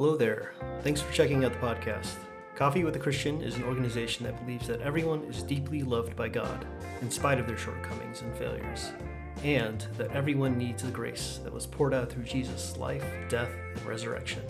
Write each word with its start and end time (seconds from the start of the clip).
Hello 0.00 0.16
there. 0.16 0.54
Thanks 0.80 1.02
for 1.02 1.12
checking 1.12 1.44
out 1.44 1.52
the 1.52 1.58
podcast. 1.58 2.14
Coffee 2.54 2.84
with 2.84 2.96
a 2.96 2.98
Christian 2.98 3.42
is 3.42 3.56
an 3.56 3.64
organization 3.64 4.24
that 4.24 4.40
believes 4.40 4.66
that 4.66 4.80
everyone 4.80 5.22
is 5.24 5.42
deeply 5.42 5.82
loved 5.82 6.16
by 6.16 6.26
God, 6.26 6.64
in 7.02 7.10
spite 7.10 7.38
of 7.38 7.46
their 7.46 7.58
shortcomings 7.58 8.22
and 8.22 8.34
failures, 8.34 8.92
and 9.44 9.86
that 9.98 10.10
everyone 10.12 10.56
needs 10.56 10.84
the 10.84 10.90
grace 10.90 11.38
that 11.44 11.52
was 11.52 11.66
poured 11.66 11.92
out 11.92 12.10
through 12.10 12.22
Jesus' 12.22 12.78
life, 12.78 13.04
death, 13.28 13.50
and 13.76 13.84
resurrection. 13.84 14.40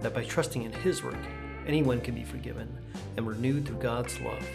That 0.00 0.14
by 0.14 0.24
trusting 0.24 0.62
in 0.62 0.72
His 0.72 1.04
work, 1.04 1.20
anyone 1.66 2.00
can 2.00 2.14
be 2.14 2.24
forgiven 2.24 2.74
and 3.18 3.26
renewed 3.26 3.66
through 3.66 3.80
God's 3.80 4.18
love. 4.22 4.48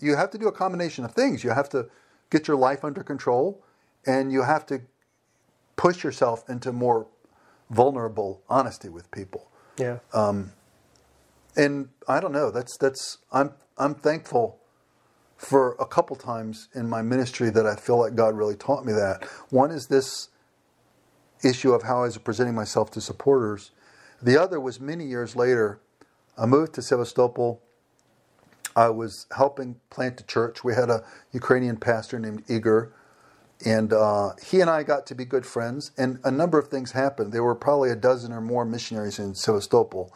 You 0.00 0.16
have 0.16 0.30
to 0.30 0.38
do 0.38 0.48
a 0.48 0.52
combination 0.52 1.04
of 1.04 1.12
things. 1.12 1.44
You 1.44 1.50
have 1.50 1.68
to 1.70 1.88
get 2.30 2.48
your 2.48 2.56
life 2.56 2.84
under 2.84 3.02
control 3.02 3.62
and 4.06 4.32
you 4.32 4.42
have 4.42 4.66
to 4.66 4.82
push 5.76 6.02
yourself 6.02 6.48
into 6.48 6.72
more 6.72 7.06
vulnerable 7.70 8.42
honesty 8.48 8.88
with 8.88 9.10
people 9.10 9.48
Yeah. 9.78 9.98
Um, 10.12 10.52
and 11.56 11.88
I 12.08 12.20
don't 12.20 12.32
know. 12.32 12.50
That's 12.50 12.76
that's 12.78 13.18
I'm 13.32 13.52
I'm 13.78 13.94
thankful 13.94 14.58
for 15.36 15.76
a 15.78 15.86
couple 15.86 16.16
times 16.16 16.68
in 16.74 16.88
my 16.88 17.02
ministry 17.02 17.50
that 17.50 17.66
I 17.66 17.76
feel 17.76 17.98
like 17.98 18.14
God 18.14 18.34
really 18.34 18.56
taught 18.56 18.84
me 18.84 18.92
that. 18.92 19.24
One 19.50 19.70
is 19.70 19.86
this 19.88 20.28
issue 21.44 21.72
of 21.72 21.82
how 21.82 21.98
I 21.98 22.02
was 22.02 22.18
presenting 22.18 22.54
myself 22.54 22.90
to 22.92 23.00
supporters. 23.00 23.72
The 24.22 24.40
other 24.40 24.60
was 24.60 24.80
many 24.80 25.04
years 25.06 25.36
later. 25.36 25.80
I 26.38 26.46
moved 26.46 26.74
to 26.74 26.82
Sevastopol. 26.82 27.62
I 28.74 28.88
was 28.88 29.26
helping 29.36 29.76
plant 29.90 30.20
a 30.20 30.24
church. 30.24 30.64
We 30.64 30.74
had 30.74 30.90
a 30.90 31.04
Ukrainian 31.32 31.76
pastor 31.76 32.18
named 32.18 32.44
Igor, 32.48 32.92
and 33.64 33.92
uh, 33.92 34.30
he 34.44 34.60
and 34.60 34.68
I 34.68 34.82
got 34.82 35.06
to 35.06 35.14
be 35.14 35.24
good 35.24 35.46
friends. 35.46 35.92
And 35.96 36.18
a 36.24 36.30
number 36.30 36.58
of 36.58 36.68
things 36.68 36.92
happened. 36.92 37.32
There 37.32 37.42
were 37.42 37.54
probably 37.54 37.90
a 37.90 37.96
dozen 37.96 38.32
or 38.32 38.40
more 38.40 38.64
missionaries 38.64 39.18
in 39.18 39.34
Sevastopol, 39.34 40.12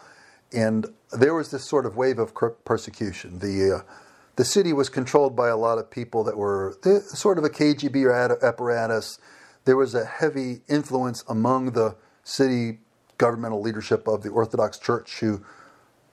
and 0.52 0.86
there 1.12 1.34
was 1.34 1.50
this 1.50 1.64
sort 1.64 1.86
of 1.86 1.96
wave 1.96 2.18
of 2.18 2.34
persecution. 2.64 3.38
The 3.38 3.78
uh, 3.78 3.92
the 4.36 4.44
city 4.44 4.72
was 4.72 4.88
controlled 4.88 5.34
by 5.34 5.48
a 5.48 5.56
lot 5.56 5.78
of 5.78 5.90
people 5.90 6.22
that 6.24 6.36
were 6.36 6.76
sort 7.08 7.38
of 7.38 7.44
a 7.44 7.50
KGB 7.50 8.40
apparatus. 8.40 9.18
There 9.64 9.76
was 9.76 9.94
a 9.96 10.04
heavy 10.04 10.60
influence 10.68 11.24
among 11.28 11.72
the 11.72 11.96
city 12.22 12.78
governmental 13.18 13.60
leadership 13.60 14.06
of 14.06 14.22
the 14.22 14.28
Orthodox 14.28 14.78
Church, 14.78 15.18
who 15.18 15.44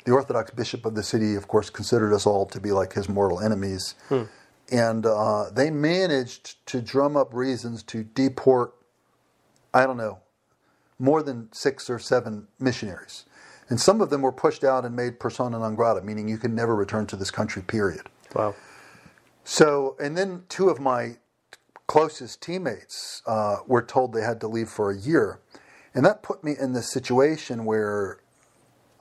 the 0.06 0.12
Orthodox 0.12 0.52
bishop 0.52 0.86
of 0.86 0.96
the 0.96 1.04
city, 1.04 1.36
of 1.36 1.48
course, 1.48 1.70
considered 1.70 2.14
us 2.14 2.26
all 2.26 2.46
to 2.48 2.60
be 2.60 2.72
like 2.72 2.94
his 2.94 3.08
mortal 3.08 3.40
enemies. 3.40 3.94
And 4.72 5.06
uh, 5.06 5.50
they 5.52 5.70
managed 5.70 6.66
to 6.68 6.82
drum 6.82 7.16
up 7.16 7.34
reasons 7.34 7.84
to 7.84 8.04
deport, 8.04 8.74
I 9.74 9.86
don't 9.86 9.98
know, 9.98 10.20
more 10.98 11.22
than 11.22 11.50
six 11.52 11.90
or 11.90 12.00
seven 12.00 12.48
missionaries. 12.60 13.26
And 13.70 13.80
some 13.80 14.02
of 14.02 14.10
them 14.10 14.22
were 14.22 14.32
pushed 14.32 14.64
out 14.64 14.86
and 14.86 14.96
made 14.96 15.20
persona 15.20 15.60
non 15.60 15.76
grata, 15.76 16.02
meaning 16.02 16.28
you 16.28 16.38
can 16.38 16.54
never 16.56 16.76
return 16.76 17.06
to 17.08 17.16
this 17.16 17.32
country, 17.32 17.62
period. 17.62 18.10
Wow. 18.36 18.56
So, 19.44 19.96
and 20.00 20.18
then 20.18 20.44
two 20.50 20.70
of 20.70 20.80
my 20.80 21.18
closest 21.88 22.42
teammates 22.42 23.22
uh, 23.26 23.58
were 23.68 23.82
told 23.82 24.14
they 24.14 24.22
had 24.22 24.42
to 24.42 24.48
leave 24.48 24.70
for 24.70 24.92
a 24.92 24.98
year, 24.98 25.40
and 25.94 26.06
that 26.06 26.24
put 26.24 26.44
me 26.44 26.56
in 26.60 26.74
this 26.74 26.92
situation 26.92 27.66
where 27.66 28.20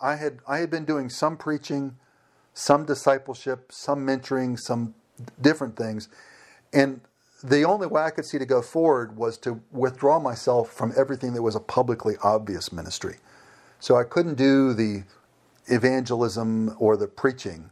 I 0.01 0.17
had 0.17 0.41
I 0.47 0.59
had 0.59 0.71
been 0.71 0.85
doing 0.85 1.09
some 1.09 1.37
preaching, 1.37 1.97
some 2.53 2.85
discipleship, 2.85 3.73
some 3.73 4.07
mentoring, 4.07 4.59
some 4.59 4.95
different 5.41 5.77
things, 5.77 6.09
and 6.73 7.01
the 7.43 7.65
only 7.65 7.87
way 7.87 8.03
I 8.03 8.11
could 8.11 8.25
see 8.25 8.39
to 8.39 8.47
go 8.47 8.63
forward 8.63 9.17
was 9.17 9.37
to 9.39 9.61
withdraw 9.71 10.19
myself 10.19 10.73
from 10.73 10.93
everything 10.97 11.35
that 11.35 11.43
was 11.43 11.55
a 11.55 11.61
publicly 11.61 12.15
obvious 12.23 12.73
ministry. 12.73 13.17
So 13.81 13.97
I 13.97 14.05
couldn't 14.05 14.37
do 14.37 14.73
the 14.73 15.05
evangelism 15.67 16.75
or 16.79 16.97
the 16.97 17.07
preaching, 17.07 17.71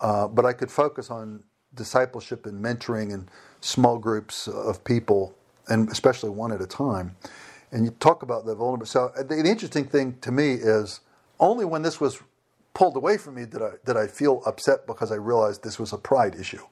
uh, 0.00 0.26
but 0.26 0.44
I 0.44 0.52
could 0.52 0.70
focus 0.72 1.10
on 1.10 1.44
discipleship 1.74 2.46
and 2.46 2.62
mentoring 2.62 3.14
and 3.14 3.30
small 3.60 3.98
groups 3.98 4.48
of 4.48 4.82
people, 4.84 5.36
and 5.68 5.88
especially 5.88 6.30
one 6.30 6.52
at 6.52 6.60
a 6.60 6.66
time. 6.66 7.14
And 7.70 7.84
you 7.84 7.92
talk 8.00 8.22
about 8.22 8.44
the 8.44 8.54
vulnerable. 8.56 8.86
So 8.86 9.12
the, 9.16 9.36
the 9.36 9.48
interesting 9.48 9.84
thing 9.84 10.18
to 10.20 10.32
me 10.32 10.54
is 10.54 11.00
only 11.38 11.64
when 11.64 11.82
this 11.82 12.00
was 12.00 12.20
pulled 12.74 12.96
away 12.96 13.18
from 13.18 13.36
me 13.36 13.44
did 13.46 13.62
I 13.62 13.70
did 13.84 13.96
I 13.96 14.06
feel 14.08 14.42
upset 14.46 14.86
because 14.86 15.12
I 15.12 15.16
realized 15.16 15.62
this 15.62 15.78
was 15.78 15.92
a 15.92 15.98
pride 15.98 16.34
issue. 16.34 16.64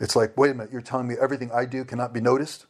It's 0.00 0.16
like, 0.16 0.36
wait 0.36 0.50
a 0.50 0.54
minute, 0.54 0.72
you're 0.72 0.82
telling 0.82 1.08
me 1.08 1.16
everything 1.20 1.50
I 1.52 1.64
do 1.66 1.84
cannot 1.84 2.12
be 2.14 2.20
noticed? 2.20 2.66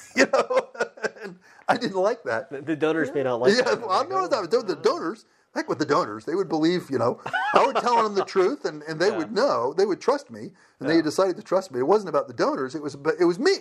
you 0.16 0.26
know, 0.32 0.68
and 1.22 1.38
I 1.68 1.76
didn't 1.76 1.96
like 1.98 2.24
that. 2.24 2.50
The 2.66 2.76
donors 2.76 3.12
may 3.14 3.22
not 3.22 3.40
like 3.40 3.56
Yeah, 3.56 3.62
that. 3.64 3.80
well, 3.80 3.90
I 3.92 4.04
know 4.04 4.28
that 4.28 4.50
the, 4.50 4.62
the 4.62 4.76
donors. 4.76 5.26
Heck 5.54 5.68
with 5.70 5.78
the 5.78 5.86
donors, 5.86 6.26
they 6.26 6.34
would 6.34 6.48
believe. 6.50 6.90
You 6.90 6.98
know, 6.98 7.20
I 7.54 7.64
would 7.66 7.76
tell 7.76 8.02
them 8.02 8.14
the 8.14 8.24
truth, 8.26 8.64
and, 8.66 8.82
and 8.84 9.00
they 9.00 9.10
would 9.10 9.32
know. 9.32 9.74
They 9.76 9.86
would 9.86 10.00
trust 10.00 10.30
me, 10.30 10.52
and 10.80 10.88
they 10.88 11.02
decided 11.02 11.36
to 11.36 11.42
trust 11.42 11.72
me. 11.72 11.80
It 11.80 11.86
wasn't 11.86 12.10
about 12.10 12.28
the 12.28 12.34
donors; 12.34 12.74
it 12.74 12.82
was 12.82 12.96
it 13.18 13.24
was 13.24 13.38
me. 13.38 13.52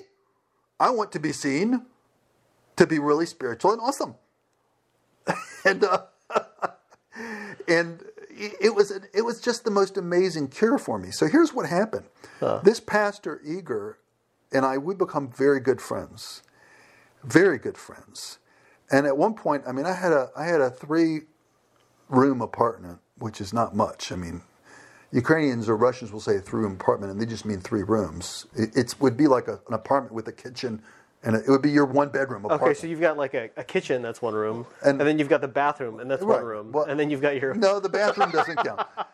I 0.79 0.89
want 0.91 1.11
to 1.13 1.19
be 1.19 1.31
seen 1.33 1.85
to 2.77 2.87
be 2.87 2.99
really 2.99 3.25
spiritual 3.25 3.71
and 3.73 3.81
awesome, 3.81 4.15
and 5.65 5.83
uh, 5.85 6.03
and 7.67 8.03
it 8.35 8.53
it 8.61 8.75
was 8.75 8.91
it 8.91 9.21
was 9.21 9.41
just 9.41 9.63
the 9.63 9.71
most 9.71 9.97
amazing 9.97 10.49
cure 10.49 10.77
for 10.77 10.99
me. 10.99 11.11
So 11.11 11.27
here's 11.27 11.53
what 11.53 11.67
happened: 11.67 12.05
this 12.63 12.79
pastor 12.79 13.41
Igor 13.45 13.97
and 14.51 14.65
I 14.65 14.77
we 14.77 14.95
become 14.95 15.29
very 15.29 15.59
good 15.59 15.81
friends, 15.81 16.43
very 17.23 17.57
good 17.57 17.77
friends. 17.77 18.39
And 18.91 19.07
at 19.07 19.17
one 19.17 19.33
point, 19.33 19.63
I 19.67 19.71
mean, 19.71 19.85
I 19.85 19.93
had 19.93 20.11
a 20.11 20.29
I 20.35 20.45
had 20.45 20.61
a 20.61 20.69
three 20.69 21.21
room 22.09 22.41
apartment, 22.41 22.99
which 23.17 23.41
is 23.41 23.53
not 23.53 23.75
much. 23.75 24.11
I 24.11 24.15
mean, 24.15 24.41
Ukrainians 25.11 25.67
or 25.69 25.75
Russians 25.75 26.11
will 26.11 26.19
say 26.19 26.37
a 26.37 26.41
three 26.41 26.61
room 26.61 26.73
apartment, 26.73 27.11
and 27.11 27.21
they 27.21 27.25
just 27.25 27.45
mean 27.45 27.59
three 27.61 27.83
rooms. 27.83 28.45
It 28.55 28.71
it's, 28.75 28.99
would 28.99 29.17
be 29.17 29.27
like 29.27 29.47
a, 29.47 29.59
an 29.67 29.73
apartment 29.73 30.13
with 30.13 30.27
a 30.27 30.31
kitchen, 30.31 30.81
and 31.25 31.35
it 31.35 31.47
would 31.47 31.61
be 31.61 31.71
your 31.71 31.85
one 31.85 32.09
bedroom 32.09 32.45
apartment. 32.45 32.71
Okay, 32.71 32.79
so 32.79 32.87
you've 32.87 33.01
got 33.01 33.17
like 33.17 33.33
a, 33.33 33.49
a 33.57 33.63
kitchen, 33.63 34.01
that's 34.01 34.21
one 34.21 34.33
room, 34.33 34.65
And- 34.83 34.99
and, 35.01 35.07
then 35.07 35.19
you've 35.19 35.29
got 35.29 35.41
the 35.41 35.47
bathroom, 35.47 35.99
and 35.99 36.09
that's 36.09 36.21
Right, 36.21 36.37
one 36.37 36.45
room, 36.45 36.71
well- 36.71 36.85
and 36.85 36.99
then 36.99 37.09
you've 37.09 37.21
got 37.21 37.39
your. 37.41 37.53
No, 37.55 37.79
the 37.79 37.89
bathroom 37.89 38.31
doesn't 38.31 38.57
count. 38.57 38.81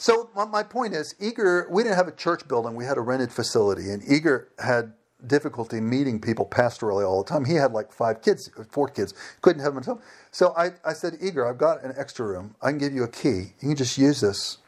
So 0.00 0.30
my, 0.32 0.44
my 0.44 0.62
point 0.62 0.94
is, 0.94 1.16
Igor, 1.18 1.66
we 1.72 1.82
didn't 1.82 1.96
have 1.96 2.06
a 2.06 2.12
church 2.12 2.46
building; 2.46 2.76
we 2.76 2.84
had 2.84 2.98
a 2.98 3.00
rented 3.00 3.32
facility, 3.32 3.90
and 3.90 4.00
Igor 4.08 4.46
had 4.60 4.92
difficulty 5.26 5.80
meeting 5.80 6.20
people 6.20 6.46
pastorally 6.46 7.04
all 7.04 7.24
the 7.24 7.28
time. 7.28 7.44
He 7.44 7.54
had 7.54 7.72
like 7.72 7.90
five 7.92 8.22
kids, 8.22 8.48
four 8.70 8.86
kids, 8.86 9.12
couldn't 9.42 9.60
have 9.60 9.74
them 9.74 9.82
himself. 9.82 10.00
So 10.30 10.54
I, 10.56 10.70
I 10.84 10.92
said, 10.92 11.14
Igor, 11.20 11.48
I've 11.48 11.58
got 11.58 11.82
an 11.82 11.94
extra 11.98 12.24
room. 12.24 12.54
I 12.62 12.70
can 12.70 12.78
give 12.78 12.92
you 12.92 13.02
a 13.02 13.08
key. 13.08 13.54
You 13.60 13.70
can 13.70 13.74
just 13.76 13.98
use 13.98 14.20
this. 14.20 14.58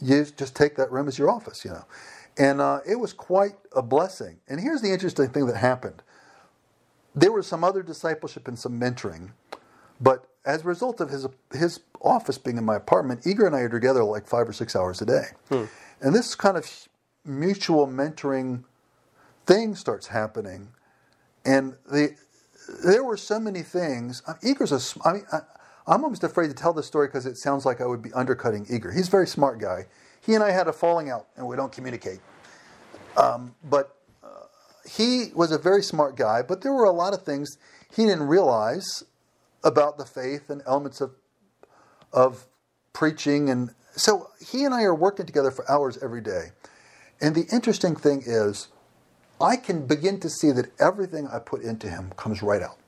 Use 0.00 0.30
just 0.30 0.54
take 0.54 0.76
that 0.76 0.92
room 0.92 1.08
as 1.08 1.18
your 1.18 1.28
office, 1.28 1.64
you 1.64 1.72
know. 1.72 1.84
And 2.38 2.60
uh, 2.60 2.80
it 2.88 2.96
was 2.96 3.12
quite 3.12 3.54
a 3.74 3.82
blessing. 3.82 4.38
And 4.48 4.60
here's 4.60 4.82
the 4.82 4.92
interesting 4.92 5.28
thing 5.28 5.46
that 5.46 5.56
happened. 5.56 6.02
There 7.14 7.32
was 7.32 7.46
some 7.46 7.64
other 7.64 7.82
discipleship 7.82 8.46
and 8.48 8.58
some 8.58 8.78
mentoring, 8.80 9.32
but 10.00 10.26
as 10.44 10.62
a 10.62 10.68
result 10.68 11.00
of 11.00 11.10
his 11.10 11.26
his 11.52 11.80
office 12.00 12.38
being 12.38 12.56
in 12.56 12.64
my 12.64 12.76
apartment, 12.76 13.26
Igor 13.26 13.46
and 13.46 13.54
I 13.54 13.60
are 13.60 13.68
together 13.68 14.02
like 14.04 14.26
five 14.26 14.48
or 14.48 14.52
six 14.52 14.74
hours 14.74 15.02
a 15.02 15.06
day. 15.06 15.24
Hmm. 15.48 15.64
And 16.00 16.14
this 16.14 16.34
kind 16.34 16.56
of 16.56 16.88
mutual 17.24 17.86
mentoring 17.86 18.64
thing 19.46 19.74
starts 19.74 20.06
happening. 20.06 20.68
And 21.44 21.74
the, 21.90 22.14
there 22.84 23.04
were 23.04 23.16
so 23.16 23.38
many 23.40 23.62
things. 23.62 24.22
Igor's 24.42 24.72
a, 24.72 25.08
I 25.08 25.12
mean, 25.12 25.26
I, 25.32 25.40
I'm 25.86 26.04
almost 26.04 26.24
afraid 26.24 26.48
to 26.48 26.54
tell 26.54 26.72
this 26.72 26.86
story 26.86 27.08
because 27.08 27.26
it 27.26 27.36
sounds 27.36 27.66
like 27.66 27.80
I 27.80 27.86
would 27.86 28.02
be 28.02 28.12
undercutting 28.12 28.66
Igor. 28.70 28.92
He's 28.92 29.08
a 29.08 29.10
very 29.10 29.26
smart 29.26 29.58
guy. 29.58 29.86
He 30.20 30.34
and 30.34 30.44
I 30.44 30.50
had 30.50 30.68
a 30.68 30.72
falling 30.72 31.10
out, 31.10 31.26
and 31.36 31.46
we 31.46 31.56
don't 31.56 31.72
communicate. 31.72 32.20
Um, 33.16 33.54
but 33.64 33.96
uh, 34.22 34.28
he 34.88 35.30
was 35.34 35.50
a 35.52 35.58
very 35.58 35.82
smart 35.82 36.16
guy, 36.16 36.42
but 36.42 36.62
there 36.62 36.72
were 36.72 36.84
a 36.84 36.92
lot 36.92 37.14
of 37.14 37.22
things 37.22 37.56
he 37.94 38.04
didn't 38.04 38.24
realize 38.24 39.02
about 39.64 39.98
the 39.98 40.04
faith 40.04 40.50
and 40.50 40.62
elements 40.66 41.00
of 41.00 41.12
of 42.12 42.46
preaching 42.92 43.50
and 43.50 43.70
so 43.92 44.30
he 44.44 44.64
and 44.64 44.74
I 44.74 44.82
are 44.82 44.94
working 44.94 45.26
together 45.26 45.50
for 45.50 45.70
hours 45.70 45.98
every 46.02 46.20
day. 46.20 46.52
And 47.20 47.34
the 47.34 47.46
interesting 47.52 47.96
thing 47.96 48.22
is 48.24 48.68
I 49.40 49.56
can 49.56 49.86
begin 49.86 50.20
to 50.20 50.30
see 50.30 50.50
that 50.52 50.70
everything 50.80 51.28
I 51.28 51.38
put 51.38 51.62
into 51.62 51.88
him 51.88 52.12
comes 52.16 52.42
right 52.42 52.62
out. 52.62 52.78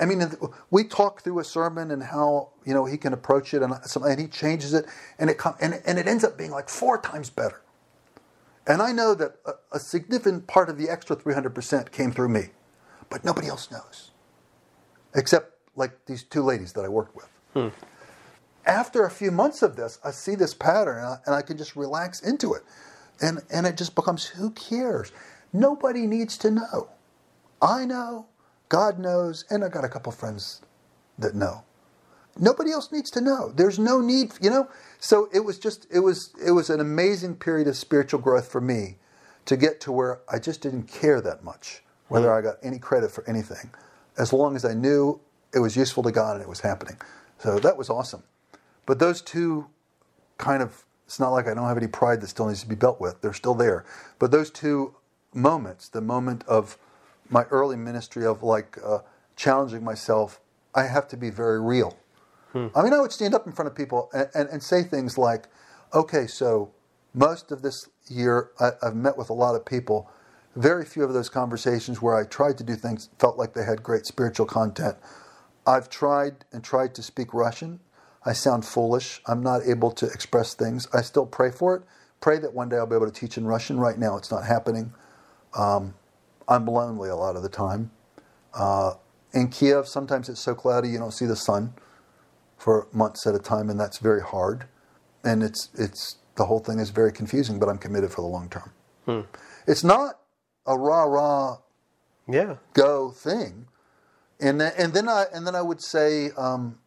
I 0.00 0.06
mean, 0.06 0.22
we 0.70 0.84
talk 0.84 1.22
through 1.22 1.38
a 1.38 1.44
sermon 1.44 1.90
and 1.90 2.02
how 2.02 2.50
you 2.64 2.74
know 2.74 2.84
he 2.86 2.96
can 2.96 3.12
approach 3.12 3.54
it, 3.54 3.62
and, 3.62 3.74
and 4.04 4.20
he 4.20 4.26
changes 4.28 4.74
it, 4.74 4.86
and 5.18 5.30
it 5.30 5.38
and, 5.60 5.82
and 5.86 5.98
it 5.98 6.08
ends 6.08 6.24
up 6.24 6.38
being 6.38 6.50
like 6.50 6.68
four 6.68 7.00
times 7.00 7.30
better. 7.30 7.62
And 8.66 8.82
I 8.82 8.92
know 8.92 9.14
that 9.14 9.36
a, 9.46 9.52
a 9.72 9.80
significant 9.80 10.46
part 10.46 10.68
of 10.68 10.78
the 10.78 10.88
extra 10.88 11.16
three 11.16 11.34
hundred 11.34 11.54
percent 11.54 11.92
came 11.92 12.12
through 12.12 12.30
me, 12.30 12.48
but 13.10 13.24
nobody 13.24 13.48
else 13.48 13.70
knows, 13.70 14.12
except 15.14 15.52
like 15.76 16.06
these 16.06 16.22
two 16.22 16.42
ladies 16.42 16.72
that 16.74 16.84
I 16.84 16.88
worked 16.88 17.16
with. 17.16 17.28
Hmm. 17.54 17.68
After 18.66 19.04
a 19.04 19.10
few 19.10 19.30
months 19.30 19.62
of 19.62 19.76
this, 19.76 19.98
I 20.04 20.10
see 20.10 20.34
this 20.34 20.54
pattern, 20.54 20.98
and 20.98 21.06
I, 21.06 21.18
and 21.26 21.34
I 21.34 21.42
can 21.42 21.58
just 21.58 21.76
relax 21.76 22.20
into 22.20 22.54
it 22.54 22.62
and, 23.20 23.40
and 23.50 23.66
it 23.66 23.76
just 23.76 23.94
becomes 23.94 24.24
who 24.24 24.50
cares? 24.50 25.12
Nobody 25.52 26.06
needs 26.06 26.36
to 26.38 26.50
know. 26.50 26.88
I 27.62 27.84
know, 27.86 28.26
God 28.68 28.98
knows, 28.98 29.44
and 29.50 29.64
I 29.64 29.68
got 29.68 29.84
a 29.84 29.88
couple 29.88 30.12
friends 30.12 30.60
that 31.18 31.34
know. 31.34 31.64
Nobody 32.38 32.70
else 32.70 32.92
needs 32.92 33.10
to 33.12 33.20
know. 33.20 33.52
There's 33.54 33.78
no 33.78 34.00
need, 34.00 34.32
you 34.42 34.50
know. 34.50 34.68
So 34.98 35.28
it 35.32 35.40
was 35.40 35.58
just 35.58 35.86
it 35.90 36.00
was 36.00 36.34
it 36.44 36.50
was 36.50 36.68
an 36.68 36.80
amazing 36.80 37.36
period 37.36 37.66
of 37.66 37.76
spiritual 37.76 38.20
growth 38.20 38.50
for 38.50 38.60
me 38.60 38.98
to 39.46 39.56
get 39.56 39.80
to 39.82 39.92
where 39.92 40.20
I 40.28 40.38
just 40.38 40.60
didn't 40.60 40.84
care 40.84 41.20
that 41.20 41.42
much 41.42 41.82
whether 42.08 42.30
hmm. 42.30 42.38
I 42.38 42.40
got 42.42 42.56
any 42.62 42.78
credit 42.78 43.10
for 43.10 43.28
anything, 43.28 43.70
as 44.18 44.32
long 44.32 44.56
as 44.56 44.64
I 44.64 44.74
knew 44.74 45.20
it 45.54 45.58
was 45.58 45.76
useful 45.76 46.02
to 46.04 46.12
God 46.12 46.36
and 46.36 46.42
it 46.42 46.48
was 46.48 46.60
happening. 46.60 46.96
So 47.38 47.58
that 47.58 47.76
was 47.76 47.90
awesome. 47.90 48.22
But 48.84 48.98
those 48.98 49.20
two 49.22 49.66
kind 50.38 50.62
of 50.62 50.84
it's 51.06 51.20
not 51.20 51.30
like 51.30 51.46
I 51.46 51.54
don't 51.54 51.68
have 51.68 51.76
any 51.76 51.86
pride 51.86 52.20
that 52.20 52.28
still 52.28 52.48
needs 52.48 52.62
to 52.62 52.68
be 52.68 52.74
dealt 52.74 53.00
with. 53.00 53.20
They're 53.20 53.32
still 53.32 53.54
there. 53.54 53.84
But 54.18 54.32
those 54.32 54.50
two 54.50 54.96
moments, 55.32 55.88
the 55.88 56.00
moment 56.00 56.42
of 56.48 56.76
my 57.30 57.44
early 57.44 57.76
ministry 57.76 58.24
of 58.26 58.42
like 58.42 58.78
uh, 58.84 58.98
challenging 59.36 59.84
myself, 59.84 60.40
I 60.74 60.84
have 60.84 61.08
to 61.08 61.16
be 61.16 61.30
very 61.30 61.60
real. 61.60 61.96
Hmm. 62.52 62.68
I 62.74 62.82
mean, 62.82 62.92
I 62.92 63.00
would 63.00 63.12
stand 63.12 63.34
up 63.34 63.46
in 63.46 63.52
front 63.52 63.68
of 63.68 63.74
people 63.74 64.10
and, 64.12 64.28
and, 64.34 64.48
and, 64.48 64.62
say 64.62 64.82
things 64.82 65.18
like, 65.18 65.48
okay, 65.92 66.26
so 66.26 66.70
most 67.14 67.50
of 67.50 67.62
this 67.62 67.88
year 68.08 68.50
I, 68.60 68.70
I've 68.82 68.96
met 68.96 69.16
with 69.16 69.30
a 69.30 69.34
lot 69.34 69.54
of 69.54 69.64
people. 69.64 70.10
Very 70.54 70.84
few 70.84 71.04
of 71.04 71.12
those 71.12 71.28
conversations 71.28 72.00
where 72.00 72.14
I 72.14 72.24
tried 72.24 72.56
to 72.58 72.64
do 72.64 72.76
things 72.76 73.10
felt 73.18 73.36
like 73.36 73.54
they 73.54 73.64
had 73.64 73.82
great 73.82 74.06
spiritual 74.06 74.46
content. 74.46 74.96
I've 75.66 75.90
tried 75.90 76.44
and 76.52 76.62
tried 76.62 76.94
to 76.94 77.02
speak 77.02 77.34
Russian 77.34 77.80
I 78.26 78.32
sound 78.32 78.64
foolish. 78.64 79.22
I'm 79.26 79.42
not 79.42 79.62
able 79.64 79.92
to 79.92 80.06
express 80.06 80.54
things. 80.54 80.88
I 80.92 81.02
still 81.02 81.24
pray 81.24 81.52
for 81.52 81.76
it. 81.76 81.82
Pray 82.20 82.38
that 82.40 82.52
one 82.52 82.68
day 82.68 82.76
I'll 82.76 82.86
be 82.86 82.96
able 82.96 83.10
to 83.10 83.12
teach 83.12 83.38
in 83.38 83.46
Russian. 83.46 83.78
Right 83.78 83.98
now, 83.98 84.16
it's 84.16 84.32
not 84.32 84.44
happening. 84.44 84.92
Um, 85.54 85.94
I'm 86.48 86.66
lonely 86.66 87.08
a 87.08 87.16
lot 87.16 87.36
of 87.36 87.42
the 87.42 87.48
time. 87.48 87.90
Uh, 88.54 88.94
in 89.32 89.48
Kiev, 89.48 89.86
sometimes 89.86 90.28
it's 90.28 90.40
so 90.40 90.54
cloudy 90.54 90.88
you 90.88 90.98
don't 90.98 91.12
see 91.12 91.26
the 91.26 91.36
sun 91.36 91.74
for 92.56 92.88
months 92.92 93.26
at 93.26 93.34
a 93.34 93.38
time, 93.38 93.68
and 93.68 93.78
that's 93.78 93.98
very 93.98 94.22
hard. 94.22 94.66
And 95.24 95.42
it's 95.42 95.68
it's 95.74 96.16
the 96.36 96.46
whole 96.46 96.60
thing 96.60 96.78
is 96.78 96.90
very 96.90 97.12
confusing. 97.12 97.58
But 97.58 97.68
I'm 97.68 97.78
committed 97.78 98.12
for 98.12 98.22
the 98.22 98.28
long 98.28 98.48
term. 98.48 98.72
Hmm. 99.04 99.20
It's 99.66 99.84
not 99.84 100.20
a 100.66 100.78
rah 100.78 101.04
rah, 101.04 101.58
yeah, 102.28 102.56
go 102.72 103.10
thing. 103.10 103.66
And 104.40 104.60
then, 104.60 104.72
and 104.78 104.92
then 104.92 105.08
I 105.08 105.26
and 105.32 105.46
then 105.46 105.54
I 105.54 105.62
would 105.62 105.82
say. 105.82 106.30
Um, 106.36 106.78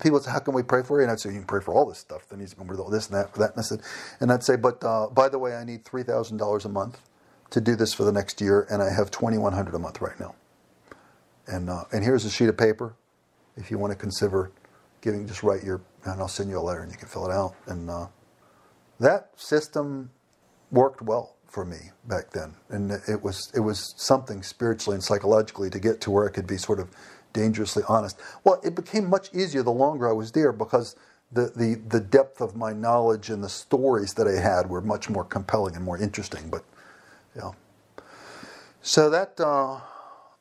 people 0.00 0.18
say, 0.20 0.30
"How 0.30 0.38
can 0.38 0.54
we 0.54 0.62
pray 0.62 0.82
for 0.82 0.98
you?" 0.98 1.02
And 1.02 1.12
I'd 1.12 1.20
say, 1.20 1.30
"You 1.30 1.36
can 1.36 1.46
pray 1.46 1.60
for 1.60 1.74
all 1.74 1.86
this 1.86 1.98
stuff. 1.98 2.28
Then 2.28 2.40
he's 2.40 2.54
going 2.54 2.68
to 2.68 2.90
this 2.90 3.08
and 3.08 3.16
that, 3.16 3.32
for 3.32 3.40
that." 3.40 3.50
And 3.50 3.58
I 3.58 3.62
said, 3.62 3.80
and 4.20 4.32
I'd 4.32 4.42
say, 4.42 4.56
"But 4.56 4.82
uh, 4.82 5.08
by 5.08 5.28
the 5.28 5.38
way, 5.38 5.54
I 5.54 5.64
need 5.64 5.84
three 5.84 6.02
thousand 6.02 6.38
dollars 6.38 6.64
a 6.64 6.68
month 6.68 7.00
to 7.50 7.60
do 7.60 7.76
this 7.76 7.94
for 7.94 8.04
the 8.04 8.12
next 8.12 8.40
year, 8.40 8.66
and 8.70 8.82
I 8.82 8.90
have 8.90 9.10
twenty 9.10 9.38
one 9.38 9.52
hundred 9.52 9.74
a 9.74 9.78
month 9.78 10.00
right 10.00 10.18
now. 10.18 10.34
And 11.46 11.70
uh, 11.70 11.84
and 11.92 12.02
here's 12.02 12.24
a 12.24 12.30
sheet 12.30 12.48
of 12.48 12.56
paper, 12.56 12.94
if 13.56 13.70
you 13.70 13.78
want 13.78 13.92
to 13.92 13.98
consider 13.98 14.50
giving. 15.00 15.26
Just 15.26 15.42
write 15.42 15.62
your, 15.62 15.80
and 16.04 16.20
I'll 16.20 16.28
send 16.28 16.50
you 16.50 16.58
a 16.58 16.60
letter, 16.60 16.82
and 16.82 16.90
you 16.90 16.98
can 16.98 17.08
fill 17.08 17.26
it 17.26 17.32
out. 17.32 17.54
And 17.66 17.88
uh, 17.88 18.06
that 18.98 19.30
system 19.36 20.10
worked 20.70 21.02
well 21.02 21.36
for 21.46 21.64
me 21.64 21.90
back 22.08 22.30
then, 22.30 22.54
and 22.68 22.90
it 23.08 23.22
was 23.22 23.50
it 23.54 23.60
was 23.60 23.94
something 23.96 24.42
spiritually 24.42 24.96
and 24.96 25.04
psychologically 25.04 25.70
to 25.70 25.78
get 25.78 26.00
to 26.02 26.10
where 26.10 26.28
I 26.28 26.32
could 26.32 26.46
be 26.46 26.56
sort 26.56 26.80
of 26.80 26.90
dangerously 27.32 27.82
honest. 27.86 28.18
Well, 28.44 28.60
it 28.64 28.74
became 28.74 29.08
much 29.10 29.32
easier 29.34 29.62
the 29.62 29.70
longer 29.70 30.08
I 30.08 30.12
was 30.12 30.32
there 30.32 30.52
because 30.52 30.96
the, 31.30 31.52
the, 31.54 31.74
the 31.88 32.00
depth 32.00 32.40
of 32.40 32.56
my 32.56 32.72
knowledge 32.72 33.28
and 33.28 33.44
the 33.44 33.48
stories 33.48 34.14
that 34.14 34.26
I 34.26 34.40
had 34.40 34.70
were 34.70 34.80
much 34.80 35.10
more 35.10 35.22
compelling 35.24 35.76
and 35.76 35.84
more 35.84 35.98
interesting. 35.98 36.48
But, 36.48 36.64
yeah. 37.36 37.50
So 38.82 39.10
that, 39.10 39.40
uh, 39.40 39.80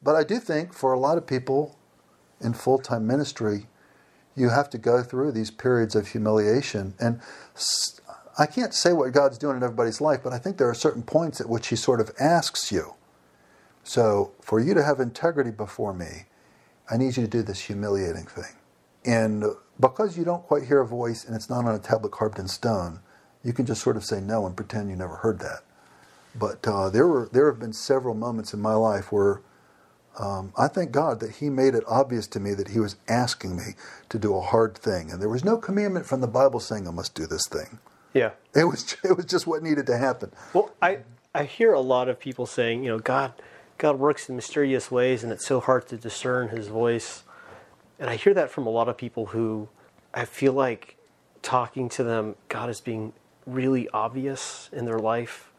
but 0.03 0.15
I 0.15 0.23
do 0.23 0.39
think 0.39 0.73
for 0.73 0.93
a 0.93 0.99
lot 0.99 1.17
of 1.17 1.25
people 1.25 1.77
in 2.41 2.53
full 2.53 2.77
time 2.77 3.07
ministry, 3.07 3.67
you 4.35 4.49
have 4.49 4.69
to 4.71 4.77
go 4.77 5.01
through 5.01 5.31
these 5.31 5.49
periods 5.49 5.95
of 5.95 6.09
humiliation. 6.09 6.93
And 6.99 7.21
I 8.37 8.45
can't 8.45 8.73
say 8.73 8.93
what 8.93 9.11
God's 9.13 9.37
doing 9.37 9.57
in 9.57 9.63
everybody's 9.63 10.01
life, 10.01 10.21
but 10.23 10.33
I 10.33 10.37
think 10.37 10.57
there 10.57 10.69
are 10.69 10.75
certain 10.75 11.03
points 11.03 11.39
at 11.39 11.49
which 11.49 11.67
He 11.67 11.75
sort 11.75 12.01
of 12.01 12.11
asks 12.19 12.71
you. 12.71 12.95
So, 13.83 14.31
for 14.41 14.59
you 14.59 14.73
to 14.73 14.83
have 14.83 14.99
integrity 14.99 15.51
before 15.51 15.93
me, 15.93 16.25
I 16.89 16.97
need 16.97 17.17
you 17.17 17.23
to 17.23 17.29
do 17.29 17.43
this 17.43 17.61
humiliating 17.61 18.25
thing. 18.25 18.55
And 19.05 19.45
because 19.79 20.17
you 20.17 20.23
don't 20.23 20.43
quite 20.43 20.63
hear 20.63 20.81
a 20.81 20.87
voice 20.87 21.23
and 21.23 21.35
it's 21.35 21.49
not 21.49 21.65
on 21.65 21.75
a 21.75 21.79
tablet 21.79 22.11
carved 22.11 22.39
in 22.39 22.47
stone, 22.47 22.99
you 23.43 23.53
can 23.53 23.65
just 23.65 23.81
sort 23.81 23.95
of 23.95 24.03
say 24.03 24.19
no 24.19 24.45
and 24.45 24.55
pretend 24.55 24.89
you 24.89 24.95
never 24.95 25.17
heard 25.17 25.39
that. 25.39 25.61
But 26.37 26.67
uh, 26.67 26.89
there 26.89 27.07
were 27.07 27.29
there 27.31 27.49
have 27.49 27.59
been 27.59 27.73
several 27.73 28.13
moments 28.13 28.53
in 28.53 28.61
my 28.61 28.73
life 28.73 29.11
where 29.11 29.41
um, 30.19 30.53
I 30.57 30.67
thank 30.67 30.91
God 30.91 31.19
that 31.21 31.37
He 31.37 31.49
made 31.49 31.75
it 31.75 31.83
obvious 31.87 32.27
to 32.27 32.39
me 32.39 32.53
that 32.53 32.69
He 32.69 32.79
was 32.79 32.97
asking 33.07 33.55
me 33.55 33.75
to 34.09 34.19
do 34.19 34.35
a 34.35 34.41
hard 34.41 34.77
thing, 34.77 35.11
and 35.11 35.21
there 35.21 35.29
was 35.29 35.43
no 35.43 35.57
commandment 35.57 36.05
from 36.05 36.21
the 36.21 36.27
Bible 36.27 36.59
saying 36.59 36.87
I 36.87 36.91
must 36.91 37.15
do 37.15 37.25
this 37.25 37.47
thing. 37.47 37.79
Yeah, 38.13 38.31
it 38.53 38.65
was 38.65 38.97
it 39.03 39.15
was 39.15 39.25
just 39.25 39.47
what 39.47 39.63
needed 39.63 39.87
to 39.87 39.97
happen. 39.97 40.31
Well, 40.53 40.71
I 40.81 40.99
I 41.33 41.43
hear 41.43 41.73
a 41.73 41.81
lot 41.81 42.07
of 42.07 42.19
people 42.19 42.45
saying, 42.45 42.83
you 42.83 42.89
know, 42.89 42.99
God 42.99 43.33
God 43.77 43.99
works 43.99 44.29
in 44.29 44.35
mysterious 44.35 44.89
ways 44.89 45.23
and 45.23 45.31
it's 45.31 45.45
so 45.45 45.59
hard 45.59 45.87
to 45.87 45.97
discern 45.97 46.49
his 46.49 46.67
voice. 46.67 47.23
And 47.99 48.09
I 48.09 48.15
hear 48.15 48.33
that 48.33 48.49
from 48.49 48.65
a 48.65 48.69
lot 48.69 48.87
of 48.87 48.97
people 48.97 49.27
who 49.27 49.67
I 50.13 50.25
feel 50.25 50.53
like 50.53 50.95
talking 51.41 51.89
to 51.89 52.03
them, 52.03 52.35
God 52.47 52.69
is 52.69 52.79
being 52.79 53.13
really 53.45 53.89
obvious 53.89 54.69
in 54.71 54.85
their 54.85 54.99
life 54.99 55.51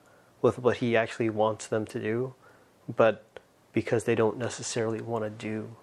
with 0.43 0.59
what 0.59 0.79
he 0.79 0.97
actually 0.97 1.31
wants 1.31 1.67
them 1.67 1.87
to 1.87 2.01
do. 2.01 2.35
But 2.95 3.25
because 3.73 4.05
they 4.05 4.15
don't 4.15 4.39
necessarily 4.39 5.01
want 5.01 5.25
to 5.25 5.31
do 5.31 5.75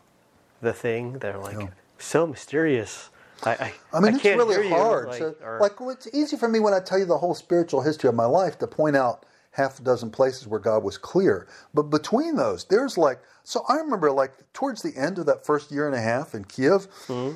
the 0.62 0.74
thing, 0.74 1.20
they're 1.20 1.38
like, 1.38 1.60
yeah. 1.60 1.68
so 1.98 2.26
mysterious. 2.26 3.10
I, 3.44 3.52
I, 3.52 3.74
I 3.94 4.00
mean, 4.00 4.14
I 4.14 4.16
it's 4.16 4.26
really 4.26 4.70
hard. 4.70 5.10
Like, 5.10 5.20
so, 5.20 5.36
or, 5.44 5.60
like, 5.60 5.74
it's 5.80 6.08
easy 6.14 6.38
for 6.38 6.48
me 6.48 6.60
when 6.60 6.74
I 6.74 6.80
tell 6.80 6.98
you 6.98 7.06
the 7.06 7.18
whole 7.18 7.36
spiritual 7.36 7.82
history 7.82 8.08
of 8.08 8.16
my 8.16 8.26
life 8.26 8.58
to 8.60 8.68
point 8.68 8.96
out 8.96 9.26
half 9.52 9.80
a 9.80 9.84
dozen 9.84 10.10
places 10.10 10.48
where 10.48 10.60
God 10.60 10.84
was 10.84 10.98
clear. 10.98 11.48
But 11.74 11.84
between 11.84 12.36
those, 12.36 12.66
there's 12.66 12.98
like, 12.98 13.20
so 13.44 13.64
I 13.68 13.76
remember 13.76 14.12
like 14.12 14.32
towards 14.54 14.82
the 14.82 14.96
end 14.98 15.20
of 15.20 15.26
that 15.28 15.46
first 15.46 15.72
year 15.72 15.88
and 15.88 15.96
a 15.96 16.02
half 16.02 16.34
in 16.34 16.46
Kiev, 16.46 16.88
mm-hmm. 17.08 17.36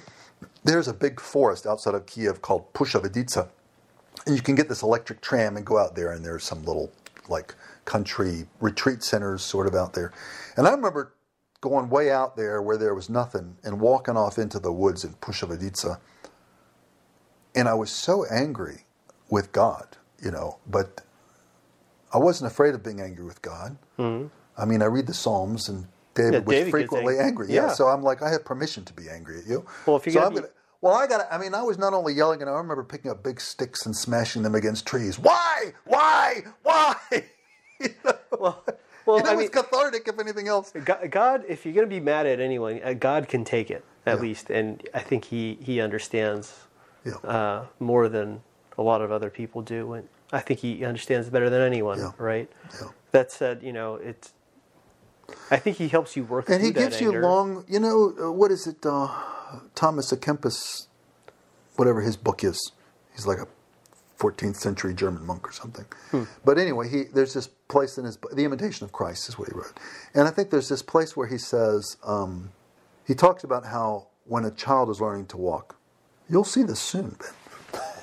there's 0.64 0.88
a 0.88 0.94
big 0.94 1.20
forest 1.20 1.68
outside 1.68 1.94
of 1.94 2.06
Kiev 2.06 2.42
called 2.42 2.72
Pushcha-Vodytsia. 2.74 3.48
And 4.26 4.36
you 4.36 4.42
can 4.42 4.56
get 4.56 4.68
this 4.68 4.82
electric 4.82 5.22
tram 5.22 5.58
and 5.58 5.66
go 5.66 5.78
out 5.78 5.96
there, 5.96 6.12
and 6.12 6.26
there's 6.26 6.44
some 6.44 6.66
little 6.66 6.92
like 7.30 7.56
country 7.86 8.48
retreat 8.60 9.04
centers 9.04 9.44
sort 9.44 9.68
of 9.68 9.76
out 9.76 9.94
there. 9.94 10.12
And 10.56 10.68
I 10.68 10.72
remember 10.72 11.14
going 11.62 11.90
way 11.90 12.12
out 12.12 12.36
there 12.36 12.62
where 12.62 12.78
there 12.78 12.94
was 12.94 13.10
nothing 13.10 13.58
and 13.64 13.80
walking 13.82 14.16
off 14.16 14.38
into 14.38 14.60
the 14.60 14.72
woods 14.72 15.04
in 15.04 15.14
Pushcha-Vodytsia. 15.16 16.00
And 17.56 17.68
I 17.68 17.74
was 17.74 17.90
so 17.90 18.26
angry 18.26 18.86
with 19.30 19.52
God, 19.52 19.98
you 20.24 20.32
know, 20.32 20.60
but 20.68 21.02
I 22.14 22.18
wasn't 22.20 22.52
afraid 22.52 22.76
of 22.76 22.84
being 22.84 23.02
angry 23.02 23.26
with 23.26 23.42
God. 23.42 23.78
Mm-hmm. 23.98 24.28
I 24.58 24.66
mean, 24.66 24.82
I 24.82 24.86
read 24.86 25.08
the 25.08 25.14
Psalms 25.14 25.68
and 25.68 25.88
David 26.14 26.34
Yeah, 26.34 26.40
was 26.40 26.56
David 26.56 26.72
frequently 26.72 27.14
angry. 27.18 27.46
angry. 27.46 27.56
Yeah. 27.56 27.68
Yeah. 27.68 27.74
So 27.74 27.88
I'm 27.88 28.04
like, 28.04 28.22
I 28.22 28.30
have 28.30 28.46
permission 28.46 28.86
to 28.86 28.94
be 28.94 29.10
angry 29.10 29.40
at 29.40 29.48
you. 29.48 29.66
Well, 29.86 29.98
if 29.98 30.06
you're 30.06 30.14
so 30.14 30.20
gonna 30.22 30.28
I'm 30.28 30.34
be- 30.36 30.40
gonna, 30.42 30.54
well, 30.82 30.94
I 30.94 31.08
got. 31.08 31.28
I 31.32 31.38
mean, 31.38 31.54
I 31.54 31.62
was 31.64 31.78
not 31.78 31.94
only 31.94 32.14
yelling, 32.14 32.42
and 32.42 32.50
I 32.50 32.54
remember 32.54 32.84
picking 32.84 33.12
up 33.12 33.24
big 33.24 33.40
sticks 33.42 33.86
and 33.86 33.96
smashing 33.96 34.44
them 34.44 34.56
against 34.56 34.86
trees. 34.86 35.18
Why? 35.20 35.74
Why? 35.86 36.44
Why? 36.64 36.96
you 37.80 37.90
know? 38.06 38.14
Well, 38.40 38.64
well, 39.06 39.26
I 39.28 39.34
was 39.36 39.44
mean, 39.46 39.50
cathartic, 39.50 40.08
if 40.08 40.20
anything 40.20 40.48
else. 40.48 40.72
God, 41.10 41.44
if 41.48 41.66
you're 41.66 41.74
going 41.74 41.88
to 41.88 41.94
be 41.96 42.00
mad 42.02 42.26
at 42.28 42.40
anyone, 42.40 42.82
uh, 42.84 42.94
God 42.94 43.28
can 43.28 43.44
take 43.44 43.72
it 43.72 43.84
at 44.06 44.18
Yeah. 44.18 44.22
least, 44.22 44.50
and 44.50 44.88
I 44.94 45.00
think 45.00 45.26
he 45.26 45.58
he 45.62 45.80
understands 45.82 46.54
Yeah. 47.04 47.14
uh, 47.24 47.66
more 47.80 48.10
than 48.10 48.42
a 48.78 48.82
lot 48.84 49.02
of 49.02 49.12
other 49.12 49.30
people 49.30 49.62
do, 49.62 49.94
and 49.94 50.08
I 50.32 50.40
think 50.42 50.60
he 50.60 50.84
understands 50.86 51.30
better 51.30 51.50
than 51.50 51.62
anyone, 51.62 52.00
Yeah. 52.00 52.12
right? 52.18 52.52
That 53.12 53.32
said, 53.32 53.64
you 53.64 53.74
know, 53.74 53.96
it's. 53.96 54.34
I 55.52 55.58
think 55.58 55.78
he 55.78 55.88
helps 55.88 56.16
you 56.16 56.24
work 56.24 56.50
And 56.50 56.64
he 56.64 56.72
gives 56.72 57.02
you 57.02 57.10
anger. 57.10 57.22
long. 57.22 57.66
You 57.68 57.80
know 57.80 58.14
uh, 58.20 58.32
what 58.32 58.52
is 58.52 58.68
it? 58.68 58.86
Uh, 58.86 59.08
Thomas 59.76 60.12
à 60.12 60.18
Kempis, 60.18 60.88
whatever 61.76 62.02
his 62.02 62.18
book 62.18 62.44
is. 62.44 62.72
He's 63.14 63.26
like 63.26 63.40
a 63.40 63.48
14th 64.20 64.56
century 64.56 64.94
German 64.94 65.26
monk 65.26 65.48
or 65.48 65.52
something. 65.52 65.86
Hmm. 66.12 66.24
But 66.44 66.58
anyway, 66.58 66.90
he 66.90 67.04
there's 67.04 67.34
this 67.34 67.48
place 67.48 67.98
in 67.98 68.06
his 68.06 68.18
The 68.34 68.46
Imitation 68.46 68.84
of 68.86 68.92
Christ 68.92 69.30
is 69.30 69.38
what 69.38 69.48
he 69.50 69.54
wrote, 69.54 69.78
and 70.14 70.28
I 70.28 70.32
think 70.32 70.50
there's 70.50 70.70
this 70.70 70.82
place 70.82 71.16
where 71.16 71.28
he 71.28 71.38
says 71.38 71.98
um, 72.04 72.52
he 73.06 73.14
talks 73.14 73.44
about 73.44 73.66
how 73.66 74.08
when 74.26 74.46
a 74.46 74.52
child 74.52 74.90
is 74.90 75.00
learning 75.00 75.28
to 75.28 75.38
walk, 75.38 75.78
you'll 76.30 76.44
see 76.44 76.64
this 76.64 76.80
soon, 76.80 77.16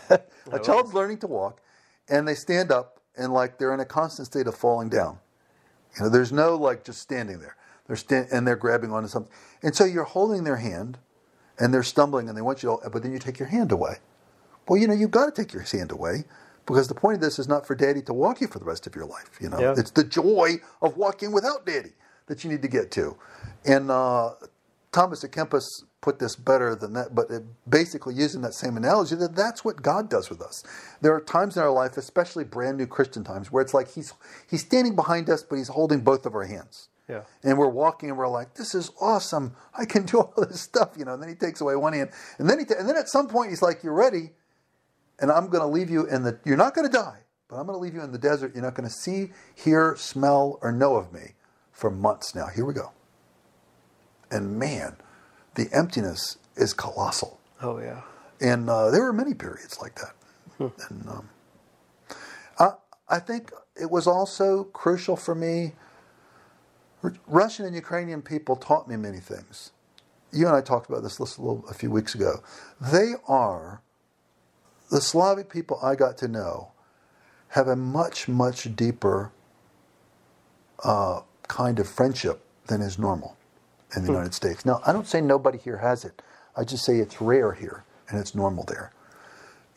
Ben. 0.08 0.18
a 0.52 0.58
child's 0.58 0.94
learning 0.94 1.18
to 1.18 1.26
walk, 1.26 1.60
and 2.08 2.26
they 2.26 2.34
stand 2.34 2.70
up 2.70 3.00
and 3.16 3.32
like 3.32 3.58
they're 3.58 3.74
in 3.74 3.80
a 3.80 3.84
constant 3.84 4.26
state 4.26 4.46
of 4.46 4.54
falling 4.54 4.88
down. 4.88 5.18
You 5.96 6.04
know, 6.04 6.08
there's 6.08 6.32
no 6.32 6.56
like 6.56 6.84
just 6.84 7.00
standing 7.00 7.38
there. 7.38 7.56
They're 7.86 7.96
stand 7.96 8.28
and 8.32 8.46
they're 8.46 8.56
grabbing 8.56 8.92
onto 8.92 9.08
something, 9.08 9.32
and 9.62 9.74
so 9.74 9.84
you're 9.84 10.04
holding 10.04 10.44
their 10.44 10.56
hand, 10.56 10.98
and 11.58 11.72
they're 11.72 11.82
stumbling, 11.82 12.28
and 12.28 12.36
they 12.36 12.42
want 12.42 12.62
you 12.62 12.78
to, 12.82 12.90
but 12.90 13.02
then 13.02 13.12
you 13.12 13.18
take 13.18 13.38
your 13.38 13.48
hand 13.48 13.72
away. 13.72 13.96
Well, 14.66 14.80
you 14.80 14.88
know, 14.88 14.94
you've 14.94 15.10
got 15.10 15.26
to 15.26 15.32
take 15.42 15.52
your 15.52 15.62
hand 15.62 15.92
away 15.92 16.24
because 16.66 16.88
the 16.88 16.94
point 16.94 17.16
of 17.16 17.20
this 17.20 17.38
is 17.38 17.46
not 17.46 17.66
for 17.66 17.74
daddy 17.74 18.00
to 18.02 18.14
walk 18.14 18.40
you 18.40 18.46
for 18.46 18.58
the 18.58 18.64
rest 18.64 18.86
of 18.86 18.94
your 18.96 19.04
life. 19.04 19.38
You 19.40 19.50
know, 19.50 19.60
Yeah. 19.60 19.74
it's 19.76 19.90
the 19.90 20.04
joy 20.04 20.56
of 20.80 20.96
walking 20.96 21.30
without 21.32 21.66
daddy 21.66 21.92
that 22.26 22.42
you 22.42 22.50
need 22.50 22.62
to 22.62 22.68
get 22.68 22.90
to. 22.92 23.16
And 23.66 23.90
uh, 23.90 24.30
Thomas 24.90 25.22
à 25.22 25.28
Kempis 25.28 25.82
put 26.04 26.18
this 26.18 26.36
better 26.36 26.74
than 26.74 26.92
that, 26.92 27.14
but 27.14 27.30
it, 27.30 27.42
basically 27.66 28.14
using 28.14 28.42
that 28.42 28.52
same 28.52 28.76
analogy 28.76 29.14
that 29.14 29.34
that's 29.34 29.64
what 29.64 29.80
God 29.80 30.10
does 30.10 30.28
with 30.28 30.42
us. 30.42 30.62
There 31.00 31.14
are 31.14 31.20
times 31.20 31.56
in 31.56 31.62
our 31.62 31.70
life, 31.70 31.96
especially 31.96 32.44
brand 32.44 32.76
new 32.76 32.86
Christian 32.86 33.24
times, 33.24 33.50
where 33.50 33.62
it's 33.62 33.72
like 33.72 33.90
he's 33.90 34.12
he's 34.48 34.60
standing 34.60 34.94
behind 34.94 35.30
us, 35.30 35.42
but 35.42 35.56
he's 35.56 35.68
holding 35.68 36.00
both 36.02 36.26
of 36.26 36.34
our 36.34 36.44
hands. 36.44 36.90
Yeah. 37.08 37.22
And 37.42 37.56
we're 37.56 37.70
walking 37.70 38.10
and 38.10 38.18
we're 38.18 38.28
like, 38.28 38.52
this 38.52 38.74
is 38.74 38.90
awesome. 39.00 39.56
I 39.76 39.86
can 39.86 40.04
do 40.04 40.18
all 40.20 40.34
this 40.36 40.60
stuff, 40.60 40.90
you 40.98 41.06
know. 41.06 41.14
And 41.14 41.22
then 41.22 41.30
he 41.30 41.34
takes 41.34 41.62
away 41.62 41.74
one 41.74 41.94
hand. 41.94 42.10
And 42.38 42.50
then 42.50 42.58
he 42.58 42.66
ta- 42.66 42.74
and 42.78 42.86
then 42.86 42.98
at 42.98 43.08
some 43.08 43.26
point 43.26 43.48
he's 43.48 43.62
like, 43.62 43.82
You're 43.82 43.94
ready, 43.94 44.32
and 45.18 45.32
I'm 45.32 45.48
gonna 45.48 45.70
leave 45.70 45.88
you 45.88 46.06
in 46.06 46.22
the 46.22 46.38
you're 46.44 46.58
not 46.58 46.74
gonna 46.74 46.90
die, 46.90 47.20
but 47.48 47.56
I'm 47.56 47.64
gonna 47.64 47.78
leave 47.78 47.94
you 47.94 48.02
in 48.02 48.12
the 48.12 48.18
desert. 48.18 48.52
You're 48.54 48.64
not 48.64 48.74
gonna 48.74 48.90
see, 48.90 49.30
hear, 49.54 49.96
smell, 49.96 50.58
or 50.60 50.70
know 50.70 50.96
of 50.96 51.14
me 51.14 51.32
for 51.72 51.90
months 51.90 52.34
now. 52.34 52.48
Here 52.48 52.66
we 52.66 52.74
go. 52.74 52.92
And 54.30 54.58
man, 54.58 54.96
the 55.54 55.68
emptiness 55.72 56.38
is 56.56 56.72
colossal. 56.72 57.40
Oh 57.62 57.78
yeah. 57.78 58.02
And 58.40 58.68
uh, 58.68 58.90
there 58.90 59.02
were 59.02 59.12
many 59.12 59.34
periods 59.34 59.78
like 59.80 59.94
that. 59.96 60.14
And 60.90 61.08
um, 61.08 61.28
I, 62.58 62.70
I 63.08 63.18
think 63.18 63.52
it 63.80 63.90
was 63.90 64.06
also 64.06 64.64
crucial 64.64 65.16
for 65.16 65.34
me. 65.34 65.72
R- 67.02 67.14
Russian 67.26 67.64
and 67.66 67.74
Ukrainian 67.74 68.22
people 68.22 68.56
taught 68.56 68.88
me 68.88 68.96
many 68.96 69.20
things. 69.20 69.72
You 70.32 70.46
and 70.48 70.56
I 70.56 70.60
talked 70.60 70.88
about 70.88 71.02
this 71.02 71.18
a, 71.18 71.22
little, 71.22 71.64
a 71.68 71.74
few 71.74 71.90
weeks 71.90 72.14
ago. 72.14 72.42
They 72.80 73.12
are, 73.28 73.82
the 74.90 75.00
Slavic 75.00 75.48
people 75.48 75.78
I 75.82 75.94
got 75.94 76.18
to 76.18 76.28
know 76.28 76.72
have 77.48 77.68
a 77.68 77.76
much, 77.76 78.26
much 78.26 78.74
deeper 78.74 79.30
uh, 80.82 81.20
kind 81.46 81.78
of 81.78 81.88
friendship 81.88 82.44
than 82.66 82.80
is 82.80 82.98
normal 82.98 83.36
in 83.96 84.02
the 84.02 84.08
United 84.12 84.34
States. 84.34 84.64
Now, 84.64 84.80
I 84.86 84.92
don't 84.92 85.06
say 85.06 85.20
nobody 85.20 85.58
here 85.58 85.78
has 85.78 86.04
it. 86.04 86.22
I 86.56 86.64
just 86.64 86.84
say 86.84 86.98
it's 86.98 87.20
rare 87.20 87.52
here 87.52 87.84
and 88.08 88.18
it's 88.18 88.34
normal 88.34 88.64
there. 88.64 88.92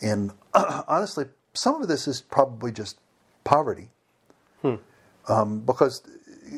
And 0.01 0.31
honestly, 0.88 1.25
some 1.53 1.81
of 1.81 1.88
this 1.88 2.07
is 2.07 2.21
probably 2.21 2.71
just 2.71 3.00
poverty. 3.43 3.89
Um, 5.27 5.59
because 5.62 6.03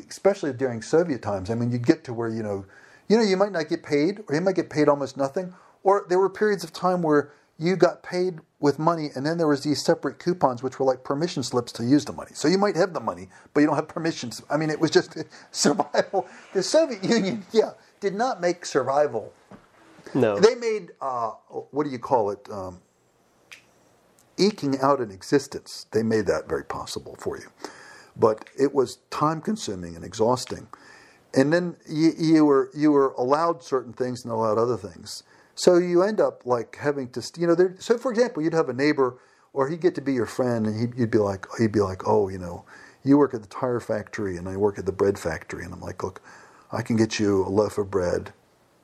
especially 0.08 0.52
during 0.52 0.82
Soviet 0.82 1.22
times, 1.22 1.50
I 1.50 1.54
mean, 1.54 1.70
you'd 1.70 1.86
get 1.86 2.04
to 2.04 2.14
where, 2.14 2.28
you 2.28 2.42
know, 2.42 2.64
you 3.08 3.16
know, 3.16 3.22
you 3.22 3.36
might 3.36 3.52
not 3.52 3.68
get 3.68 3.82
paid 3.82 4.22
or 4.28 4.34
you 4.34 4.40
might 4.40 4.54
get 4.54 4.70
paid 4.70 4.88
almost 4.88 5.16
nothing. 5.16 5.54
Or 5.82 6.06
there 6.08 6.18
were 6.18 6.30
periods 6.30 6.62
of 6.62 6.72
time 6.72 7.02
where 7.02 7.32
you 7.60 7.76
got 7.76 8.02
paid 8.02 8.40
with 8.60 8.80
money 8.80 9.10
and 9.16 9.26
then 9.26 9.38
there 9.38 9.48
was 9.48 9.62
these 9.64 9.84
separate 9.84 10.18
coupons 10.20 10.62
which 10.64 10.80
were 10.80 10.86
like 10.86 11.04
permission 11.04 11.44
slips 11.44 11.72
to 11.74 11.84
use 11.84 12.06
the 12.06 12.14
money. 12.14 12.32
So 12.34 12.48
you 12.48 12.58
might 12.58 12.76
have 12.76 12.94
the 12.94 13.00
money, 13.00 13.28
but 13.54 13.62
you 13.62 13.68
don't 13.68 13.76
have 13.76 13.88
permissions. 13.88 14.42
I 14.50 14.58
mean, 14.58 14.70
it 14.70 14.80
was 14.80 14.90
just 14.92 15.16
survival. 15.52 16.28
The 16.54 16.64
Soviet 16.64 17.04
Union, 17.04 17.44
yeah, 17.52 17.72
did 18.00 18.14
not 18.16 18.40
make 18.42 18.66
survival 18.66 19.34
No. 20.14 20.38
they 20.40 20.56
made 20.56 20.92
uh, 21.02 21.30
what 21.72 21.84
do 21.84 21.90
you 21.90 22.00
call 22.00 22.30
it? 22.30 22.48
Um, 22.52 22.80
eking 24.38 24.80
out 24.80 25.00
an 25.00 25.10
existence. 25.12 25.86
They 25.92 26.02
made 26.04 26.26
that 26.26 26.48
very 26.48 26.64
possible 26.64 27.16
for 27.20 27.38
you, 27.38 27.48
but 28.16 28.46
it 28.58 28.74
was 28.74 28.98
time 29.10 29.42
consuming 29.42 29.96
and 29.96 30.04
exhausting. 30.04 30.68
And 31.34 31.52
then 31.52 31.76
you, 31.88 32.12
you 32.18 32.44
were 32.46 32.70
you 32.74 32.92
were 32.92 33.10
allowed 33.12 33.62
certain 33.64 33.92
things 33.94 34.24
and 34.24 34.32
allowed 34.32 34.58
other 34.58 34.76
things. 34.78 35.24
So 35.62 35.76
you 35.76 36.02
end 36.02 36.20
up 36.20 36.46
like 36.46 36.76
having 36.76 37.10
to, 37.10 37.22
you 37.38 37.46
know. 37.46 37.54
There, 37.54 37.74
so 37.78 37.98
for 37.98 38.10
example, 38.10 38.42
you'd 38.42 38.54
have 38.54 38.70
a 38.70 38.74
neighbor, 38.74 39.18
or 39.52 39.68
he'd 39.68 39.82
get 39.82 39.94
to 39.96 40.00
be 40.00 40.14
your 40.14 40.26
friend, 40.26 40.66
and 40.66 40.80
he'd, 40.80 40.98
you'd 40.98 41.10
be 41.10 41.18
like, 41.18 41.46
he'd 41.58 41.72
be 41.72 41.80
like, 41.80 42.08
oh, 42.08 42.28
you 42.30 42.38
know, 42.38 42.64
you 43.04 43.18
work 43.18 43.34
at 43.34 43.42
the 43.42 43.48
tire 43.48 43.80
factory, 43.80 44.38
and 44.38 44.48
I 44.48 44.56
work 44.56 44.78
at 44.78 44.86
the 44.86 44.92
bread 44.92 45.18
factory, 45.18 45.64
and 45.64 45.74
I'm 45.74 45.80
like, 45.80 46.02
look, 46.02 46.22
I 46.72 46.82
can 46.82 46.96
get 46.96 47.20
you 47.20 47.44
a 47.46 47.50
loaf 47.50 47.78
of 47.78 47.90
bread 47.90 48.32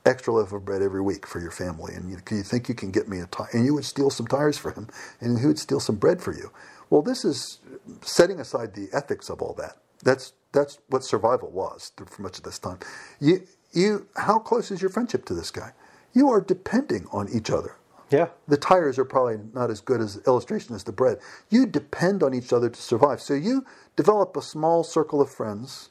extra 0.06 0.32
loaf 0.32 0.52
of 0.52 0.64
bread 0.64 0.82
every 0.82 1.02
week 1.02 1.26
for 1.26 1.40
your 1.40 1.50
family, 1.50 1.94
and 1.94 2.10
you, 2.10 2.18
you 2.30 2.42
think 2.42 2.68
you 2.68 2.74
can 2.74 2.90
get 2.90 3.08
me 3.08 3.20
a 3.20 3.26
tire, 3.26 3.48
and 3.52 3.64
you 3.64 3.74
would 3.74 3.84
steal 3.84 4.10
some 4.10 4.26
tires 4.26 4.58
for 4.58 4.72
him, 4.72 4.88
and 5.20 5.38
he 5.40 5.46
would 5.46 5.58
steal 5.58 5.80
some 5.80 5.96
bread 5.96 6.22
for 6.22 6.34
you. 6.34 6.50
Well, 6.90 7.02
this 7.02 7.24
is 7.24 7.60
setting 8.02 8.40
aside 8.40 8.74
the 8.74 8.88
ethics 8.92 9.28
of 9.30 9.42
all 9.42 9.54
that. 9.58 9.78
That's 10.04 10.34
that's 10.52 10.78
what 10.88 11.04
survival 11.04 11.50
was 11.50 11.92
for 12.06 12.22
much 12.22 12.38
of 12.38 12.44
this 12.44 12.58
time. 12.58 12.78
You 13.20 13.42
you 13.72 14.08
how 14.16 14.38
close 14.38 14.70
is 14.70 14.80
your 14.80 14.90
friendship 14.90 15.24
to 15.26 15.34
this 15.34 15.50
guy? 15.50 15.72
You 16.16 16.30
are 16.30 16.40
depending 16.40 17.06
on 17.12 17.28
each 17.30 17.50
other. 17.50 17.76
yeah. 18.10 18.28
The 18.48 18.56
tires 18.56 18.98
are 18.98 19.04
probably 19.04 19.38
not 19.52 19.70
as 19.70 19.82
good 19.82 20.00
as 20.00 20.18
illustration 20.26 20.74
as 20.74 20.84
the 20.84 20.92
bread. 20.92 21.18
You 21.50 21.66
depend 21.66 22.22
on 22.22 22.34
each 22.34 22.54
other 22.54 22.70
to 22.70 22.82
survive. 22.82 23.20
So 23.20 23.34
you 23.34 23.66
develop 23.96 24.34
a 24.36 24.42
small 24.42 24.82
circle 24.82 25.20
of 25.20 25.30
friends, 25.30 25.90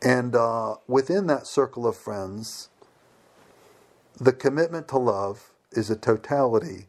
and 0.00 0.36
uh, 0.36 0.76
within 0.86 1.26
that 1.26 1.48
circle 1.48 1.88
of 1.88 1.96
friends, 1.96 2.68
the 4.20 4.32
commitment 4.32 4.88
to 4.88 4.98
love 4.98 5.50
is 5.72 5.90
a 5.90 5.96
totality 5.96 6.86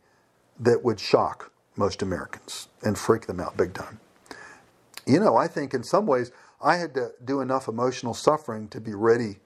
that 0.60 0.84
would 0.84 1.00
shock 1.00 1.52
most 1.76 2.04
Americans 2.04 2.68
and 2.84 3.00
freak 3.00 3.26
them 3.28 3.40
out 3.40 3.58
big 3.58 3.74
time. 3.74 4.00
You 5.08 5.20
know, 5.20 5.38
I 5.38 5.48
think 5.48 5.74
in 5.74 5.84
some 5.84 6.06
ways 6.06 6.32
I 6.62 6.78
had 6.78 6.94
to 6.96 7.14
do 7.26 7.42
enough 7.42 7.68
emotional 7.68 8.14
suffering 8.14 8.68
to 8.70 8.80
be 8.80 8.94
ready 8.94 9.38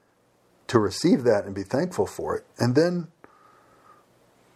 to 0.68 0.80
receive 0.80 1.24
that 1.24 1.46
and 1.46 1.56
be 1.56 1.63
thankful 1.63 2.08
for 2.08 2.36
it. 2.36 2.46
And 2.60 2.75
then 2.75 3.10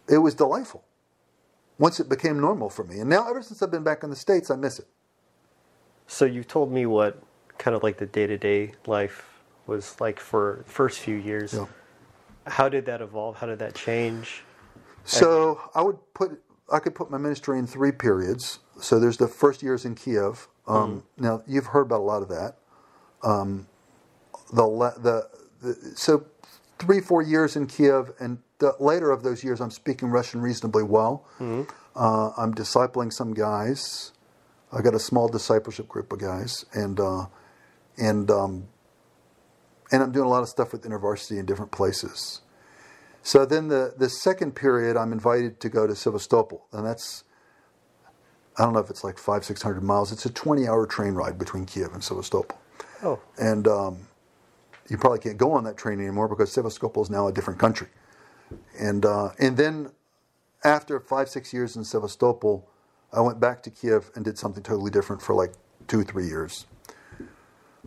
it 0.08 0.18
was 0.18 0.34
delightful 0.34 0.84
once 1.78 2.00
it 2.00 2.08
became 2.08 2.40
normal 2.40 2.70
for 2.70 2.84
me. 2.84 3.00
And 3.00 3.08
now, 3.08 3.28
ever 3.28 3.42
since 3.42 3.62
I've 3.62 3.70
been 3.70 3.84
back 3.84 4.02
in 4.02 4.10
the 4.10 4.16
States, 4.16 4.50
I 4.50 4.56
miss 4.56 4.78
it. 4.78 4.86
So 6.06 6.24
you 6.24 6.42
told 6.42 6.72
me 6.72 6.86
what 6.86 7.22
kind 7.58 7.76
of 7.76 7.82
like 7.82 7.98
the 7.98 8.06
day 8.06 8.26
to 8.26 8.38
day 8.38 8.72
life 8.86 9.26
was 9.66 10.00
like 10.00 10.18
for 10.18 10.62
the 10.66 10.72
first 10.72 11.00
few 11.00 11.16
years. 11.16 11.54
Yeah. 11.54 11.66
How 12.46 12.68
did 12.68 12.86
that 12.86 13.02
evolve? 13.02 13.36
How 13.36 13.46
did 13.46 13.58
that 13.58 13.74
change? 13.74 14.42
So 15.04 15.60
I 15.74 15.82
would 15.82 15.98
put 16.14 16.40
I 16.72 16.78
could 16.78 16.94
put 16.94 17.10
my 17.10 17.18
ministry 17.18 17.58
in 17.58 17.66
three 17.66 17.92
periods. 17.92 18.60
So 18.80 18.98
there's 18.98 19.16
the 19.16 19.28
first 19.28 19.62
years 19.62 19.84
in 19.84 19.94
Kiev. 19.94 20.48
Um, 20.66 21.02
Now 21.18 21.42
you've 21.46 21.66
heard 21.66 21.82
about 21.82 22.00
a 22.00 22.04
lot 22.04 22.22
of 22.22 22.28
that. 22.28 22.56
Um, 23.22 23.66
the, 24.52 24.64
the 25.00 25.28
the 25.60 25.74
so 25.96 26.24
three 26.78 27.00
four 27.00 27.22
years 27.22 27.56
in 27.56 27.66
Kiev, 27.66 28.12
and 28.18 28.38
the 28.58 28.74
later 28.80 29.10
of 29.10 29.22
those 29.22 29.44
years, 29.44 29.60
I'm 29.60 29.70
speaking 29.70 30.08
Russian 30.08 30.40
reasonably 30.40 30.82
well. 30.82 31.24
Uh, 31.94 32.30
I'm 32.36 32.54
discipling 32.54 33.12
some 33.12 33.34
guys. 33.34 34.12
I 34.72 34.82
got 34.82 34.94
a 34.94 34.98
small 34.98 35.28
discipleship 35.28 35.88
group 35.88 36.12
of 36.12 36.18
guys, 36.18 36.64
and 36.72 37.00
uh, 37.00 37.26
and 37.96 38.30
um, 38.30 38.68
and 39.90 40.02
I'm 40.02 40.12
doing 40.12 40.26
a 40.26 40.28
lot 40.28 40.42
of 40.42 40.48
stuff 40.48 40.72
with 40.72 40.82
InterVarsity 40.84 41.38
in 41.38 41.46
different 41.46 41.70
places. 41.70 42.42
So 43.22 43.44
then 43.46 43.68
the 43.68 43.94
the 43.96 44.08
second 44.08 44.54
period, 44.54 44.96
I'm 44.96 45.12
invited 45.12 45.60
to 45.60 45.68
go 45.68 45.86
to 45.86 45.94
Sevastopol, 45.94 46.66
and 46.72 46.86
that's 46.86 47.24
I 48.58 48.64
don't 48.64 48.72
know 48.74 48.80
if 48.80 48.90
it's 48.90 49.04
like 49.04 49.18
five 49.18 49.44
six 49.44 49.62
hundred 49.62 49.82
miles. 49.82 50.12
It's 50.12 50.26
a 50.26 50.30
20 50.30 50.66
hour 50.66 50.86
train 50.86 51.14
ride 51.14 51.38
between 51.38 51.64
Kiev 51.64 51.92
and 51.94 52.02
Sevastopol. 52.02 52.58
Oh, 53.02 53.20
And 53.38 53.68
um, 53.68 54.08
you 54.88 54.98
probably 54.98 55.20
can't 55.20 55.36
go 55.38 55.52
on 55.52 55.64
that 55.64 55.76
train 55.76 56.00
anymore 56.00 56.28
because 56.28 56.50
Sevastopol 56.52 57.02
is 57.02 57.10
now 57.10 57.28
a 57.28 57.32
different 57.32 57.60
country. 57.60 57.88
And 58.78 59.04
uh, 59.04 59.30
and 59.38 59.56
then 59.56 59.90
after 60.64 61.00
five 61.00 61.28
six 61.28 61.52
years 61.52 61.76
in 61.76 61.84
Sevastopol, 61.84 62.68
I 63.12 63.20
went 63.20 63.40
back 63.40 63.62
to 63.64 63.70
Kiev 63.70 64.10
and 64.14 64.24
did 64.24 64.38
something 64.38 64.62
totally 64.62 64.90
different 64.90 65.22
for 65.22 65.34
like 65.34 65.52
two 65.86 66.04
three 66.04 66.26
years. 66.26 66.66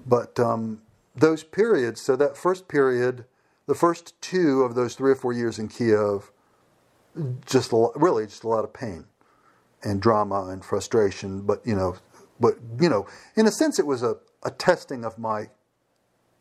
But 0.05 0.39
um, 0.39 0.81
those 1.15 1.43
periods, 1.43 2.01
so 2.01 2.15
that 2.15 2.37
first 2.37 2.67
period, 2.67 3.25
the 3.67 3.75
first 3.75 4.19
two 4.21 4.63
of 4.63 4.75
those 4.75 4.95
three 4.95 5.11
or 5.11 5.15
four 5.15 5.33
years 5.33 5.59
in 5.59 5.67
Kiev, 5.67 6.31
just 7.45 7.73
lot, 7.73 7.99
really 7.99 8.25
just 8.25 8.43
a 8.43 8.47
lot 8.47 8.63
of 8.63 8.73
pain 8.73 9.05
and 9.83 10.01
drama 10.01 10.47
and 10.49 10.63
frustration. 10.63 11.41
But 11.41 11.65
you 11.65 11.75
know, 11.75 11.97
but 12.39 12.55
you 12.79 12.89
know, 12.89 13.07
in 13.35 13.47
a 13.47 13.51
sense, 13.51 13.79
it 13.79 13.85
was 13.85 14.03
a, 14.03 14.17
a 14.43 14.51
testing 14.51 15.05
of 15.05 15.17
my 15.19 15.49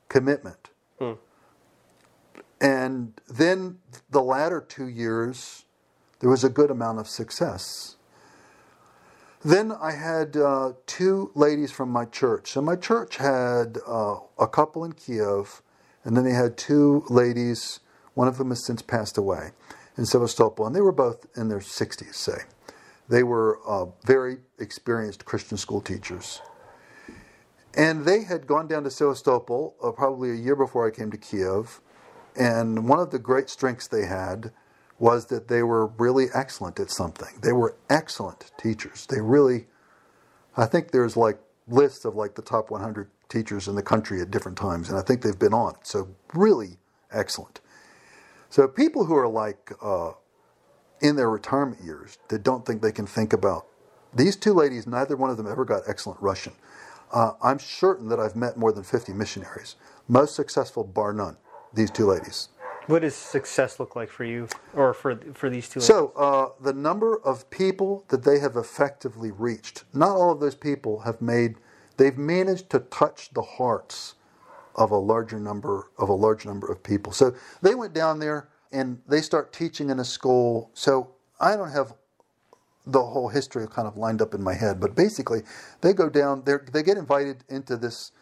commitment. 0.08 0.70
And 2.60 3.14
then 3.28 3.78
the 4.10 4.22
latter 4.22 4.60
two 4.60 4.86
years, 4.86 5.64
there 6.20 6.28
was 6.28 6.44
a 6.44 6.50
good 6.50 6.70
amount 6.70 6.98
of 6.98 7.08
success. 7.08 7.96
Then 9.42 9.72
I 9.72 9.92
had 9.92 10.36
uh, 10.36 10.72
two 10.84 11.30
ladies 11.34 11.72
from 11.72 11.88
my 11.88 12.04
church. 12.04 12.50
So 12.52 12.60
my 12.60 12.76
church 12.76 13.16
had 13.16 13.78
uh, 13.86 14.16
a 14.38 14.46
couple 14.46 14.84
in 14.84 14.92
Kiev, 14.92 15.62
and 16.04 16.14
then 16.14 16.24
they 16.24 16.34
had 16.34 16.58
two 16.58 17.04
ladies. 17.08 17.80
One 18.12 18.28
of 18.28 18.36
them 18.36 18.50
has 18.50 18.64
since 18.66 18.82
passed 18.82 19.16
away 19.16 19.52
in 19.96 20.04
Sevastopol, 20.04 20.66
and 20.66 20.76
they 20.76 20.82
were 20.82 20.92
both 20.92 21.26
in 21.36 21.48
their 21.48 21.60
60s, 21.60 22.14
say. 22.14 22.42
They 23.08 23.22
were 23.22 23.58
uh, 23.66 23.86
very 24.04 24.38
experienced 24.58 25.24
Christian 25.24 25.56
school 25.56 25.80
teachers. 25.80 26.42
And 27.74 28.04
they 28.04 28.24
had 28.24 28.46
gone 28.46 28.68
down 28.68 28.84
to 28.84 28.90
Sevastopol 28.90 29.74
uh, 29.82 29.90
probably 29.92 30.30
a 30.30 30.34
year 30.34 30.56
before 30.56 30.86
I 30.86 30.90
came 30.90 31.10
to 31.10 31.16
Kiev. 31.16 31.80
And 32.40 32.88
one 32.88 32.98
of 32.98 33.10
the 33.10 33.18
great 33.18 33.50
strengths 33.50 33.86
they 33.86 34.06
had 34.06 34.50
was 34.98 35.26
that 35.26 35.48
they 35.48 35.62
were 35.62 35.88
really 35.98 36.28
excellent 36.34 36.80
at 36.80 36.90
something. 36.90 37.38
They 37.42 37.52
were 37.52 37.76
excellent 37.90 38.50
teachers. 38.58 39.04
They 39.06 39.20
really, 39.20 39.66
I 40.56 40.64
think 40.64 40.90
there's 40.90 41.18
like 41.18 41.38
lists 41.68 42.06
of 42.06 42.14
like 42.16 42.36
the 42.36 42.42
top 42.42 42.70
100 42.70 43.10
teachers 43.28 43.68
in 43.68 43.74
the 43.74 43.82
country 43.82 44.22
at 44.22 44.30
different 44.30 44.56
times, 44.56 44.88
and 44.88 44.98
I 44.98 45.02
think 45.02 45.20
they've 45.20 45.38
been 45.38 45.52
on. 45.52 45.74
So 45.82 46.08
really 46.32 46.78
excellent. 47.12 47.60
So 48.48 48.66
people 48.66 49.04
who 49.04 49.16
are 49.16 49.28
like 49.28 49.72
uh, 49.82 50.12
in 51.02 51.16
their 51.16 51.28
retirement 51.28 51.82
years 51.84 52.16
that 52.28 52.42
don't 52.42 52.64
think 52.64 52.80
they 52.80 52.92
can 52.92 53.06
think 53.06 53.34
about 53.34 53.66
these 54.14 54.34
two 54.34 54.54
ladies, 54.54 54.86
neither 54.86 55.14
one 55.14 55.28
of 55.28 55.36
them 55.36 55.46
ever 55.46 55.66
got 55.66 55.82
excellent 55.86 56.20
Russian. 56.22 56.54
Uh, 57.12 57.32
I'm 57.42 57.58
certain 57.58 58.08
that 58.08 58.18
I've 58.18 58.34
met 58.34 58.56
more 58.56 58.72
than 58.72 58.82
50 58.82 59.12
missionaries, 59.12 59.76
most 60.08 60.34
successful 60.34 60.84
bar 60.84 61.12
none. 61.12 61.36
These 61.74 61.90
two 61.90 62.06
ladies. 62.06 62.48
what 62.86 63.02
does 63.02 63.14
success 63.14 63.78
look 63.78 63.94
like 63.94 64.08
for 64.10 64.24
you, 64.24 64.48
or 64.74 64.92
for 64.92 65.16
for 65.34 65.48
these 65.48 65.68
two? 65.68 65.80
Ladies? 65.80 65.86
So, 65.86 66.08
uh, 66.16 66.48
the 66.60 66.72
number 66.72 67.20
of 67.24 67.48
people 67.50 68.04
that 68.08 68.24
they 68.24 68.40
have 68.40 68.56
effectively 68.56 69.30
reached, 69.30 69.84
not 69.94 70.16
all 70.16 70.32
of 70.32 70.40
those 70.40 70.56
people 70.56 71.00
have 71.00 71.20
made, 71.22 71.56
they've 71.96 72.18
managed 72.18 72.70
to 72.70 72.80
touch 72.80 73.30
the 73.32 73.42
hearts 73.42 74.14
of 74.74 74.90
a 74.90 74.96
larger 74.96 75.38
number 75.38 75.90
of 75.98 76.08
a 76.08 76.12
large 76.14 76.44
number 76.46 76.66
of 76.70 76.82
people. 76.82 77.12
So 77.12 77.34
they 77.62 77.74
went 77.74 77.92
down 77.94 78.18
there 78.18 78.48
and 78.72 79.00
they 79.08 79.20
start 79.20 79.52
teaching 79.52 79.90
in 79.90 80.00
a 80.00 80.04
school. 80.04 80.70
So 80.74 81.10
I 81.40 81.56
don't 81.56 81.72
have 81.72 81.94
the 82.86 83.02
whole 83.02 83.28
history 83.28 83.66
kind 83.68 83.86
of 83.86 83.96
lined 83.96 84.22
up 84.22 84.34
in 84.34 84.42
my 84.42 84.54
head, 84.54 84.80
but 84.80 84.94
basically 84.94 85.42
they 85.80 85.92
go 85.92 86.08
down 86.08 86.42
there, 86.44 86.64
they 86.72 86.82
get 86.82 86.96
invited 86.96 87.44
into 87.48 87.76
this 87.76 88.12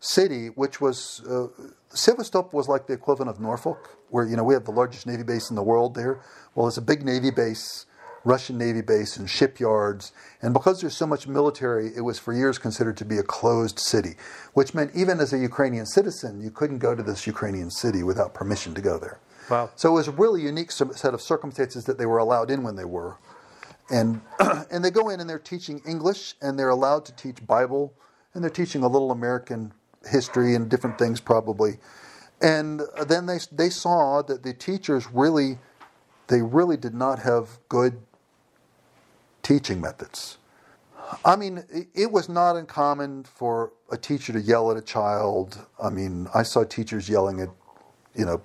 city, 0.00 0.48
which 0.48 0.80
was 0.80 1.22
uh, 1.28 1.48
Sevastopol 1.90 2.56
was 2.56 2.68
like 2.68 2.86
the 2.86 2.92
equivalent 2.92 3.30
of 3.30 3.40
Norfolk, 3.40 3.98
where 4.10 4.26
you 4.26 4.36
know 4.36 4.44
we 4.44 4.54
have 4.54 4.64
the 4.64 4.72
largest 4.72 5.06
navy 5.06 5.22
base 5.22 5.50
in 5.50 5.56
the 5.56 5.62
world 5.62 5.94
there. 5.94 6.20
Well, 6.54 6.68
it's 6.68 6.76
a 6.76 6.82
big 6.82 7.04
navy 7.04 7.30
base, 7.30 7.86
Russian 8.24 8.58
navy 8.58 8.82
base, 8.82 9.16
and 9.16 9.28
shipyards, 9.28 10.12
and 10.42 10.52
because 10.52 10.80
there's 10.80 10.96
so 10.96 11.06
much 11.06 11.26
military, 11.26 11.92
it 11.96 12.02
was 12.02 12.18
for 12.18 12.32
years 12.32 12.58
considered 12.58 12.96
to 12.98 13.04
be 13.04 13.18
a 13.18 13.22
closed 13.22 13.78
city, 13.78 14.14
which 14.54 14.74
meant 14.74 14.92
even 14.94 15.20
as 15.20 15.32
a 15.32 15.38
Ukrainian 15.38 15.86
citizen, 15.86 16.40
you 16.40 16.50
couldn't 16.50 16.78
go 16.78 16.94
to 16.94 17.02
this 17.02 17.26
Ukrainian 17.26 17.70
city 17.70 18.02
without 18.02 18.34
permission 18.34 18.74
to 18.74 18.80
go 18.80 18.98
there. 18.98 19.18
Wow. 19.48 19.70
So 19.76 19.90
it 19.90 19.94
was 19.94 20.08
a 20.08 20.12
really 20.12 20.42
unique 20.42 20.72
set 20.72 21.14
of 21.14 21.20
circumstances 21.20 21.84
that 21.84 21.98
they 21.98 22.06
were 22.06 22.18
allowed 22.18 22.50
in 22.50 22.62
when 22.62 22.76
they 22.76 22.84
were. 22.84 23.16
And, 23.90 24.20
and 24.70 24.84
they 24.84 24.90
go 24.90 25.08
in 25.08 25.20
and 25.20 25.30
they're 25.30 25.38
teaching 25.38 25.80
English 25.86 26.34
and 26.42 26.58
they're 26.58 26.70
allowed 26.70 27.04
to 27.06 27.12
teach 27.12 27.46
Bible 27.46 27.94
and 28.34 28.42
they're 28.42 28.50
teaching 28.50 28.82
a 28.82 28.88
little 28.88 29.12
American 29.12 29.72
history 30.08 30.54
and 30.54 30.68
different 30.70 30.98
things 30.98 31.20
probably. 31.20 31.78
And 32.42 32.82
then 33.06 33.26
they, 33.26 33.38
they 33.52 33.70
saw 33.70 34.22
that 34.22 34.42
the 34.44 34.54
teachers 34.54 35.08
really, 35.12 35.58
they 36.28 36.42
really 36.42 36.76
did 36.78 36.94
not 36.94 37.20
have 37.20 37.58
good 37.68 38.00
teaching 39.42 39.80
methods. 39.80 40.38
I 41.24 41.36
mean, 41.36 41.64
it- 41.70 41.88
was 42.12 42.28
not 42.28 42.56
uncommon 42.56 43.24
for 43.24 43.72
a 43.90 43.98
teacher 43.98 44.32
to 44.34 44.40
yell 44.40 44.70
at 44.72 44.76
a 44.78 44.82
child. 44.82 45.66
I 45.82 45.90
mean, 45.90 46.28
I 46.34 46.42
saw 46.44 46.64
teachers 46.64 47.08
yelling 47.08 47.40
at, 47.40 47.50
you 48.14 48.26
know, 48.26 48.42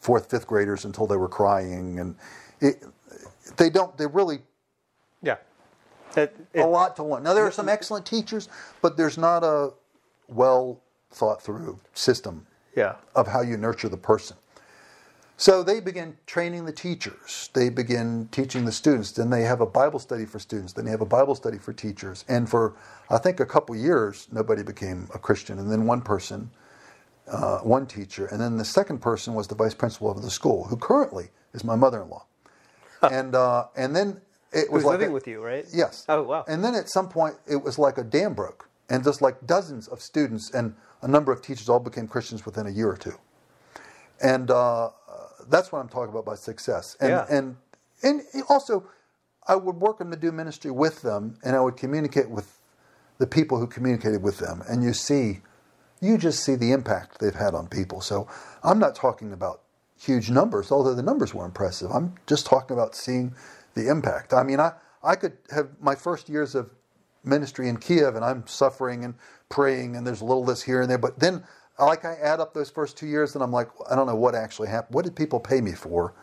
fourth, 0.00 0.30
fifth 0.30 0.46
graders 0.48 0.84
until 0.86 1.06
they 1.06 1.16
were 1.18 1.28
crying, 1.28 2.00
and 2.00 2.16
it, 2.60 2.84
they 3.58 3.70
don't. 3.70 3.96
They 3.98 4.06
really 4.06 4.40
Yeah. 5.22 5.36
It, 6.16 6.36
it- 6.54 6.60
a 6.62 6.66
lot 6.66 6.96
to 6.96 7.04
learn. 7.04 7.24
Now 7.24 7.34
there 7.34 7.46
are 7.46 7.52
some 7.52 7.68
excellent 7.70 8.06
teachers, 8.06 8.48
but 8.82 8.96
there's 8.98 9.18
not 9.18 9.44
a 9.44 9.72
well 10.28 10.80
thought 11.14 11.42
through 11.42 11.78
system 11.94 12.46
yeah. 12.76 12.96
of 13.14 13.28
how 13.28 13.40
you 13.40 13.56
nurture 13.56 13.88
the 13.88 13.96
person. 13.96 14.36
So 15.36 15.62
they 15.64 15.80
begin 15.80 16.16
training 16.26 16.64
the 16.64 16.72
teachers. 16.72 17.50
They 17.54 17.68
begin 17.68 18.28
teaching 18.30 18.64
the 18.64 18.72
students. 18.72 19.10
Then 19.12 19.30
they 19.30 19.42
have 19.42 19.60
a 19.60 19.66
Bible 19.66 19.98
study 19.98 20.26
for 20.26 20.38
students. 20.38 20.72
Then 20.72 20.84
they 20.84 20.92
have 20.92 21.00
a 21.00 21.06
Bible 21.06 21.34
study 21.34 21.58
for 21.58 21.72
teachers. 21.72 22.24
And 22.28 22.48
for 22.48 22.74
I 23.10 23.18
think 23.18 23.40
a 23.40 23.46
couple 23.46 23.74
years, 23.74 24.28
nobody 24.30 24.62
became 24.62 25.08
a 25.12 25.18
Christian. 25.18 25.58
And 25.58 25.70
then 25.70 25.86
one 25.86 26.02
person, 26.02 26.50
uh, 27.26 27.58
one 27.58 27.86
teacher, 27.86 28.26
and 28.26 28.40
then 28.40 28.58
the 28.58 28.64
second 28.64 28.98
person 29.00 29.34
was 29.34 29.48
the 29.48 29.56
vice 29.56 29.74
principal 29.74 30.10
of 30.10 30.22
the 30.22 30.30
school, 30.30 30.64
who 30.64 30.76
currently 30.76 31.30
is 31.52 31.64
my 31.64 31.74
mother-in-law. 31.74 32.24
and 33.10 33.34
uh, 33.34 33.66
and 33.76 33.94
then 33.94 34.20
it 34.52 34.70
was 34.70 34.82
Who's 34.82 34.84
like 34.84 34.92
living 35.00 35.10
a- 35.10 35.14
with 35.14 35.26
you, 35.26 35.42
right? 35.42 35.66
Yes. 35.72 36.04
Oh, 36.08 36.22
wow. 36.22 36.44
And 36.46 36.64
then 36.64 36.74
at 36.76 36.88
some 36.88 37.08
point, 37.08 37.34
it 37.46 37.56
was 37.56 37.76
like 37.76 37.98
a 37.98 38.04
dam 38.04 38.34
broke, 38.34 38.68
and 38.88 39.04
just 39.04 39.22
like 39.22 39.46
dozens 39.46 39.88
of 39.88 40.00
students 40.00 40.50
and 40.50 40.74
a 41.02 41.08
number 41.08 41.32
of 41.32 41.42
teachers 41.42 41.68
all 41.68 41.80
became 41.80 42.06
Christians 42.08 42.44
within 42.44 42.66
a 42.66 42.70
year 42.70 42.88
or 42.88 42.96
two. 42.96 43.18
And 44.22 44.50
uh, 44.50 44.90
that's 45.48 45.72
what 45.72 45.80
I'm 45.80 45.88
talking 45.88 46.10
about 46.10 46.24
by 46.24 46.34
success. 46.34 46.96
And 47.00 47.10
Yeah. 47.10 47.26
and 47.28 47.56
and 48.02 48.22
also, 48.48 48.86
I 49.46 49.56
would 49.56 49.76
work 49.76 50.00
and 50.00 50.18
do 50.20 50.32
ministry 50.32 50.70
with 50.70 51.02
them, 51.02 51.38
and 51.42 51.56
I 51.56 51.60
would 51.60 51.76
communicate 51.76 52.28
with 52.28 52.58
the 53.18 53.26
people 53.26 53.58
who 53.58 53.66
communicated 53.66 54.22
with 54.22 54.38
them, 54.38 54.62
and 54.68 54.82
you 54.82 54.92
see, 54.92 55.40
you 56.00 56.18
just 56.18 56.44
see 56.44 56.54
the 56.54 56.72
impact 56.72 57.18
they've 57.20 57.34
had 57.34 57.54
on 57.54 57.68
people. 57.68 58.00
So 58.00 58.28
I'm 58.62 58.78
not 58.78 58.94
talking 58.94 59.32
about 59.32 59.62
huge 59.98 60.30
numbers, 60.30 60.70
although 60.72 60.94
the 60.94 61.02
numbers 61.02 61.32
were 61.32 61.44
impressive. 61.44 61.90
I'm 61.90 62.14
just 62.26 62.44
talking 62.44 62.76
about 62.76 62.94
seeing 62.94 63.34
the 63.74 63.88
impact. 63.88 64.34
I 64.34 64.42
mean, 64.42 64.60
I, 64.60 64.72
I 65.02 65.14
could 65.14 65.38
have 65.50 65.68
my 65.80 65.94
first 65.94 66.28
years 66.28 66.54
of 66.54 66.70
ministry 67.26 67.68
in 67.68 67.78
Kiev 67.78 68.16
and 68.16 68.24
I'm 68.24 68.46
suffering 68.46 69.04
and 69.04 69.14
praying 69.50 69.96
and 69.96 70.06
there's 70.06 70.22
a 70.22 70.24
little 70.26 70.44
this 70.44 70.62
here 70.62 70.82
and 70.82 70.90
there, 70.90 70.98
but 70.98 71.20
then 71.20 71.44
like 71.78 72.04
I 72.04 72.14
add 72.14 72.40
up 72.40 72.54
those 72.54 72.70
first 72.70 72.96
two 72.98 73.06
years 73.06 73.34
and 73.34 73.44
I'm 73.44 73.52
like, 73.52 73.68
I 73.90 73.96
don't 73.96 74.06
know 74.06 74.16
what 74.16 74.34
actually 74.34 74.68
happened. 74.68 74.94
What 74.94 75.04
did 75.06 75.16
people 75.16 75.40
pay 75.40 75.60
me 75.60 75.72
for? 75.72 76.14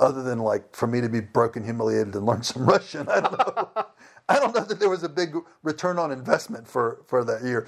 Other 0.00 0.22
than 0.22 0.40
like 0.40 0.74
for 0.76 0.86
me 0.86 1.00
to 1.00 1.08
be 1.08 1.20
broken, 1.20 1.64
humiliated, 1.64 2.14
and 2.16 2.26
learn 2.26 2.42
some 2.42 2.66
Russian, 2.66 3.08
I 3.08 3.20
don't 3.20 3.32
know. 3.32 3.70
I 4.28 4.40
don't 4.40 4.54
know 4.54 4.64
that 4.64 4.80
there 4.80 4.90
was 4.90 5.04
a 5.04 5.08
big 5.10 5.36
return 5.62 5.98
on 5.98 6.12
investment 6.12 6.68
for, 6.68 7.02
for 7.06 7.24
that 7.24 7.42
year. 7.44 7.66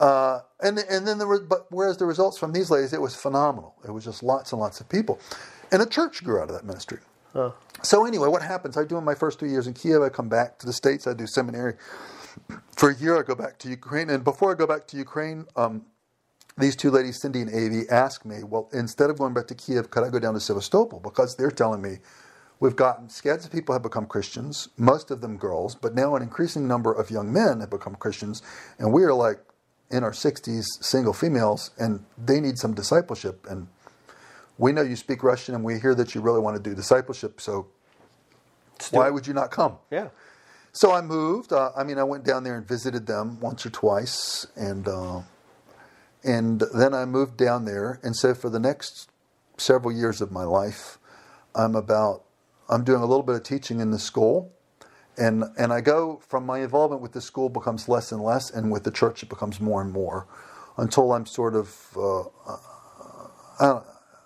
Uh, 0.00 0.40
and 0.60 0.78
and 0.78 1.06
then 1.08 1.18
there 1.18 1.28
was, 1.28 1.40
but 1.40 1.66
whereas 1.70 1.96
the 1.98 2.06
results 2.06 2.38
from 2.38 2.52
these 2.52 2.70
ladies, 2.70 2.92
it 2.92 3.00
was 3.02 3.16
phenomenal. 3.16 3.76
It 3.86 3.92
was 3.92 4.04
just 4.04 4.22
lots 4.22 4.52
and 4.52 4.60
lots 4.60 4.80
of 4.80 4.88
people, 4.88 5.20
and 5.72 5.82
a 5.82 5.86
church 5.86 6.24
grew 6.24 6.40
out 6.40 6.50
of 6.50 6.54
that 6.56 6.66
ministry. 6.66 7.00
So 7.82 8.06
anyway, 8.06 8.28
what 8.28 8.42
happens? 8.42 8.76
I 8.76 8.84
do 8.84 8.96
in 8.96 9.04
my 9.04 9.14
first 9.14 9.38
two 9.38 9.46
years 9.46 9.66
in 9.66 9.74
Kiev. 9.74 10.00
I 10.02 10.08
come 10.08 10.28
back 10.28 10.58
to 10.60 10.66
the 10.66 10.72
states. 10.72 11.06
I 11.06 11.14
do 11.14 11.26
seminary 11.26 11.74
for 12.76 12.90
a 12.90 12.96
year. 12.96 13.18
I 13.18 13.22
go 13.22 13.34
back 13.34 13.58
to 13.58 13.68
Ukraine, 13.68 14.10
and 14.10 14.24
before 14.24 14.52
I 14.52 14.54
go 14.54 14.66
back 14.66 14.86
to 14.88 14.96
Ukraine, 14.96 15.46
um, 15.56 15.84
these 16.56 16.76
two 16.76 16.90
ladies, 16.90 17.20
Cindy 17.20 17.40
and 17.40 17.50
Avi, 17.50 17.88
ask 17.90 18.24
me, 18.24 18.44
well, 18.44 18.68
instead 18.72 19.10
of 19.10 19.18
going 19.18 19.34
back 19.34 19.48
to 19.48 19.54
Kiev, 19.54 19.90
could 19.90 20.04
I 20.04 20.08
go 20.10 20.20
down 20.20 20.34
to 20.34 20.40
Sevastopol? 20.40 21.00
Because 21.00 21.34
they're 21.36 21.50
telling 21.50 21.82
me 21.82 21.98
we've 22.60 22.76
gotten 22.76 23.08
scads 23.08 23.44
of 23.44 23.50
people 23.50 23.74
have 23.74 23.82
become 23.82 24.06
Christians, 24.06 24.68
most 24.78 25.10
of 25.10 25.20
them 25.20 25.36
girls, 25.36 25.74
but 25.74 25.94
now 25.94 26.14
an 26.14 26.22
increasing 26.22 26.68
number 26.68 26.92
of 26.92 27.10
young 27.10 27.32
men 27.32 27.60
have 27.60 27.70
become 27.70 27.96
Christians, 27.96 28.40
and 28.78 28.92
we 28.92 29.02
are 29.02 29.12
like 29.12 29.40
in 29.90 30.04
our 30.04 30.12
60s, 30.12 30.64
single 30.80 31.12
females, 31.12 31.72
and 31.78 32.04
they 32.16 32.40
need 32.40 32.58
some 32.58 32.74
discipleship. 32.74 33.46
And 33.50 33.68
we 34.58 34.72
know 34.72 34.82
you 34.82 34.96
speak 34.96 35.22
Russian, 35.22 35.54
and 35.54 35.64
we 35.64 35.78
hear 35.78 35.94
that 35.94 36.14
you 36.14 36.20
really 36.20 36.40
want 36.40 36.56
to 36.56 36.62
do 36.62 36.74
discipleship. 36.74 37.40
So 37.40 37.66
why 38.90 39.10
would 39.10 39.26
you 39.26 39.34
not 39.34 39.50
come? 39.50 39.78
Yeah. 39.90 40.08
So 40.72 40.92
I 40.92 41.00
moved. 41.00 41.52
Uh, 41.52 41.70
I 41.76 41.84
mean, 41.84 41.98
I 41.98 42.04
went 42.04 42.24
down 42.24 42.44
there 42.44 42.56
and 42.56 42.66
visited 42.66 43.06
them 43.06 43.38
once 43.40 43.64
or 43.64 43.70
twice, 43.70 44.46
and 44.56 44.86
uh, 44.88 45.22
and 46.22 46.62
then 46.74 46.94
I 46.94 47.04
moved 47.04 47.36
down 47.36 47.64
there. 47.64 48.00
And 48.02 48.16
so 48.16 48.34
for 48.34 48.50
the 48.50 48.58
next 48.58 49.10
several 49.56 49.92
years 49.92 50.20
of 50.20 50.32
my 50.32 50.44
life, 50.44 50.98
I'm 51.54 51.74
about 51.74 52.24
I'm 52.68 52.84
doing 52.84 53.02
a 53.02 53.06
little 53.06 53.22
bit 53.22 53.36
of 53.36 53.42
teaching 53.42 53.80
in 53.80 53.90
the 53.90 53.98
school, 53.98 54.52
and 55.16 55.44
and 55.56 55.72
I 55.72 55.80
go 55.80 56.20
from 56.26 56.44
my 56.44 56.60
involvement 56.60 57.02
with 57.02 57.12
the 57.12 57.20
school 57.20 57.48
becomes 57.48 57.88
less 57.88 58.10
and 58.10 58.22
less, 58.22 58.50
and 58.50 58.72
with 58.72 58.84
the 58.84 58.90
church 58.90 59.22
it 59.22 59.28
becomes 59.28 59.60
more 59.60 59.80
and 59.80 59.92
more, 59.92 60.26
until 60.76 61.12
I'm 61.12 61.26
sort 61.26 61.54
of 61.54 61.88
uh, 61.96 62.24
uh 63.60 63.80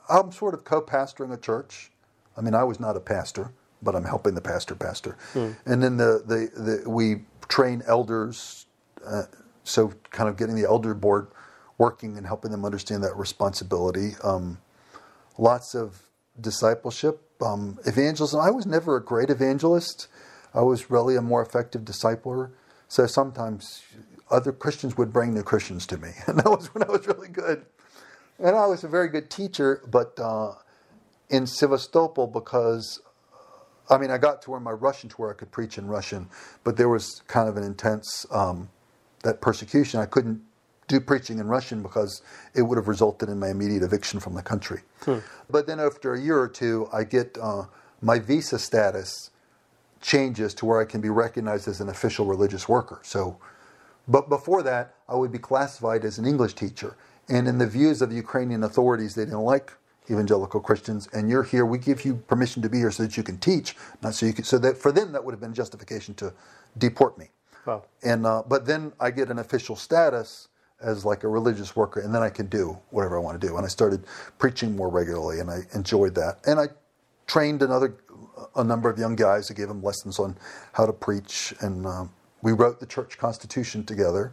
I'm 0.08 0.32
sort 0.32 0.54
of 0.54 0.64
co-pastoring 0.64 1.32
a 1.32 1.36
church. 1.36 1.90
I 2.36 2.40
mean, 2.40 2.54
I 2.54 2.64
was 2.64 2.80
not 2.80 2.96
a 2.96 3.00
pastor 3.00 3.52
but 3.82 3.94
I'm 3.94 4.04
helping 4.04 4.34
the 4.34 4.40
pastor 4.40 4.74
pastor. 4.74 5.16
Hmm. 5.32 5.52
And 5.66 5.82
then 5.82 5.96
the, 5.96 6.22
the, 6.26 6.60
the, 6.60 6.90
we 6.90 7.22
train 7.48 7.82
elders, 7.86 8.66
uh, 9.06 9.24
so 9.64 9.92
kind 10.10 10.28
of 10.28 10.36
getting 10.36 10.54
the 10.54 10.64
elder 10.64 10.94
board 10.94 11.28
working 11.76 12.16
and 12.16 12.26
helping 12.26 12.50
them 12.50 12.64
understand 12.64 13.04
that 13.04 13.16
responsibility. 13.16 14.12
Um, 14.22 14.58
lots 15.36 15.74
of 15.74 16.02
discipleship, 16.40 17.22
um, 17.40 17.78
evangelism. 17.86 18.40
I 18.40 18.50
was 18.50 18.66
never 18.66 18.96
a 18.96 19.04
great 19.04 19.30
evangelist. 19.30 20.08
I 20.54 20.62
was 20.62 20.90
really 20.90 21.14
a 21.16 21.22
more 21.22 21.42
effective 21.42 21.82
discipler. 21.82 22.50
So 22.88 23.06
sometimes 23.06 23.82
other 24.30 24.52
Christians 24.52 24.96
would 24.96 25.12
bring 25.12 25.34
new 25.34 25.42
Christians 25.42 25.86
to 25.86 25.98
me, 25.98 26.10
and 26.26 26.38
that 26.38 26.46
was 26.46 26.74
when 26.74 26.82
I 26.82 26.90
was 26.90 27.06
really 27.06 27.28
good. 27.28 27.64
And 28.38 28.56
I 28.56 28.66
was 28.66 28.84
a 28.84 28.88
very 28.88 29.08
good 29.08 29.30
teacher, 29.30 29.82
but 29.90 30.18
uh, 30.20 30.54
in 31.28 31.46
Sevastopol, 31.46 32.28
because 32.28 33.00
I 33.90 33.96
mean, 33.98 34.10
I 34.10 34.18
got 34.18 34.42
to 34.42 34.50
where 34.50 34.60
my 34.60 34.70
Russian 34.70 35.08
to 35.10 35.16
where 35.16 35.30
I 35.30 35.34
could 35.34 35.50
preach 35.50 35.78
in 35.78 35.86
Russian, 35.86 36.28
but 36.62 36.76
there 36.76 36.88
was 36.88 37.22
kind 37.26 37.48
of 37.48 37.56
an 37.56 37.64
intense 37.64 38.26
um, 38.30 38.68
that 39.22 39.40
persecution. 39.40 40.00
I 40.00 40.06
couldn't 40.06 40.42
do 40.88 41.00
preaching 41.00 41.38
in 41.38 41.46
Russian 41.46 41.82
because 41.82 42.22
it 42.54 42.62
would 42.62 42.76
have 42.76 42.88
resulted 42.88 43.28
in 43.28 43.38
my 43.38 43.48
immediate 43.48 43.82
eviction 43.82 44.20
from 44.20 44.34
the 44.34 44.42
country. 44.42 44.80
Hmm. 45.02 45.18
But 45.50 45.66
then 45.66 45.80
after 45.80 46.14
a 46.14 46.20
year 46.20 46.38
or 46.38 46.48
two, 46.48 46.88
I 46.92 47.04
get 47.04 47.36
uh, 47.40 47.64
my 48.00 48.18
visa 48.18 48.58
status 48.58 49.30
changes 50.00 50.54
to 50.54 50.66
where 50.66 50.80
I 50.80 50.84
can 50.84 51.00
be 51.00 51.10
recognized 51.10 51.68
as 51.68 51.80
an 51.80 51.88
official 51.88 52.26
religious 52.26 52.68
worker. 52.68 53.00
So, 53.02 53.38
but 54.06 54.28
before 54.28 54.62
that, 54.62 54.94
I 55.08 55.14
would 55.14 55.32
be 55.32 55.38
classified 55.38 56.04
as 56.04 56.18
an 56.18 56.24
English 56.24 56.54
teacher. 56.54 56.96
And 57.28 57.46
in 57.46 57.58
the 57.58 57.66
views 57.66 58.00
of 58.02 58.10
the 58.10 58.16
Ukrainian 58.16 58.64
authorities, 58.64 59.14
they 59.14 59.24
didn't 59.24 59.40
like 59.40 59.72
evangelical 60.10 60.60
Christians, 60.60 61.08
and 61.12 61.28
you're 61.28 61.42
here. 61.42 61.66
We 61.66 61.78
give 61.78 62.04
you 62.04 62.14
permission 62.14 62.62
to 62.62 62.68
be 62.68 62.78
here 62.78 62.90
so 62.90 63.02
that 63.02 63.16
you 63.16 63.22
can 63.22 63.38
teach, 63.38 63.76
not 64.02 64.14
so 64.14 64.26
you 64.26 64.32
can. 64.32 64.44
So 64.44 64.58
that 64.58 64.78
for 64.78 64.90
them, 64.92 65.12
that 65.12 65.22
would 65.22 65.32
have 65.32 65.40
been 65.40 65.54
justification 65.54 66.14
to 66.14 66.32
deport 66.78 67.18
me. 67.18 67.28
Wow. 67.66 67.84
And 68.02 68.26
uh, 68.26 68.42
but 68.48 68.64
then 68.64 68.92
I 69.00 69.10
get 69.10 69.28
an 69.28 69.38
official 69.38 69.76
status 69.76 70.48
as 70.80 71.04
like 71.04 71.24
a 71.24 71.28
religious 71.28 71.76
worker, 71.76 72.00
and 72.00 72.14
then 72.14 72.22
I 72.22 72.30
can 72.30 72.46
do 72.46 72.78
whatever 72.90 73.18
I 73.18 73.20
want 73.20 73.40
to 73.40 73.46
do. 73.46 73.56
And 73.56 73.66
I 73.66 73.68
started 73.68 74.04
preaching 74.38 74.74
more 74.74 74.88
regularly, 74.88 75.40
and 75.40 75.50
I 75.50 75.60
enjoyed 75.74 76.14
that. 76.14 76.38
And 76.46 76.58
I 76.58 76.68
trained 77.26 77.62
another 77.62 77.96
a 78.56 78.64
number 78.64 78.88
of 78.88 78.98
young 78.98 79.16
guys. 79.16 79.50
I 79.50 79.54
gave 79.54 79.68
them 79.68 79.82
lessons 79.82 80.18
on 80.18 80.36
how 80.72 80.86
to 80.86 80.92
preach, 80.92 81.52
and 81.60 81.86
uh, 81.86 82.04
we 82.42 82.52
wrote 82.52 82.80
the 82.80 82.86
church 82.86 83.18
constitution 83.18 83.84
together. 83.84 84.32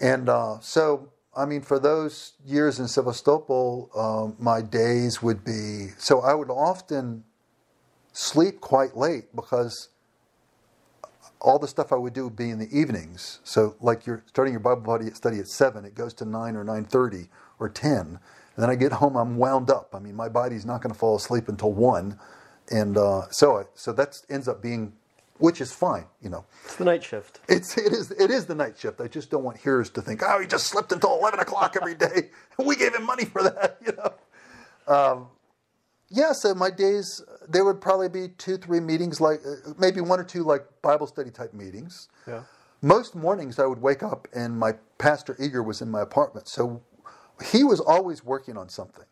And 0.00 0.28
uh, 0.28 0.58
so 0.60 1.08
I 1.36 1.46
mean, 1.46 1.62
for 1.62 1.78
those 1.78 2.34
years 2.44 2.78
in 2.78 2.88
Sevastopol, 2.88 3.90
um, 3.96 4.36
my 4.38 4.60
days 4.62 5.22
would 5.22 5.44
be 5.44 5.88
so 5.98 6.20
I 6.20 6.34
would 6.34 6.50
often 6.50 7.24
sleep 8.12 8.60
quite 8.60 8.96
late 8.96 9.34
because 9.34 9.88
all 11.40 11.58
the 11.58 11.68
stuff 11.68 11.92
I 11.92 11.96
would 11.96 12.12
do 12.12 12.24
would 12.24 12.36
be 12.36 12.50
in 12.50 12.58
the 12.58 12.68
evenings. 12.76 13.40
So, 13.44 13.76
like 13.80 14.06
you're 14.06 14.22
starting 14.26 14.52
your 14.54 14.60
Bible 14.60 14.98
study 15.14 15.38
at 15.38 15.48
seven, 15.48 15.84
it 15.84 15.94
goes 15.94 16.14
to 16.14 16.24
nine 16.24 16.56
or 16.56 16.64
nine 16.64 16.84
thirty 16.84 17.28
or 17.58 17.68
ten, 17.68 18.00
and 18.56 18.62
then 18.62 18.70
I 18.70 18.74
get 18.76 18.92
home, 18.92 19.16
I'm 19.16 19.36
wound 19.36 19.70
up. 19.70 19.94
I 19.94 19.98
mean, 20.00 20.14
my 20.16 20.28
body's 20.28 20.66
not 20.66 20.82
going 20.82 20.92
to 20.92 20.98
fall 20.98 21.16
asleep 21.16 21.48
until 21.48 21.72
one, 21.72 22.18
and 22.70 22.98
uh, 22.98 23.30
so 23.30 23.66
so 23.74 23.92
that 23.92 24.20
ends 24.30 24.48
up 24.48 24.62
being 24.62 24.92
which 25.42 25.60
is 25.60 25.72
fine, 25.72 26.04
you 26.22 26.30
know. 26.30 26.44
It's 26.64 26.76
the 26.76 26.84
night 26.84 27.02
shift. 27.02 27.40
It's 27.48 27.76
it 27.76 27.92
is 27.92 28.12
it 28.12 28.30
is 28.30 28.46
the 28.46 28.54
night 28.54 28.78
shift. 28.78 29.00
I 29.00 29.08
just 29.08 29.28
don't 29.28 29.42
want 29.42 29.56
hearers 29.56 29.90
to 29.90 30.00
think, 30.00 30.22
oh, 30.24 30.40
he 30.40 30.46
just 30.46 30.68
slept 30.68 30.92
until 30.92 31.18
eleven 31.18 31.40
o'clock 31.40 31.76
every 31.76 31.96
day. 31.96 32.30
we 32.64 32.76
gave 32.76 32.94
him 32.94 33.04
money 33.04 33.24
for 33.24 33.42
that, 33.42 33.78
you 33.84 33.92
know. 33.92 34.14
Um, 34.94 35.26
yeah, 36.10 36.32
so 36.32 36.54
my 36.54 36.70
days 36.70 37.22
there 37.48 37.64
would 37.64 37.80
probably 37.80 38.08
be 38.08 38.28
two, 38.38 38.56
three 38.56 38.78
meetings, 38.78 39.20
like 39.20 39.40
uh, 39.44 39.72
maybe 39.78 40.00
one 40.00 40.20
or 40.20 40.24
two 40.24 40.44
like 40.44 40.64
Bible 40.80 41.08
study 41.08 41.30
type 41.30 41.52
meetings. 41.54 42.08
Yeah. 42.28 42.42
Most 42.80 43.16
mornings 43.16 43.58
I 43.58 43.66
would 43.66 43.82
wake 43.82 44.04
up 44.04 44.28
and 44.34 44.56
my 44.56 44.74
pastor 44.98 45.36
Igor 45.40 45.64
was 45.64 45.82
in 45.82 45.90
my 45.90 46.02
apartment, 46.02 46.46
so 46.46 46.82
he 47.44 47.64
was 47.64 47.80
always 47.80 48.24
working 48.24 48.56
on 48.56 48.68
something, 48.68 49.06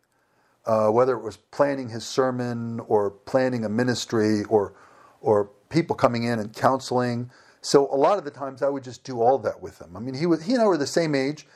uh, 0.67 0.89
whether 0.91 1.15
it 1.17 1.23
was 1.25 1.39
planning 1.39 1.89
his 1.89 2.07
sermon 2.07 2.81
or 2.81 3.11
planning 3.11 3.65
a 3.65 3.69
ministry 3.69 4.45
or 4.45 4.75
or 5.21 5.51
people 5.71 5.97
coming 5.97 6.25
in 6.25 6.39
and 6.39 6.53
counseling. 6.55 7.31
So 7.63 7.89
a 7.93 7.97
lot 7.97 8.19
of 8.19 8.25
the 8.25 8.31
times 8.31 8.63
I 8.63 8.69
would 8.69 8.85
just 8.85 9.05
do 9.05 9.21
all 9.21 9.39
that 9.39 9.63
with 9.63 9.81
him. 9.81 9.97
I 9.97 10.01
mean, 10.01 10.15
he 10.15 10.27
was 10.27 10.43
he 10.43 10.53
and 10.53 10.63
I 10.63 10.67
were 10.67 10.77
the 10.77 10.87
same 10.87 11.15
age, 11.15 11.47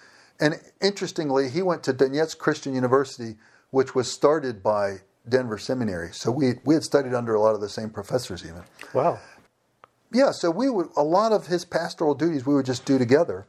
and 0.41 0.55
interestingly, 0.81 1.51
he 1.51 1.63
went 1.63 1.83
to 1.85 1.93
Donetsk 1.93 2.39
Christian 2.39 2.75
University, 2.75 3.37
which 3.71 3.95
was 3.95 4.11
started 4.11 4.63
by 4.63 4.99
Denver 5.29 5.59
Seminary. 5.59 6.13
So 6.13 6.31
we 6.31 6.55
we 6.65 6.75
had 6.75 6.83
studied 6.83 7.15
under 7.15 7.35
a 7.35 7.41
lot 7.41 7.55
of 7.55 7.61
the 7.61 7.69
same 7.69 7.91
professors 7.91 8.45
even. 8.45 8.63
Wow. 8.93 9.19
Yeah, 10.13 10.31
so 10.31 10.51
we 10.51 10.71
would 10.71 10.89
a 10.97 11.03
lot 11.03 11.33
of 11.33 11.47
his 11.47 11.65
pastoral 11.65 12.15
duties 12.15 12.47
we 12.47 12.55
would 12.55 12.67
just 12.67 12.85
do 12.85 12.99
together. 12.99 13.47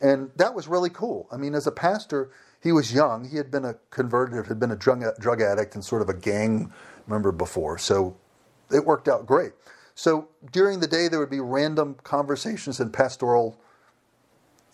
And 0.00 0.30
that 0.36 0.54
was 0.54 0.68
really 0.68 0.90
cool. 0.90 1.28
I 1.30 1.36
mean, 1.36 1.54
as 1.54 1.66
a 1.66 1.72
pastor, 1.72 2.30
he 2.60 2.72
was 2.72 2.92
young. 2.92 3.28
He 3.28 3.36
had 3.36 3.50
been 3.50 3.64
a 3.64 3.76
converted, 3.90 4.46
had 4.46 4.58
been 4.58 4.72
a 4.72 4.76
drug, 4.76 5.02
drug 5.18 5.40
addict 5.40 5.74
and 5.74 5.84
sort 5.84 6.02
of 6.02 6.08
a 6.08 6.14
gang 6.14 6.72
member 7.06 7.32
before. 7.32 7.78
So 7.78 8.16
it 8.70 8.84
worked 8.84 9.08
out 9.08 9.26
great. 9.26 9.52
So 9.94 10.28
during 10.52 10.80
the 10.80 10.86
day, 10.86 11.08
there 11.08 11.20
would 11.20 11.30
be 11.30 11.40
random 11.40 11.96
conversations 12.02 12.80
and 12.80 12.92
pastoral 12.92 13.58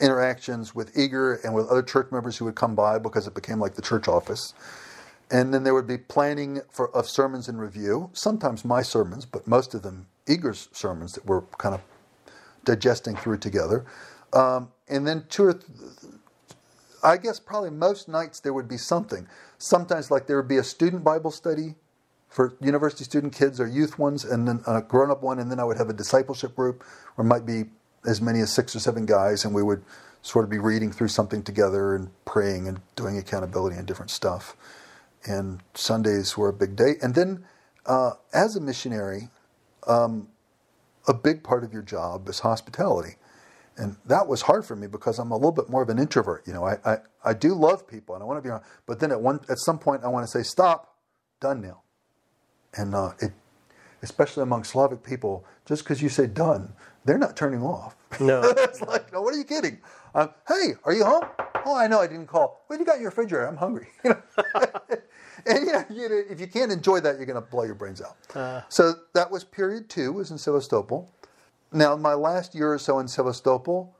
interactions 0.00 0.74
with 0.74 0.96
Igor 0.96 1.40
and 1.44 1.54
with 1.54 1.68
other 1.68 1.82
church 1.82 2.10
members 2.10 2.38
who 2.38 2.46
would 2.46 2.54
come 2.54 2.74
by 2.74 2.98
because 2.98 3.26
it 3.26 3.34
became 3.34 3.60
like 3.60 3.74
the 3.74 3.82
church 3.82 4.08
office. 4.08 4.54
And 5.30 5.54
then 5.54 5.62
there 5.62 5.74
would 5.74 5.86
be 5.86 5.98
planning 5.98 6.62
for, 6.70 6.90
of 6.96 7.08
sermons 7.08 7.48
in 7.48 7.58
review, 7.58 8.10
sometimes 8.12 8.64
my 8.64 8.82
sermons, 8.82 9.26
but 9.26 9.46
most 9.46 9.74
of 9.74 9.82
them 9.82 10.06
Igor's 10.26 10.68
sermons 10.72 11.12
that 11.12 11.26
we're 11.26 11.42
kind 11.58 11.74
of 11.74 11.82
digesting 12.64 13.16
through 13.16 13.38
together. 13.38 13.84
Um, 14.32 14.70
and 14.88 15.06
then 15.06 15.26
two 15.28 15.44
or 15.44 15.54
th- 15.54 15.64
I 17.02 17.16
guess 17.16 17.40
probably 17.40 17.70
most 17.70 18.08
nights 18.08 18.40
there 18.40 18.52
would 18.52 18.68
be 18.68 18.76
something. 18.76 19.26
Sometimes, 19.58 20.10
like 20.10 20.26
there 20.26 20.36
would 20.36 20.48
be 20.48 20.58
a 20.58 20.64
student 20.64 21.02
Bible 21.04 21.30
study 21.30 21.74
for 22.30 22.54
university 22.60 23.02
student 23.02 23.34
kids 23.34 23.60
or 23.60 23.66
youth 23.66 23.98
ones, 23.98 24.24
and 24.24 24.46
then 24.46 24.62
a 24.66 24.80
grown 24.80 25.10
up 25.10 25.22
one, 25.22 25.40
and 25.40 25.50
then 25.50 25.58
I 25.58 25.64
would 25.64 25.76
have 25.76 25.90
a 25.90 25.92
discipleship 25.92 26.54
group 26.54 26.84
where 27.16 27.26
might 27.26 27.44
be 27.44 27.64
as 28.06 28.22
many 28.22 28.40
as 28.40 28.54
six 28.54 28.74
or 28.74 28.78
seven 28.78 29.04
guys, 29.04 29.44
and 29.44 29.52
we 29.52 29.62
would 29.62 29.82
sort 30.22 30.44
of 30.44 30.50
be 30.50 30.58
reading 30.58 30.92
through 30.92 31.08
something 31.08 31.42
together 31.42 31.94
and 31.94 32.10
praying 32.24 32.68
and 32.68 32.80
doing 32.94 33.18
accountability 33.18 33.76
and 33.76 33.86
different 33.86 34.10
stuff. 34.10 34.56
And 35.24 35.60
Sundays 35.74 36.38
were 36.38 36.48
a 36.48 36.52
big 36.52 36.76
day. 36.76 36.94
And 37.02 37.14
then, 37.14 37.44
uh, 37.84 38.12
as 38.32 38.54
a 38.54 38.60
missionary, 38.60 39.28
um, 39.86 40.28
a 41.08 41.14
big 41.14 41.42
part 41.42 41.64
of 41.64 41.72
your 41.72 41.82
job 41.82 42.28
is 42.28 42.40
hospitality. 42.40 43.16
And 43.76 43.96
that 44.04 44.28
was 44.28 44.42
hard 44.42 44.64
for 44.64 44.76
me 44.76 44.86
because 44.86 45.18
I'm 45.18 45.30
a 45.30 45.34
little 45.34 45.52
bit 45.52 45.68
more 45.68 45.82
of 45.82 45.88
an 45.88 45.98
introvert. 45.98 46.46
You 46.46 46.52
know, 46.52 46.64
I, 46.64 46.76
I, 46.84 46.98
I 47.24 47.34
do 47.34 47.54
love 47.54 47.88
people 47.88 48.14
and 48.14 48.22
I 48.22 48.26
want 48.26 48.38
to 48.38 48.42
be 48.42 48.50
around, 48.50 48.62
but 48.86 49.00
then 49.00 49.10
at 49.10 49.20
one 49.20 49.40
at 49.48 49.58
some 49.58 49.78
point 49.78 50.04
I 50.04 50.08
want 50.08 50.24
to 50.24 50.30
say, 50.30 50.42
stop, 50.42 50.96
done 51.40 51.60
now 51.60 51.82
and 52.76 52.94
uh, 52.94 53.12
it, 53.20 53.32
especially 54.02 54.42
among 54.42 54.64
Slavic 54.64 55.02
people, 55.02 55.44
just 55.66 55.84
because 55.84 56.02
you 56.02 56.08
say 56.08 56.26
done, 56.26 56.72
they're 57.04 57.18
not 57.18 57.36
turning 57.36 57.62
off. 57.62 57.96
No, 58.20 58.42
it's 58.44 58.80
like, 58.82 59.12
no, 59.12 59.22
what 59.22 59.34
are 59.34 59.38
you 59.38 59.44
kidding? 59.44 59.78
Um, 60.14 60.30
hey, 60.48 60.74
are 60.84 60.92
you 60.92 61.04
home? 61.04 61.24
Oh, 61.64 61.76
I 61.76 61.86
know 61.86 62.00
I 62.00 62.06
didn't 62.06 62.26
call. 62.26 62.64
Well, 62.68 62.78
you 62.78 62.84
got 62.84 62.98
your 62.98 63.10
refrigerator. 63.10 63.46
I'm 63.46 63.56
hungry. 63.56 63.88
You 64.04 64.10
know? 64.10 64.22
and 65.46 65.66
you 65.66 65.72
know, 65.72 65.84
you 65.90 66.24
if 66.28 66.40
you 66.40 66.46
can't 66.46 66.72
enjoy 66.72 67.00
that, 67.00 67.16
you're 67.16 67.26
going 67.26 67.42
to 67.42 67.48
blow 67.48 67.64
your 67.64 67.74
brains 67.74 68.02
out. 68.02 68.16
Uh, 68.34 68.62
so 68.68 68.94
that 69.14 69.30
was 69.30 69.44
period 69.44 69.88
two. 69.88 70.12
Was 70.12 70.30
in 70.30 70.38
Sevastopol. 70.38 71.10
Now, 71.72 71.96
my 71.96 72.14
last 72.14 72.54
year 72.54 72.72
or 72.72 72.78
so 72.78 72.98
in 72.98 73.06
Sevastopol, 73.08 73.94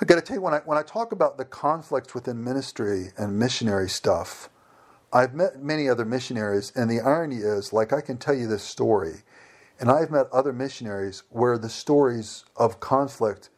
I 0.00 0.04
got 0.04 0.16
to 0.16 0.20
tell 0.20 0.36
you 0.36 0.42
when 0.42 0.54
I 0.54 0.58
when 0.60 0.78
I 0.78 0.82
talk 0.82 1.12
about 1.12 1.36
the 1.36 1.44
conflicts 1.44 2.14
within 2.14 2.42
ministry 2.42 3.08
and 3.16 3.38
missionary 3.38 3.88
stuff, 3.88 4.48
I've 5.14 5.32
met 5.32 5.62
many 5.62 5.88
other 5.88 6.04
missionaries, 6.04 6.72
and 6.74 6.90
the 6.90 7.00
irony 7.00 7.36
is, 7.36 7.72
like, 7.72 7.92
I 7.92 8.00
can 8.00 8.18
tell 8.18 8.34
you 8.34 8.48
this 8.48 8.64
story, 8.64 9.22
and 9.78 9.88
I've 9.88 10.10
met 10.10 10.26
other 10.32 10.52
missionaries 10.52 11.22
where 11.30 11.56
the 11.56 11.68
stories 11.68 12.44
of 12.56 12.80
conflict 12.80 13.48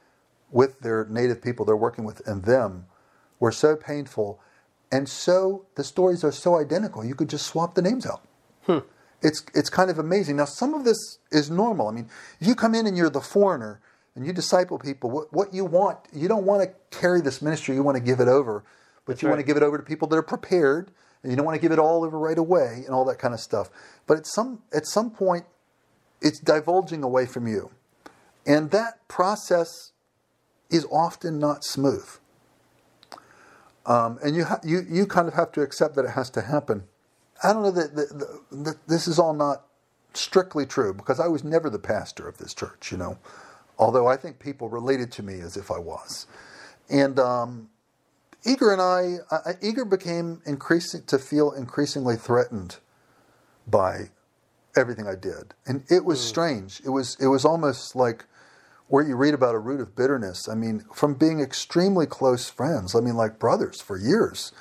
with 0.51 0.81
their 0.81 1.07
native 1.07 1.43
people 1.43 1.65
they're 1.65 1.75
working 1.75 2.05
with 2.05 2.27
and 2.29 2.45
them 2.45 2.85
were 3.41 3.53
so 3.53 3.75
painful, 3.75 4.39
and 4.93 5.09
so 5.09 5.65
the 5.77 5.83
stories 5.83 6.23
are 6.23 6.31
so 6.31 6.57
identical, 6.57 7.03
you 7.03 7.15
could 7.15 7.31
just 7.31 7.47
swap 7.47 7.75
the 7.75 7.83
names 7.83 8.07
out. 8.07 8.23
Hmm. 8.67 8.79
It's, 9.23 9.43
it's 9.55 9.71
kind 9.71 9.91
of 9.91 9.99
amazing. 9.99 10.37
Now, 10.37 10.45
some 10.45 10.75
of 10.75 10.85
this 10.85 11.19
is 11.33 11.51
normal. 11.51 11.89
I 11.89 11.93
mean, 11.93 12.09
if 12.39 12.47
you 12.47 12.55
come 12.55 12.75
in 12.75 12.87
and 12.87 12.99
you're 12.99 13.09
the 13.09 13.23
foreigner 13.23 13.81
and 14.15 14.27
you 14.27 14.33
disciple 14.35 14.79
people, 14.79 15.11
what, 15.11 15.33
what 15.33 15.55
you 15.55 15.65
want, 15.65 16.01
you 16.13 16.29
don't 16.29 16.45
want 16.45 16.63
to 16.63 16.97
carry 16.97 17.23
this 17.23 17.41
ministry, 17.41 17.75
you 17.75 17.83
want 17.83 17.97
to 17.97 18.03
give 18.03 18.21
it 18.21 18.29
over, 18.29 18.63
but 19.07 19.13
That's 19.13 19.23
you 19.23 19.29
want 19.29 19.41
to 19.41 19.47
give 19.47 19.57
it 19.57 19.63
over 19.63 19.79
to 19.79 19.83
people 19.83 20.07
that 20.09 20.17
are 20.17 20.23
prepared 20.23 20.91
and 21.27 21.33
you 21.33 21.37
don't 21.37 21.45
want 21.45 21.57
to 21.57 21.61
give 21.61 21.73
it 21.73 21.81
all 21.81 22.05
over 22.05 22.17
right 22.21 22.39
away 22.39 22.85
and 22.87 22.91
all 22.91 23.05
that 23.05 23.19
kind 23.19 23.35
of 23.35 23.41
stuff. 23.41 23.69
But 24.07 24.17
at 24.17 24.29
some 24.29 24.63
at 24.73 24.87
some 24.87 25.11
point, 25.11 25.45
it's 26.23 26.39
divulging 26.39 27.03
away 27.03 27.27
from 27.27 27.49
you, 27.49 27.73
and 28.47 28.71
that 28.71 29.09
process 29.09 29.91
is 30.71 30.87
often 30.89 31.41
not 31.41 31.65
smooth. 31.65 32.09
Um, 33.87 34.21
and 34.23 34.37
you 34.37 34.45
ha- 34.45 34.61
you 34.63 34.83
you 34.89 35.05
kind 35.05 35.27
of 35.27 35.35
have 35.35 35.51
to 35.53 35.63
accept 35.63 35.97
that 35.97 36.05
it 36.05 36.13
has 36.13 36.31
to 36.31 36.43
happen. 36.43 36.85
I 37.43 37.53
don't 37.53 37.65
know 37.65 37.71
that, 37.73 37.97
that, 37.97 38.41
that, 38.53 38.87
this 38.87 39.09
is 39.09 39.19
all 39.19 39.35
not 39.35 39.65
strictly 40.15 40.65
true 40.65 40.95
because 40.95 41.19
I 41.19 41.27
was 41.27 41.43
never 41.43 41.69
the 41.69 41.81
pastor 41.81 42.29
of 42.29 42.39
this 42.39 42.55
church, 42.55 42.93
you 42.93 42.99
know. 42.99 43.19
Although 43.81 44.07
I 44.07 44.17
think 44.17 44.39
people 44.39 44.69
related 44.69 45.11
to 45.13 45.25
me 45.25 45.41
as 45.41 45.57
if 45.57 45.73
I 45.73 45.79
was, 45.81 46.29
and 46.89 47.19
um, 47.19 47.69
Igor 48.47 48.73
and 48.73 48.81
I, 48.81 49.17
I, 49.31 49.55
Igor 49.61 49.85
became 49.85 50.41
increasing 50.47 51.03
to 51.05 51.19
feel 51.19 51.53
increasingly 51.53 52.17
threatened 52.17 52.77
by 53.67 54.11
everything 54.77 55.07
I 55.09 55.17
did, 55.17 55.55
and 55.67 55.85
it 55.91 56.05
was 56.05 56.21
hmm. 56.21 56.29
strange. 56.29 56.81
It 56.85 56.91
was 56.91 57.17
it 57.21 57.27
was 57.27 57.45
almost 57.45 57.97
like 57.97 58.25
where 58.89 59.05
you 59.07 59.17
read 59.17 59.35
about 59.35 59.55
a 59.55 59.59
root 59.59 59.81
of 59.81 59.97
bitterness. 59.97 60.49
I 60.49 60.55
mean, 60.55 60.85
from 60.95 61.15
being 61.15 61.41
extremely 61.41 62.07
close 62.07 62.49
friends, 62.49 62.95
I 62.95 63.01
mean, 63.01 63.17
like 63.17 63.39
brothers 63.41 63.81
for 63.81 63.99
years, 63.99 64.53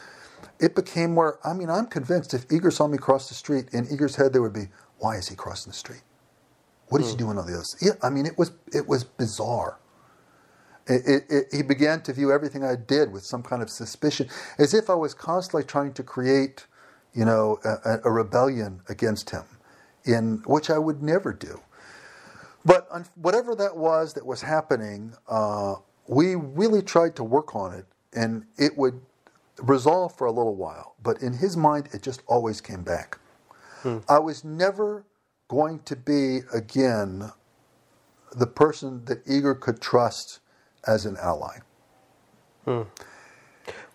it 0.59 0.73
became 0.73 1.15
where 1.15 1.37
I 1.45 1.53
mean, 1.53 1.69
I'm 1.69 1.85
convinced 1.85 2.33
if 2.33 2.51
Igor 2.51 2.71
saw 2.71 2.87
me 2.87 2.97
cross 2.97 3.29
the 3.29 3.35
street, 3.35 3.67
in 3.71 3.87
Igor's 3.91 4.15
head 4.15 4.33
there 4.33 4.41
would 4.41 4.53
be, 4.53 4.69
"Why 4.97 5.17
is 5.17 5.27
he 5.27 5.35
crossing 5.35 5.71
the 5.71 5.77
street? 5.77 6.01
What 6.89 7.01
is 7.01 7.07
he 7.07 7.13
hmm. 7.13 7.19
doing 7.19 7.37
on 7.37 7.45
the 7.45 7.53
other 7.53 7.63
side?" 7.63 7.81
Yeah, 7.81 7.93
I 8.01 8.09
mean, 8.09 8.25
it 8.25 8.37
was 8.37 8.51
it 8.73 8.87
was 8.87 9.03
bizarre. 9.03 9.77
It, 10.87 11.03
it, 11.07 11.25
it, 11.29 11.45
he 11.53 11.63
began 11.63 12.01
to 12.03 12.13
view 12.13 12.31
everything 12.31 12.63
I 12.63 12.75
did 12.75 13.11
with 13.13 13.25
some 13.25 13.43
kind 13.43 13.61
of 13.63 13.69
suspicion, 13.69 14.29
as 14.59 14.73
if 14.73 14.89
I 14.89 14.95
was 14.95 15.13
constantly 15.13 15.63
trying 15.65 15.93
to 15.93 16.03
create, 16.03 16.67
you 17.13 17.25
know, 17.25 17.59
a, 17.65 17.99
a 18.05 18.11
rebellion 18.11 18.81
against 18.89 19.31
him, 19.31 19.43
in 20.05 20.43
which 20.45 20.69
I 20.69 20.79
would 20.79 21.03
never 21.03 21.33
do. 21.33 21.61
But 22.65 22.87
un- 22.91 23.07
whatever 23.15 23.55
that 23.55 23.77
was 23.77 24.13
that 24.15 24.25
was 24.25 24.41
happening, 24.41 25.13
uh, 25.29 25.75
we 26.07 26.35
really 26.35 26.81
tried 26.83 27.15
to 27.17 27.25
work 27.25 27.55
on 27.55 27.73
it, 27.73 27.85
and 28.13 28.45
it 28.57 28.77
would 28.77 29.01
resolve 29.61 30.17
for 30.17 30.27
a 30.27 30.31
little 30.31 30.55
while. 30.55 30.95
But 31.03 31.21
in 31.21 31.33
his 31.33 31.57
mind, 31.57 31.89
it 31.93 32.03
just 32.03 32.23
always 32.27 32.61
came 32.61 32.83
back. 32.83 33.19
I 34.09 34.19
was 34.19 34.43
never 34.45 35.05
going 35.49 35.79
to 35.81 35.95
be 35.95 36.41
again 36.53 37.31
the 38.35 38.47
person 38.47 39.05
that 39.05 39.23
Igor 39.27 39.55
could 39.55 39.81
trust 39.81 40.39
as 40.87 41.05
an 41.05 41.17
ally. 41.21 41.59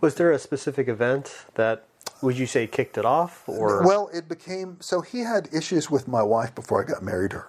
Was 0.00 0.14
there 0.14 0.30
a 0.32 0.38
specific 0.38 0.88
event 0.88 1.44
that 1.54 1.86
would 2.22 2.38
you 2.38 2.46
say 2.46 2.66
kicked 2.66 2.98
it 2.98 3.04
off, 3.04 3.48
or 3.48 3.82
Well, 3.84 4.10
it 4.12 4.28
became 4.28 4.76
so 4.80 5.00
he 5.00 5.20
had 5.20 5.48
issues 5.52 5.90
with 5.90 6.06
my 6.06 6.22
wife 6.22 6.54
before 6.54 6.82
I 6.82 6.86
got 6.86 7.02
married 7.02 7.32
to 7.32 7.38
her, 7.38 7.48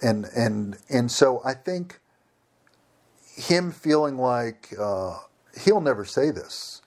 and 0.00 0.24
and 0.36 0.78
and 0.88 1.10
so 1.10 1.40
I 1.44 1.54
think 1.54 2.00
him 3.36 3.70
feeling 3.72 4.16
like 4.16 4.72
uh, 4.78 5.18
he'll 5.64 5.80
never 5.80 6.04
say 6.04 6.30
this, 6.30 6.82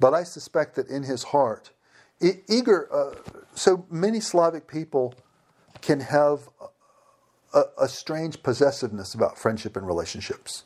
but 0.00 0.12
I 0.14 0.22
suspect 0.24 0.74
that 0.76 0.88
in 0.88 1.04
his 1.04 1.24
heart, 1.24 1.70
e- 2.20 2.42
eager. 2.48 2.88
Uh, 2.92 3.14
so 3.54 3.86
many 3.88 4.18
Slavic 4.20 4.66
people 4.66 5.14
can 5.80 6.00
have 6.00 6.48
a, 7.52 7.62
a 7.78 7.88
strange 7.88 8.42
possessiveness 8.42 9.14
about 9.14 9.38
friendship 9.38 9.76
and 9.76 9.86
relationships. 9.86 10.64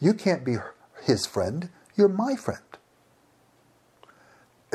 You 0.00 0.14
can't 0.14 0.44
be 0.44 0.56
his 1.02 1.26
friend; 1.26 1.70
you're 1.96 2.08
my 2.08 2.36
friend 2.36 2.60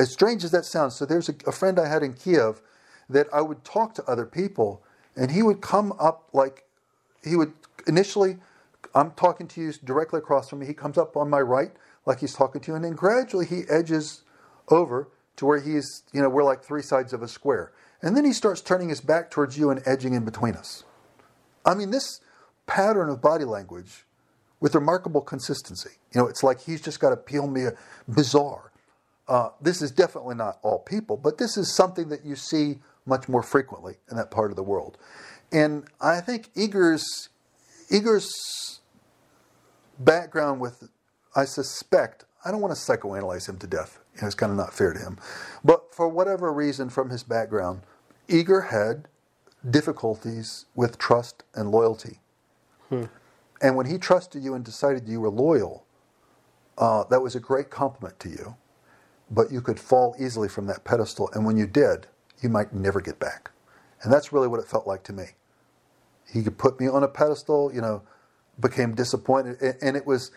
as 0.00 0.10
strange 0.10 0.44
as 0.44 0.50
that 0.50 0.64
sounds, 0.64 0.96
so 0.96 1.04
there's 1.04 1.28
a, 1.28 1.34
a 1.46 1.52
friend 1.52 1.78
I 1.78 1.86
had 1.86 2.02
in 2.02 2.14
Kiev 2.14 2.62
that 3.10 3.26
I 3.34 3.42
would 3.42 3.64
talk 3.64 3.94
to 3.94 4.04
other 4.04 4.24
people, 4.24 4.82
and 5.14 5.30
he 5.30 5.42
would 5.42 5.60
come 5.60 5.92
up 6.00 6.30
like 6.32 6.64
he 7.22 7.36
would 7.36 7.52
initially. 7.86 8.38
I'm 8.94 9.10
talking 9.10 9.46
to 9.48 9.60
you 9.60 9.72
directly 9.84 10.18
across 10.18 10.48
from 10.48 10.60
me. 10.60 10.66
He 10.66 10.72
comes 10.72 10.96
up 10.96 11.16
on 11.18 11.28
my 11.28 11.40
right 11.40 11.72
like 12.06 12.20
he's 12.20 12.32
talking 12.32 12.62
to 12.62 12.72
you, 12.72 12.76
and 12.76 12.84
then 12.84 12.92
gradually 12.92 13.44
he 13.44 13.64
edges 13.68 14.22
over 14.68 15.08
to 15.36 15.44
where 15.44 15.60
he's, 15.60 16.02
you 16.12 16.22
know, 16.22 16.30
we're 16.30 16.44
like 16.44 16.64
three 16.64 16.82
sides 16.82 17.12
of 17.12 17.22
a 17.22 17.28
square. 17.28 17.72
And 18.00 18.16
then 18.16 18.24
he 18.24 18.32
starts 18.32 18.62
turning 18.62 18.88
his 18.88 19.02
back 19.02 19.30
towards 19.30 19.58
you 19.58 19.68
and 19.70 19.82
edging 19.84 20.14
in 20.14 20.24
between 20.24 20.54
us. 20.54 20.84
I 21.64 21.74
mean, 21.74 21.90
this 21.90 22.20
pattern 22.66 23.10
of 23.10 23.20
body 23.20 23.44
language 23.44 24.06
with 24.60 24.74
remarkable 24.74 25.20
consistency. 25.20 25.90
You 26.12 26.20
know, 26.20 26.28
it's 26.28 26.42
like 26.42 26.60
he's 26.60 26.80
just 26.80 27.00
got 27.00 27.10
to 27.10 27.16
peel 27.16 27.46
me 27.46 27.64
a 27.64 27.72
bizarre. 28.08 28.70
Uh, 29.28 29.50
this 29.60 29.80
is 29.80 29.90
definitely 29.90 30.34
not 30.34 30.58
all 30.62 30.80
people, 30.80 31.16
but 31.16 31.38
this 31.38 31.56
is 31.56 31.74
something 31.74 32.08
that 32.08 32.24
you 32.24 32.36
see 32.36 32.78
much 33.06 33.28
more 33.28 33.42
frequently 33.42 33.94
in 34.10 34.16
that 34.16 34.30
part 34.30 34.50
of 34.50 34.56
the 34.56 34.62
world. 34.62 34.98
And 35.52 35.84
I 36.00 36.20
think 36.20 36.50
Igor's 36.54 37.28
Igor's 37.90 38.80
background 39.98 40.60
with, 40.60 40.88
I 41.34 41.44
suspect, 41.44 42.24
I 42.44 42.50
don't 42.50 42.60
want 42.60 42.74
to 42.74 42.80
psychoanalyze 42.80 43.48
him 43.48 43.58
to 43.58 43.66
death. 43.66 43.98
You 44.14 44.22
know, 44.22 44.26
it's 44.26 44.34
kind 44.34 44.52
of 44.52 44.58
not 44.58 44.72
fair 44.72 44.92
to 44.92 44.98
him. 44.98 45.18
But 45.64 45.94
for 45.94 46.08
whatever 46.08 46.52
reason 46.52 46.88
from 46.88 47.10
his 47.10 47.22
background, 47.22 47.82
Igor 48.28 48.62
had 48.62 49.08
difficulties 49.68 50.66
with 50.74 50.98
trust 50.98 51.42
and 51.54 51.70
loyalty. 51.70 52.20
And 53.60 53.76
when 53.76 53.86
he 53.86 53.98
trusted 53.98 54.42
you 54.42 54.54
and 54.54 54.64
decided 54.64 55.08
you 55.08 55.20
were 55.20 55.30
loyal, 55.30 55.84
uh, 56.78 57.04
that 57.04 57.20
was 57.20 57.34
a 57.34 57.40
great 57.40 57.70
compliment 57.70 58.18
to 58.20 58.28
you. 58.28 58.56
But 59.30 59.52
you 59.52 59.60
could 59.60 59.78
fall 59.78 60.16
easily 60.18 60.48
from 60.48 60.66
that 60.66 60.84
pedestal, 60.84 61.30
and 61.34 61.44
when 61.44 61.56
you 61.56 61.66
did, 61.66 62.08
you 62.40 62.48
might 62.48 62.72
never 62.72 63.00
get 63.00 63.20
back. 63.20 63.50
And 64.02 64.12
that's 64.12 64.32
really 64.32 64.48
what 64.48 64.60
it 64.60 64.66
felt 64.66 64.86
like 64.86 65.04
to 65.04 65.12
me. 65.12 65.26
He 66.32 66.42
could 66.42 66.58
put 66.58 66.80
me 66.80 66.88
on 66.88 67.02
a 67.02 67.08
pedestal, 67.08 67.70
you 67.72 67.80
know, 67.80 68.02
became 68.58 68.94
disappointed, 68.94 69.76
and 69.82 69.96
it 69.96 70.06
was 70.06 70.30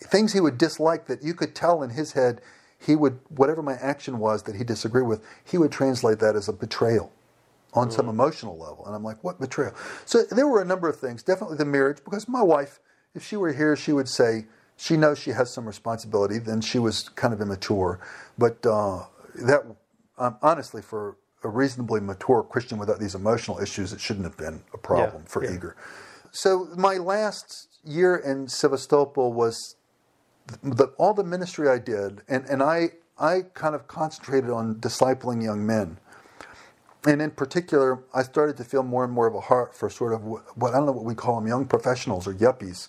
things 0.00 0.32
he 0.32 0.40
would 0.40 0.58
dislike 0.58 1.06
that 1.06 1.22
you 1.22 1.34
could 1.34 1.54
tell 1.54 1.82
in 1.82 1.90
his 1.90 2.12
head. 2.12 2.40
He 2.78 2.96
would, 2.96 3.18
whatever 3.28 3.62
my 3.62 3.74
action 3.74 4.18
was 4.18 4.44
that 4.44 4.56
he 4.56 4.64
disagreed 4.64 5.06
with, 5.06 5.24
he 5.44 5.58
would 5.58 5.72
translate 5.72 6.18
that 6.20 6.36
as 6.36 6.48
a 6.48 6.52
betrayal 6.52 7.12
on 7.76 7.90
some 7.90 8.08
emotional 8.08 8.58
level. 8.58 8.86
And 8.86 8.94
I'm 8.94 9.04
like, 9.04 9.22
what 9.22 9.38
betrayal? 9.40 9.74
So 10.06 10.22
there 10.30 10.48
were 10.48 10.62
a 10.62 10.64
number 10.64 10.88
of 10.88 10.98
things. 10.98 11.22
Definitely 11.22 11.58
the 11.58 11.64
marriage, 11.66 11.98
because 12.04 12.28
my 12.28 12.42
wife, 12.42 12.80
if 13.14 13.24
she 13.24 13.36
were 13.36 13.52
here, 13.52 13.76
she 13.76 13.92
would 13.92 14.08
say 14.08 14.46
she 14.76 14.96
knows 14.96 15.18
she 15.18 15.30
has 15.30 15.52
some 15.52 15.66
responsibility. 15.66 16.38
Then 16.38 16.60
she 16.60 16.78
was 16.78 17.08
kind 17.10 17.32
of 17.34 17.40
immature, 17.40 18.00
but 18.38 18.64
uh, 18.66 19.04
that 19.36 19.62
um, 20.18 20.36
honestly, 20.42 20.82
for 20.82 21.16
a 21.44 21.48
reasonably 21.48 22.00
mature 22.00 22.42
Christian 22.42 22.78
without 22.78 22.98
these 22.98 23.14
emotional 23.14 23.60
issues, 23.60 23.92
it 23.92 24.00
shouldn't 24.00 24.24
have 24.24 24.36
been 24.36 24.62
a 24.74 24.78
problem 24.78 25.22
Yeah, 25.22 25.28
for 25.28 25.44
yeah. 25.44 25.52
Igor. 25.54 25.76
So 26.32 26.68
my 26.76 26.96
last 26.96 27.68
year 27.84 28.16
in 28.16 28.48
Sevastopol 28.48 29.32
was 29.32 29.76
the, 30.62 30.86
all 30.98 31.14
the 31.14 31.24
ministry 31.24 31.68
I 31.68 31.78
did, 31.78 32.22
and, 32.28 32.44
and 32.46 32.62
I, 32.62 32.90
I 33.18 33.42
kind 33.54 33.74
of 33.74 33.86
concentrated 33.88 34.50
on 34.50 34.76
discipling 34.76 35.42
young 35.42 35.66
men. 35.66 35.98
And 37.06 37.22
in 37.22 37.30
particular, 37.30 38.02
I 38.12 38.22
started 38.24 38.56
to 38.56 38.64
feel 38.64 38.82
more 38.82 39.04
and 39.04 39.12
more 39.12 39.28
of 39.28 39.34
a 39.34 39.40
heart 39.40 39.74
for 39.74 39.88
sort 39.88 40.12
of 40.12 40.24
what, 40.24 40.42
what 40.56 40.74
I 40.74 40.78
don't 40.78 40.86
know 40.86 40.92
what 40.92 41.04
we 41.04 41.14
call 41.14 41.36
them, 41.36 41.46
young 41.46 41.66
professionals 41.66 42.26
or 42.26 42.34
yuppies, 42.34 42.88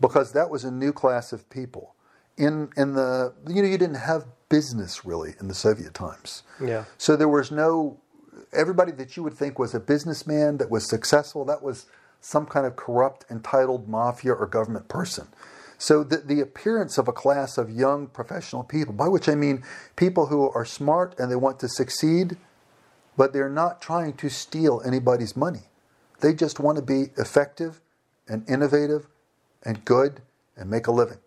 because 0.00 0.32
that 0.32 0.48
was 0.48 0.64
a 0.64 0.70
new 0.70 0.92
class 0.92 1.32
of 1.32 1.50
people. 1.50 1.94
In, 2.38 2.70
in 2.76 2.94
the, 2.94 3.34
you 3.48 3.60
know, 3.60 3.68
you 3.68 3.76
didn't 3.76 3.96
have 3.96 4.24
business 4.48 5.04
really 5.04 5.34
in 5.40 5.48
the 5.48 5.54
Soviet 5.54 5.92
times. 5.92 6.42
Yeah. 6.62 6.84
So 6.96 7.16
there 7.16 7.28
was 7.28 7.50
no, 7.50 8.00
everybody 8.52 8.92
that 8.92 9.16
you 9.16 9.22
would 9.24 9.34
think 9.34 9.58
was 9.58 9.74
a 9.74 9.80
businessman 9.80 10.58
that 10.58 10.70
was 10.70 10.88
successful, 10.88 11.44
that 11.46 11.62
was 11.62 11.86
some 12.20 12.46
kind 12.46 12.66
of 12.66 12.76
corrupt, 12.76 13.24
entitled 13.30 13.88
mafia 13.88 14.32
or 14.32 14.46
government 14.46 14.88
person. 14.88 15.26
So 15.76 16.04
the, 16.04 16.18
the 16.18 16.40
appearance 16.40 16.98
of 16.98 17.08
a 17.08 17.12
class 17.12 17.58
of 17.58 17.70
young 17.70 18.06
professional 18.06 18.62
people, 18.62 18.94
by 18.94 19.08
which 19.08 19.28
I 19.28 19.34
mean 19.34 19.64
people 19.96 20.26
who 20.26 20.50
are 20.50 20.64
smart 20.64 21.18
and 21.18 21.30
they 21.30 21.36
want 21.36 21.58
to 21.60 21.68
succeed, 21.68 22.36
but 23.20 23.34
they're 23.34 23.50
not 23.50 23.82
trying 23.82 24.14
to 24.14 24.30
steal 24.30 24.80
anybody's 24.82 25.36
money. 25.36 25.60
They 26.20 26.32
just 26.32 26.58
want 26.58 26.76
to 26.76 26.82
be 26.82 27.10
effective 27.18 27.82
and 28.26 28.48
innovative 28.48 29.08
and 29.62 29.84
good 29.84 30.22
and 30.56 30.70
make 30.70 30.86
a 30.86 30.90
living. 30.90 31.18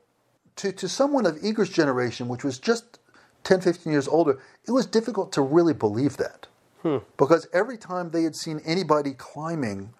To, 0.56 0.72
to 0.72 0.90
someone 0.90 1.28
of 1.28 1.38
Igor's 1.44 1.70
generation, 1.70 2.28
which 2.28 2.44
was 2.44 2.58
just 2.58 2.98
10, 3.44 3.62
15 3.62 3.94
years 3.94 4.08
older, 4.08 4.40
it 4.68 4.72
was 4.72 4.88
difficult 4.88 5.32
to 5.34 5.44
really 5.44 5.76
believe 5.76 6.18
that. 6.18 6.48
Hmm. 6.82 6.98
Because 7.16 7.48
every 7.54 7.78
time 7.78 8.10
they 8.10 8.24
had 8.24 8.36
seen 8.36 8.60
anybody 8.66 9.14
climbing 9.14 9.94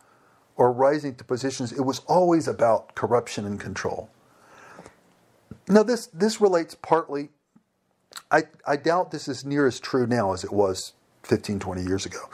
or 0.56 0.72
rising 0.72 1.14
to 1.18 1.24
positions, 1.24 1.72
it 1.72 1.82
was 1.82 2.00
always 2.08 2.48
about 2.48 2.96
corruption 2.96 3.46
and 3.46 3.60
control. 3.60 4.10
Now, 5.68 5.84
this, 5.84 6.08
this 6.08 6.42
relates 6.42 6.74
partly, 6.74 7.30
I, 8.32 8.46
I 8.66 8.78
doubt 8.78 9.12
this 9.12 9.28
is 9.28 9.46
near 9.46 9.68
as 9.68 9.80
true 9.80 10.08
now 10.08 10.34
as 10.34 10.44
it 10.44 10.52
was 10.52 10.94
15, 11.24 11.60
20 11.60 11.84
years 11.84 12.06
ago. 12.06 12.30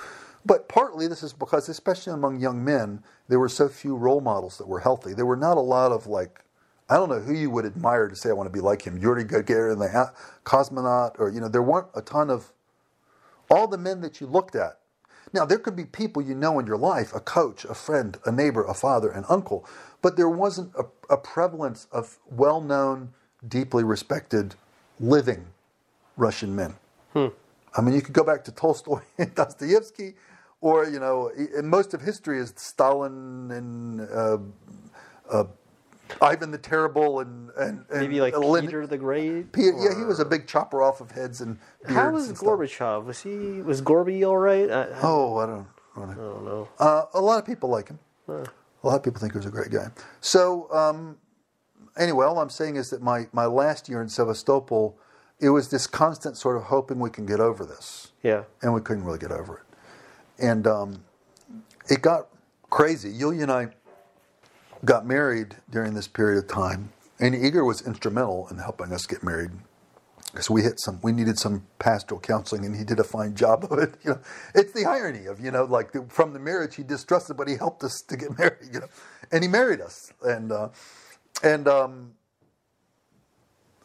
But 0.45 0.67
partly 0.69 1.07
this 1.07 1.23
is 1.23 1.33
because, 1.33 1.69
especially 1.69 2.13
among 2.13 2.39
young 2.39 2.63
men, 2.63 3.03
there 3.27 3.39
were 3.39 3.49
so 3.49 3.67
few 3.69 3.95
role 3.95 4.21
models 4.21 4.57
that 4.57 4.67
were 4.67 4.79
healthy. 4.79 5.13
There 5.13 5.25
were 5.25 5.35
not 5.35 5.57
a 5.57 5.61
lot 5.61 5.91
of 5.91 6.07
like, 6.07 6.43
I 6.89 6.95
don't 6.95 7.09
know 7.09 7.19
who 7.19 7.33
you 7.33 7.49
would 7.51 7.65
admire 7.65 8.07
to 8.07 8.15
say 8.15 8.29
I 8.29 8.33
want 8.33 8.47
to 8.47 8.53
be 8.53 8.61
like 8.61 8.81
him, 8.81 8.97
Yuri 8.97 9.25
Gagarin, 9.25 9.79
the 9.79 10.11
cosmonaut, 10.43 11.19
or 11.19 11.29
you 11.29 11.39
know, 11.39 11.49
there 11.49 11.61
weren't 11.61 11.87
a 11.93 12.01
ton 12.01 12.29
of 12.29 12.51
all 13.49 13.67
the 13.67 13.77
men 13.77 14.01
that 14.01 14.21
you 14.21 14.27
looked 14.27 14.55
at. 14.55 14.79
Now 15.33 15.45
there 15.45 15.59
could 15.59 15.75
be 15.75 15.85
people 15.85 16.21
you 16.21 16.33
know 16.33 16.57
in 16.59 16.65
your 16.65 16.77
life, 16.77 17.13
a 17.13 17.19
coach, 17.19 17.65
a 17.65 17.75
friend, 17.75 18.17
a 18.25 18.31
neighbor, 18.31 18.63
a 18.65 18.73
father, 18.73 19.09
an 19.11 19.25
uncle, 19.29 19.67
but 20.01 20.17
there 20.17 20.29
wasn't 20.29 20.73
a, 20.75 20.85
a 21.13 21.17
prevalence 21.17 21.87
of 21.91 22.17
well-known, 22.31 23.13
deeply 23.47 23.83
respected, 23.83 24.55
living 24.99 25.45
Russian 26.17 26.55
men. 26.55 26.75
Hmm. 27.13 27.27
I 27.77 27.81
mean, 27.81 27.93
you 27.95 28.01
could 28.01 28.13
go 28.13 28.23
back 28.23 28.43
to 28.45 28.51
Tolstoy 28.51 29.01
and 29.17 29.33
Dostoevsky, 29.35 30.15
or 30.61 30.85
you 30.85 30.99
know, 30.99 31.31
most 31.63 31.93
of 31.93 32.01
history 32.01 32.39
is 32.39 32.53
Stalin 32.57 33.51
and 33.51 34.01
uh, 34.01 34.37
uh, 35.31 35.43
Ivan 36.21 36.51
the 36.51 36.57
Terrible 36.57 37.19
and 37.19 37.49
and, 37.57 37.85
and 37.91 38.01
Maybe 38.01 38.19
like 38.21 38.37
Lenin- 38.37 38.67
Peter 38.67 38.87
the 38.87 38.97
Great. 38.97 39.51
Pe- 39.51 39.61
yeah, 39.63 39.95
he 39.97 40.03
was 40.03 40.19
a 40.19 40.25
big 40.25 40.47
chopper 40.47 40.81
off 40.81 41.01
of 41.01 41.11
heads 41.11 41.41
and. 41.41 41.57
How 41.87 42.11
was 42.11 42.27
and 42.27 42.37
stuff. 42.37 42.49
Gorbachev? 42.49 43.05
Was 43.05 43.21
he 43.21 43.61
was 43.61 43.81
Gorby 43.81 44.23
all 44.25 44.37
right? 44.37 44.69
I, 44.69 44.83
I 44.83 44.99
Oh, 45.03 45.37
I 45.37 45.45
don't, 45.45 45.67
I 45.95 45.99
don't 46.13 46.45
know. 46.45 46.67
Uh, 46.79 47.03
a 47.13 47.21
lot 47.21 47.39
of 47.39 47.45
people 47.45 47.69
like 47.69 47.87
him. 47.89 47.99
A 48.27 48.87
lot 48.87 48.95
of 48.95 49.03
people 49.03 49.19
think 49.19 49.33
he 49.33 49.37
was 49.37 49.45
a 49.45 49.51
great 49.51 49.71
guy. 49.71 49.87
So, 50.21 50.71
um, 50.71 51.17
anyway, 51.97 52.25
all 52.25 52.39
I'm 52.39 52.49
saying 52.49 52.75
is 52.77 52.89
that 52.91 53.01
my, 53.01 53.27
my 53.33 53.45
last 53.45 53.89
year 53.89 54.01
in 54.01 54.07
Sevastopol, 54.07 54.97
it 55.39 55.49
was 55.49 55.69
this 55.69 55.87
constant 55.87 56.37
sort 56.37 56.57
of 56.57 56.63
hoping 56.63 56.99
we 56.99 57.09
can 57.09 57.25
get 57.25 57.39
over 57.39 57.65
this. 57.65 58.11
Yeah. 58.23 58.43
And 58.61 58.73
we 58.73 58.81
couldn't 58.81 59.05
really 59.05 59.19
get 59.19 59.31
over 59.31 59.57
it. 59.57 60.43
And 60.43 60.67
um, 60.67 61.03
it 61.89 62.01
got 62.01 62.27
crazy. 62.69 63.09
Yulia 63.09 63.43
and 63.43 63.51
I 63.51 63.67
got 64.85 65.05
married 65.05 65.55
during 65.69 65.93
this 65.93 66.07
period 66.07 66.43
of 66.43 66.49
time. 66.49 66.91
And 67.19 67.35
Igor 67.35 67.65
was 67.65 67.85
instrumental 67.85 68.47
in 68.49 68.57
helping 68.57 68.93
us 68.93 69.05
get 69.05 69.23
married 69.23 69.51
because 70.31 70.49
we 70.49 70.61
hit 70.61 70.79
some 70.79 70.99
we 71.01 71.11
needed 71.11 71.39
some 71.39 71.65
pastoral 71.79 72.19
counseling 72.19 72.63
and 72.63 72.75
he 72.75 72.83
did 72.83 72.99
a 72.99 73.03
fine 73.03 73.33
job 73.33 73.65
of 73.71 73.79
it 73.79 73.95
you 74.03 74.11
know 74.11 74.19
it's 74.53 74.71
the 74.73 74.85
irony 74.85 75.25
of 75.25 75.39
you 75.39 75.49
know 75.49 75.63
like 75.63 75.91
the, 75.91 76.05
from 76.07 76.33
the 76.33 76.39
marriage 76.39 76.75
he 76.75 76.83
distrusted 76.83 77.35
but 77.35 77.47
he 77.47 77.55
helped 77.55 77.83
us 77.83 78.01
to 78.07 78.15
get 78.15 78.29
married 78.37 78.69
you 78.71 78.79
know 78.79 78.87
and 79.31 79.43
he 79.43 79.47
married 79.47 79.81
us 79.81 80.13
and 80.23 80.51
uh, 80.51 80.69
and 81.43 81.67
um, 81.67 82.11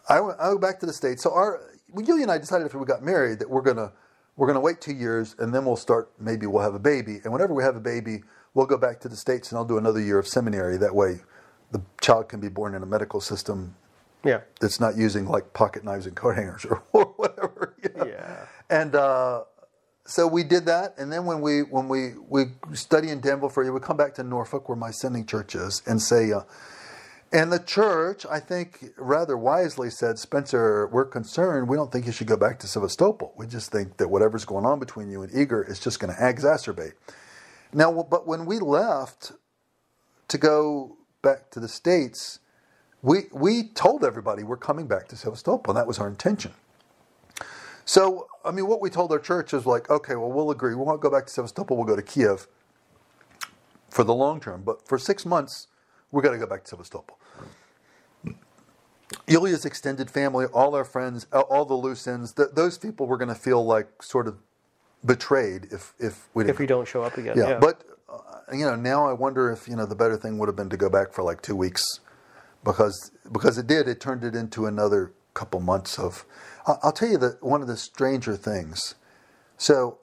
I 0.09 0.21
went, 0.21 0.39
I 0.41 0.49
went 0.49 0.61
back 0.61 0.81
to 0.81 0.87
the 0.87 0.93
states 0.93 1.23
so 1.23 1.33
our 1.33 1.61
well, 1.93 2.05
Yulia 2.05 2.23
and 2.25 2.33
I 2.33 2.39
decided 2.39 2.65
after 2.65 2.79
we 2.79 2.87
got 2.87 3.03
married 3.03 3.39
that 3.41 3.49
we're 3.51 3.63
gonna 3.63 3.93
we're 4.37 4.47
gonna 4.47 4.61
wait 4.61 4.81
two 4.81 4.93
years 4.95 5.35
and 5.39 5.55
then 5.55 5.65
we'll 5.65 5.77
start 5.77 6.11
maybe 6.19 6.47
we'll 6.47 6.63
have 6.63 6.75
a 6.75 6.79
baby 6.81 7.21
and 7.25 7.33
whenever 7.33 7.55
we 7.55 7.63
have 7.63 7.77
a 7.77 7.81
baby 7.81 8.23
we'll 8.55 8.67
go 8.67 8.77
back 8.79 9.01
to 9.01 9.09
the 9.09 9.17
states 9.17 9.51
and 9.51 9.59
I'll 9.59 9.65
do 9.65 9.79
another 9.79 10.01
year 10.01 10.19
of 10.19 10.27
seminary 10.29 10.77
that 10.79 10.95
way 10.95 11.21
the 11.73 11.81
child 12.01 12.29
can 12.29 12.41
be 12.41 12.49
born 12.49 12.75
in 12.75 12.83
a 12.83 12.87
medical 12.87 13.21
system 13.21 13.75
Yeah. 14.25 14.41
that's 14.61 14.79
not 14.81 14.97
using 14.97 15.27
like 15.27 15.53
pocket 15.53 15.85
knives 15.85 16.07
and 16.07 16.15
coat 16.17 16.37
hangers 16.37 16.65
or, 16.65 16.83
or 16.93 17.07
whatever. 17.17 17.75
you 17.83 17.91
know. 17.97 18.07
Yeah. 18.07 18.47
And 18.71 18.95
uh, 18.95 19.45
so 20.07 20.27
we 20.27 20.45
did 20.45 20.67
that, 20.67 20.95
and 20.99 21.11
then 21.13 21.25
when 21.27 21.41
we 21.41 21.63
when 21.63 21.89
we 21.89 22.15
we 22.29 22.47
study 22.73 23.09
in 23.11 23.21
Denver 23.21 23.49
for 23.51 23.63
a 23.63 23.67
year, 23.67 23.73
we 23.73 23.81
come 23.81 23.97
back 23.97 24.15
to 24.15 24.23
Norfolk, 24.23 24.69
where 24.69 24.77
my 24.77 24.91
sending 24.91 25.25
church 25.27 25.55
is, 25.55 25.83
and 25.87 26.01
say. 26.01 26.33
Uh, 26.33 26.43
and 27.35 27.53
the 27.53 27.59
church, 27.59 28.25
I 28.31 28.39
think, 28.39 28.93
rather 28.97 29.37
wisely 29.37 29.91
said, 29.91 30.21
Spencer, 30.21 30.87
we're 30.87 31.05
concerned. 31.05 31.69
We 31.69 31.77
don't 31.77 31.91
think 31.91 32.07
you 32.07 32.13
should 32.13 32.29
go 32.29 32.37
back 32.37 32.61
to 32.61 32.69
Sevastopol. 32.69 33.35
We 33.37 33.49
just 33.49 33.73
think 33.73 33.97
that 33.97 34.09
whatever's 34.09 34.45
going 34.45 34.65
on 34.65 34.79
between 34.79 35.11
you 35.11 35.23
and 35.23 35.35
Igor 35.35 35.65
is 35.65 35.81
just 35.81 35.99
going 35.99 36.15
to 36.15 36.21
exacerbate. 36.23 36.93
Now, 37.73 38.07
but 38.09 38.29
when 38.29 38.47
we 38.47 38.61
left 38.61 39.33
to 40.29 40.39
go 40.39 40.97
back 41.23 41.51
to 41.51 41.59
the 41.59 41.67
States, 41.67 42.39
we, 43.03 43.23
we 43.33 43.65
told 43.65 44.05
everybody 44.05 44.45
we're 44.45 44.57
coming 44.57 44.87
back 44.87 45.09
to 45.09 45.17
Sevastopol, 45.17 45.75
that 45.75 45.89
was 45.89 45.99
our 45.99 46.07
intention. 46.07 46.53
So, 47.85 48.29
I 48.45 48.53
mean, 48.53 48.69
what 48.69 48.81
we 48.81 48.91
told 48.91 49.11
our 49.11 49.19
church 49.19 49.53
is 49.53 49.67
like, 49.67 49.91
okay, 49.91 50.15
well, 50.15 50.31
we'll 50.31 50.53
agree. 50.53 50.77
We 50.77 50.85
won't 50.85 51.01
go 51.01 51.11
back 51.11 51.27
to 51.27 51.33
Sevastopol, 51.33 51.77
we'll 51.77 51.87
go 51.87 51.97
to 51.97 52.03
Kiev 52.03 52.47
for 53.91 54.05
the 54.05 54.15
long 54.15 54.39
term. 54.39 54.63
But 54.63 54.87
for 54.87 54.99
six 54.99 55.27
months, 55.27 55.67
we're 56.15 56.23
going 56.23 56.39
to 56.39 56.45
go 56.45 56.49
back 56.49 56.63
to 56.65 56.71
Sevastopol. 56.71 57.19
Yulia's 59.27 59.65
extended 59.65 60.11
family, 60.11 60.47
all 60.47 60.75
our 60.75 60.85
friends, 60.85 61.27
all- 61.33 61.65
the 61.65 61.75
loose 61.75 62.07
ends, 62.07 62.33
th- 62.33 62.51
those 62.55 62.79
people 62.79 63.07
were 63.07 63.17
going 63.17 63.29
to 63.29 63.35
feel 63.35 63.65
like 63.65 64.03
sort 64.03 64.27
of 64.29 64.37
betrayed 65.05 65.69
if, 65.71 65.93
if 65.99 66.29
we 66.35 66.45
If 66.49 66.59
we 66.59 66.67
don't 66.67 66.87
show 66.89 67.03
up 67.03 67.17
again. 67.19 67.37
yeah, 67.37 67.49
Yeah. 67.51 67.59
but 67.59 67.85
uh, 68.09 68.19
you 68.53 68.65
know, 68.65 68.77
now 68.77 69.07
I 69.09 69.13
wonder 69.13 69.51
if 69.51 69.67
you 69.69 69.77
know 69.77 69.87
the 69.87 69.95
better 69.95 70.17
thing 70.17 70.39
would 70.39 70.49
have 70.49 70.57
been 70.57 70.71
to 70.71 70.77
go 70.77 70.89
back 70.89 71.13
for 71.13 71.23
like 71.23 71.43
two 71.43 71.57
weeks, 71.57 71.85
because 72.65 73.11
because 73.33 73.59
it 73.59 73.67
did. 73.67 73.89
It 73.89 74.01
turned 74.01 74.25
it 74.25 74.35
into 74.35 74.67
another 74.67 75.13
couple 75.35 75.61
months 75.61 75.99
of. 75.99 76.25
I'll, 76.67 76.79
I'll 76.83 76.93
tell 76.93 77.09
you 77.09 77.19
that 77.19 77.43
one 77.43 77.61
of 77.63 77.67
the 77.69 77.77
stranger 77.77 78.37
things. 78.37 78.95
So, 79.57 79.99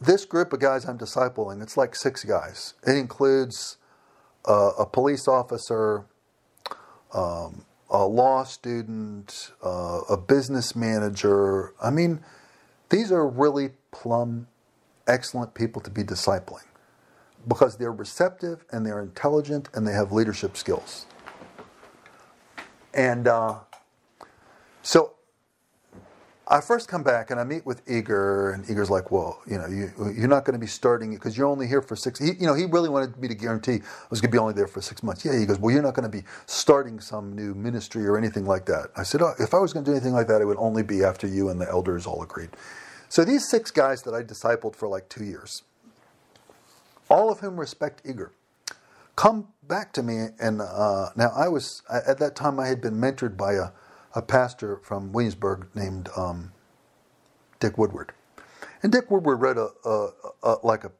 this 0.00 0.24
group 0.24 0.52
of 0.52 0.60
guys 0.60 0.84
I'm 0.86 0.98
discipling, 0.98 1.62
it's 1.62 1.76
like 1.76 1.94
six 1.94 2.24
guys. 2.24 2.74
It 2.86 2.96
includes 2.96 3.76
a 4.44 4.86
police 4.86 5.28
officer, 5.28 6.06
um, 7.12 7.64
a 7.90 8.06
law 8.06 8.44
student, 8.44 9.52
uh, 9.64 10.00
a 10.08 10.16
business 10.16 10.76
manager. 10.76 11.72
I 11.82 11.90
mean, 11.90 12.20
these 12.90 13.12
are 13.12 13.26
really 13.26 13.70
plumb, 13.90 14.46
excellent 15.06 15.54
people 15.54 15.82
to 15.82 15.90
be 15.90 16.02
discipling 16.02 16.64
because 17.46 17.76
they're 17.76 17.92
receptive 17.92 18.64
and 18.70 18.84
they're 18.84 19.00
intelligent 19.00 19.68
and 19.74 19.86
they 19.86 19.92
have 19.92 20.12
leadership 20.12 20.56
skills. 20.56 21.06
And 22.92 23.28
uh, 23.28 23.60
so 24.82 25.14
I 26.48 26.62
first 26.62 26.88
come 26.88 27.02
back 27.02 27.30
and 27.30 27.40
I 27.40 27.44
meet 27.44 27.66
with 27.66 27.82
Igor, 27.90 28.52
and 28.52 28.68
Igor's 28.70 28.90
like, 28.90 29.10
"Well, 29.10 29.40
you 29.46 29.58
know, 29.58 29.66
you, 29.66 29.92
you're 30.16 30.28
not 30.28 30.44
going 30.46 30.54
to 30.54 30.60
be 30.60 30.66
starting 30.68 31.12
it 31.12 31.16
because 31.16 31.36
you're 31.36 31.46
only 31.48 31.66
here 31.68 31.82
for 31.82 31.96
six. 31.96 32.18
He, 32.20 32.32
you 32.40 32.46
know, 32.46 32.54
he 32.54 32.66
really 32.66 32.88
wanted 32.88 33.18
me 33.18 33.28
to 33.28 33.34
guarantee 33.34 33.74
I 33.76 34.06
was 34.10 34.20
going 34.20 34.30
to 34.30 34.34
be 34.34 34.38
only 34.38 34.54
there 34.54 34.68
for 34.68 34.80
six 34.82 35.02
months. 35.02 35.24
Yeah, 35.24 35.38
he 35.38 35.46
goes, 35.46 35.58
"Well, 35.58 35.72
you're 35.74 35.82
not 35.82 35.94
going 35.94 36.10
to 36.10 36.16
be 36.16 36.24
starting 36.46 37.00
some 37.00 37.34
new 37.36 37.54
ministry 37.54 38.06
or 38.06 38.18
anything 38.18 38.46
like 38.46 38.66
that." 38.66 38.90
I 38.96 39.04
said, 39.04 39.22
oh, 39.22 39.34
"If 39.38 39.54
I 39.54 39.58
was 39.58 39.72
going 39.74 39.84
to 39.84 39.90
do 39.90 39.94
anything 39.96 40.14
like 40.14 40.28
that, 40.28 40.40
it 40.42 40.46
would 40.46 40.58
only 40.58 40.82
be 40.82 41.04
after 41.04 41.26
you 41.26 41.50
and 41.50 41.60
the 41.60 41.68
elders 41.68 42.06
all 42.06 42.22
agreed." 42.22 42.50
So 43.10 43.24
these 43.24 43.48
six 43.48 43.70
guys 43.70 44.02
that 44.04 44.14
I 44.14 44.22
discipled 44.22 44.76
for 44.76 44.88
like 44.88 45.08
two 45.10 45.24
years, 45.24 45.62
all 47.10 47.30
of 47.30 47.40
whom 47.40 47.60
respect 47.60 48.02
Igor, 48.06 48.32
come 49.16 49.48
back 49.68 49.92
to 49.94 50.02
me. 50.02 50.28
And 50.40 50.62
uh, 50.62 51.10
now 51.16 51.30
I 51.36 51.48
was 51.48 51.82
at 51.90 52.18
that 52.18 52.36
time 52.36 52.60
I 52.60 52.68
had 52.68 52.80
been 52.80 52.94
mentored 52.94 53.36
by 53.36 53.54
a, 53.54 53.68
a 54.14 54.22
pastor 54.22 54.78
from 54.82 55.12
Williamsburg 55.12 55.68
named 55.74 56.10
um, 56.16 56.52
Dick 57.60 57.78
Woodward, 57.78 58.12
and 58.82 58.92
Dick 58.92 59.10
Woodward 59.10 59.40
read 59.40 59.58
a, 59.58 59.70
a, 59.84 60.10
a 60.44 60.56
like 60.64 60.84
a 60.84 60.92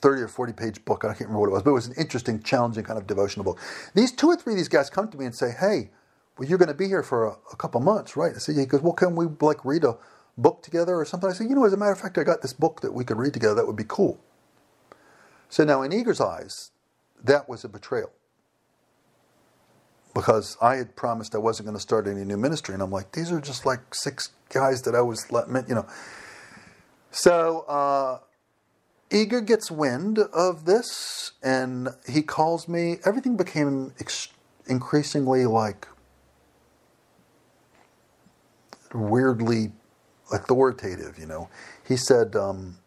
30 0.00 0.22
or 0.22 0.28
40 0.28 0.52
page 0.54 0.84
book. 0.84 1.04
I 1.04 1.08
can't 1.08 1.22
remember 1.22 1.40
what 1.40 1.48
it 1.48 1.52
was, 1.52 1.62
but 1.64 1.70
it 1.70 1.74
was 1.74 1.88
an 1.88 1.94
interesting, 1.98 2.42
challenging 2.42 2.84
kind 2.84 2.98
of 2.98 3.06
devotional 3.06 3.44
book. 3.44 3.60
These 3.94 4.12
two 4.12 4.28
or 4.28 4.36
three 4.36 4.54
of 4.54 4.58
these 4.58 4.68
guys 4.68 4.90
come 4.90 5.08
to 5.10 5.18
me 5.18 5.26
and 5.26 5.34
say, 5.34 5.52
Hey, 5.58 5.90
well, 6.38 6.48
you're 6.48 6.58
going 6.58 6.68
to 6.68 6.74
be 6.74 6.88
here 6.88 7.02
for 7.02 7.26
a, 7.26 7.36
a 7.52 7.56
couple 7.56 7.80
months, 7.80 8.16
right? 8.16 8.34
I 8.34 8.38
said, 8.38 8.56
Yeah. 8.56 8.62
He 8.62 8.66
goes, 8.68 8.82
Well, 8.82 8.92
can 8.94 9.16
we 9.16 9.26
like 9.40 9.64
read 9.64 9.84
a 9.84 9.96
book 10.38 10.62
together 10.62 10.96
or 10.96 11.04
something? 11.04 11.30
I 11.30 11.32
said, 11.34 11.48
You 11.48 11.56
know, 11.56 11.64
as 11.64 11.72
a 11.72 11.76
matter 11.78 11.92
of 11.92 12.00
fact, 12.00 12.18
I 12.18 12.24
got 12.24 12.42
this 12.42 12.52
book 12.52 12.80
that 12.82 12.94
we 12.94 13.04
could 13.04 13.18
read 13.18 13.34
together. 13.34 13.54
That 13.56 13.66
would 13.66 13.76
be 13.76 13.84
cool. 13.88 14.20
So 15.48 15.64
now, 15.64 15.82
in 15.82 15.92
Igor's 15.92 16.20
eyes, 16.20 16.72
that 17.22 17.48
was 17.48 17.64
a 17.64 17.68
betrayal 17.68 18.10
because 20.14 20.56
I 20.60 20.76
had 20.76 20.96
promised 20.96 21.34
I 21.34 21.38
wasn't 21.38 21.66
going 21.66 21.76
to 21.76 21.82
start 21.82 22.06
any 22.06 22.24
new 22.24 22.36
ministry, 22.36 22.74
and 22.74 22.82
I'm 22.82 22.90
like, 22.90 23.12
these 23.12 23.30
are 23.30 23.40
just 23.40 23.66
like 23.66 23.94
six 23.94 24.30
guys 24.50 24.82
that 24.82 24.94
I 24.94 25.00
was 25.00 25.30
let, 25.30 25.48
you 25.68 25.74
know. 25.74 25.86
So 27.10 27.60
uh, 27.68 28.18
Igor 29.10 29.40
gets 29.42 29.70
wind 29.70 30.18
of 30.18 30.64
this, 30.64 31.32
and 31.42 31.88
he 32.08 32.22
calls 32.22 32.68
me. 32.68 32.98
Everything 33.04 33.36
became 33.36 33.92
ex- 34.00 34.28
increasingly 34.66 35.46
like 35.46 35.86
weirdly 38.92 39.72
authoritative. 40.32 41.18
You 41.18 41.26
know, 41.26 41.48
he 41.86 41.96
said, 41.96 42.36
um, 42.36 42.78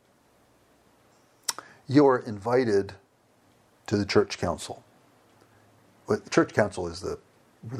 "You're 1.87 2.17
invited 2.17 2.93
to 3.87 3.97
the 3.97 4.05
church 4.05 4.37
council." 4.37 4.83
The 6.07 6.21
church 6.29 6.53
council 6.53 6.87
is 6.87 6.99
the, 7.01 7.17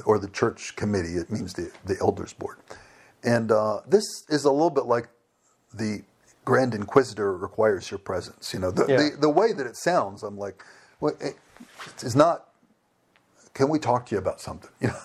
or 0.06 0.20
the 0.20 0.30
church 0.30 0.76
committee. 0.76 1.16
It 1.16 1.32
means 1.32 1.54
the 1.54 1.72
the 1.86 1.98
elders 2.00 2.34
board, 2.34 2.58
And 3.24 3.52
uh, 3.52 3.82
this 3.88 4.04
is 4.30 4.46
a 4.46 4.52
little 4.52 4.70
bit 4.70 4.86
like 4.86 5.10
the 5.74 6.04
Grand 6.46 6.74
Inquisitor 6.74 7.36
requires 7.38 7.92
your 7.92 7.98
presence. 8.00 8.54
You 8.54 8.60
know, 8.60 8.72
the, 8.72 8.86
Yeah. 8.88 8.98
the, 8.98 9.18
the 9.22 9.30
way 9.30 9.54
that 9.54 9.66
it 9.68 9.76
sounds, 9.78 10.24
I'm 10.24 10.38
like, 10.38 10.64
well, 11.00 11.16
it, 11.20 11.36
it's 12.02 12.16
not, 12.16 12.50
can 13.54 13.70
we 13.70 13.80
talk 13.80 14.06
to 14.08 14.16
you 14.16 14.20
about 14.20 14.40
something? 14.42 14.70
You 14.82 14.88
know, 14.90 14.96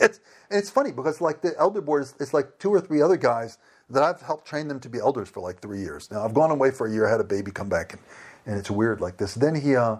it's, 0.00 0.20
and 0.50 0.58
it's 0.58 0.70
funny 0.70 0.92
because 0.92 1.20
like 1.20 1.40
the 1.42 1.54
elder 1.58 1.80
board 1.80 2.02
is 2.04 2.14
it's 2.20 2.32
like 2.34 2.58
two 2.58 2.70
or 2.72 2.80
three 2.80 3.00
other 3.02 3.16
guys 3.16 3.58
that 3.90 4.02
I've 4.02 4.20
helped 4.20 4.46
train 4.46 4.68
them 4.68 4.78
to 4.80 4.88
be 4.88 4.98
elders 4.98 5.28
for 5.28 5.40
like 5.40 5.60
three 5.60 5.80
years. 5.80 6.10
Now 6.10 6.24
I've 6.24 6.34
gone 6.34 6.50
away 6.50 6.70
for 6.70 6.86
a 6.86 6.92
year, 6.92 7.08
had 7.08 7.20
a 7.20 7.24
baby, 7.24 7.50
come 7.50 7.68
back, 7.68 7.92
and, 7.94 8.02
and 8.46 8.58
it's 8.58 8.70
weird 8.70 9.00
like 9.00 9.16
this. 9.16 9.34
Then 9.34 9.54
he, 9.54 9.74
uh, 9.76 9.96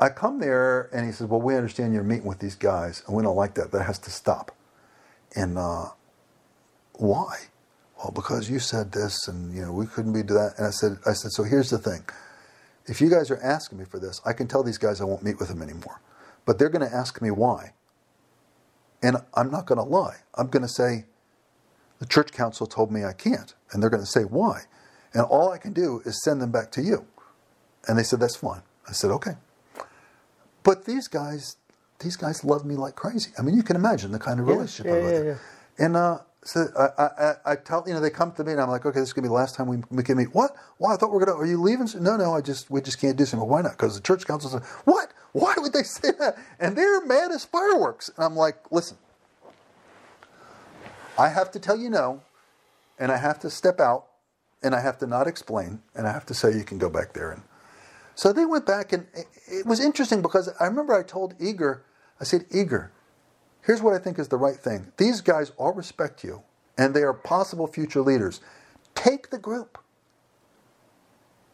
I 0.00 0.08
come 0.08 0.40
there 0.40 0.88
and 0.94 1.06
he 1.06 1.12
says, 1.12 1.26
well, 1.28 1.42
we 1.42 1.54
understand 1.54 1.92
you're 1.92 2.02
meeting 2.02 2.26
with 2.26 2.38
these 2.38 2.56
guys 2.56 3.02
and 3.06 3.14
we 3.14 3.22
don't 3.22 3.36
like 3.36 3.54
that. 3.54 3.70
That 3.70 3.84
has 3.84 3.98
to 4.00 4.10
stop. 4.10 4.56
And 5.36 5.58
uh, 5.58 5.90
why? 6.94 7.36
Well, 7.98 8.12
because 8.14 8.50
you 8.50 8.58
said 8.58 8.92
this, 8.92 9.28
and 9.28 9.54
you 9.54 9.60
know 9.60 9.72
we 9.72 9.86
couldn't 9.86 10.14
be 10.14 10.22
do 10.22 10.34
that. 10.34 10.54
And 10.56 10.66
I 10.66 10.70
said, 10.70 10.98
I 11.06 11.12
said, 11.12 11.32
so 11.32 11.42
here's 11.42 11.68
the 11.68 11.78
thing: 11.78 12.02
if 12.86 13.00
you 13.00 13.10
guys 13.10 13.30
are 13.30 13.40
asking 13.42 13.78
me 13.78 13.84
for 13.84 13.98
this, 13.98 14.20
I 14.24 14.32
can 14.32 14.48
tell 14.48 14.62
these 14.62 14.78
guys 14.78 15.00
I 15.00 15.04
won't 15.04 15.22
meet 15.22 15.38
with 15.38 15.48
them 15.48 15.60
anymore. 15.60 16.00
But 16.46 16.58
they're 16.58 16.70
going 16.70 16.88
to 16.88 16.94
ask 16.94 17.20
me 17.20 17.30
why, 17.30 17.74
and 19.02 19.18
I'm 19.34 19.50
not 19.50 19.66
going 19.66 19.78
to 19.78 19.84
lie. 19.84 20.16
I'm 20.34 20.48
going 20.48 20.62
to 20.62 20.68
say, 20.68 21.04
the 21.98 22.06
church 22.06 22.32
council 22.32 22.66
told 22.66 22.90
me 22.90 23.04
I 23.04 23.12
can't, 23.12 23.54
and 23.70 23.82
they're 23.82 23.90
going 23.90 24.02
to 24.02 24.10
say 24.10 24.22
why, 24.22 24.62
and 25.12 25.22
all 25.22 25.52
I 25.52 25.58
can 25.58 25.74
do 25.74 26.00
is 26.06 26.22
send 26.24 26.40
them 26.40 26.50
back 26.50 26.70
to 26.72 26.82
you. 26.82 27.06
And 27.86 27.98
they 27.98 28.02
said 28.02 28.20
that's 28.20 28.36
fine. 28.36 28.62
I 28.88 28.92
said 28.92 29.10
okay. 29.10 29.32
But 30.62 30.84
these 30.84 31.08
guys, 31.08 31.56
these 32.00 32.16
guys 32.16 32.44
love 32.44 32.64
me 32.64 32.76
like 32.76 32.96
crazy. 32.96 33.30
I 33.38 33.42
mean, 33.42 33.56
you 33.56 33.62
can 33.62 33.76
imagine 33.76 34.12
the 34.12 34.18
kind 34.18 34.40
of 34.40 34.46
Yeah, 34.46 34.54
relationship 34.54 34.86
yeah, 34.86 34.94
I'm 34.98 35.02
with. 35.04 35.14
yeah, 35.14 35.22
yeah. 35.78 35.84
And 35.86 35.96
uh, 35.96 36.18
so 36.44 36.66
I, 36.78 37.02
I, 37.02 37.06
I- 37.30 37.52
I 37.52 37.56
tell 37.56 37.84
you 37.86 37.94
know 37.94 38.00
they 38.00 38.10
come 38.10 38.32
to 38.32 38.44
me 38.44 38.52
and 38.52 38.60
I'm 38.60 38.68
like, 38.70 38.84
okay, 38.86 39.00
this 39.00 39.08
is 39.10 39.12
gonna 39.12 39.24
be 39.24 39.28
the 39.28 39.34
last 39.34 39.54
time 39.56 39.66
we, 39.68 39.78
we 39.90 40.02
can 40.02 40.18
meet. 40.18 40.34
What? 40.34 40.54
Why? 40.78 40.94
I 40.94 40.96
thought 40.96 41.10
we 41.10 41.16
are 41.22 41.24
gonna. 41.26 41.38
Are 41.38 41.46
you 41.46 41.60
leaving? 41.62 41.88
No, 42.00 42.16
no. 42.16 42.34
I 42.34 42.40
just 42.42 42.70
we 42.70 42.80
just 42.82 43.00
can't 43.00 43.16
do 43.16 43.24
something. 43.24 43.48
Well, 43.48 43.56
why 43.58 43.62
not? 43.62 43.72
Because 43.72 43.94
the 43.96 44.02
church 44.02 44.26
council 44.26 44.50
said, 44.50 44.62
what? 44.84 45.12
Why 45.32 45.54
would 45.58 45.72
they 45.72 45.82
say 45.84 46.10
that? 46.18 46.36
And 46.58 46.76
they're 46.76 47.04
mad 47.06 47.30
as 47.32 47.44
fireworks. 47.44 48.10
And 48.16 48.24
I'm 48.24 48.36
like, 48.36 48.70
listen, 48.72 48.96
I 51.18 51.28
have 51.28 51.50
to 51.52 51.58
tell 51.60 51.76
you 51.76 51.90
no, 51.90 52.22
and 52.98 53.12
I 53.12 53.16
have 53.18 53.38
to 53.40 53.50
step 53.50 53.80
out, 53.80 54.06
and 54.62 54.74
I 54.74 54.80
have 54.80 54.98
to 54.98 55.06
not 55.06 55.26
explain, 55.28 55.82
and 55.94 56.06
I 56.08 56.12
have 56.12 56.26
to 56.26 56.34
say 56.34 56.52
you 56.56 56.64
can 56.64 56.78
go 56.78 56.90
back 56.90 57.12
there. 57.14 57.32
And 57.32 57.42
so 58.20 58.34
they 58.34 58.44
went 58.44 58.66
back, 58.66 58.92
and 58.92 59.06
it, 59.48 59.64
was 59.64 59.80
interesting 59.80 60.20
because 60.20 60.50
I 60.60 60.66
remember 60.66 60.92
I 60.92 61.02
told 61.02 61.32
Igor, 61.40 61.84
I 62.20 62.24
said, 62.24 62.44
Igor, 62.50 62.92
here's 63.62 63.80
what 63.80 63.94
I 63.94 63.98
think 63.98 64.18
is 64.18 64.28
the 64.28 64.36
right 64.36 64.56
thing. 64.56 64.92
These 64.98 65.22
guys 65.22 65.52
all 65.56 65.72
respect 65.72 66.22
you, 66.22 66.42
and 66.76 66.92
they 66.92 67.02
are 67.02 67.14
possible 67.14 67.66
future 67.66 68.02
leaders. 68.02 68.42
Take 68.94 69.30
the 69.30 69.38
group. 69.38 69.78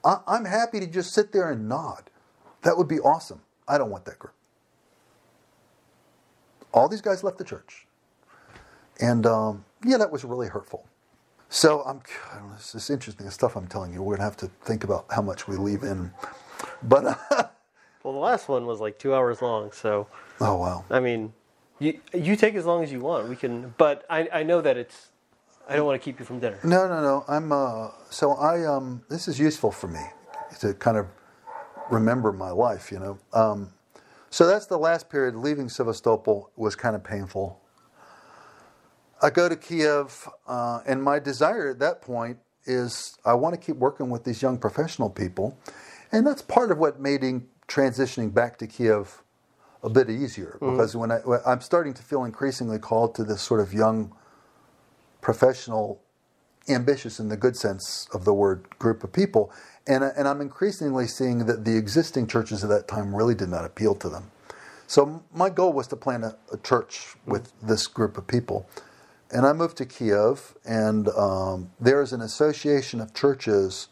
I, 0.05 0.17
I'm 0.27 0.45
happy 0.45 0.81
to 0.81 0.89
just 0.89 1.15
sit 1.15 1.31
there 1.31 1.53
and 1.53 1.69
nod. 1.69 2.11
That 2.63 2.77
would 2.77 2.89
be 2.89 2.99
awesome. 2.99 3.43
I 3.69 3.79
don't 3.79 3.91
want 3.91 4.05
that 4.07 4.19
group. 4.19 4.35
All 6.75 6.89
these 6.89 7.01
guys 7.01 7.23
left 7.23 7.39
the 7.39 7.45
church. 7.45 7.87
And 9.01 9.25
um, 9.25 9.65
yeah, 9.85 9.99
that 9.99 10.11
was 10.11 10.25
really 10.25 10.49
hurtful. 10.49 10.85
So 11.49 11.83
I'm, 11.83 12.03
know, 12.35 12.55
this 12.57 12.75
is 12.75 12.91
interesting 12.91 13.25
the 13.25 13.31
stuff 13.31 13.55
I'm 13.55 13.69
telling 13.69 13.93
you. 13.93 14.03
We're 14.03 14.17
going 14.17 14.29
to 14.29 14.37
have 14.37 14.37
to 14.39 14.51
think 14.65 14.83
about 14.83 15.07
how 15.15 15.23
much 15.23 15.47
we 15.47 15.57
leave 15.57 15.85
in. 15.85 16.11
But, 16.83 17.19
Well, 18.07 18.13
the 18.13 18.21
last 18.21 18.49
one 18.49 18.67
was 18.67 18.79
like 18.79 19.01
two 19.01 19.17
hours 19.17 19.43
long, 19.43 19.73
so 19.73 20.07
oh, 20.41 20.55
wow. 20.55 20.85
I 20.91 21.01
mean, 21.01 21.33
you 21.81 21.99
you 22.15 22.37
take 22.37 22.55
as 22.55 22.65
long 22.65 22.85
as 22.85 22.93
you 22.93 23.01
want. 23.01 23.29
We 23.29 23.35
can, 23.35 23.75
but 23.79 24.05
I 24.09 24.29
I 24.33 24.43
know 24.45 24.61
that 24.61 24.77
it's. 24.77 25.09
I 25.69 25.75
don't 25.75 25.87
want 25.87 26.01
to 26.01 26.05
keep 26.05 26.21
you 26.21 26.25
from 26.25 26.39
dinner. 26.39 26.61
No, 26.63 26.87
no, 26.87 27.03
no. 27.03 27.25
I'm 27.27 27.51
uh, 27.51 27.89
so 28.09 28.35
I 28.35 28.65
um, 28.65 29.03
this 29.09 29.27
is 29.27 29.41
useful 29.41 29.73
for 29.73 29.89
me 29.89 30.03
to 30.61 30.73
kind 30.75 30.97
of 30.97 31.09
remember 31.91 32.31
my 32.33 32.51
life, 32.51 32.93
you 32.93 33.01
know. 33.01 33.19
Um, 33.33 33.73
so 34.31 34.47
that's 34.47 34.67
the 34.67 34.79
last 34.79 35.11
period. 35.11 35.35
Leaving 35.35 35.69
Sevastopol 35.69 36.53
was 36.55 36.77
kind 36.77 36.95
of 36.95 37.03
painful. 37.03 37.61
I 39.21 39.31
go 39.31 39.49
to 39.49 39.57
Kiev, 39.57 40.29
uh, 40.47 40.81
and 40.87 41.03
my 41.03 41.19
desire 41.19 41.71
at 41.71 41.81
that 41.81 42.03
point 42.03 42.39
is 42.67 43.19
I 43.25 43.35
want 43.35 43.55
to 43.55 43.61
keep 43.61 43.79
working 43.79 44.11
with 44.11 44.23
these 44.23 44.43
young 44.43 44.59
professional 44.59 45.11
people, 45.11 45.59
and 46.13 46.27
that's 46.27 46.43
part 46.43 46.71
of 46.71 46.79
what 46.79 47.01
made 47.01 47.23
transitioning 47.69 48.33
back 48.33 48.59
to 48.59 48.67
Kiev 48.67 49.23
a 49.83 49.89
bit 49.89 50.09
easier 50.11 50.59
because 50.61 50.97
when, 50.97 51.13
I, 51.13 51.19
when 51.19 51.41
I'm 51.47 51.61
starting 51.61 51.95
to 51.95 52.03
feel 52.03 52.25
increasingly 52.25 52.79
called 52.79 53.15
to 53.17 53.25
this 53.25 53.43
sort 53.43 53.61
of 53.61 53.73
young 53.73 54.15
professional 55.21 56.01
ambitious 56.69 57.21
in 57.21 57.29
the 57.29 57.37
good 57.37 57.57
sense 57.57 58.09
of 58.13 58.25
the 58.25 58.35
word 58.35 58.67
group 58.79 59.05
of 59.05 59.13
people. 59.13 59.53
And, 59.87 60.03
and 60.03 60.27
I'm 60.27 60.41
increasingly 60.41 61.07
seeing 61.07 61.47
that 61.47 61.65
the 61.65 61.77
existing 61.77 62.27
churches 62.27 62.65
at 62.65 62.71
that 62.71 62.89
time 62.89 63.15
really 63.15 63.35
did 63.35 63.49
not 63.49 63.65
appeal 63.65 63.95
to 63.97 64.09
them. 64.09 64.31
So 64.87 65.23
my 65.33 65.51
goal 65.51 65.73
was 65.73 65.87
to 65.89 65.97
plant 65.97 66.25
a, 66.25 66.37
a 66.53 66.59
church 66.59 67.15
with 67.27 67.53
this 67.61 67.87
group 67.87 68.19
of 68.19 68.27
people. 68.27 68.69
And 69.31 69.45
I 69.45 69.53
moved 69.53 69.77
to 69.79 69.87
Kiev, 69.87 70.55
and 70.65 71.09
um, 71.09 71.73
there's 71.81 72.13
an 72.13 72.21
association 72.21 73.01
of 73.01 73.13
churches 73.13 73.89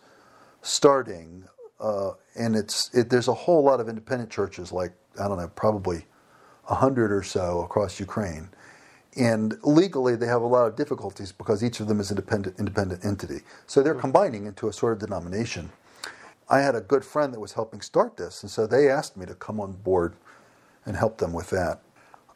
starting, 0.62 1.44
uh, 1.80 2.12
and 2.36 2.56
it's 2.56 2.94
it, 2.94 3.10
there's 3.10 3.28
a 3.28 3.34
whole 3.34 3.62
lot 3.62 3.80
of 3.80 3.88
independent 3.88 4.30
churches, 4.30 4.72
like 4.72 4.92
I 5.20 5.28
don't 5.28 5.38
know, 5.38 5.48
probably 5.48 6.06
a 6.68 6.74
hundred 6.74 7.12
or 7.12 7.22
so 7.22 7.60
across 7.62 8.00
Ukraine. 8.00 8.48
And 9.16 9.56
legally, 9.62 10.16
they 10.16 10.26
have 10.26 10.42
a 10.42 10.46
lot 10.46 10.66
of 10.66 10.76
difficulties 10.76 11.30
because 11.30 11.62
each 11.62 11.78
of 11.78 11.86
them 11.86 12.00
is 12.00 12.10
an 12.10 12.18
independent, 12.18 12.58
independent 12.58 13.04
entity. 13.04 13.42
So 13.66 13.82
they're 13.82 13.94
combining 13.94 14.46
into 14.46 14.68
a 14.68 14.72
sort 14.72 14.92
of 14.94 14.98
denomination. 14.98 15.70
I 16.48 16.60
had 16.60 16.74
a 16.74 16.80
good 16.80 17.04
friend 17.04 17.32
that 17.32 17.40
was 17.40 17.52
helping 17.52 17.80
start 17.80 18.16
this, 18.16 18.42
and 18.42 18.50
so 18.50 18.66
they 18.66 18.90
asked 18.90 19.16
me 19.16 19.24
to 19.26 19.34
come 19.34 19.60
on 19.60 19.72
board 19.72 20.14
and 20.84 20.96
help 20.96 21.18
them 21.18 21.32
with 21.32 21.50
that. 21.50 21.80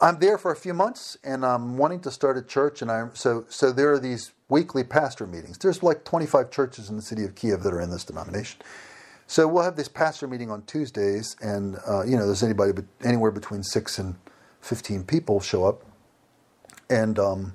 I'm 0.01 0.21
there 0.21 0.39
for 0.39 0.53
a 0.53 0.57
few 0.57 0.73
months, 0.73 1.19
and 1.25 1.45
I'm 1.45 1.77
wanting 1.77 2.01
to 2.03 2.11
start 2.11 2.39
a 2.39 2.43
church, 2.43 2.83
and 2.83 2.91
I 2.91 3.09
so 3.15 3.45
so 3.49 3.73
there 3.73 3.93
are 3.93 3.99
these 3.99 4.33
weekly 4.49 4.85
pastor 4.85 5.27
meetings. 5.27 5.59
There's 5.59 5.83
like 5.83 6.05
25 6.05 6.51
churches 6.51 6.89
in 6.89 6.97
the 6.97 7.03
city 7.03 7.25
of 7.25 7.35
Kiev 7.35 7.63
that 7.65 7.75
are 7.75 7.81
in 7.81 7.91
this 7.91 8.05
denomination. 8.05 8.61
So 9.31 9.47
we'll 9.47 9.63
have 9.63 9.77
this 9.77 9.89
pastor 9.89 10.27
meeting 10.27 10.51
on 10.51 10.63
Tuesdays, 10.63 11.37
and 11.43 11.77
uh, 11.87 12.03
you 12.03 12.17
know, 12.17 12.25
there's 12.25 12.43
anybody 12.43 12.73
anywhere 13.05 13.31
between 13.31 13.63
six 13.63 13.99
and 13.99 14.17
15 14.63 15.05
people 15.05 15.39
show 15.39 15.67
up, 15.67 15.85
and 16.89 17.19
um, 17.19 17.55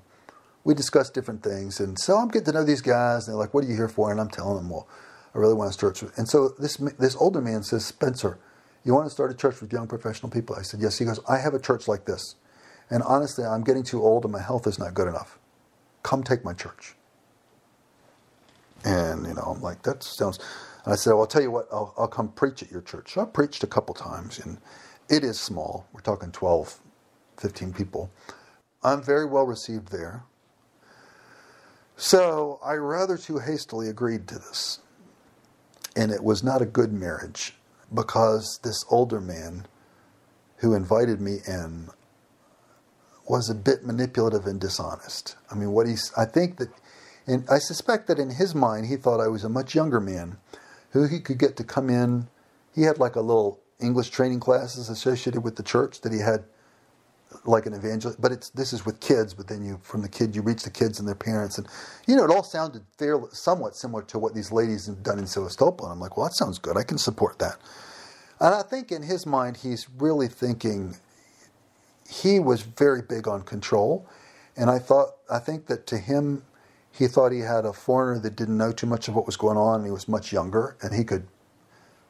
we 0.63 0.75
discuss 0.75 1.09
different 1.09 1.41
things. 1.41 1.79
And 1.79 1.97
so 1.97 2.17
I'm 2.17 2.27
getting 2.27 2.45
to 2.45 2.51
know 2.51 2.63
these 2.63 2.81
guys, 2.81 3.27
and 3.27 3.33
they're 3.33 3.39
like, 3.39 3.55
"What 3.55 3.63
are 3.63 3.67
you 3.67 3.75
here 3.75 3.87
for?" 3.87 4.11
And 4.11 4.21
I'm 4.21 4.29
telling 4.29 4.55
them, 4.55 4.69
"Well, 4.69 4.87
I 5.33 5.39
really 5.39 5.55
want 5.55 5.69
to 5.69 5.73
start." 5.73 5.95
church." 5.95 6.11
And 6.15 6.29
so 6.29 6.49
this 6.59 6.77
this 6.77 7.15
older 7.15 7.41
man 7.41 7.63
says, 7.63 7.83
"Spencer, 7.83 8.37
you 8.83 8.93
want 8.93 9.07
to 9.07 9.11
start 9.11 9.31
a 9.31 9.33
church 9.33 9.59
with 9.59 9.73
young 9.73 9.87
professional 9.87 10.29
people?" 10.29 10.55
I 10.55 10.61
said, 10.61 10.79
"Yes." 10.79 10.99
He 10.99 11.05
goes, 11.05 11.19
"I 11.27 11.39
have 11.39 11.55
a 11.55 11.59
church 11.59 11.87
like 11.87 12.05
this, 12.05 12.35
and 12.91 13.01
honestly, 13.01 13.45
I'm 13.45 13.63
getting 13.63 13.83
too 13.83 14.03
old, 14.03 14.25
and 14.25 14.31
my 14.31 14.41
health 14.43 14.67
is 14.67 14.77
not 14.77 14.93
good 14.93 15.07
enough. 15.07 15.39
Come 16.03 16.21
take 16.21 16.45
my 16.45 16.53
church." 16.53 16.95
And 18.85 19.25
you 19.25 19.33
know, 19.33 19.55
I'm 19.55 19.61
like, 19.63 19.81
"That 19.81 20.03
sounds." 20.03 20.37
And 20.83 20.93
I 20.93 20.95
said, 20.95 21.11
"Well, 21.11 21.21
I'll 21.21 21.27
tell 21.27 21.41
you 21.41 21.51
what. 21.51 21.67
I'll, 21.71 21.93
I'll 21.97 22.07
come 22.07 22.29
preach 22.29 22.63
at 22.63 22.71
your 22.71 22.81
church." 22.81 23.13
So 23.13 23.21
I 23.21 23.25
preached 23.25 23.63
a 23.63 23.67
couple 23.67 23.95
times, 23.95 24.39
and 24.39 24.57
it 25.09 25.23
is 25.23 25.39
small. 25.39 25.87
We're 25.93 26.01
talking 26.01 26.31
12, 26.31 26.79
15 27.37 27.73
people. 27.73 28.09
I'm 28.83 29.01
very 29.01 29.25
well 29.25 29.45
received 29.45 29.89
there. 29.91 30.23
So 31.95 32.59
I 32.63 32.73
rather 32.73 33.17
too 33.17 33.39
hastily 33.39 33.87
agreed 33.87 34.27
to 34.29 34.35
this. 34.35 34.79
And 35.95 36.11
it 36.11 36.23
was 36.23 36.43
not 36.43 36.61
a 36.61 36.65
good 36.65 36.91
marriage 36.91 37.53
because 37.93 38.59
this 38.63 38.83
older 38.89 39.21
man 39.21 39.67
who 40.57 40.73
invited 40.73 41.21
me 41.21 41.37
in 41.47 41.89
was 43.27 43.49
a 43.49 43.55
bit 43.55 43.85
manipulative 43.85 44.47
and 44.47 44.59
dishonest. 44.59 45.35
I 45.51 45.55
mean, 45.55 45.71
what 45.71 45.87
he's, 45.87 46.11
I 46.17 46.25
think 46.25 46.57
that, 46.57 46.69
and 47.27 47.47
I 47.49 47.59
suspect 47.59 48.07
that 48.07 48.19
in 48.19 48.31
his 48.31 48.55
mind, 48.55 48.87
he 48.87 48.97
thought 48.97 49.21
I 49.21 49.27
was 49.27 49.43
a 49.43 49.49
much 49.49 49.75
younger 49.75 49.99
man 49.99 50.37
who 50.93 51.07
he 51.07 51.19
could 51.19 51.39
get 51.39 51.57
to 51.57 51.63
come 51.63 51.89
in. 51.89 52.27
He 52.73 52.83
had 52.83 52.99
like 52.99 53.15
a 53.17 53.21
little 53.21 53.59
English 53.81 54.11
training 54.11 54.39
classes 54.39 54.89
associated 54.89 55.43
with 55.43 55.57
the 55.57 55.63
church 55.63 56.01
that 56.01 56.13
he 56.13 56.19
had 56.19 56.45
like 57.45 57.65
an 57.65 57.73
evangelist, 57.73 58.21
but 58.21 58.31
it's 58.31 58.49
this 58.51 58.73
is 58.73 58.85
with 58.85 58.99
kids. 58.99 59.33
But 59.33 59.47
then 59.47 59.65
you, 59.65 59.79
from 59.83 60.03
the 60.03 60.09
kid, 60.09 60.35
you 60.35 60.43
reach 60.43 60.63
the 60.63 60.69
kids 60.69 60.99
and 60.99 61.07
their 61.07 61.15
parents, 61.15 61.57
and 61.57 61.67
you 62.07 62.15
know, 62.15 62.23
it 62.23 62.29
all 62.31 62.43
sounded 62.43 62.83
fairly, 62.97 63.27
somewhat 63.31 63.75
similar 63.75 64.03
to 64.03 64.19
what 64.19 64.35
these 64.35 64.51
ladies 64.51 64.85
have 64.85 65.03
done 65.03 65.19
in 65.19 65.27
Sevastopol. 65.27 65.87
And 65.87 65.93
I'm 65.93 65.99
like, 65.99 66.15
well, 66.15 66.27
that 66.27 66.35
sounds 66.35 66.59
good. 66.59 66.77
I 66.77 66.83
can 66.83 66.97
support 66.99 67.39
that. 67.39 67.57
And 68.39 68.53
I 68.53 68.61
think 68.61 68.91
in 68.91 69.01
his 69.01 69.25
mind, 69.25 69.57
he's 69.57 69.87
really 69.97 70.27
thinking. 70.27 70.95
He 72.09 72.39
was 72.39 72.61
very 72.61 73.01
big 73.01 73.27
on 73.27 73.41
control, 73.41 74.07
and 74.55 74.69
I 74.69 74.77
thought, 74.77 75.15
I 75.31 75.39
think 75.39 75.65
that 75.67 75.87
to 75.87 75.97
him, 75.97 76.43
he 76.95 77.07
thought 77.07 77.31
he 77.31 77.39
had 77.39 77.65
a 77.65 77.73
foreigner 77.73 78.21
that 78.21 78.35
didn't 78.35 78.57
know 78.57 78.71
too 78.71 78.85
much 78.85 79.07
of 79.07 79.15
what 79.15 79.25
was 79.25 79.35
going 79.35 79.57
on. 79.57 79.77
And 79.77 79.85
he 79.85 79.91
was 79.91 80.07
much 80.07 80.31
younger, 80.31 80.77
and 80.81 80.93
he 80.93 81.03
could 81.03 81.27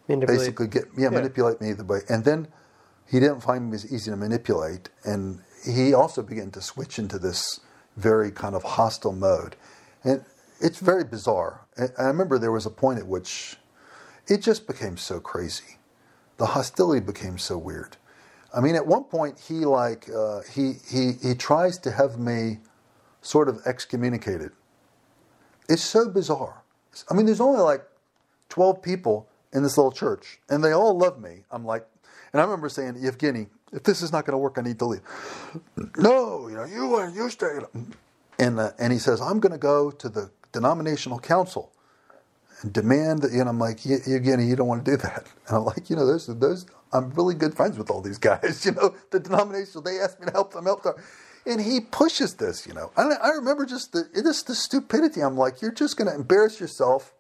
Manipulate. 0.08 0.40
basically 0.40 0.68
get 0.68 0.86
yeah, 0.98 1.10
manipulate 1.10 1.62
me 1.62 1.70
either 1.70 1.86
way. 1.86 2.02
And 2.10 2.26
then 2.26 2.48
he 3.10 3.20
didn't 3.20 3.42
find 3.42 3.70
me 3.70 3.76
as 3.76 3.92
easy 3.92 4.12
to 4.12 4.18
manipulate, 4.18 4.90
and 5.06 5.40
he 5.66 5.94
also 5.94 6.22
began 6.22 6.52
to 6.52 6.62
switch 6.62 7.00
into 7.00 7.18
this 7.18 7.62
very 7.96 8.32
kind 8.32 8.56
of 8.56 8.64
hostile 8.64 9.14
mode. 9.14 9.56
And 10.04 10.26
it's 10.60 10.80
very 10.80 11.06
bizarre. 11.06 11.66
I 11.78 11.84
I 11.98 12.04
remember 12.08 12.38
there 12.38 12.52
was 12.52 12.66
a 12.66 12.70
point 12.70 13.00
at 13.00 13.08
which 13.08 13.58
it 14.28 14.42
just 14.42 14.68
became 14.68 14.98
so 14.98 15.20
crazy. 15.20 15.78
The 16.38 16.48
hostility 16.48 17.00
became 17.00 17.38
so 17.38 17.58
weird. 17.58 17.96
I 18.54 18.60
mean, 18.60 18.76
at 18.76 18.86
one 18.86 19.06
point, 19.06 19.40
he 19.40 19.66
like 19.66 20.10
uh, 20.10 20.42
he 20.52 20.74
he 20.90 21.14
he 21.22 21.36
tries 21.36 21.78
to 21.80 21.92
have 21.92 22.20
me 22.20 22.60
sort 23.22 23.48
of 23.48 23.62
excommunicated. 23.66 24.52
It's 25.70 25.84
so 25.84 26.10
bizarre. 26.10 26.64
I 27.10 27.14
mean, 27.14 27.26
there's 27.26 27.42
only 27.42 27.62
like 27.62 27.86
twelve 28.50 28.82
people 28.82 29.28
in 29.54 29.64
this 29.64 29.78
little 29.78 29.92
church, 29.92 30.40
and 30.50 30.64
they 30.64 30.72
all 30.74 30.98
love 30.98 31.22
me. 31.22 31.44
I'm 31.52 31.66
like, 31.66 31.88
and 32.34 32.42
I 32.42 32.44
remember 32.44 32.70
saying, 32.70 32.96
Evgeny, 32.96 33.48
if 33.72 33.84
this 33.84 34.02
is 34.02 34.12
not 34.12 34.26
going 34.26 34.34
to 34.34 34.38
work, 34.38 34.58
I 34.58 34.62
need 34.62 34.80
to 34.80 34.86
leave. 34.86 35.02
no, 35.98 36.48
you 36.48 36.56
know, 36.56 36.66
you 36.66 37.12
you 37.14 37.30
stay. 37.30 37.60
And 38.40 38.60
uh, 38.60 38.72
and 38.80 38.94
he 38.94 39.00
says, 39.00 39.22
I'm 39.22 39.40
going 39.40 39.52
to 39.54 39.58
go 39.58 39.92
to 39.92 40.10
the 40.10 40.32
denominational 40.52 41.20
council 41.20 41.72
and 42.62 42.74
demand 42.74 43.22
that. 43.24 43.32
And 43.32 43.50
I'm 43.50 43.60
like, 43.60 43.80
Evgeny, 43.80 44.48
you 44.48 44.56
don't 44.56 44.68
want 44.68 44.86
to 44.86 44.92
do 44.92 44.98
that. 44.98 45.28
And 45.48 45.58
I'm 45.58 45.66
like, 45.66 45.90
you 45.90 45.96
know, 45.96 46.06
those 46.06 46.28
those 46.28 46.66
I'm 46.94 47.10
really 47.12 47.36
good 47.36 47.56
friends 47.56 47.78
with 47.78 47.90
all 47.90 48.02
these 48.02 48.20
guys. 48.20 48.66
You 48.74 48.74
know, 48.74 48.96
the 49.12 49.20
denominational, 49.20 49.84
they 49.84 50.00
asked 50.00 50.20
me 50.20 50.28
to 50.28 50.32
help 50.32 50.54
them 50.54 50.66
help 50.66 50.84
them. 50.84 50.94
And 51.46 51.60
he 51.60 51.82
pushes 51.82 52.36
this, 52.36 52.66
you 52.66 52.74
know. 52.74 52.92
I 52.96 53.30
remember 53.32 53.66
just 53.66 53.92
the, 53.92 54.08
this, 54.14 54.44
the 54.44 54.56
stupidity. 54.56 55.22
I'm 55.22 55.36
like, 55.36 55.62
you're 55.62 55.74
just 55.74 55.98
going 55.98 56.08
to 56.08 56.16
embarrass 56.16 56.60
yourself. 56.60 57.14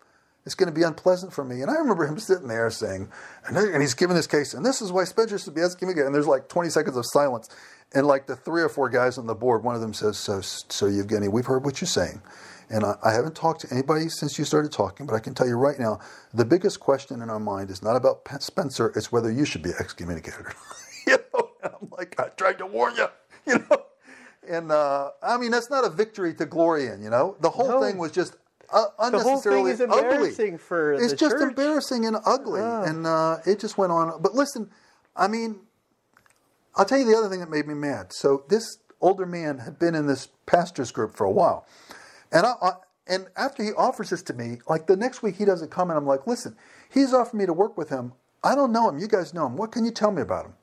It's 0.45 0.55
going 0.55 0.67
to 0.67 0.73
be 0.73 0.83
unpleasant 0.83 1.33
for 1.33 1.43
me. 1.43 1.61
And 1.61 1.69
I 1.69 1.75
remember 1.75 2.05
him 2.05 2.19
sitting 2.19 2.47
there 2.47 2.69
saying, 2.69 3.09
and, 3.47 3.57
and 3.57 3.81
he's 3.81 3.93
giving 3.93 4.15
this 4.15 4.27
case, 4.27 4.53
and 4.53 4.65
this 4.65 4.81
is 4.81 4.91
why 4.91 5.03
Spencer 5.03 5.37
should 5.37 5.55
be 5.55 5.61
asking 5.61 5.89
me 5.89 5.93
again. 5.93 6.05
And 6.05 6.15
there's 6.15 6.27
like 6.27 6.47
20 6.47 6.69
seconds 6.69 6.95
of 6.95 7.05
silence. 7.05 7.49
And 7.93 8.07
like 8.07 8.27
the 8.27 8.35
three 8.35 8.61
or 8.61 8.69
four 8.69 8.89
guys 8.89 9.17
on 9.17 9.27
the 9.27 9.35
board, 9.35 9.63
one 9.63 9.75
of 9.75 9.81
them 9.81 9.93
says, 9.93 10.17
so, 10.17 10.41
so 10.41 10.87
Evgeny, 10.87 11.29
we've 11.29 11.45
heard 11.45 11.65
what 11.65 11.81
you're 11.81 11.87
saying. 11.87 12.21
And 12.69 12.83
I, 12.83 12.95
I, 13.03 13.11
haven't 13.13 13.35
talked 13.35 13.61
to 13.61 13.67
anybody 13.71 14.09
since 14.09 14.39
you 14.39 14.45
started 14.45 14.71
talking, 14.71 15.05
but 15.05 15.15
I 15.15 15.19
can 15.19 15.33
tell 15.33 15.47
you 15.47 15.55
right 15.55 15.79
now, 15.79 15.99
the 16.33 16.45
biggest 16.45 16.79
question 16.79 17.21
in 17.21 17.29
our 17.29 17.39
mind 17.39 17.69
is 17.69 17.83
not 17.83 17.95
about 17.95 18.21
Spencer, 18.41 18.91
it's 18.95 19.11
whether 19.11 19.31
you 19.31 19.45
should 19.45 19.61
be 19.61 19.71
excommunicated. 19.79 20.45
you 21.07 21.17
know, 21.33 21.49
and 21.63 21.73
I'm 21.81 21.89
like, 21.91 22.19
I 22.19 22.29
tried 22.29 22.57
to 22.59 22.65
warn 22.65 22.95
you, 22.95 23.07
you 23.47 23.59
know. 23.59 23.83
And 24.47 24.71
uh, 24.71 25.11
I 25.21 25.37
mean, 25.37 25.51
that's 25.51 25.69
not 25.69 25.85
a 25.85 25.89
victory 25.89 26.33
to 26.35 26.45
glory 26.45 26.87
in, 26.87 27.01
you 27.01 27.09
know. 27.09 27.37
The 27.39 27.49
whole 27.49 27.69
no. 27.69 27.81
thing 27.81 27.97
was 27.97 28.11
just 28.11 28.35
uh, 28.71 28.85
unnecessarily 28.99 29.23
the 29.23 29.29
whole 29.29 29.41
thing 29.41 29.67
is 29.67 29.81
embarrassing 29.81 30.45
ugly. 30.45 30.57
For 30.57 30.93
it's 30.93 31.13
just 31.13 31.37
church. 31.37 31.41
embarrassing 31.41 32.05
and 32.05 32.17
ugly, 32.25 32.61
oh. 32.61 32.83
and 32.83 33.07
uh, 33.07 33.37
it 33.45 33.59
just 33.59 33.77
went 33.77 33.91
on. 33.91 34.21
But 34.21 34.33
listen, 34.33 34.69
I 35.15 35.27
mean, 35.27 35.61
I'll 36.75 36.85
tell 36.85 36.97
you 36.97 37.05
the 37.05 37.17
other 37.17 37.29
thing 37.29 37.39
that 37.39 37.49
made 37.49 37.67
me 37.67 37.73
mad. 37.73 38.13
So 38.13 38.43
this 38.49 38.77
older 38.99 39.25
man 39.25 39.59
had 39.59 39.77
been 39.77 39.95
in 39.95 40.07
this 40.07 40.29
pastors 40.45 40.91
group 40.91 41.15
for 41.15 41.25
a 41.25 41.31
while, 41.31 41.67
and 42.33 42.47
I, 42.47 42.53
I, 42.61 42.71
and 43.07 43.27
after 43.37 43.63
he 43.63 43.71
offers 43.73 44.11
this 44.11 44.23
to 44.25 44.33
me, 44.33 44.59
like 44.69 44.87
the 44.87 44.97
next 44.97 45.23
week 45.23 45.37
he 45.37 45.45
doesn't 45.45 45.71
come, 45.71 45.91
and 45.91 45.97
I'm 45.99 46.07
like, 46.07 46.27
listen, 46.27 46.57
he's 46.93 47.13
offered 47.13 47.37
me 47.37 47.47
to 47.47 47.53
work 47.53 47.77
with 47.77 47.89
him. 47.89 48.13
I 48.43 48.55
don't 48.55 48.73
know 48.73 48.89
him. 48.89 48.99
You 48.99 49.09
guys 49.09 49.33
know 49.33 49.47
him. 49.47 49.57
What 49.57 49.73
can 49.73 49.85
you 49.85 49.91
tell 49.91 50.11
me 50.11 50.23
about 50.23 50.47
him? 50.47 50.53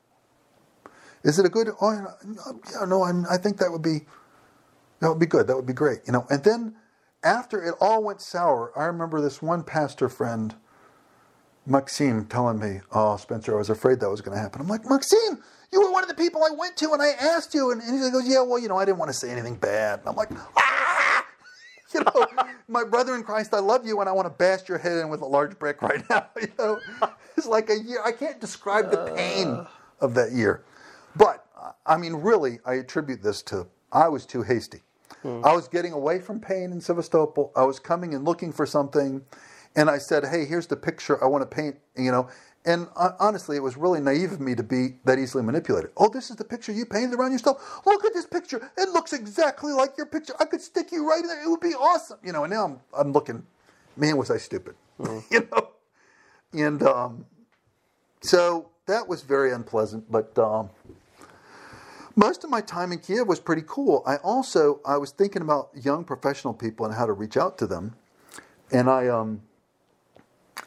Is 1.23 1.39
it 1.39 1.45
a 1.45 1.49
good? 1.49 1.69
Oh, 1.81 1.91
yeah, 1.93 2.85
no, 2.85 3.03
I'm, 3.03 3.25
I 3.31 3.37
think 3.37 3.57
that 3.59 3.71
would 3.71 3.83
be 3.83 4.01
that 5.01 5.09
would 5.09 5.19
be 5.19 5.27
good. 5.27 5.47
That 5.47 5.55
would 5.55 5.67
be 5.67 5.73
great. 5.73 5.99
You 6.07 6.13
know. 6.13 6.27
And 6.29 6.43
then 6.43 6.75
after 7.23 7.63
it 7.63 7.75
all 7.81 8.03
went 8.03 8.21
sour, 8.21 8.71
I 8.77 8.85
remember 8.85 9.21
this 9.21 9.41
one 9.41 9.63
pastor 9.63 10.09
friend, 10.09 10.55
Maxime, 11.65 12.25
telling 12.27 12.59
me, 12.59 12.81
"Oh, 12.93 13.17
Spencer, 13.17 13.55
I 13.55 13.59
was 13.59 13.69
afraid 13.71 13.99
that 14.01 14.09
was 14.09 14.21
going 14.21 14.35
to 14.37 14.41
happen." 14.41 14.61
I'm 14.61 14.67
like, 14.67 14.89
Maxime, 14.89 15.43
you 15.73 15.81
were 15.81 15.91
one 15.91 16.03
of 16.03 16.09
the 16.09 16.15
people 16.15 16.43
I 16.43 16.51
went 16.57 16.77
to, 16.77 16.93
and 16.93 17.01
I 17.01 17.09
asked 17.09 17.53
you, 17.53 17.71
and, 17.71 17.81
and 17.81 18.03
he 18.03 18.11
goes, 18.11 18.27
"Yeah, 18.27 18.41
well, 18.43 18.59
you 18.59 18.69
know, 18.69 18.77
I 18.77 18.85
didn't 18.85 18.99
want 18.99 19.09
to 19.11 19.17
say 19.17 19.31
anything 19.31 19.55
bad." 19.55 19.99
And 20.01 20.09
I'm 20.09 20.15
like, 20.15 20.31
ah, 20.57 20.90
you 21.95 22.03
know, 22.03 22.25
my 22.67 22.83
brother 22.83 23.15
in 23.15 23.23
Christ, 23.23 23.53
I 23.53 23.59
love 23.59 23.85
you, 23.85 23.99
and 23.99 24.09
I 24.09 24.11
want 24.11 24.25
to 24.25 24.33
bash 24.33 24.67
your 24.69 24.77
head 24.77 24.97
in 24.97 25.09
with 25.09 25.21
a 25.21 25.25
large 25.25 25.57
brick 25.59 25.81
right 25.81 26.03
now. 26.09 26.27
You 26.41 26.47
know, 26.57 26.79
it's 27.37 27.47
like 27.47 27.69
a 27.69 27.79
year. 27.79 28.01
I 28.03 28.11
can't 28.11 28.39
describe 28.39 28.91
the 28.91 29.13
pain 29.15 29.65
of 29.99 30.13
that 30.15 30.31
year. 30.31 30.63
But 31.15 31.45
I 31.85 31.97
mean, 31.97 32.15
really, 32.15 32.59
I 32.65 32.75
attribute 32.75 33.21
this 33.21 33.41
to 33.43 33.67
I 33.91 34.07
was 34.07 34.25
too 34.25 34.43
hasty. 34.43 34.81
Hmm. 35.21 35.41
I 35.43 35.53
was 35.53 35.67
getting 35.67 35.93
away 35.93 36.19
from 36.19 36.39
pain 36.39 36.71
in 36.71 36.81
Sevastopol. 36.81 37.51
I 37.55 37.63
was 37.63 37.79
coming 37.79 38.15
and 38.15 38.25
looking 38.25 38.51
for 38.51 38.65
something, 38.65 39.21
and 39.75 39.89
I 39.89 39.97
said, 39.97 40.25
"Hey, 40.25 40.45
here's 40.45 40.67
the 40.67 40.77
picture 40.77 41.23
I 41.23 41.27
want 41.27 41.41
to 41.49 41.55
paint." 41.55 41.77
You 41.97 42.11
know, 42.11 42.29
and 42.65 42.87
uh, 42.95 43.11
honestly, 43.19 43.57
it 43.57 43.63
was 43.63 43.75
really 43.75 43.99
naive 43.99 44.31
of 44.31 44.39
me 44.39 44.53
to 44.55 44.63
be 44.63 44.95
that 45.05 45.17
easily 45.17 45.43
manipulated. 45.43 45.91
Oh, 45.97 46.09
this 46.09 46.29
is 46.29 46.35
the 46.35 46.43
picture 46.43 46.71
you 46.71 46.85
painted 46.85 47.17
around 47.17 47.31
yourself. 47.31 47.81
Look 47.85 48.05
at 48.05 48.13
this 48.13 48.25
picture. 48.25 48.71
It 48.77 48.89
looks 48.89 49.13
exactly 49.13 49.73
like 49.73 49.97
your 49.97 50.05
picture. 50.05 50.33
I 50.39 50.45
could 50.45 50.61
stick 50.61 50.91
you 50.91 51.07
right 51.07 51.21
in 51.21 51.27
there. 51.27 51.43
It 51.43 51.49
would 51.49 51.59
be 51.59 51.73
awesome. 51.73 52.19
You 52.23 52.33
know, 52.33 52.43
and 52.43 52.53
now 52.53 52.65
I'm, 52.65 52.79
I'm 52.97 53.11
looking, 53.13 53.43
man, 53.97 54.17
was 54.17 54.29
I 54.29 54.37
stupid. 54.37 54.75
Hmm. 55.01 55.19
you 55.31 55.47
know? 55.51 55.69
And 56.53 56.83
um, 56.83 57.25
so 58.21 58.69
that 58.85 59.07
was 59.07 59.21
very 59.23 59.51
unpleasant, 59.51 60.11
but. 60.11 60.37
Um, 60.37 60.69
most 62.15 62.43
of 62.43 62.49
my 62.49 62.61
time 62.61 62.91
in 62.91 62.99
Kiev 62.99 63.27
was 63.27 63.39
pretty 63.39 63.63
cool. 63.65 64.03
I 64.05 64.17
also 64.17 64.81
I 64.85 64.97
was 64.97 65.11
thinking 65.11 65.41
about 65.41 65.69
young 65.73 66.03
professional 66.03 66.53
people 66.53 66.85
and 66.85 66.93
how 66.93 67.05
to 67.05 67.13
reach 67.13 67.37
out 67.37 67.57
to 67.59 67.67
them, 67.67 67.95
and 68.71 68.89
I 68.89 69.07
um, 69.07 69.41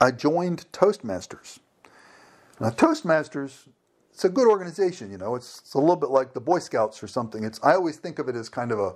I 0.01 0.11
joined 0.11 0.64
Toastmasters. 0.72 1.59
Now 2.64 2.70
Toastmasters, 2.70 3.68
it's 4.10 4.24
a 4.24 4.30
good 4.30 4.48
organization. 4.48 5.10
You 5.10 5.18
know, 5.18 5.34
it's, 5.34 5.60
it's 5.60 5.74
a 5.74 5.78
little 5.78 5.96
bit 5.96 6.08
like 6.08 6.32
the 6.32 6.40
Boy 6.40 6.60
Scouts 6.60 7.02
or 7.02 7.06
something. 7.06 7.44
It's 7.44 7.60
I 7.62 7.74
always 7.74 7.98
think 7.98 8.18
of 8.18 8.28
it 8.30 8.36
as 8.36 8.48
kind 8.48 8.72
of 8.72 8.78
a 8.78 8.94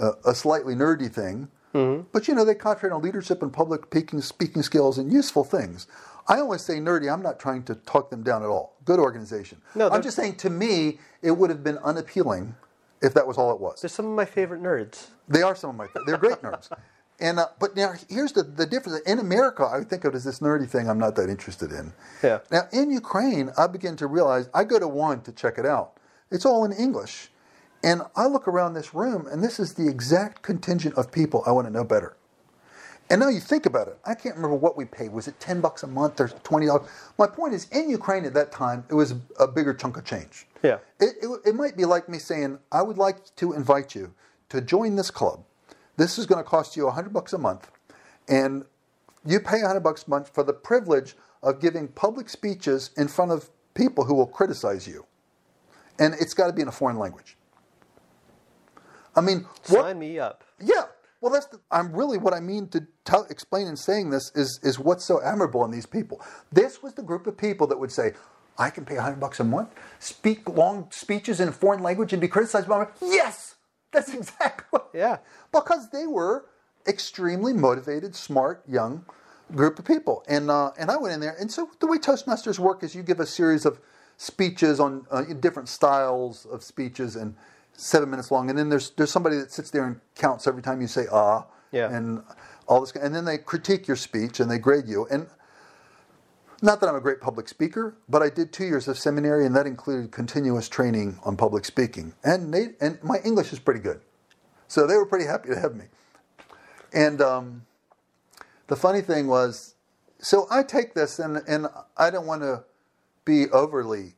a, 0.00 0.12
a 0.26 0.34
slightly 0.34 0.76
nerdy 0.76 1.12
thing, 1.12 1.48
mm-hmm. 1.74 2.06
but 2.12 2.28
you 2.28 2.34
know 2.36 2.44
they 2.44 2.54
concentrate 2.54 2.92
on 2.92 3.02
leadership 3.02 3.42
and 3.42 3.52
public 3.52 3.86
speaking, 3.86 4.20
speaking 4.20 4.62
skills 4.62 4.98
and 4.98 5.12
useful 5.12 5.42
things. 5.42 5.88
I 6.28 6.38
always 6.38 6.62
say 6.62 6.78
nerdy. 6.78 7.12
I'm 7.12 7.22
not 7.22 7.40
trying 7.40 7.64
to 7.64 7.74
talk 7.74 8.10
them 8.10 8.22
down 8.22 8.44
at 8.44 8.48
all. 8.48 8.76
Good 8.84 9.00
organization. 9.00 9.60
No, 9.74 9.88
I'm 9.90 10.02
just 10.02 10.14
saying 10.14 10.36
to 10.36 10.50
me, 10.50 11.00
it 11.20 11.32
would 11.32 11.50
have 11.50 11.64
been 11.64 11.78
unappealing 11.78 12.54
if 13.02 13.12
that 13.14 13.26
was 13.26 13.38
all 13.38 13.52
it 13.52 13.60
was. 13.60 13.80
They're 13.80 13.88
some 13.88 14.06
of 14.06 14.12
my 14.12 14.24
favorite 14.24 14.62
nerds. 14.62 15.08
They 15.26 15.42
are 15.42 15.56
some 15.56 15.70
of 15.70 15.76
my. 15.76 15.88
They're 16.06 16.16
great 16.16 16.42
nerds. 16.42 16.70
And 17.20 17.40
uh, 17.40 17.48
but 17.58 17.74
now 17.74 17.94
here's 18.08 18.32
the 18.32 18.42
the 18.42 18.66
difference. 18.66 19.00
In 19.00 19.18
America, 19.18 19.64
I 19.64 19.82
think 19.82 20.04
of 20.04 20.14
it 20.14 20.16
as 20.16 20.24
this 20.24 20.38
nerdy 20.38 20.68
thing. 20.68 20.88
I'm 20.88 20.98
not 20.98 21.16
that 21.16 21.28
interested 21.28 21.72
in. 21.72 21.92
Yeah. 22.22 22.38
Now 22.50 22.68
in 22.72 22.90
Ukraine, 22.90 23.50
I 23.58 23.66
begin 23.66 23.96
to 23.96 24.06
realize 24.06 24.48
I 24.54 24.64
go 24.64 24.78
to 24.78 24.88
one 24.88 25.22
to 25.22 25.32
check 25.32 25.58
it 25.58 25.66
out. 25.66 25.94
It's 26.30 26.46
all 26.46 26.64
in 26.64 26.72
English, 26.72 27.30
and 27.82 28.02
I 28.14 28.26
look 28.26 28.46
around 28.46 28.74
this 28.74 28.94
room, 28.94 29.26
and 29.26 29.42
this 29.42 29.58
is 29.58 29.74
the 29.74 29.88
exact 29.88 30.42
contingent 30.42 30.94
of 30.96 31.10
people 31.10 31.42
I 31.46 31.52
want 31.52 31.66
to 31.66 31.72
know 31.72 31.84
better. 31.84 32.16
And 33.10 33.20
now 33.20 33.28
you 33.28 33.40
think 33.40 33.64
about 33.64 33.88
it. 33.88 33.98
I 34.04 34.14
can't 34.14 34.36
remember 34.36 34.56
what 34.56 34.76
we 34.76 34.84
paid. 34.84 35.12
Was 35.12 35.28
it 35.28 35.40
10 35.40 35.60
bucks 35.60 35.82
a 35.82 35.86
month 35.86 36.20
or 36.20 36.28
$20? 36.28 36.86
My 37.18 37.26
point 37.26 37.54
is, 37.54 37.66
in 37.70 37.88
Ukraine 37.88 38.24
at 38.26 38.34
that 38.34 38.52
time, 38.52 38.84
it 38.90 38.94
was 38.94 39.14
a 39.38 39.48
bigger 39.48 39.72
chunk 39.72 39.96
of 39.96 40.04
change. 40.04 40.46
Yeah. 40.62 40.78
It, 41.00 41.14
it, 41.22 41.40
it 41.46 41.54
might 41.54 41.76
be 41.76 41.86
like 41.86 42.08
me 42.08 42.18
saying, 42.18 42.58
I 42.70 42.82
would 42.82 42.98
like 42.98 43.34
to 43.36 43.54
invite 43.54 43.94
you 43.94 44.12
to 44.50 44.60
join 44.60 44.96
this 44.96 45.10
club. 45.10 45.42
This 45.98 46.16
is 46.16 46.26
going 46.26 46.42
to 46.42 46.48
cost 46.48 46.76
you 46.76 46.86
100 46.86 47.12
bucks 47.12 47.32
a 47.32 47.38
month. 47.38 47.70
And 48.28 48.64
you 49.26 49.40
pay 49.40 49.58
100 49.58 49.80
bucks 49.80 50.04
a 50.06 50.10
month 50.10 50.32
for 50.32 50.44
the 50.44 50.52
privilege 50.54 51.16
of 51.42 51.60
giving 51.60 51.88
public 51.88 52.30
speeches 52.30 52.90
in 52.96 53.08
front 53.08 53.32
of 53.32 53.50
people 53.74 54.04
who 54.04 54.14
will 54.14 54.26
criticize 54.26 54.86
you. 54.86 55.06
And 55.98 56.14
it's 56.14 56.34
got 56.34 56.46
to 56.46 56.52
be 56.52 56.62
in 56.62 56.68
a 56.68 56.72
foreign 56.72 56.98
language. 56.98 57.36
I 59.16 59.20
mean, 59.20 59.46
sign 59.62 59.82
what, 59.82 59.96
me 59.96 60.20
up. 60.20 60.44
Yeah, 60.60 60.84
well, 61.20 61.32
that's 61.32 61.46
the, 61.46 61.58
I'm 61.72 61.92
really 61.92 62.18
what 62.18 62.32
I 62.32 62.38
mean 62.38 62.68
to 62.68 62.86
tell, 63.04 63.24
explain 63.28 63.66
in 63.66 63.76
saying 63.76 64.10
this 64.10 64.30
is 64.36 64.60
is 64.62 64.78
what's 64.78 65.04
so 65.04 65.20
admirable 65.20 65.64
in 65.64 65.72
these 65.72 65.86
people. 65.86 66.20
This 66.52 66.80
was 66.82 66.94
the 66.94 67.02
group 67.02 67.26
of 67.26 67.36
people 67.36 67.66
that 67.66 67.80
would 67.80 67.90
say, 67.90 68.12
"I 68.56 68.70
can 68.70 68.84
pay 68.84 68.94
hundred 68.94 69.18
bucks 69.18 69.40
a 69.40 69.44
month, 69.44 69.70
speak 69.98 70.48
long 70.48 70.88
speeches 70.92 71.40
in 71.40 71.48
a 71.48 71.52
foreign 71.52 71.82
language, 71.82 72.12
and 72.12 72.20
be 72.20 72.28
criticized 72.28 72.68
by." 72.68 72.84
Me. 72.84 72.86
Yes, 73.02 73.47
that's 73.92 74.14
exactly 74.14 74.66
what. 74.70 74.90
Yeah, 74.94 75.18
because 75.52 75.90
they 75.90 76.06
were 76.06 76.46
extremely 76.86 77.52
motivated, 77.52 78.14
smart, 78.14 78.62
young 78.66 79.04
group 79.54 79.78
of 79.78 79.84
people, 79.84 80.24
and 80.28 80.50
uh, 80.50 80.72
and 80.78 80.90
I 80.90 80.96
went 80.96 81.14
in 81.14 81.20
there, 81.20 81.36
and 81.38 81.50
so 81.50 81.68
the 81.80 81.86
way 81.86 81.98
Toastmasters 81.98 82.58
work 82.58 82.82
is 82.82 82.94
you 82.94 83.02
give 83.02 83.20
a 83.20 83.26
series 83.26 83.64
of 83.64 83.80
speeches 84.16 84.80
on 84.80 85.06
uh, 85.10 85.22
different 85.40 85.68
styles 85.68 86.44
of 86.46 86.62
speeches 86.62 87.16
and 87.16 87.34
seven 87.72 88.10
minutes 88.10 88.30
long, 88.30 88.50
and 88.50 88.58
then 88.58 88.68
there's 88.68 88.90
there's 88.90 89.10
somebody 89.10 89.36
that 89.36 89.52
sits 89.52 89.70
there 89.70 89.84
and 89.84 90.00
counts 90.14 90.46
every 90.46 90.62
time 90.62 90.80
you 90.80 90.88
say 90.88 91.06
ah, 91.12 91.46
yeah. 91.72 91.94
and 91.94 92.22
all 92.66 92.80
this, 92.80 92.92
and 92.92 93.14
then 93.14 93.24
they 93.24 93.38
critique 93.38 93.86
your 93.86 93.96
speech 93.96 94.40
and 94.40 94.50
they 94.50 94.58
grade 94.58 94.86
you. 94.86 95.06
And 95.10 95.26
not 96.62 96.80
that 96.80 96.88
I'm 96.88 96.96
a 96.96 97.00
great 97.00 97.20
public 97.20 97.48
speaker, 97.48 97.96
but 98.08 98.22
I 98.22 98.30
did 98.30 98.52
two 98.52 98.64
years 98.64 98.88
of 98.88 98.98
seminary, 98.98 99.46
and 99.46 99.54
that 99.56 99.66
included 99.66 100.10
continuous 100.10 100.68
training 100.68 101.18
on 101.24 101.36
public 101.36 101.64
speaking, 101.64 102.14
and 102.24 102.52
they, 102.52 102.68
and 102.80 103.02
my 103.02 103.18
English 103.24 103.52
is 103.52 103.58
pretty 103.58 103.80
good, 103.80 104.00
so 104.66 104.86
they 104.86 104.96
were 104.96 105.06
pretty 105.06 105.26
happy 105.26 105.48
to 105.50 105.58
have 105.58 105.74
me. 105.74 105.84
And 106.92 107.20
um, 107.20 107.66
the 108.66 108.76
funny 108.76 109.00
thing 109.00 109.26
was, 109.26 109.74
so 110.18 110.46
I 110.50 110.62
take 110.62 110.94
this, 110.94 111.18
and 111.18 111.38
and 111.46 111.68
I 111.96 112.10
don't 112.10 112.26
want 112.26 112.42
to 112.42 112.64
be 113.24 113.48
overly 113.50 114.14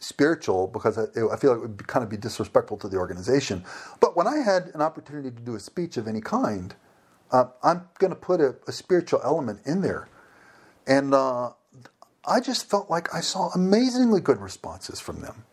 spiritual 0.00 0.68
because 0.68 0.98
I, 0.98 1.02
I 1.02 1.36
feel 1.36 1.52
like 1.52 1.58
it 1.58 1.68
would 1.68 1.86
kind 1.86 2.02
of 2.04 2.10
be 2.10 2.16
disrespectful 2.16 2.76
to 2.78 2.88
the 2.88 2.96
organization. 2.96 3.64
But 4.00 4.16
when 4.16 4.26
I 4.26 4.38
had 4.38 4.70
an 4.74 4.82
opportunity 4.82 5.30
to 5.30 5.42
do 5.42 5.54
a 5.54 5.60
speech 5.60 5.96
of 5.96 6.06
any 6.06 6.20
kind, 6.20 6.74
uh, 7.30 7.46
I'm 7.62 7.88
going 7.98 8.10
to 8.10 8.16
put 8.16 8.40
a, 8.40 8.56
a, 8.66 8.72
spiritual 8.72 9.20
element 9.22 9.60
in 9.66 9.82
there. 9.82 10.08
And 10.86 11.12
uh, 11.12 11.50
I 12.28 12.40
just 12.40 12.68
felt 12.68 12.90
like 12.90 13.14
I 13.14 13.20
saw 13.20 13.48
amazingly 13.54 14.20
good 14.20 14.38
responses 14.38 15.00
from 15.00 15.20
them. 15.20 15.44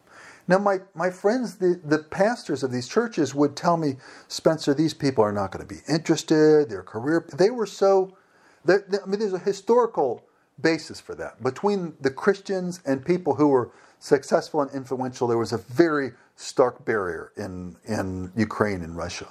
Now, 0.47 0.59
my, 0.59 0.79
my 0.93 1.09
friends, 1.09 1.55
the, 1.55 1.79
the 1.83 1.99
pastors 1.99 2.61
of 2.61 2.71
these 2.71 2.87
churches 2.87 3.33
would 3.33 3.55
tell 3.55 3.77
me, 3.77 3.97
Spencer, 4.27 4.73
these 4.73 4.93
people 4.93 5.23
are 5.23 5.31
not 5.31 5.51
going 5.51 5.67
to 5.67 5.73
be 5.73 5.81
interested. 5.87 6.69
Their 6.69 6.83
career, 6.83 7.25
they 7.33 7.49
were 7.49 7.65
so, 7.65 8.15
they, 8.63 8.75
I 8.75 9.07
mean, 9.07 9.19
there's 9.19 9.33
a 9.33 9.39
historical 9.39 10.23
basis 10.61 10.99
for 10.99 11.15
that. 11.15 11.41
Between 11.41 11.95
the 11.99 12.11
Christians 12.11 12.81
and 12.85 13.03
people 13.03 13.33
who 13.33 13.47
were 13.47 13.71
successful 13.99 14.61
and 14.61 14.71
influential, 14.71 15.27
there 15.27 15.39
was 15.39 15.51
a 15.51 15.57
very 15.57 16.11
stark 16.35 16.85
barrier 16.85 17.31
in, 17.37 17.75
in 17.85 18.31
Ukraine 18.35 18.83
and 18.83 18.95
Russia. 18.95 19.27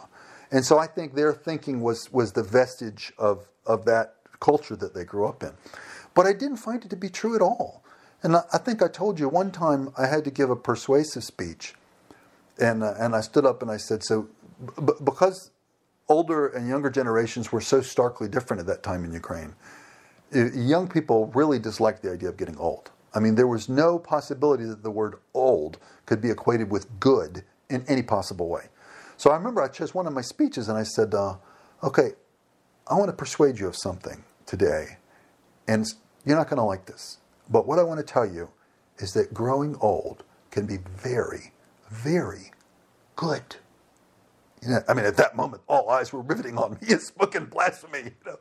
And 0.50 0.64
so 0.64 0.78
I 0.78 0.86
think 0.86 1.14
their 1.14 1.32
thinking 1.32 1.80
was, 1.80 2.12
was 2.12 2.32
the 2.32 2.42
vestige 2.42 3.12
of, 3.18 3.46
of 3.66 3.84
that 3.84 4.16
culture 4.40 4.76
that 4.76 4.94
they 4.94 5.04
grew 5.04 5.26
up 5.26 5.42
in. 5.42 5.52
But 6.14 6.26
I 6.26 6.32
didn't 6.32 6.58
find 6.58 6.84
it 6.84 6.90
to 6.90 6.96
be 6.96 7.08
true 7.08 7.34
at 7.34 7.42
all. 7.42 7.82
And 8.22 8.36
I, 8.36 8.58
think 8.58 8.80
I 8.82 8.88
told 8.88 9.20
you 9.20 9.28
one 9.28 9.50
time 9.50 9.90
I 9.98 10.06
had 10.06 10.24
to 10.24 10.30
give 10.30 10.48
a 10.48 10.56
persuasive 10.56 11.24
speech. 11.24 11.74
And, 12.58 12.82
uh, 12.82 12.94
and 12.98 13.14
I 13.14 13.20
stood 13.20 13.44
up 13.44 13.60
and 13.60 13.70
I 13.70 13.76
said, 13.76 14.02
so 14.02 14.28
b- 14.82 14.94
because 15.02 15.50
older 16.08 16.46
and 16.48 16.68
younger 16.68 16.88
generations 16.88 17.52
were 17.52 17.60
so 17.60 17.82
starkly 17.82 18.28
different 18.28 18.60
at 18.60 18.66
that 18.66 18.82
time 18.82 19.04
in 19.04 19.12
Ukraine, 19.12 19.54
young 20.32 20.88
people 20.88 21.26
really 21.34 21.58
disliked 21.58 22.02
the 22.02 22.12
idea 22.12 22.28
of 22.28 22.36
getting 22.36 22.56
old. 22.56 22.90
I 23.14 23.20
mean, 23.20 23.34
there 23.34 23.46
was 23.46 23.68
no 23.68 23.98
possibility 23.98 24.64
that 24.64 24.82
the 24.82 24.90
word 24.90 25.16
old 25.34 25.78
could 26.06 26.20
be 26.20 26.30
equated 26.30 26.70
with 26.70 27.00
good 27.00 27.44
in 27.68 27.84
any 27.88 28.02
possible 28.02 28.48
way. 28.48 28.68
So 29.16 29.30
I 29.30 29.36
remember 29.36 29.62
I 29.62 29.68
chose 29.68 29.94
one 29.94 30.06
of 30.06 30.12
my 30.12 30.20
speeches 30.20 30.68
and 30.68 30.76
I 30.76 30.82
said, 30.82 31.14
uh, 31.14 31.36
okay, 31.82 32.12
I 32.88 32.94
want 32.94 33.08
to 33.08 33.16
persuade 33.16 33.58
you 33.58 33.68
of 33.68 33.76
something 33.76 34.24
today. 34.46 34.96
And 35.68 35.86
you're 36.24 36.36
not 36.36 36.48
going 36.48 36.58
to 36.58 36.64
like 36.64 36.86
this. 36.86 37.18
But 37.50 37.66
what 37.66 37.78
I 37.78 37.82
want 37.82 38.00
to 38.00 38.06
tell 38.06 38.26
you 38.26 38.50
is 38.98 39.12
that 39.14 39.34
growing 39.34 39.76
old 39.80 40.24
can 40.50 40.66
be 40.66 40.78
very, 40.78 41.52
very 41.90 42.52
good. 43.16 43.56
You 44.62 44.70
know, 44.70 44.82
I 44.88 44.94
mean, 44.94 45.04
at 45.04 45.16
that 45.16 45.36
moment, 45.36 45.62
all 45.68 45.90
eyes 45.90 46.12
were 46.12 46.22
riveting 46.22 46.56
on 46.56 46.72
me 46.72 46.78
It's 46.82 47.08
spoken 47.08 47.46
blasphemy. 47.46 48.04
You 48.04 48.12
know? 48.24 48.38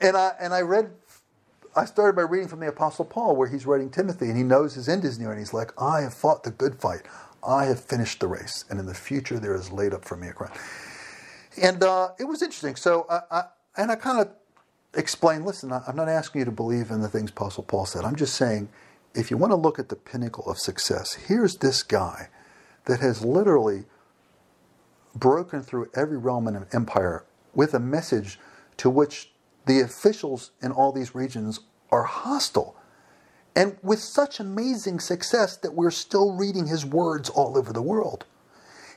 And 0.00 0.16
I, 0.16 0.32
and 0.40 0.52
I 0.52 0.62
read 0.62 0.90
I 1.74 1.86
started 1.86 2.16
by 2.16 2.22
reading 2.22 2.48
from 2.48 2.60
the 2.60 2.68
Apostle 2.68 3.06
Paul, 3.06 3.34
where 3.34 3.48
he's 3.48 3.64
writing 3.64 3.88
Timothy, 3.88 4.26
and 4.26 4.36
he 4.36 4.42
knows 4.42 4.74
his 4.74 4.88
end 4.88 5.04
is 5.04 5.18
near, 5.18 5.30
and 5.30 5.38
he's 5.38 5.54
like, 5.54 5.72
I 5.80 6.02
have 6.02 6.12
fought 6.12 6.42
the 6.42 6.50
good 6.50 6.78
fight. 6.78 7.02
I 7.46 7.64
have 7.64 7.80
finished 7.82 8.20
the 8.20 8.28
race, 8.28 8.64
and 8.68 8.78
in 8.78 8.86
the 8.86 8.94
future 8.94 9.38
there 9.38 9.54
is 9.54 9.72
laid 9.72 9.94
up 9.94 10.04
for 10.04 10.16
me 10.16 10.28
a 10.28 10.32
crown. 10.34 10.52
And 11.60 11.82
uh, 11.82 12.10
it 12.18 12.24
was 12.24 12.42
interesting. 12.42 12.76
So, 12.76 13.06
I, 13.08 13.20
I 13.30 13.42
and 13.76 13.90
I 13.90 13.96
kind 13.96 14.20
of 14.20 14.28
explained 14.94 15.44
listen, 15.44 15.72
I'm 15.72 15.96
not 15.96 16.08
asking 16.08 16.40
you 16.40 16.44
to 16.46 16.52
believe 16.52 16.90
in 16.90 17.00
the 17.00 17.08
things 17.08 17.30
Apostle 17.30 17.64
Paul 17.64 17.86
said. 17.86 18.04
I'm 18.04 18.16
just 18.16 18.34
saying, 18.34 18.68
if 19.14 19.30
you 19.30 19.36
want 19.36 19.50
to 19.50 19.56
look 19.56 19.78
at 19.78 19.88
the 19.88 19.96
pinnacle 19.96 20.50
of 20.50 20.58
success, 20.58 21.14
here's 21.14 21.56
this 21.56 21.82
guy 21.82 22.28
that 22.86 23.00
has 23.00 23.24
literally 23.24 23.84
broken 25.14 25.62
through 25.62 25.90
every 25.94 26.16
realm 26.16 26.48
and 26.48 26.66
empire 26.72 27.24
with 27.54 27.74
a 27.74 27.80
message 27.80 28.38
to 28.78 28.88
which 28.88 29.30
the 29.66 29.80
officials 29.80 30.50
in 30.62 30.72
all 30.72 30.92
these 30.92 31.14
regions 31.14 31.60
are 31.90 32.04
hostile. 32.04 32.76
And 33.54 33.76
with 33.82 34.00
such 34.00 34.40
amazing 34.40 35.00
success 35.00 35.56
that 35.58 35.74
we're 35.74 35.90
still 35.90 36.32
reading 36.32 36.66
his 36.66 36.86
words 36.86 37.28
all 37.28 37.58
over 37.58 37.72
the 37.72 37.82
world. 37.82 38.24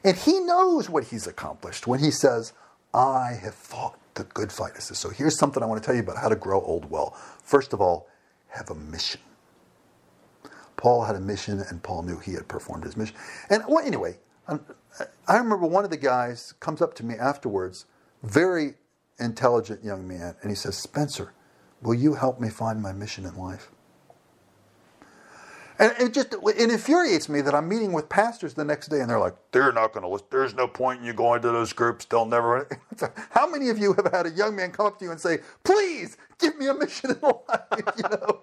And 0.04 0.16
he 0.16 0.40
knows 0.40 0.90
what 0.90 1.06
he's 1.06 1.28
accomplished 1.28 1.88
when 1.88 2.00
he 2.00 2.12
says, 2.12 2.54
I 2.94 3.38
have 3.42 3.56
fought 3.56 4.00
the 4.16 4.24
good 4.24 4.52
fight. 4.52 4.82
So 4.82 5.10
here's 5.10 5.38
something 5.38 5.62
I 5.62 5.66
want 5.66 5.82
to 5.82 5.86
tell 5.86 5.96
you 5.96 6.02
about 6.02 6.18
how 6.18 6.30
to 6.30 6.36
grow 6.36 6.62
old 6.62 6.90
well. 6.90 7.16
First 7.44 7.74
of 7.74 7.82
all, 7.82 8.08
have 8.48 8.70
a 8.70 8.76
mission. 8.76 9.22
Paul 10.78 11.04
had 11.04 11.16
a 11.16 11.20
mission, 11.20 11.64
and 11.70 11.82
Paul 11.82 12.04
knew 12.04 12.20
he 12.20 12.34
had 12.34 12.48
performed 12.48 12.84
his 12.84 12.98
mission. 12.98 13.16
And 13.50 13.64
well, 13.68 13.86
anyway, 13.86 14.18
um, 14.48 14.66
I 15.28 15.38
remember 15.38 15.66
one 15.66 15.84
of 15.84 15.90
the 15.90 15.98
guys 15.98 16.54
comes 16.60 16.82
up 16.82 16.94
to 16.96 17.06
me 17.06 17.16
afterwards, 17.16 17.86
very 18.24 18.76
intelligent 19.20 19.84
young 19.84 20.08
man, 20.08 20.36
and 20.42 20.52
he 20.52 20.56
says, 20.56 20.78
Spencer, 20.78 21.34
will 21.82 21.94
you 21.94 22.16
help 22.16 22.40
me 22.40 22.50
find 22.50 22.82
my 22.82 22.92
mission 22.92 23.26
in 23.26 23.36
life? 23.36 23.72
And 25.80 25.94
it 26.00 26.14
just 26.14 26.34
it 26.34 26.72
infuriates 26.72 27.30
me 27.30 27.42
that 27.42 27.56
I'm 27.56 27.68
meeting 27.70 27.94
with 27.94 28.10
pastors 28.10 28.54
the 28.54 28.66
next 28.66 28.88
day 28.88 29.02
and 29.02 29.10
they're 29.10 29.20
like, 29.20 29.36
they're 29.52 29.74
not 29.74 29.94
going 29.94 30.04
to 30.04 30.10
listen. 30.10 30.28
There's 30.32 30.56
no 30.56 30.68
point 30.68 31.02
in 31.02 31.06
you 31.06 31.14
going 31.14 31.42
to 31.42 31.50
those 31.50 31.74
groups. 31.74 32.06
They'll 32.06 32.26
never. 32.26 32.68
How 33.32 33.50
many 33.50 33.70
of 33.70 33.78
you 33.78 33.94
have 33.94 34.12
had 34.12 34.26
a 34.26 34.32
young 34.32 34.56
man 34.56 34.72
come 34.72 34.86
up 34.88 35.00
to 35.00 35.06
you 35.06 35.12
and 35.12 35.20
say, 35.20 35.40
please 35.64 36.18
give 36.40 36.58
me 36.58 36.68
a 36.68 36.74
mission 36.74 37.12
in 37.12 37.20
life? 37.24 37.96
you 37.98 38.04
know? 38.04 38.42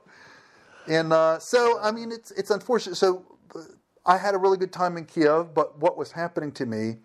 And 0.88 1.12
uh, 1.12 1.38
so, 1.38 1.78
I 1.80 1.92
mean, 1.92 2.12
it's, 2.12 2.32
it's 2.32 2.50
unfortunate. 2.50 2.96
So 2.96 3.24
I 4.06 4.18
had 4.18 4.34
a 4.34 4.38
really 4.38 4.58
good 4.58 4.72
time 4.72 4.96
in 4.98 5.06
Kiev, 5.06 5.54
but 5.54 5.78
what 5.78 5.96
was 5.96 6.12
happening 6.12 6.52
to 6.52 6.66
me 6.66 6.96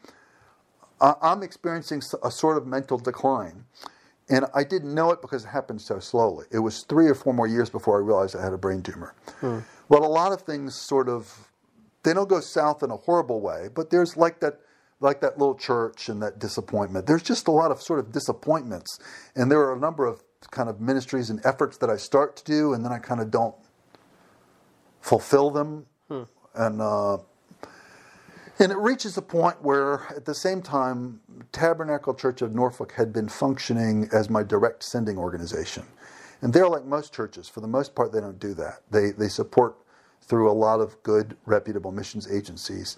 I'm 1.21 1.43
experiencing 1.43 2.01
a 2.23 2.31
sort 2.31 2.57
of 2.57 2.67
mental 2.67 2.97
decline. 2.97 3.65
And 4.29 4.45
I 4.53 4.63
didn't 4.63 4.93
know 4.93 5.11
it 5.11 5.21
because 5.21 5.45
it 5.45 5.49
happened 5.49 5.81
so 5.81 5.99
slowly. 5.99 6.47
It 6.51 6.59
was 6.59 6.83
three 6.83 7.07
or 7.07 7.15
four 7.15 7.33
more 7.33 7.47
years 7.47 7.69
before 7.69 7.97
I 7.97 8.05
realized 8.05 8.35
I 8.35 8.43
had 8.43 8.53
a 8.53 8.57
brain 8.57 8.81
tumor. 8.81 9.13
Hmm. 9.39 9.59
But 9.89 10.01
a 10.01 10.07
lot 10.07 10.31
of 10.31 10.41
things 10.41 10.75
sort 10.75 11.09
of, 11.09 11.49
they 12.03 12.13
don't 12.13 12.29
go 12.29 12.39
south 12.39 12.83
in 12.83 12.91
a 12.91 12.97
horrible 12.97 13.41
way, 13.41 13.69
but 13.73 13.89
there's 13.89 14.17
like 14.17 14.39
that, 14.41 14.59
like 14.99 15.21
that 15.21 15.37
little 15.37 15.55
church 15.55 16.09
and 16.09 16.21
that 16.21 16.39
disappointment. 16.39 17.05
There's 17.05 17.23
just 17.23 17.47
a 17.47 17.51
lot 17.51 17.71
of 17.71 17.81
sort 17.81 17.99
of 17.99 18.11
disappointments. 18.11 18.99
And 19.35 19.51
there 19.51 19.59
are 19.61 19.75
a 19.75 19.79
number 19.79 20.05
of 20.05 20.23
kind 20.51 20.69
of 20.69 20.81
ministries 20.81 21.29
and 21.29 21.39
efforts 21.45 21.77
that 21.77 21.89
I 21.89 21.97
start 21.97 22.35
to 22.37 22.43
do 22.43 22.73
and 22.73 22.83
then 22.83 22.91
I 22.91 22.99
kind 22.99 23.21
of 23.21 23.31
don't 23.31 23.55
fulfill 25.01 25.51
them. 25.51 25.85
Hmm. 26.09 26.23
And, 26.55 26.81
uh, 26.81 27.17
and 28.59 28.71
it 28.71 28.77
reaches 28.77 29.15
a 29.17 29.21
point 29.21 29.61
where, 29.61 30.07
at 30.15 30.25
the 30.25 30.33
same 30.33 30.63
time, 30.63 31.19
Tabernacle 31.51 32.15
Church 32.15 32.41
of 32.41 32.55
Norfolk 32.55 32.93
had 32.93 33.13
been 33.13 33.29
functioning 33.29 34.09
as 34.11 34.31
my 34.31 34.41
direct 34.41 34.83
sending 34.83 35.17
organization. 35.17 35.83
And 36.41 36.53
they're 36.53 36.69
like 36.69 36.85
most 36.85 37.13
churches. 37.13 37.49
For 37.49 37.61
the 37.61 37.67
most 37.67 37.95
part, 37.95 38.11
they 38.11 38.21
don't 38.21 38.39
do 38.39 38.53
that. 38.55 38.81
They, 38.91 39.11
they 39.11 39.29
support 39.29 39.77
through 40.21 40.51
a 40.51 40.53
lot 40.53 40.79
of 40.79 41.01
good, 41.03 41.37
reputable 41.45 41.91
missions 41.91 42.29
agencies. 42.31 42.97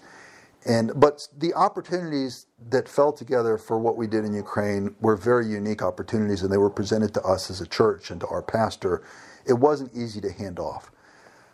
And, 0.66 0.92
but 0.94 1.26
the 1.38 1.54
opportunities 1.54 2.46
that 2.70 2.88
fell 2.88 3.12
together 3.12 3.56
for 3.58 3.78
what 3.78 3.96
we 3.96 4.06
did 4.06 4.24
in 4.24 4.34
Ukraine 4.34 4.94
were 5.00 5.16
very 5.16 5.46
unique 5.46 5.82
opportunities, 5.82 6.42
and 6.42 6.52
they 6.52 6.58
were 6.58 6.70
presented 6.70 7.14
to 7.14 7.22
us 7.22 7.50
as 7.50 7.60
a 7.60 7.66
church 7.66 8.10
and 8.10 8.20
to 8.20 8.26
our 8.28 8.42
pastor. 8.42 9.02
It 9.46 9.54
wasn't 9.54 9.92
easy 9.94 10.20
to 10.20 10.32
hand 10.32 10.58
off. 10.58 10.90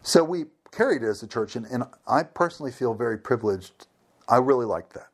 So 0.02 0.24
we 0.24 0.46
carried 0.72 1.02
it 1.02 1.08
as 1.08 1.22
a 1.22 1.28
church, 1.28 1.56
and, 1.56 1.66
and 1.66 1.84
I 2.08 2.24
personally 2.24 2.72
feel 2.72 2.94
very 2.94 3.18
privileged 3.18 3.86
I 4.28 4.38
really 4.38 4.66
liked 4.66 4.94
that. 4.94 5.08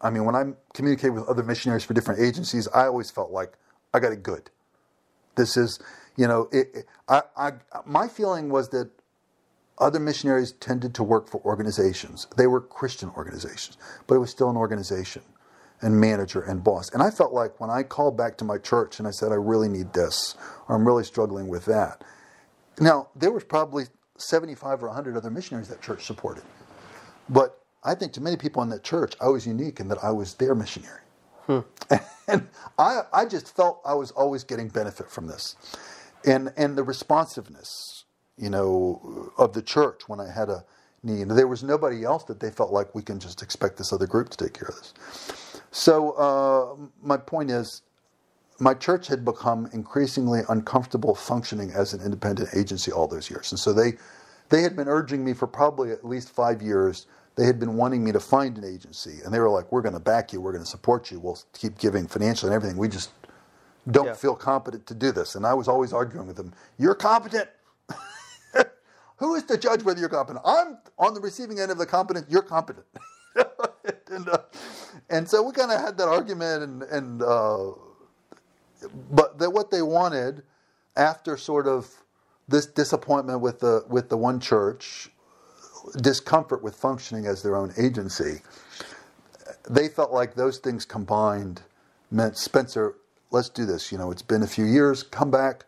I 0.00 0.10
mean, 0.10 0.24
when 0.24 0.34
I 0.34 0.44
communicate 0.74 1.12
with 1.12 1.26
other 1.28 1.42
missionaries 1.42 1.84
for 1.84 1.94
different 1.94 2.20
agencies, 2.20 2.68
I 2.68 2.86
always 2.86 3.10
felt 3.10 3.30
like 3.30 3.54
I 3.94 4.00
got 4.00 4.12
it 4.12 4.22
good. 4.22 4.50
This 5.36 5.56
is, 5.56 5.80
you 6.18 6.26
know, 6.26 6.48
it, 6.52 6.68
it, 6.74 6.86
I, 7.08 7.22
I, 7.36 7.52
my 7.86 8.08
feeling 8.08 8.50
was 8.50 8.68
that 8.70 8.90
other 9.78 10.00
missionaries 10.00 10.52
tended 10.52 10.92
to 10.96 11.04
work 11.04 11.28
for 11.28 11.40
organizations. 11.42 12.26
They 12.36 12.48
were 12.48 12.60
Christian 12.60 13.10
organizations, 13.16 13.78
but 14.08 14.16
it 14.16 14.18
was 14.18 14.30
still 14.30 14.50
an 14.50 14.56
organization 14.56 15.22
and 15.80 16.00
manager 16.00 16.40
and 16.42 16.64
boss. 16.64 16.90
And 16.92 17.04
I 17.04 17.10
felt 17.10 17.32
like 17.32 17.60
when 17.60 17.70
I 17.70 17.84
called 17.84 18.16
back 18.16 18.36
to 18.38 18.44
my 18.44 18.58
church 18.58 18.98
and 18.98 19.06
I 19.06 19.12
said, 19.12 19.30
I 19.30 19.36
really 19.36 19.68
need 19.68 19.92
this, 19.92 20.34
or 20.68 20.74
I'm 20.74 20.84
really 20.84 21.04
struggling 21.04 21.46
with 21.46 21.64
that. 21.66 22.02
Now, 22.80 23.08
there 23.14 23.30
was 23.30 23.44
probably 23.44 23.84
75 24.16 24.82
or 24.82 24.88
100 24.88 25.16
other 25.16 25.30
missionaries 25.30 25.68
that 25.68 25.80
church 25.80 26.04
supported. 26.04 26.42
But 27.28 27.60
I 27.84 27.94
think 27.94 28.12
to 28.14 28.20
many 28.20 28.36
people 28.36 28.60
in 28.62 28.68
that 28.70 28.82
church, 28.82 29.14
I 29.20 29.28
was 29.28 29.46
unique 29.46 29.78
in 29.78 29.86
that 29.86 30.02
I 30.02 30.10
was 30.10 30.34
their 30.34 30.56
missionary. 30.56 31.02
Hmm. 31.46 31.60
And 32.28 32.46
I, 32.78 33.02
I 33.10 33.24
just 33.24 33.56
felt 33.56 33.80
I 33.86 33.94
was 33.94 34.10
always 34.10 34.44
getting 34.44 34.68
benefit 34.68 35.10
from 35.10 35.26
this. 35.26 35.56
And, 36.26 36.52
and 36.56 36.76
the 36.76 36.82
responsiveness, 36.84 38.04
you 38.36 38.50
know, 38.50 39.32
of 39.38 39.52
the 39.54 39.62
church 39.62 40.02
when 40.08 40.20
I 40.20 40.30
had 40.30 40.48
a 40.50 40.64
need. 41.02 41.28
There 41.30 41.48
was 41.48 41.62
nobody 41.62 42.04
else 42.04 42.24
that 42.24 42.40
they 42.40 42.50
felt 42.50 42.72
like 42.72 42.94
we 42.94 43.02
can 43.02 43.20
just 43.20 43.42
expect 43.42 43.78
this 43.78 43.92
other 43.92 44.06
group 44.06 44.30
to 44.30 44.36
take 44.36 44.54
care 44.54 44.68
of 44.68 44.76
this. 44.76 44.94
So 45.70 46.12
uh, 46.12 46.76
my 47.02 47.16
point 47.16 47.50
is, 47.50 47.82
my 48.60 48.74
church 48.74 49.06
had 49.06 49.24
become 49.24 49.68
increasingly 49.72 50.40
uncomfortable 50.48 51.14
functioning 51.14 51.72
as 51.72 51.94
an 51.94 52.02
independent 52.02 52.50
agency 52.56 52.92
all 52.92 53.08
those 53.08 53.30
years. 53.30 53.52
And 53.52 53.58
so 53.58 53.72
they, 53.72 53.94
they 54.50 54.62
had 54.62 54.76
been 54.76 54.88
urging 54.88 55.24
me 55.24 55.34
for 55.34 55.46
probably 55.46 55.92
at 55.92 56.04
least 56.04 56.30
five 56.30 56.62
years 56.62 57.06
they 57.36 57.46
had 57.46 57.60
been 57.60 57.76
wanting 57.76 58.04
me 58.04 58.10
to 58.12 58.20
find 58.20 58.58
an 58.58 58.64
agency, 58.64 59.20
and 59.24 59.32
they 59.32 59.38
were 59.38 59.48
like, 59.48 59.70
"We're 59.70 59.80
going 59.82 59.94
to 59.94 60.00
back 60.00 60.32
you. 60.32 60.40
We're 60.40 60.50
going 60.52 60.64
to 60.64 60.70
support 60.70 61.10
you. 61.12 61.20
We'll 61.20 61.38
keep 61.52 61.78
giving 61.78 62.08
financially 62.08 62.48
and 62.52 62.56
everything. 62.56 62.76
We 62.76 62.88
just 62.88 63.12
don't 63.90 64.06
yeah. 64.06 64.14
feel 64.14 64.34
competent 64.34 64.86
to 64.86 64.94
do 64.94 65.12
this." 65.12 65.34
And 65.34 65.46
I 65.46 65.54
was 65.54 65.68
always 65.68 65.92
arguing 65.92 66.26
with 66.26 66.36
them, 66.36 66.52
"You're 66.78 66.94
competent. 66.94 67.48
who 69.16 69.34
is 69.34 69.44
to 69.44 69.58
judge 69.58 69.82
whether 69.82 70.00
you're 70.00 70.08
competent? 70.08 70.44
I'm 70.44 70.78
on 70.98 71.14
the 71.14 71.20
receiving 71.20 71.60
end 71.60 71.70
of 71.70 71.78
the 71.78 71.86
competent. 71.86 72.26
You're 72.30 72.42
competent. 72.42 72.86
and, 74.10 74.28
uh, 74.28 74.38
and 75.10 75.28
so 75.28 75.42
we 75.42 75.52
kind 75.52 75.70
of 75.70 75.80
had 75.80 75.96
that 75.98 76.08
argument, 76.08 76.62
and 76.62 76.82
and 76.84 77.22
uh, 77.22 77.72
but 79.10 79.38
that 79.38 79.50
what 79.50 79.70
they 79.70 79.82
wanted 79.82 80.42
after 80.96 81.36
sort 81.36 81.66
of 81.66 81.88
this 82.48 82.66
disappointment 82.66 83.40
with 83.40 83.60
the 83.60 83.84
with 83.88 84.08
the 84.08 84.16
one 84.16 84.40
church, 84.40 85.10
discomfort 86.00 86.62
with 86.62 86.74
functioning 86.74 87.26
as 87.26 87.42
their 87.42 87.56
own 87.56 87.72
agency, 87.76 88.42
they 89.68 89.88
felt 89.88 90.12
like 90.12 90.34
those 90.34 90.58
things 90.58 90.84
combined 90.84 91.62
meant 92.10 92.36
Spencer, 92.36 92.94
let's 93.30 93.48
do 93.48 93.66
this. 93.66 93.92
You 93.92 93.98
know, 93.98 94.10
it's 94.10 94.22
been 94.22 94.42
a 94.42 94.46
few 94.46 94.64
years. 94.64 95.02
Come 95.02 95.30
back, 95.30 95.64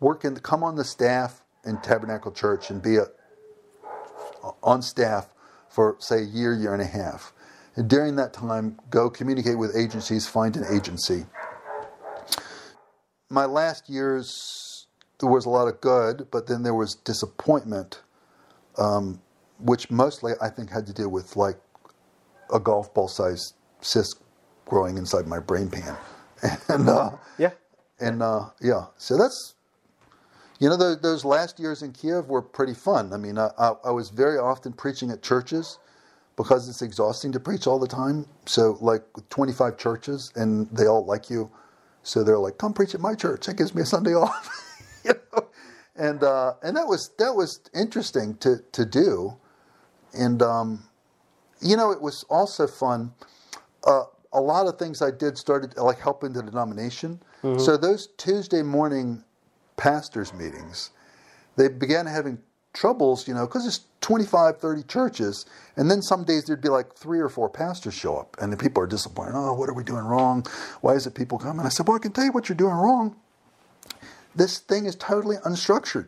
work 0.00 0.24
in, 0.24 0.36
come 0.36 0.62
on 0.62 0.76
the 0.76 0.84
staff 0.84 1.42
in 1.64 1.80
Tabernacle 1.80 2.32
Church 2.32 2.70
and 2.70 2.82
be 2.82 2.96
a, 2.96 3.06
on 4.62 4.82
staff 4.82 5.28
for 5.68 5.96
say 5.98 6.18
a 6.18 6.26
year, 6.26 6.54
year 6.54 6.72
and 6.72 6.82
a 6.82 6.86
half. 6.86 7.32
And 7.76 7.88
during 7.88 8.16
that 8.16 8.32
time, 8.32 8.78
go 8.90 9.08
communicate 9.08 9.58
with 9.58 9.74
agencies, 9.74 10.26
find 10.28 10.56
an 10.56 10.64
agency. 10.70 11.24
My 13.30 13.46
last 13.46 13.88
years, 13.88 14.86
there 15.20 15.30
was 15.30 15.46
a 15.46 15.48
lot 15.48 15.68
of 15.68 15.80
good, 15.80 16.28
but 16.30 16.46
then 16.46 16.62
there 16.62 16.74
was 16.74 16.96
disappointment, 16.96 18.02
um, 18.76 19.22
which 19.58 19.90
mostly 19.90 20.32
I 20.42 20.50
think 20.50 20.68
had 20.68 20.86
to 20.88 20.92
do 20.92 21.08
with 21.08 21.36
like 21.36 21.56
a 22.52 22.60
golf 22.60 22.92
ball 22.92 23.08
sized 23.08 23.54
cyst 23.80 24.20
growing 24.66 24.98
inside 24.98 25.26
my 25.26 25.38
brain 25.38 25.70
pan. 25.70 25.96
And 26.68 26.88
uh, 26.88 27.12
Yeah. 27.38 27.52
and 28.00 28.22
uh, 28.22 28.50
yeah, 28.62 28.86
so 28.98 29.18
that's 29.18 29.54
you 30.60 30.68
know 30.68 30.76
those, 30.76 31.00
those 31.00 31.24
last 31.24 31.60
years 31.60 31.82
in 31.82 31.92
Kiev 31.92 32.28
were 32.28 32.42
pretty 32.42 32.74
fun. 32.74 33.12
I 33.12 33.18
mean, 33.18 33.38
I, 33.38 33.50
I, 33.58 33.72
I 33.86 33.90
was 33.92 34.10
very 34.10 34.38
often 34.38 34.72
preaching 34.72 35.10
at 35.10 35.22
churches 35.22 35.78
because 36.36 36.68
it's 36.68 36.82
exhausting 36.82 37.32
to 37.32 37.40
preach 37.40 37.66
all 37.66 37.78
the 37.80 37.88
time. 37.88 38.26
So 38.46 38.78
like 38.80 39.04
25 39.30 39.78
churches, 39.78 40.32
and 40.36 40.68
they 40.70 40.86
all 40.86 41.04
like 41.06 41.30
you, 41.30 41.50
so 42.02 42.24
they're 42.24 42.38
like, 42.38 42.58
"Come 42.58 42.72
preach 42.74 42.94
at 42.94 43.00
my 43.00 43.14
church. 43.14 43.46
That 43.46 43.56
gives 43.58 43.74
me 43.74 43.82
a 43.82 43.86
Sunday 43.86 44.14
off." 44.16 44.50
you 45.04 45.14
know, 45.34 45.48
and 45.96 46.22
uh, 46.24 46.54
and 46.62 46.76
that 46.76 46.86
was 46.88 47.10
that 47.18 47.34
was 47.36 47.60
interesting 47.74 48.36
to 48.38 48.58
to 48.72 48.84
do, 48.86 49.36
and 50.14 50.42
um, 50.42 50.84
you 51.62 51.76
know, 51.76 51.92
it 51.92 52.02
was 52.02 52.24
also 52.30 52.66
fun. 52.66 53.12
Uh, 53.86 54.04
a 54.32 54.40
lot 54.40 54.66
of 54.66 54.78
things 54.78 55.02
I 55.02 55.10
did 55.10 55.36
started 55.36 55.76
like 55.76 55.98
helping 55.98 56.32
the 56.32 56.42
denomination. 56.42 57.20
Mm-hmm. 57.42 57.60
So 57.60 57.76
those 57.76 58.08
Tuesday 58.16 58.62
morning 58.62 59.22
pastors 59.76 60.32
meetings, 60.32 60.90
they 61.56 61.68
began 61.68 62.06
having 62.06 62.38
troubles, 62.72 63.28
you 63.28 63.34
know, 63.34 63.46
because 63.46 63.66
it's 63.66 63.80
25, 64.00 64.58
30 64.58 64.82
churches. 64.84 65.46
And 65.76 65.90
then 65.90 66.02
some 66.02 66.24
days 66.24 66.44
there'd 66.44 66.60
be 66.60 66.68
like 66.68 66.94
three 66.94 67.20
or 67.20 67.28
four 67.28 67.48
pastors 67.48 67.94
show 67.94 68.16
up, 68.16 68.36
and 68.40 68.52
the 68.52 68.56
people 68.56 68.82
are 68.82 68.86
disappointed. 68.86 69.32
Oh, 69.34 69.52
what 69.54 69.68
are 69.68 69.74
we 69.74 69.84
doing 69.84 70.04
wrong? 70.04 70.44
Why 70.80 70.94
is 70.94 71.06
it 71.06 71.14
people 71.14 71.38
coming? 71.38 71.66
I 71.66 71.68
said, 71.68 71.86
Well, 71.86 71.96
I 71.96 72.00
can 72.00 72.12
tell 72.12 72.24
you 72.24 72.32
what 72.32 72.48
you're 72.48 72.56
doing 72.56 72.74
wrong. 72.74 73.16
This 74.34 74.58
thing 74.58 74.86
is 74.86 74.96
totally 74.96 75.36
unstructured. 75.44 76.06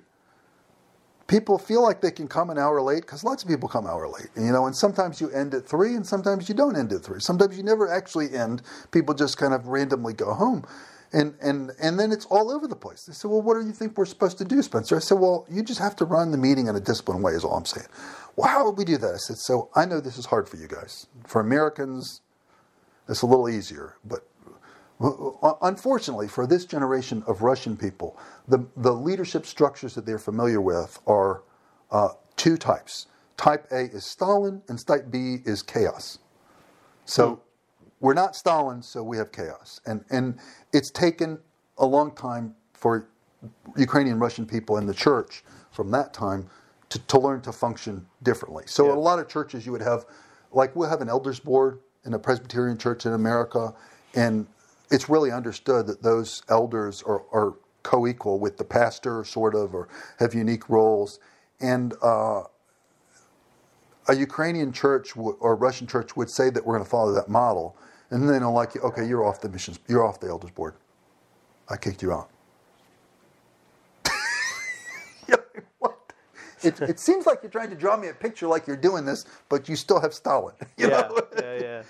People 1.26 1.58
feel 1.58 1.82
like 1.82 2.02
they 2.02 2.10
can 2.10 2.28
come 2.28 2.50
an 2.50 2.58
hour 2.58 2.82
late 2.82 3.00
because 3.00 3.24
lots 3.24 3.42
of 3.42 3.48
people 3.48 3.68
come 3.68 3.86
an 3.86 3.90
hour 3.90 4.08
late, 4.08 4.28
you 4.36 4.52
know. 4.52 4.66
And 4.66 4.76
sometimes 4.76 5.20
you 5.20 5.30
end 5.30 5.54
at 5.54 5.66
three, 5.66 5.94
and 5.94 6.06
sometimes 6.06 6.48
you 6.48 6.54
don't 6.54 6.76
end 6.76 6.92
at 6.92 7.02
three. 7.02 7.18
Sometimes 7.20 7.56
you 7.56 7.62
never 7.62 7.90
actually 7.90 8.34
end. 8.34 8.62
People 8.90 9.14
just 9.14 9.38
kind 9.38 9.54
of 9.54 9.68
randomly 9.68 10.12
go 10.12 10.34
home, 10.34 10.66
and 11.14 11.34
and 11.40 11.72
and 11.80 11.98
then 11.98 12.12
it's 12.12 12.26
all 12.26 12.50
over 12.50 12.68
the 12.68 12.76
place. 12.76 13.06
They 13.06 13.14
said, 13.14 13.30
"Well, 13.30 13.40
what 13.40 13.58
do 13.58 13.66
you 13.66 13.72
think 13.72 13.96
we're 13.96 14.04
supposed 14.04 14.36
to 14.38 14.44
do, 14.44 14.60
Spencer?" 14.60 14.96
I 14.96 14.98
said, 14.98 15.18
"Well, 15.18 15.46
you 15.50 15.62
just 15.62 15.80
have 15.80 15.96
to 15.96 16.04
run 16.04 16.30
the 16.30 16.38
meeting 16.38 16.66
in 16.66 16.76
a 16.76 16.80
disciplined 16.80 17.22
way." 17.22 17.32
Is 17.32 17.42
all 17.44 17.56
I'm 17.56 17.64
saying. 17.64 17.88
Well, 18.36 18.48
how 18.48 18.66
would 18.66 18.76
we 18.76 18.84
do 18.84 18.98
that? 18.98 19.14
I 19.14 19.18
said, 19.18 19.38
"So 19.38 19.70
I 19.74 19.86
know 19.86 20.00
this 20.00 20.18
is 20.18 20.26
hard 20.26 20.46
for 20.48 20.56
you 20.56 20.68
guys. 20.68 21.06
For 21.26 21.40
Americans, 21.40 22.20
it's 23.08 23.22
a 23.22 23.26
little 23.26 23.48
easier, 23.48 23.94
but 24.04 24.26
Uh, 25.00 25.28
uh, 25.42 25.54
unfortunately 25.62 26.28
for 26.28 26.46
this 26.46 26.64
generation 26.64 27.22
of 27.26 27.42
Russian 27.42 27.76
people, 27.76 28.16
the, 28.48 28.64
the 28.76 28.92
leadership 28.92 29.44
structures 29.44 29.94
that 29.94 30.06
they're 30.06 30.18
familiar 30.18 30.60
with 30.60 31.00
are 31.06 31.42
uh, 31.90 32.10
two 32.36 32.56
types. 32.56 33.06
Type 33.36 33.66
A 33.72 33.86
is 33.86 34.04
Stalin, 34.04 34.62
and 34.68 34.86
type 34.86 35.10
B 35.10 35.38
is 35.44 35.62
chaos. 35.62 36.18
So 37.04 37.34
hmm. 37.34 37.40
we're 38.00 38.14
not 38.14 38.36
Stalin, 38.36 38.82
so 38.82 39.02
we 39.02 39.16
have 39.16 39.32
chaos. 39.32 39.80
And, 39.86 40.04
and 40.10 40.38
it's 40.72 40.90
taken 40.90 41.38
a 41.78 41.86
long 41.86 42.14
time 42.14 42.54
for 42.72 43.08
Ukrainian 43.76 44.18
Russian 44.20 44.46
people 44.46 44.78
in 44.78 44.86
the 44.86 44.94
church 44.94 45.44
from 45.72 45.90
that 45.90 46.14
time 46.14 46.48
to, 46.90 46.98
to 47.00 47.18
learn 47.18 47.40
to 47.42 47.52
function 47.52 48.06
differently. 48.22 48.64
So, 48.66 48.86
Yeah. 48.86 48.92
in 48.92 48.98
a 48.98 49.00
lot 49.00 49.18
of 49.18 49.26
churches, 49.28 49.66
you 49.66 49.72
would 49.72 49.82
have, 49.82 50.06
like, 50.52 50.76
we'll 50.76 50.88
have 50.88 51.00
an 51.00 51.08
elders 51.08 51.40
board 51.40 51.80
in 52.04 52.14
a 52.14 52.18
Presbyterian 52.18 52.78
church 52.78 53.06
in 53.06 53.12
America, 53.12 53.74
and 54.14 54.46
it's 54.94 55.10
really 55.10 55.32
understood 55.32 55.88
that 55.88 56.02
those 56.02 56.44
elders 56.48 57.02
are, 57.04 57.22
are 57.32 57.54
co 57.82 58.06
equal 58.06 58.38
with 58.38 58.58
the 58.58 58.64
pastor, 58.64 59.24
sort 59.24 59.56
of, 59.56 59.74
or 59.74 59.88
have 60.20 60.34
unique 60.34 60.70
roles. 60.70 61.20
And 61.60 61.94
uh, 62.02 62.44
a 64.08 64.14
Ukrainian 64.14 64.72
church 64.72 65.14
w- 65.14 65.36
or 65.40 65.56
Russian 65.56 65.86
church 65.88 66.16
would 66.16 66.30
say 66.30 66.50
that 66.50 66.64
we're 66.64 66.74
going 66.74 66.84
to 66.84 66.90
follow 66.90 67.12
that 67.12 67.28
model, 67.28 67.76
and 68.10 68.22
then 68.22 68.32
they 68.32 68.38
don't 68.38 68.54
like 68.54 68.76
you. 68.76 68.82
Okay, 68.82 69.06
you're 69.06 69.26
off 69.26 69.40
the 69.40 69.48
missions. 69.48 69.80
You're 69.88 70.06
off 70.06 70.20
the 70.20 70.28
elders 70.28 70.52
board. 70.52 70.74
I 71.68 71.76
kicked 71.76 72.02
you 72.02 72.12
out. 72.12 72.30
What? 75.80 75.98
It, 76.62 76.80
it 76.82 77.00
seems 77.00 77.26
like 77.26 77.40
you're 77.42 77.50
trying 77.50 77.70
to 77.70 77.76
draw 77.76 77.96
me 77.96 78.08
a 78.08 78.14
picture 78.14 78.46
like 78.46 78.66
you're 78.66 78.76
doing 78.76 79.04
this, 79.04 79.26
but 79.48 79.68
you 79.68 79.76
still 79.76 80.00
have 80.00 80.14
Stalin. 80.14 80.54
You 80.78 80.88
Yeah. 80.88 80.90
know? 80.90 81.20
Yeah. 81.32 81.54
Yeah. 81.56 81.82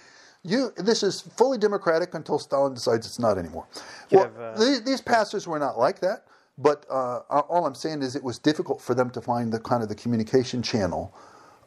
You, 0.44 0.72
this 0.76 1.02
is 1.02 1.22
fully 1.22 1.56
democratic 1.56 2.14
until 2.14 2.38
Stalin 2.38 2.74
decides 2.74 3.06
it's 3.06 3.18
not 3.18 3.38
anymore. 3.38 3.66
You 4.10 4.18
Well, 4.18 4.26
have, 4.26 4.38
uh, 4.38 4.58
these, 4.58 4.82
these 4.84 5.00
pastors 5.00 5.48
were 5.48 5.58
not 5.58 5.78
like 5.78 6.00
that, 6.00 6.26
but 6.58 6.84
uh, 6.90 7.20
all 7.30 7.66
I'm 7.66 7.74
saying 7.74 8.02
is 8.02 8.14
it 8.14 8.22
was 8.22 8.38
difficult 8.38 8.82
for 8.82 8.94
them 8.94 9.10
to 9.10 9.22
find 9.22 9.52
the 9.52 9.58
kind 9.58 9.82
of 9.82 9.88
the 9.88 9.94
communication 9.94 10.62
channel 10.62 11.14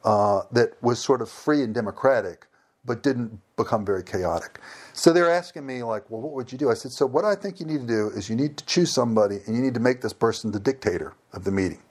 uh, 0.04 0.44
that 0.52 0.82
was 0.84 1.00
sort 1.00 1.22
of 1.24 1.30
free 1.30 1.64
and 1.64 1.74
democratic, 1.74 2.46
but 2.86 3.02
didn't 3.02 3.40
become 3.56 3.84
very 3.84 4.04
chaotic. 4.04 4.60
So 4.94 5.12
they're 5.12 5.32
asking 5.32 5.66
me 5.66 5.82
like, 5.82 6.10
well, 6.10 6.22
what 6.22 6.34
would 6.34 6.52
you 6.52 6.58
do? 6.60 6.70
I 6.70 6.76
said, 6.76 6.92
so 6.92 7.06
what 7.08 7.26
I 7.26 7.34
think 7.36 7.60
you 7.60 7.66
need 7.66 7.82
to 7.82 7.88
do 7.88 8.10
is 8.10 8.30
you 8.30 8.36
need 8.36 8.58
to 8.58 8.66
choose 8.66 8.92
somebody 8.92 9.40
and 9.48 9.56
you 9.56 9.62
need 9.62 9.74
to 9.74 9.80
make 9.80 10.02
this 10.02 10.14
person 10.14 10.52
the 10.52 10.60
dictator 10.60 11.16
of 11.34 11.44
the 11.44 11.52
meeting. 11.52 11.82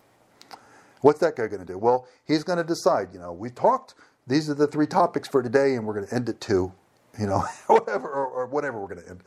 What's 1.00 1.20
that 1.20 1.36
guy 1.36 1.48
going 1.48 1.60
to 1.60 1.66
do? 1.66 1.78
Well, 1.78 2.06
he's 2.24 2.44
going 2.44 2.58
to 2.58 2.64
decide. 2.64 3.08
You 3.12 3.18
know, 3.18 3.32
we 3.32 3.50
talked. 3.50 3.94
These 4.26 4.50
are 4.50 4.54
the 4.54 4.66
three 4.66 4.86
topics 4.86 5.28
for 5.28 5.42
today, 5.42 5.74
and 5.74 5.86
we're 5.86 5.94
going 5.94 6.06
to 6.06 6.14
end 6.14 6.28
at 6.28 6.40
two. 6.40 6.72
You 7.18 7.26
know, 7.26 7.40
whatever 7.68 8.08
or, 8.08 8.26
or 8.26 8.46
whatever 8.46 8.80
we're 8.80 8.88
going 8.94 9.02
to 9.02 9.10
end. 9.10 9.22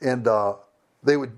And 0.00 0.28
uh, 0.28 0.54
they 1.02 1.16
would 1.16 1.32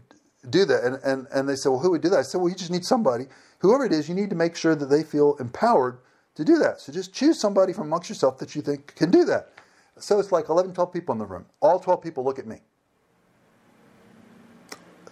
do 0.50 0.64
that, 0.64 0.84
and, 0.84 0.96
and 1.04 1.26
and 1.32 1.48
they 1.48 1.56
said, 1.56 1.70
well, 1.70 1.80
who 1.80 1.90
would 1.92 2.02
do 2.02 2.08
that? 2.10 2.18
I 2.18 2.22
said, 2.22 2.40
well, 2.40 2.48
you 2.50 2.56
just 2.56 2.70
need 2.70 2.84
somebody. 2.84 3.26
Whoever 3.60 3.84
it 3.84 3.92
is, 3.92 4.08
you 4.08 4.14
need 4.14 4.30
to 4.30 4.36
make 4.36 4.56
sure 4.56 4.74
that 4.74 4.86
they 4.86 5.04
feel 5.04 5.36
empowered 5.38 5.98
to 6.34 6.44
do 6.44 6.58
that. 6.58 6.80
So 6.80 6.92
just 6.92 7.12
choose 7.12 7.38
somebody 7.38 7.72
from 7.72 7.86
amongst 7.88 8.08
yourself 8.08 8.38
that 8.38 8.54
you 8.56 8.62
think 8.62 8.94
can 8.96 9.10
do 9.10 9.24
that. 9.26 9.50
So 9.98 10.18
it's 10.18 10.32
like 10.32 10.48
11, 10.48 10.74
12 10.74 10.92
people 10.92 11.12
in 11.12 11.18
the 11.18 11.26
room. 11.26 11.46
All 11.60 11.78
12 11.78 12.02
people 12.02 12.24
look 12.24 12.38
at 12.38 12.46
me. 12.46 12.58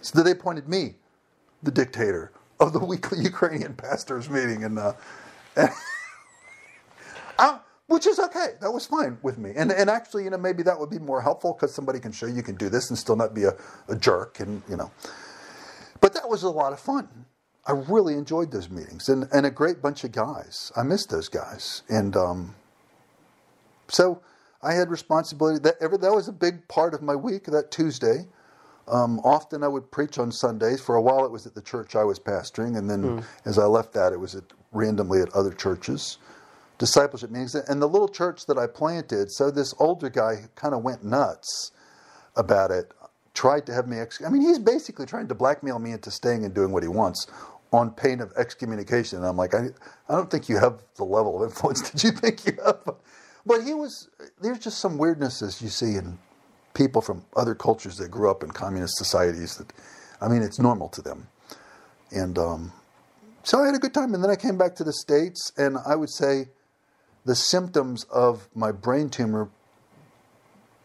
So 0.01 0.23
they 0.23 0.31
appointed 0.31 0.67
me 0.67 0.95
the 1.63 1.71
dictator 1.71 2.31
of 2.59 2.73
the 2.73 2.79
weekly 2.85 3.19
Ukrainian 3.19 3.75
pastors 3.75 4.29
meeting, 4.29 4.63
and 4.65 4.79
uh, 4.79 4.93
uh, 7.39 7.59
which 7.91 8.07
is 8.07 8.19
okay. 8.19 8.53
That 8.61 8.71
was 8.71 8.85
fine 8.85 9.17
with 9.21 9.37
me. 9.37 9.51
And 9.55 9.71
and 9.71 9.89
actually, 9.89 10.23
you 10.23 10.29
know, 10.29 10.37
maybe 10.37 10.63
that 10.63 10.79
would 10.79 10.89
be 10.89 10.99
more 10.99 11.21
helpful 11.21 11.53
because 11.53 11.75
somebody 11.75 11.99
can 11.99 12.13
show 12.13 12.25
you 12.25 12.41
can 12.41 12.55
do 12.55 12.69
this 12.69 12.89
and 12.89 12.97
still 12.97 13.17
not 13.17 13.33
be 13.33 13.43
a, 13.43 13.53
a 13.89 13.95
jerk, 13.97 14.39
and 14.39 14.61
you 14.69 14.77
know. 14.77 14.91
But 15.99 16.13
that 16.13 16.29
was 16.29 16.43
a 16.43 16.49
lot 16.49 16.71
of 16.71 16.79
fun. 16.79 17.09
I 17.67 17.73
really 17.73 18.13
enjoyed 18.13 18.51
those 18.51 18.69
meetings, 18.69 19.09
and 19.09 19.27
and 19.33 19.45
a 19.45 19.51
great 19.51 19.81
bunch 19.81 20.05
of 20.05 20.13
guys. 20.13 20.71
I 20.75 20.83
missed 20.83 21.09
those 21.09 21.27
guys, 21.27 21.83
and 21.89 22.15
um, 22.15 22.55
so 23.89 24.21
I 24.63 24.73
had 24.73 24.89
responsibility. 24.89 25.59
That 25.59 25.75
ever 25.81 25.97
that 25.97 26.13
was 26.13 26.29
a 26.29 26.33
big 26.33 26.67
part 26.69 26.93
of 26.93 27.01
my 27.01 27.15
week. 27.15 27.45
That 27.45 27.71
Tuesday. 27.71 28.27
Um, 28.87 29.19
often 29.19 29.63
I 29.63 29.67
would 29.67 29.89
preach 29.91 30.17
on 30.17 30.31
Sundays. 30.31 30.81
For 30.81 30.95
a 30.95 31.01
while, 31.01 31.23
it 31.23 31.31
was 31.31 31.45
at 31.45 31.53
the 31.53 31.61
church 31.61 31.95
I 31.95 32.03
was 32.03 32.19
pastoring, 32.19 32.77
and 32.77 32.89
then 32.89 33.23
as 33.45 33.57
I 33.59 33.65
left 33.65 33.93
that, 33.93 34.11
it 34.11 34.19
was 34.19 34.35
at, 34.35 34.43
randomly 34.71 35.21
at 35.21 35.31
other 35.33 35.53
churches, 35.53 36.17
discipleship 36.81 37.29
meetings. 37.29 37.53
And 37.53 37.79
the 37.79 37.87
little 37.87 38.09
church 38.09 38.47
that 38.47 38.57
I 38.57 38.65
planted, 38.65 39.31
so 39.31 39.51
this 39.51 39.71
older 39.77 40.09
guy 40.09 40.47
kind 40.55 40.73
of 40.73 40.81
went 40.81 41.05
nuts 41.05 41.71
about 42.35 42.71
it. 42.71 42.91
Tried 43.35 43.67
to 43.67 43.73
have 43.73 43.87
me. 43.87 43.99
Ex- 43.99 44.23
I 44.25 44.29
mean, 44.29 44.41
he's 44.41 44.57
basically 44.57 45.05
trying 45.05 45.27
to 45.27 45.35
blackmail 45.35 45.77
me 45.77 45.91
into 45.91 46.09
staying 46.09 46.43
and 46.43 46.55
doing 46.55 46.71
what 46.71 46.81
he 46.81 46.89
wants, 46.89 47.27
on 47.71 47.91
pain 47.91 48.19
of 48.19 48.33
excommunication. 48.35 49.19
And 49.19 49.27
I'm 49.27 49.37
like, 49.37 49.53
I, 49.53 49.67
I 50.09 50.15
don't 50.15 50.29
think 50.31 50.49
you 50.49 50.57
have 50.57 50.81
the 50.95 51.05
level 51.05 51.41
of 51.41 51.49
influence 51.49 51.87
that 51.91 52.03
you 52.03 52.11
think 52.11 52.47
you 52.47 52.57
have. 52.65 52.95
But 53.45 53.63
he 53.63 53.75
was. 53.75 54.09
There's 54.41 54.59
just 54.59 54.79
some 54.79 54.97
weirdnesses 54.97 55.61
you 55.61 55.69
see 55.69 55.95
in 55.95 56.17
people 56.73 57.01
from 57.01 57.23
other 57.35 57.53
cultures 57.53 57.97
that 57.97 58.09
grew 58.09 58.29
up 58.31 58.41
in 58.43 58.49
communist 58.49 58.97
societies 58.97 59.57
that, 59.57 59.71
I 60.19 60.27
mean, 60.27 60.41
it's 60.41 60.57
normal 60.57 60.89
to 60.89 61.01
them. 61.01 61.27
And 62.11 62.39
um, 62.39 62.73
so 63.43 63.61
I 63.61 63.67
had 63.67 63.75
a 63.75 63.79
good 63.79 63.93
time, 63.93 64.15
and 64.15 64.23
then 64.23 64.31
I 64.31 64.35
came 64.35 64.57
back 64.57 64.75
to 64.75 64.83
the 64.83 64.93
states, 64.93 65.51
and 65.57 65.77
I 65.85 65.95
would 65.95 66.09
say 66.09 66.47
the 67.25 67.35
symptoms 67.35 68.03
of 68.05 68.47
my 68.55 68.71
brain 68.71 69.09
tumor 69.09 69.49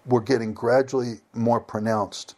were 0.04 0.20
getting 0.20 0.54
gradually 0.54 1.20
more 1.32 1.60
pronounced 1.60 2.34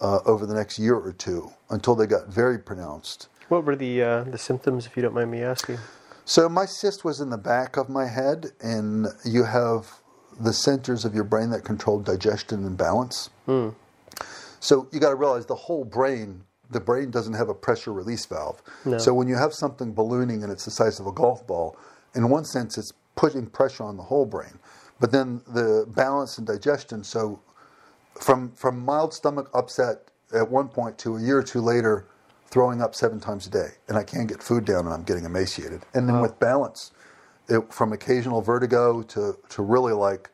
uh, 0.00 0.20
over 0.24 0.46
the 0.46 0.54
next 0.54 0.78
year 0.78 0.94
or 0.94 1.12
two 1.12 1.52
until 1.70 1.94
they 1.94 2.06
got 2.06 2.28
very 2.28 2.58
pronounced. 2.58 3.28
What 3.48 3.64
were 3.64 3.76
the 3.76 4.02
uh, 4.02 4.24
the 4.24 4.38
symptoms, 4.38 4.86
if 4.86 4.96
you 4.96 5.02
don't 5.02 5.14
mind 5.14 5.30
me 5.30 5.42
asking? 5.42 5.78
So 6.24 6.48
my 6.48 6.66
cyst 6.66 7.04
was 7.04 7.20
in 7.20 7.30
the 7.30 7.38
back 7.38 7.76
of 7.76 7.88
my 7.88 8.06
head, 8.06 8.52
and 8.60 9.06
you 9.24 9.44
have 9.44 10.00
the 10.38 10.52
centers 10.52 11.04
of 11.04 11.14
your 11.14 11.24
brain 11.24 11.50
that 11.50 11.64
control 11.64 12.00
digestion 12.00 12.64
and 12.64 12.76
balance. 12.76 13.30
Hmm. 13.46 13.70
So 14.60 14.88
you 14.92 15.00
got 15.00 15.10
to 15.10 15.14
realize 15.14 15.46
the 15.46 15.54
whole 15.54 15.84
brain, 15.84 16.44
the 16.70 16.80
brain 16.80 17.10
doesn't 17.10 17.34
have 17.34 17.48
a 17.48 17.54
pressure 17.54 17.92
release 17.92 18.26
valve. 18.26 18.62
No. 18.84 18.98
So 18.98 19.14
when 19.14 19.26
you 19.26 19.36
have 19.36 19.54
something 19.54 19.92
ballooning 19.94 20.42
and 20.42 20.52
it's 20.52 20.64
the 20.64 20.70
size 20.70 21.00
of 21.00 21.06
a 21.06 21.12
golf 21.12 21.46
ball, 21.46 21.76
in 22.14 22.28
one 22.30 22.44
sense 22.44 22.78
it's 22.78 22.92
putting 23.16 23.46
pressure 23.46 23.84
on 23.84 23.96
the 23.96 24.02
whole 24.04 24.26
brain. 24.26 24.58
But 25.00 25.12
then 25.12 25.42
the 25.48 25.86
balance 25.88 26.38
and 26.38 26.46
digestion, 26.46 27.04
so 27.04 27.40
from 28.20 28.52
from 28.52 28.84
mild 28.84 29.14
stomach 29.14 29.50
upset 29.54 30.10
at 30.34 30.50
one 30.50 30.68
point 30.68 30.98
to 30.98 31.16
a 31.16 31.22
year 31.22 31.38
or 31.38 31.42
two 31.42 31.60
later, 31.60 32.06
throwing 32.46 32.82
up 32.82 32.94
seven 32.94 33.20
times 33.20 33.46
a 33.46 33.50
day, 33.50 33.68
and 33.88 33.96
I 33.98 34.04
can't 34.04 34.28
get 34.28 34.42
food 34.42 34.64
down, 34.64 34.86
and 34.86 34.94
I'm 34.94 35.04
getting 35.04 35.24
emaciated. 35.24 35.82
And 35.94 36.08
then 36.08 36.16
Wow. 36.16 36.22
with 36.22 36.38
balance, 36.40 36.92
it, 37.48 37.72
from 37.72 37.92
occasional 37.92 38.42
vertigo 38.42 39.02
to 39.02 39.36
to 39.50 39.62
really 39.62 39.92
like 39.94 40.30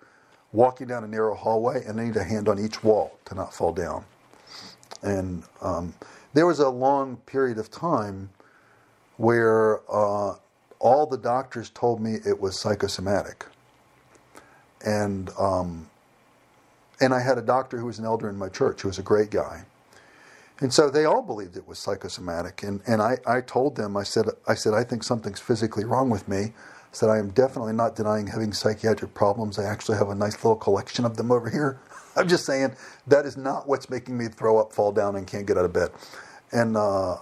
walking 0.53 0.87
down 0.89 1.05
a 1.05 1.09
narrow 1.09 1.35
hallway, 1.35 1.85
and 1.85 2.01
I 2.01 2.05
need 2.07 2.17
a 2.17 2.25
hand 2.25 2.49
on 2.49 2.59
each 2.59 2.83
wall 2.85 3.19
to 3.27 3.35
not 3.35 3.55
fall 3.55 3.73
down. 3.73 4.05
And 5.03 5.45
um, 5.63 5.95
there 6.35 6.47
was 6.47 6.61
a 6.61 6.69
long 6.69 7.19
period 7.19 7.59
of 7.59 7.71
time 7.71 8.31
where 9.17 9.81
uh, 9.93 10.37
all 10.85 11.07
the 11.07 11.19
doctors 11.19 11.71
told 11.71 12.01
me 12.01 12.19
it 12.27 12.41
was 12.41 12.61
psychosomatic. 12.61 13.47
And 14.85 15.31
um, 15.39 15.89
and 17.01 17.15
I 17.15 17.21
had 17.21 17.39
a 17.39 17.43
doctor 17.43 17.79
who 17.79 17.87
was 17.87 17.99
an 17.99 18.05
elder 18.05 18.29
in 18.29 18.37
my 18.37 18.51
church 18.51 18.83
who 18.83 18.89
was 18.89 18.99
a 18.99 19.03
great 19.03 19.31
guy. 19.31 19.65
And 20.61 20.73
so 20.73 20.91
they 20.91 21.05
all 21.05 21.23
believed 21.23 21.57
it 21.57 21.67
was 21.67 21.79
psychosomatic. 21.79 22.63
And, 22.63 22.81
and 22.87 23.03
I, 23.03 23.19
I 23.27 23.41
told 23.41 23.77
them, 23.77 23.97
I 23.97 24.05
said, 24.05 24.27
I 24.47 24.55
said, 24.55 24.75
I 24.75 24.85
think 24.85 25.03
something's 25.03 25.41
physically 25.41 25.85
wrong 25.85 26.11
with 26.11 26.29
me. 26.29 26.39
I 26.39 26.53
said, 26.93 27.09
I 27.09 27.19
am 27.19 27.31
definitely 27.31 27.73
not 27.73 27.97
denying 27.97 28.29
having 28.29 28.53
psychiatric 28.53 29.15
problems. 29.15 29.59
I 29.59 29.65
actually 29.65 29.99
have 29.99 30.11
a 30.11 30.15
nice 30.15 30.37
little 30.37 30.57
collection 30.57 31.05
of 31.05 31.17
them 31.17 31.33
over 31.33 31.51
here. 31.51 31.81
I'm 32.17 32.29
just 32.29 32.47
saying 32.47 32.77
that 33.09 33.27
is 33.27 33.37
not 33.37 33.67
what's 33.67 33.91
making 33.91 34.17
me 34.17 34.29
throw 34.29 34.59
up, 34.59 34.73
fall 34.73 34.93
down, 34.93 35.17
and 35.17 35.27
can't 35.27 35.47
get 35.47 35.59
out 35.59 35.65
of 35.65 35.73
bed. 35.73 35.91
And 36.53 36.77
uh, 36.77 37.17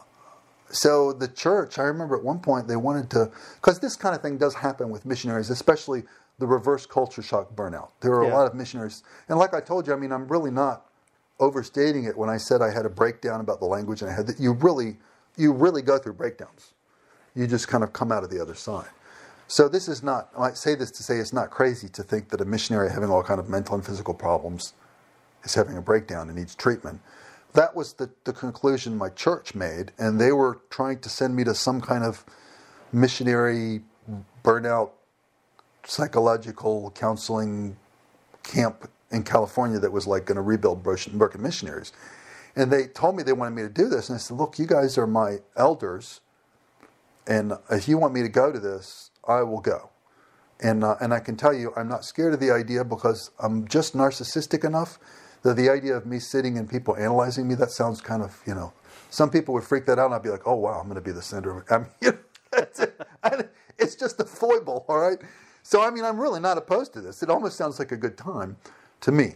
so 0.72 1.12
the 1.12 1.28
church, 1.28 1.78
I 1.78 1.82
remember 1.84 2.16
at 2.16 2.24
one 2.24 2.40
point 2.40 2.66
they 2.66 2.76
wanted 2.76 3.10
to, 3.10 3.30
because 3.56 3.78
this 3.78 3.94
kind 3.94 4.14
of 4.14 4.22
thing 4.22 4.38
does 4.38 4.54
happen 4.54 4.90
with 4.90 5.06
missionaries, 5.06 5.50
especially 5.50 6.02
the 6.38 6.46
reverse 6.46 6.86
culture 6.86 7.22
shock 7.22 7.54
burnout. 7.54 7.90
There 8.00 8.14
are 8.14 8.24
Yeah. 8.24 8.32
a 8.32 8.34
lot 8.34 8.46
of 8.46 8.54
missionaries, 8.54 9.02
and 9.28 9.38
like 9.38 9.54
I 9.54 9.60
told 9.60 9.86
you, 9.86 9.92
I 9.92 9.96
mean, 9.96 10.12
I'm 10.12 10.26
really 10.26 10.50
not 10.50 10.86
overstating 11.38 12.04
it 12.04 12.16
when 12.16 12.30
I 12.30 12.36
said 12.36 12.62
I 12.62 12.70
had 12.70 12.86
a 12.86 12.90
breakdown 12.90 13.40
about 13.40 13.60
the 13.60 13.66
language 13.66 14.00
and 14.02 14.10
I 14.10 14.14
had 14.14 14.26
that. 14.28 14.40
You 14.40 14.52
really, 14.52 14.98
you 15.36 15.52
really 15.52 15.82
go 15.82 15.98
through 15.98 16.14
breakdowns. 16.14 16.72
You 17.34 17.46
just 17.46 17.68
kind 17.68 17.82
of 17.84 17.92
come 17.92 18.12
out 18.12 18.24
of 18.24 18.30
the 18.30 18.40
other 18.40 18.54
side. 18.54 18.88
So 19.48 19.68
this 19.68 19.88
is 19.88 20.02
not. 20.02 20.30
I 20.38 20.52
say 20.52 20.74
this 20.74 20.90
to 20.92 21.02
say 21.02 21.18
it's 21.18 21.32
not 21.32 21.50
crazy 21.50 21.88
to 21.90 22.02
think 22.02 22.30
that 22.30 22.40
a 22.40 22.44
missionary 22.44 22.90
having 22.90 23.10
all 23.10 23.22
kind 23.22 23.40
of 23.40 23.48
mental 23.48 23.74
and 23.74 23.84
physical 23.84 24.14
problems 24.14 24.72
is 25.44 25.54
having 25.54 25.76
a 25.76 25.82
breakdown 25.82 26.28
and 26.28 26.38
needs 26.38 26.54
treatment. 26.54 27.00
That 27.54 27.76
was 27.76 27.94
the, 27.94 28.10
the 28.24 28.32
conclusion 28.32 28.96
my 28.96 29.10
church 29.10 29.54
made, 29.54 29.92
and 29.98 30.20
they 30.20 30.32
were 30.32 30.60
trying 30.70 31.00
to 31.00 31.08
send 31.08 31.36
me 31.36 31.44
to 31.44 31.54
some 31.54 31.80
kind 31.80 32.02
of 32.02 32.24
missionary 32.92 33.82
burnout 34.42 34.90
psychological 35.84 36.90
counseling 36.92 37.76
camp 38.42 38.88
in 39.10 39.22
California 39.22 39.78
that 39.78 39.92
was 39.92 40.06
like 40.06 40.24
going 40.24 40.36
to 40.36 40.42
rebuild 40.42 40.82
broken 40.82 41.42
missionaries. 41.42 41.92
And 42.56 42.70
they 42.70 42.86
told 42.86 43.16
me 43.16 43.22
they 43.22 43.32
wanted 43.32 43.54
me 43.54 43.62
to 43.62 43.68
do 43.68 43.88
this, 43.88 44.08
and 44.08 44.16
I 44.16 44.18
said, 44.18 44.36
"Look, 44.36 44.58
you 44.58 44.66
guys 44.66 44.96
are 44.98 45.06
my 45.06 45.38
elders, 45.56 46.20
and 47.26 47.54
if 47.70 47.88
you 47.88 47.98
want 47.98 48.14
me 48.14 48.22
to 48.22 48.28
go 48.28 48.52
to 48.52 48.58
this, 48.58 49.10
I 49.26 49.42
will 49.42 49.60
go." 49.60 49.90
And 50.60 50.84
uh, 50.84 50.96
and 51.00 51.12
I 51.12 51.20
can 51.20 51.36
tell 51.36 51.52
you, 51.54 51.72
I'm 51.76 51.88
not 51.88 52.04
scared 52.04 52.34
of 52.34 52.40
the 52.40 52.50
idea 52.50 52.84
because 52.84 53.30
I'm 53.38 53.66
just 53.68 53.94
narcissistic 53.94 54.64
enough 54.64 54.98
that 55.42 55.56
the 55.56 55.68
idea 55.68 55.96
of 55.96 56.06
me 56.06 56.18
sitting 56.18 56.58
and 56.58 56.68
people 56.68 56.96
analyzing 56.96 57.48
me 57.48 57.54
that 57.56 57.70
sounds 57.70 58.00
kind 58.00 58.22
of 58.22 58.40
you 58.46 58.54
know. 58.54 58.72
Some 59.10 59.28
people 59.30 59.52
would 59.54 59.64
freak 59.64 59.84
that 59.86 59.98
out, 59.98 60.06
and 60.06 60.14
I'd 60.14 60.22
be 60.22 60.30
like, 60.30 60.46
"Oh 60.46 60.54
wow, 60.54 60.78
I'm 60.80 60.84
going 60.84 60.94
to 60.94 61.00
be 61.00 61.12
the 61.12 61.22
center 61.22 61.58
of." 61.58 61.64
I 61.70 61.78
mean, 61.78 61.86
you 62.00 62.12
know, 62.12 62.18
it's, 62.54 62.80
it's 63.78 63.94
just 63.94 64.20
a 64.20 64.24
foible, 64.24 64.84
all 64.88 64.98
right. 64.98 65.18
So 65.62 65.82
I 65.82 65.90
mean, 65.90 66.04
I'm 66.04 66.18
really 66.18 66.40
not 66.40 66.58
opposed 66.58 66.92
to 66.94 67.00
this. 67.00 67.22
It 67.22 67.30
almost 67.30 67.56
sounds 67.56 67.78
like 67.78 67.92
a 67.92 67.96
good 67.96 68.16
time 68.16 68.56
to 69.02 69.12
me 69.12 69.34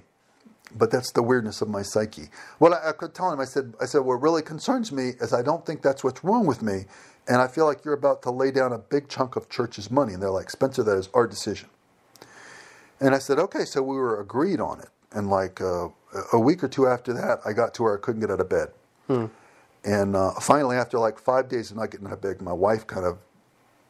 but 0.77 0.91
that's 0.91 1.13
the 1.13 1.23
weirdness 1.23 1.63
of 1.63 1.69
my 1.69 1.81
psyche. 1.81 2.29
Well, 2.59 2.75
I, 2.75 2.89
I 2.89 2.93
could 2.93 3.15
tell 3.15 3.33
him. 3.33 3.41
I 3.41 3.45
said, 3.45 3.75
I 3.81 3.87
said, 3.87 4.01
what 4.01 4.21
really 4.21 4.43
concerns 4.43 4.93
me 4.93 5.13
is 5.21 5.33
I 5.33 5.41
don't 5.41 5.65
think 5.65 5.81
that's 5.81 6.03
what's 6.03 6.23
wrong 6.25 6.45
with 6.45 6.61
me, 6.61 6.87
and 7.29 7.39
I 7.39 7.49
feel 7.49 7.67
like 7.67 7.85
you're 7.85 7.95
about 7.95 8.23
to 8.23 8.31
lay 8.31 8.51
down 8.51 8.73
a 8.73 8.79
big 8.79 9.09
chunk 9.09 9.37
of 9.37 9.49
church's 9.49 9.91
money. 9.91 10.13
And 10.13 10.23
they're 10.23 10.31
like, 10.31 10.51
Spencer, 10.51 10.83
that 10.85 10.97
is 10.97 11.09
our 11.13 11.27
decision. 11.27 11.69
And 13.01 13.15
I 13.15 13.19
said, 13.19 13.39
okay. 13.39 13.65
So 13.65 13.83
we 13.83 13.97
were 13.97 14.21
agreed 14.21 14.61
on 14.61 14.81
it. 14.81 14.89
And 15.13 15.31
like 15.31 15.61
uh, 15.61 15.89
a 16.33 16.39
week 16.39 16.63
or 16.65 16.69
two 16.69 16.87
after 16.87 17.13
that, 17.15 17.41
I 17.45 17.53
got 17.53 17.75
to 17.75 17.83
where 17.83 17.97
I 17.97 18.01
couldn't 18.01 18.21
get 18.21 18.31
out 18.31 18.41
of 18.41 18.49
bed. 18.49 18.69
And 19.85 20.17
uh, 20.17 20.33
finally, 20.41 20.77
after 20.77 20.99
like 20.99 21.19
five 21.19 21.49
days 21.49 21.71
of 21.71 21.77
not 21.77 21.91
getting 21.91 22.07
out 22.07 22.13
of 22.15 22.21
bed, 22.21 22.43
my 22.43 22.53
wife 22.53 22.87
kind 22.87 23.07
of 23.07 23.19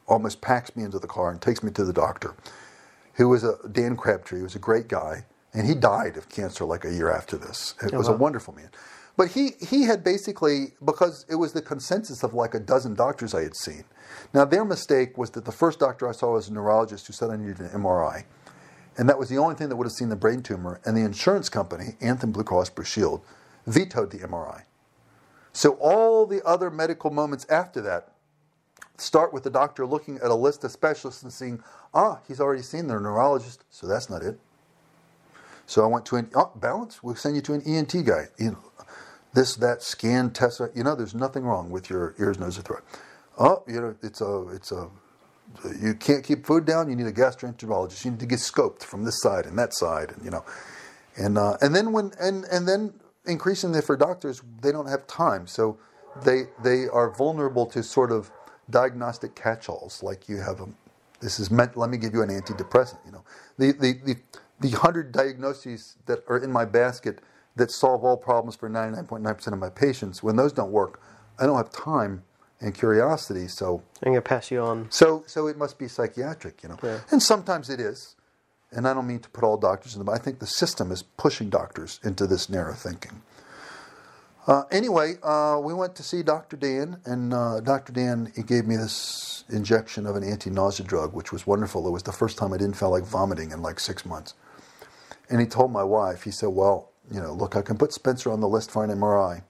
almost 0.07 0.41
packs 0.41 0.77
me 0.77 0.85
into 0.85 0.99
the 0.99 1.07
car 1.07 1.31
and 1.31 1.41
takes 1.41 1.63
me 1.63 1.71
to 1.73 1.85
the 1.85 1.93
doctor, 1.93 2.35
who 3.15 3.29
was 3.29 3.45
a 3.45 3.57
Dan 3.73 3.97
Crabtree, 3.97 4.39
who 4.39 4.45
was 4.45 4.55
a 4.55 4.61
great 4.61 4.89
guy, 4.89 5.25
and 5.55 5.67
he 5.67 5.75
died 5.75 6.17
of 6.17 6.29
cancer 6.29 6.65
like 6.65 6.85
a 6.85 6.93
year 6.93 7.11
after 7.11 7.37
this. 7.39 7.75
It 7.83 7.93
was 7.95 8.09
a 8.09 8.13
wonderful 8.17 8.55
man. 8.55 8.69
But 9.17 9.29
he, 9.29 9.53
he 9.67 9.85
had 9.85 10.05
basically, 10.05 10.75
because 10.85 11.25
it 11.31 11.37
was 11.37 11.55
the 11.55 11.63
consensus 11.63 12.23
of 12.23 12.35
like 12.35 12.55
a 12.55 12.61
dozen 12.61 12.95
doctors 12.95 13.35
I 13.35 13.43
had 13.43 13.57
seen. 13.57 13.85
Now, 14.35 14.45
their 14.45 14.65
mistake 14.65 15.17
was 15.17 15.31
that 15.31 15.47
the 15.47 15.53
first 15.53 15.81
doctor 15.81 16.07
I 16.07 16.13
saw 16.13 16.35
was 16.35 16.49
a 16.49 16.53
neurologist 16.53 17.07
who 17.07 17.15
said 17.15 17.31
I 17.31 17.37
needed 17.37 17.61
an 17.61 17.71
MRI. 17.71 18.25
And 18.99 19.09
that 19.09 19.19
was 19.19 19.29
the 19.29 19.39
only 19.39 19.55
thing 19.55 19.69
that 19.69 19.77
would 19.77 19.87
have 19.87 19.93
seen 19.93 20.09
the 20.09 20.17
brain 20.17 20.43
tumor. 20.43 20.81
And 20.85 20.97
the 20.97 21.03
insurance 21.03 21.49
company, 21.49 21.97
Anthem 22.01 22.33
Blue 22.33 22.45
Cross 22.45 22.71
Blue 22.71 22.85
Shield, 22.85 23.23
vetoed 23.67 24.11
the 24.11 24.19
MRI. 24.19 24.63
So 25.53 25.73
all 25.81 26.27
the 26.27 26.43
other 26.45 26.71
medical 26.71 27.11
moments 27.11 27.47
after 27.49 27.81
that 27.83 28.13
start 28.99 29.33
with 29.33 29.43
the 29.43 29.51
doctor 29.51 29.87
looking 29.87 30.17
at 30.17 30.31
a 30.31 30.35
list 30.35 30.65
of 30.65 30.71
specialists 30.71 31.23
and 31.23 31.33
seeing, 31.33 31.63
ah, 31.95 32.21
he's 32.27 32.41
already 32.41 32.63
seen 32.63 32.87
their 32.87 33.01
neurologist, 33.01 33.65
so 33.71 33.87
that's 33.87 34.09
not 34.09 34.23
it. 34.23 34.39
So 35.67 35.83
I 35.83 35.87
went 35.87 36.07
to 36.07 36.17
an 36.17 36.31
oh, 36.35 36.53
balance. 36.57 37.03
We'll 37.03 37.17
send 37.17 37.37
you 37.37 37.43
to 37.43 37.55
an 37.55 37.63
ENT 37.63 38.05
guy. 38.05 38.27
You 38.39 38.53
know, 38.53 38.73
this, 39.35 39.57
that, 39.57 39.83
scan, 39.83 40.31
test. 40.31 40.61
You 40.75 40.85
know, 40.85 40.95
there's 40.95 41.15
nothing 41.15 41.43
wrong 41.43 41.71
with 41.71 41.91
your 41.91 42.15
ears, 42.19 42.39
nose, 42.39 42.59
or 42.59 42.63
throat. 42.63 42.85
Oh, 43.39 43.63
you 43.67 43.81
know, 43.81 43.97
it's 44.03 44.21
a, 44.21 44.49
it's 44.49 44.73
a. 44.73 44.89
You 45.81 45.95
can't 45.95 46.23
keep 46.23 46.47
food 46.47 46.65
down. 46.65 46.89
You 46.91 46.97
need 46.97 47.07
a 47.07 47.13
gastroenterologist. 47.13 48.05
You 48.05 48.13
need 48.13 48.21
to 48.21 48.27
get 48.27 48.39
scoped 48.39 48.83
from 48.83 49.05
this 49.05 49.21
side 49.21 49.47
and 49.47 49.59
that 49.59 49.75
side, 49.75 50.11
and 50.11 50.25
you 50.25 50.31
know, 50.31 50.45
and 51.17 51.39
uh, 51.39 51.57
and 51.61 51.75
then 51.75 51.93
when 51.93 52.13
and 52.21 52.45
and 52.45 52.69
then 52.69 52.93
increasingly 53.27 53.81
for 53.81 53.97
doctors, 53.97 54.43
they 54.61 54.71
don't 54.71 54.89
have 54.89 55.07
time, 55.07 55.47
so 55.47 55.79
they 56.25 56.45
they 56.63 56.89
are 56.89 57.11
vulnerable 57.11 57.67
to 57.67 57.83
sort 57.83 58.13
of 58.13 58.31
diagnostic 58.71 59.35
catch-alls 59.35 60.03
like 60.03 60.29
you 60.29 60.39
have 60.39 60.61
a 60.61 60.69
this 61.21 61.39
is 61.39 61.51
meant 61.51 61.77
let 61.77 61.89
me 61.89 61.97
give 61.97 62.13
you 62.13 62.23
an 62.23 62.29
antidepressant 62.29 62.99
you 63.05 63.13
know 63.13 63.25
the 63.59 63.73
the 63.73 63.93
the, 64.05 64.17
the 64.61 64.71
100 64.71 65.13
diagnoses 65.13 65.97
that 66.07 66.21
are 66.29 66.39
in 66.39 66.51
my 66.51 66.65
basket 66.65 67.21
that 67.55 67.71
solve 67.71 68.05
all 68.05 68.17
problems 68.17 68.55
for 68.57 68.69
99.9% 68.69 69.53
of 69.53 69.59
my 69.59 69.71
patients 69.71 70.23
when 70.23 70.37
those 70.37 70.53
don't 70.53 70.73
work 70.73 71.01
i 71.39 71.47
don't 71.47 71.57
have 71.57 71.71
time 71.71 72.23
and 72.61 72.75
curiosity 72.75 73.49
so 73.49 73.83
I'm 74.03 74.13
gonna 74.13 74.23
pass 74.23 74.51
you 74.51 74.61
on. 74.63 74.87
so 74.91 75.25
so 75.27 75.47
it 75.47 75.57
must 75.59 75.79
be 75.79 75.89
psychiatric 75.89 76.63
you 76.63 76.69
know 76.71 76.79
Yeah. 76.83 77.01
and 77.11 77.23
sometimes 77.23 77.69
it 77.71 77.81
is 77.81 78.17
and 78.73 78.87
i 78.89 78.95
don't 78.95 79.07
mean 79.07 79.21
to 79.21 79.29
put 79.31 79.45
all 79.45 79.57
doctors 79.57 79.95
in 79.95 80.05
the 80.05 80.11
i 80.13 80.19
think 80.19 80.39
the 80.39 80.47
system 80.47 80.91
is 80.91 81.03
pushing 81.03 81.51
doctors 81.51 82.01
into 82.03 82.27
this 82.27 82.49
narrow 82.49 82.75
thinking 82.75 83.23
uh, 84.49 84.63
anyway, 84.71 85.15
uh, 85.25 85.59
we 85.61 85.75
went 85.75 85.97
to 85.97 86.05
see 86.05 86.23
Dr. 86.23 86.57
Dan, 86.57 86.99
and 87.05 87.35
uh, 87.35 87.59
Dr. 87.59 87.93
Dan 87.93 88.33
he 88.37 88.45
gave 88.45 88.65
me 88.65 88.77
this 88.77 89.43
injection 89.51 90.07
of 90.07 90.15
an 90.15 90.23
anti-nausea 90.23 90.87
drug, 90.87 91.15
which 91.15 91.33
was 91.33 91.49
wonderful. 91.49 91.85
It 91.89 91.91
was 91.91 92.05
the 92.05 92.13
first 92.13 92.39
time 92.39 92.53
I 92.53 92.57
didn't 92.57 92.77
feel 92.77 92.91
like 92.91 93.03
vomiting 93.03 93.51
in 93.51 93.61
like 93.61 93.81
six 93.81 94.07
months. 94.07 94.35
And 95.29 95.41
he 95.41 95.49
told 95.49 95.73
my 95.73 95.83
wife, 95.83 96.23
he 96.23 96.31
said, 96.31 96.51
"Well, 96.51 96.91
you 97.11 97.21
know, 97.21 97.33
look, 97.33 97.57
I 97.57 97.63
can 97.63 97.77
put 97.77 97.93
Spencer 97.93 98.31
on 98.31 98.39
the 98.41 98.47
list 98.47 98.71
for 98.71 98.85
an 98.85 98.91
MRI." 98.91 99.43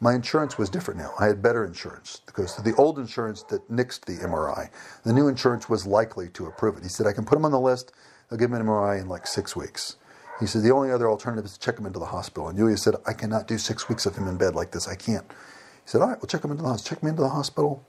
My 0.00 0.14
insurance 0.14 0.56
was 0.58 0.70
different 0.70 0.98
now. 0.98 1.12
I 1.18 1.26
had 1.26 1.42
better 1.42 1.64
insurance 1.64 2.22
because 2.26 2.56
the 2.56 2.74
old 2.76 2.98
insurance 2.98 3.42
that 3.44 3.70
nixed 3.70 4.06
the 4.06 4.16
MRI, 4.24 4.70
the 5.04 5.12
new 5.12 5.28
insurance 5.28 5.68
was 5.68 5.86
likely 5.86 6.28
to 6.30 6.46
approve 6.46 6.78
it. 6.78 6.82
He 6.82 6.88
said, 6.88 7.06
"I 7.06 7.12
can 7.12 7.24
put 7.24 7.36
him 7.36 7.44
on 7.44 7.52
the 7.52 7.60
list. 7.60 7.92
They'll 8.28 8.38
give 8.38 8.50
him 8.50 8.56
an 8.56 8.66
MRI 8.66 8.98
in 8.98 9.08
like 9.08 9.26
six 9.26 9.54
weeks." 9.54 9.96
He 10.40 10.46
said 10.46 10.62
the 10.62 10.72
only 10.72 10.90
other 10.90 11.08
alternative 11.08 11.44
is 11.44 11.52
to 11.52 11.60
check 11.60 11.78
him 11.78 11.84
into 11.84 11.98
the 11.98 12.06
hospital. 12.06 12.48
And 12.48 12.58
Yulia 12.58 12.78
said, 12.78 12.96
I 13.06 13.12
cannot 13.12 13.46
do 13.46 13.58
six 13.58 13.90
weeks 13.90 14.06
of 14.06 14.16
him 14.16 14.26
in 14.26 14.38
bed 14.38 14.54
like 14.54 14.70
this. 14.72 14.88
I 14.88 14.94
can't. 14.94 15.26
He 15.30 15.90
said, 15.90 16.00
all 16.00 16.08
right, 16.08 16.18
we'll 16.18 16.28
check 16.28 16.42
him 16.42 16.50
into 16.50 16.62
the 16.62 16.68
hospital. 16.70 16.96
Check 16.96 17.02
me 17.02 17.10
into 17.10 17.22
the 17.22 17.28
hospital. 17.28 17.84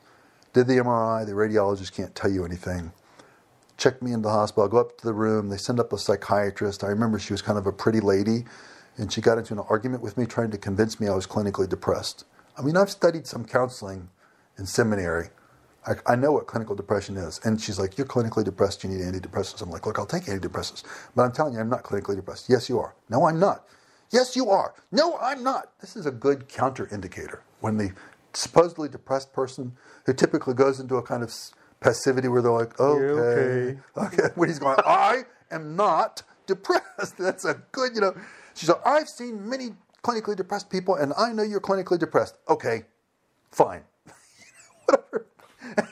Did 0.53 0.67
the 0.67 0.73
MRI. 0.73 1.25
The 1.25 1.31
radiologist 1.31 1.93
can't 1.93 2.13
tell 2.13 2.29
you 2.29 2.43
anything. 2.43 2.91
Check 3.77 4.01
me 4.01 4.11
into 4.11 4.23
the 4.23 4.33
hospital. 4.33 4.65
I 4.65 4.67
go 4.69 4.79
up 4.79 4.97
to 4.97 5.05
the 5.05 5.13
room. 5.13 5.47
They 5.47 5.57
send 5.57 5.79
up 5.79 5.93
a 5.93 5.97
psychiatrist. 5.97 6.83
I 6.83 6.87
remember 6.87 7.19
she 7.19 7.33
was 7.33 7.41
kind 7.41 7.57
of 7.57 7.67
a 7.67 7.71
pretty 7.71 8.01
lady, 8.01 8.45
and 8.97 9.11
she 9.11 9.21
got 9.21 9.37
into 9.37 9.53
an 9.53 9.59
argument 9.69 10.03
with 10.03 10.17
me 10.17 10.25
trying 10.25 10.51
to 10.51 10.57
convince 10.57 10.99
me 10.99 11.07
I 11.07 11.15
was 11.15 11.27
clinically 11.27 11.67
depressed. 11.67 12.25
I 12.57 12.61
mean, 12.61 12.77
I've 12.77 12.89
studied 12.89 13.25
some 13.27 13.45
counseling 13.45 14.09
in 14.57 14.65
seminary. 14.65 15.29
I, 15.87 15.93
I 16.05 16.15
know 16.15 16.31
what 16.31 16.47
clinical 16.47 16.75
depression 16.75 17.17
is. 17.17 17.39
And 17.43 17.59
she's 17.59 17.79
like, 17.79 17.97
You're 17.97 18.07
clinically 18.07 18.43
depressed. 18.43 18.83
You 18.83 18.89
need 18.89 19.01
antidepressants. 19.01 19.61
I'm 19.61 19.71
like, 19.71 19.85
Look, 19.85 19.97
I'll 19.97 20.05
take 20.05 20.23
antidepressants. 20.23 20.83
But 21.15 21.23
I'm 21.23 21.31
telling 21.31 21.53
you, 21.53 21.59
I'm 21.59 21.69
not 21.69 21.83
clinically 21.83 22.15
depressed. 22.15 22.47
Yes, 22.49 22.69
you 22.69 22.79
are. 22.79 22.93
No, 23.09 23.25
I'm 23.25 23.39
not. 23.39 23.65
Yes, 24.11 24.35
you 24.35 24.49
are. 24.49 24.73
No, 24.91 25.17
I'm 25.17 25.41
not. 25.41 25.71
This 25.79 25.95
is 25.95 26.05
a 26.05 26.11
good 26.11 26.49
counter 26.49 26.87
indicator. 26.91 27.43
When 27.61 27.77
the 27.77 27.91
supposedly 28.33 28.89
depressed 28.89 29.33
person, 29.33 29.73
who 30.05 30.13
typically 30.13 30.53
goes 30.53 30.79
into 30.79 30.95
a 30.95 31.03
kind 31.03 31.23
of 31.23 31.33
passivity 31.79 32.27
where 32.27 32.41
they're 32.41 32.51
like, 32.51 32.79
okay, 32.79 33.79
okay, 33.97 34.17
okay. 34.17 34.29
when 34.35 34.49
he's 34.49 34.59
going, 34.59 34.77
I 34.85 35.23
am 35.49 35.75
not 35.75 36.23
depressed. 36.45 37.17
That's 37.17 37.45
a 37.45 37.61
good, 37.71 37.95
you 37.95 38.01
know. 38.01 38.15
She's 38.55 38.67
said, 38.67 38.77
I've 38.85 39.07
seen 39.07 39.47
many 39.49 39.71
clinically 40.03 40.35
depressed 40.35 40.69
people, 40.69 40.95
and 40.95 41.13
I 41.17 41.31
know 41.31 41.43
you're 41.43 41.61
clinically 41.61 41.99
depressed. 41.99 42.35
Okay, 42.49 42.83
fine. 43.51 43.83
Whatever. 44.85 45.25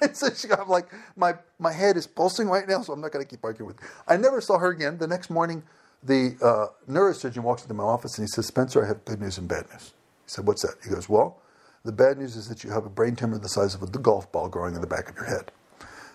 And 0.02 0.16
so 0.16 0.30
she, 0.34 0.52
I'm 0.52 0.68
like, 0.68 0.88
my, 1.16 1.36
my 1.58 1.72
head 1.72 1.96
is 1.96 2.06
pulsing 2.08 2.50
right 2.50 2.68
now, 2.68 2.82
so 2.82 2.94
I'm 2.94 3.02
not 3.02 3.12
going 3.12 3.24
to 3.24 3.30
keep 3.30 3.44
arguing 3.44 3.68
with 3.68 3.80
her. 3.80 3.88
I 4.08 4.18
never 4.18 4.42
saw 4.42 4.58
her 4.58 4.70
again. 4.70 4.98
The 4.98 5.08
next 5.08 5.30
morning, 5.30 5.64
the 6.04 6.36
uh, 6.42 6.92
neurosurgeon 6.92 7.40
walks 7.40 7.62
into 7.64 7.74
my 7.74 7.84
office 7.84 8.18
and 8.18 8.26
he 8.26 8.28
says, 8.28 8.48
Spencer, 8.48 8.84
I 8.84 8.88
have 8.88 9.06
good 9.06 9.22
news 9.22 9.38
and 9.38 9.48
bad 9.48 9.66
news. 9.72 9.94
He 10.26 10.32
said, 10.32 10.48
What's 10.48 10.64
that? 10.64 10.76
He 10.84 10.90
goes, 10.90 11.08
Well, 11.08 11.42
the 11.86 11.92
bad 11.92 12.18
news 12.18 12.36
is 12.36 12.48
that 12.50 12.64
you 12.64 12.72
have 12.72 12.86
a 12.86 12.90
brain 12.90 13.16
tumor 13.16 13.38
the 13.38 13.50
size 13.50 13.74
of 13.74 13.84
a 13.84 13.88
golf 13.88 14.32
ball 14.32 14.50
growing 14.50 14.76
in 14.76 14.82
the 14.82 14.88
back 14.88 15.10
of 15.10 15.16
your 15.16 15.26
head. 15.26 15.52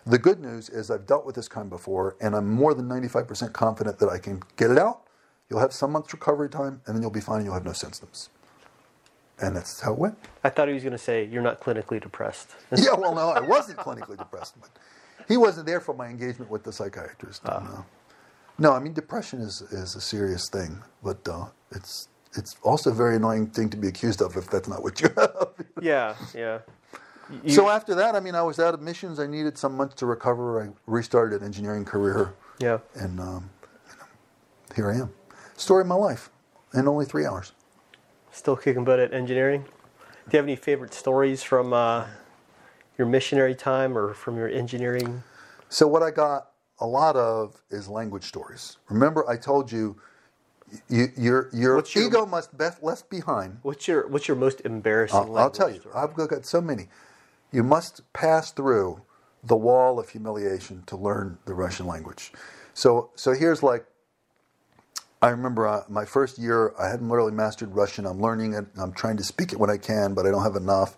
The 0.07 0.19
good 0.19 0.41
news 0.41 0.69
is 0.69 0.91
I've 0.91 1.07
dealt 1.07 1.25
with 1.25 1.35
this 1.35 1.49
kind 1.49 1.71
before, 1.71 2.17
and 2.21 2.37
I'm 2.37 2.51
more 2.51 2.75
than 2.75 2.87
95% 2.87 3.53
confident 3.55 3.99
that 4.01 4.11
I 4.11 4.19
can 4.19 4.43
get 4.57 4.71
it 4.71 4.79
out. 4.79 5.04
You'll 5.51 5.61
have 5.61 5.73
some 5.73 5.93
months 5.93 6.13
recovery 6.13 6.49
time, 6.49 6.81
and 6.87 6.95
then 6.95 7.03
you'll 7.03 7.11
be 7.11 7.21
fine 7.21 7.39
and 7.39 7.45
you'll 7.45 7.55
have 7.55 7.65
no 7.65 7.73
symptoms. 7.73 8.31
And 9.41 9.57
that's 9.57 9.81
how 9.81 9.93
it 9.93 9.99
went. 9.99 10.17
I 10.43 10.49
thought 10.49 10.69
he 10.69 10.75
was 10.75 10.83
going 10.83 10.93
to 10.93 10.99
say, 10.99 11.25
You're 11.25 11.43
not 11.43 11.61
clinically 11.61 12.01
depressed. 12.01 12.55
yeah, 12.77 12.95
well, 12.97 13.15
no, 13.15 13.31
I 13.31 13.41
wasn't 13.41 13.79
clinically 13.79 14.17
depressed, 14.17 14.55
but 14.61 14.71
he 15.29 15.37
wasn't 15.37 15.67
there 15.67 15.81
for 15.81 15.95
my 15.95 16.07
engagement 16.09 16.51
with 16.51 16.63
the 16.65 16.73
psychiatrist. 16.73 17.43
Uh. 17.45 17.61
No. 17.61 17.85
no, 18.59 18.73
I 18.73 18.79
mean, 18.79 18.93
depression 18.93 19.41
is, 19.41 19.63
is 19.71 19.97
a 19.97 20.01
serious 20.01 20.49
thing, 20.49 20.83
but 21.03 21.27
uh, 21.29 21.47
it's 21.73 22.09
it's 22.37 22.57
also 22.63 22.91
a 22.91 22.95
very 22.95 23.17
annoying 23.17 23.47
thing 23.49 23.71
to 23.71 23.77
be 23.77 23.89
accused 23.89 24.21
of 24.21 24.37
if 24.37 24.51
that's 24.51 24.69
not 24.69 24.83
what 24.83 25.01
you 25.01 25.09
have. 25.17 25.49
yeah, 25.83 26.15
yeah. 26.35 26.59
You, 27.43 27.53
so 27.53 27.69
after 27.69 27.95
that, 27.95 28.15
I 28.15 28.21
mean, 28.21 28.35
I 28.35 28.43
was 28.43 28.59
out 28.59 28.75
of 28.75 28.83
missions. 28.83 29.19
I 29.19 29.27
needed 29.27 29.57
some 29.57 29.77
months 29.77 29.95
to 29.97 30.07
recover. 30.07 30.63
I 30.63 30.69
restarted 30.87 31.41
an 31.41 31.47
engineering 31.47 31.85
career. 31.85 32.35
Yeah. 32.59 32.79
And 32.95 33.19
um, 33.21 33.51
you 33.89 33.97
know, 33.99 34.07
here 34.75 34.91
I 34.91 34.97
am. 34.97 35.13
Story 35.57 35.83
of 35.83 35.87
my 35.87 35.95
life 35.95 36.31
in 36.75 36.89
only 36.89 37.05
three 37.05 37.25
hours. 37.25 37.53
Still 38.33 38.57
kicking 38.57 38.85
butt 38.85 38.99
at 38.99 39.15
engineering. 39.15 39.63
Do 39.63 40.31
you 40.33 40.39
have 40.39 40.47
any 40.47 40.57
favorite 40.57 40.93
stories 40.95 41.43
from 41.43 41.73
uh, 41.73 42.07
your 42.99 43.07
missionary 43.07 43.55
time 43.55 43.97
or 43.97 44.15
from 44.15 44.37
your 44.37 44.49
engineering? 44.49 45.23
So 45.69 45.87
what 45.87 46.03
I 46.03 46.11
got 46.11 46.51
a 46.81 46.87
lot 46.87 47.17
of 47.17 47.63
is 47.71 47.89
language 47.89 48.25
stories. 48.25 48.79
Remember, 48.89 49.29
I 49.29 49.37
told 49.37 49.71
you 49.71 50.01
you, 50.89 51.09
your 51.17 51.51
your 51.53 51.77
what's 51.77 51.97
ego 51.97 52.19
your, 52.19 52.27
must 52.27 52.57
be 52.57 52.65
left 52.83 53.09
behind. 53.09 53.59
What's 53.63 53.87
your 53.87 54.09
What's 54.09 54.27
your 54.27 54.37
most 54.37 54.63
embarrassing? 54.63 55.19
I'll, 55.19 55.39
I'll 55.39 55.51
tell 55.51 55.71
you. 55.71 55.81
Story? 55.81 55.95
I've 55.95 56.15
got 56.15 56.45
so 56.45 56.61
many. 56.61 56.89
You 57.53 57.63
must 57.63 58.13
pass 58.13 58.51
through 58.51 59.03
the 59.45 59.57
wall 59.57 60.01
of 60.01 60.09
humiliation 60.09 60.83
to 60.87 60.97
learn 60.97 61.39
the 61.45 61.55
Russian 61.55 61.87
language. 61.87 62.33
So 62.73 63.11
so 63.15 63.33
here's 63.33 63.63
like. 63.63 63.87
I 65.25 65.31
remember 65.31 65.67
uh, 65.67 65.85
my 65.89 66.05
first 66.05 66.39
year. 66.39 66.75
I 66.79 66.89
hadn't 66.89 67.09
literally 67.09 67.33
mastered 67.33 67.75
Russian. 67.75 68.07
I'm 68.07 68.21
learning 68.21 68.55
it. 68.55 68.67
I'm 68.79 68.93
trying 68.93 69.17
to 69.19 69.25
speak 69.25 69.53
it 69.53 69.59
when 69.59 69.71
I 69.71 69.79
can, 69.79 70.15
but 70.15 70.27
I 70.27 70.31
don't 70.31 70.45
have 70.45 70.57
enough 70.57 70.97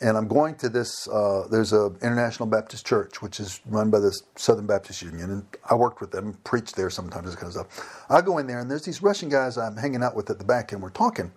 and 0.00 0.16
I'm 0.16 0.28
going 0.28 0.54
to 0.56 0.68
this. 0.68 1.08
Uh, 1.08 1.46
there's 1.50 1.72
a 1.72 1.92
International 2.02 2.48
Baptist 2.48 2.86
Church, 2.86 3.20
which 3.20 3.38
is 3.38 3.60
run 3.66 3.90
by 3.90 3.98
the 3.98 4.18
Southern 4.36 4.66
Baptist 4.66 5.02
Union, 5.02 5.30
and 5.30 5.44
I 5.68 5.74
worked 5.74 6.00
with 6.00 6.10
them, 6.10 6.38
preached 6.44 6.76
there 6.76 6.90
sometimes, 6.90 7.26
this 7.26 7.34
kind 7.34 7.48
of 7.48 7.52
stuff. 7.52 8.06
I 8.08 8.22
go 8.22 8.38
in 8.38 8.46
there, 8.46 8.60
and 8.60 8.70
there's 8.70 8.84
these 8.84 9.02
Russian 9.02 9.28
guys 9.28 9.58
I'm 9.58 9.76
hanging 9.76 10.02
out 10.02 10.16
with 10.16 10.30
at 10.30 10.38
the 10.38 10.44
back, 10.44 10.72
and 10.72 10.82
we're 10.82 10.90
talking, 10.90 11.32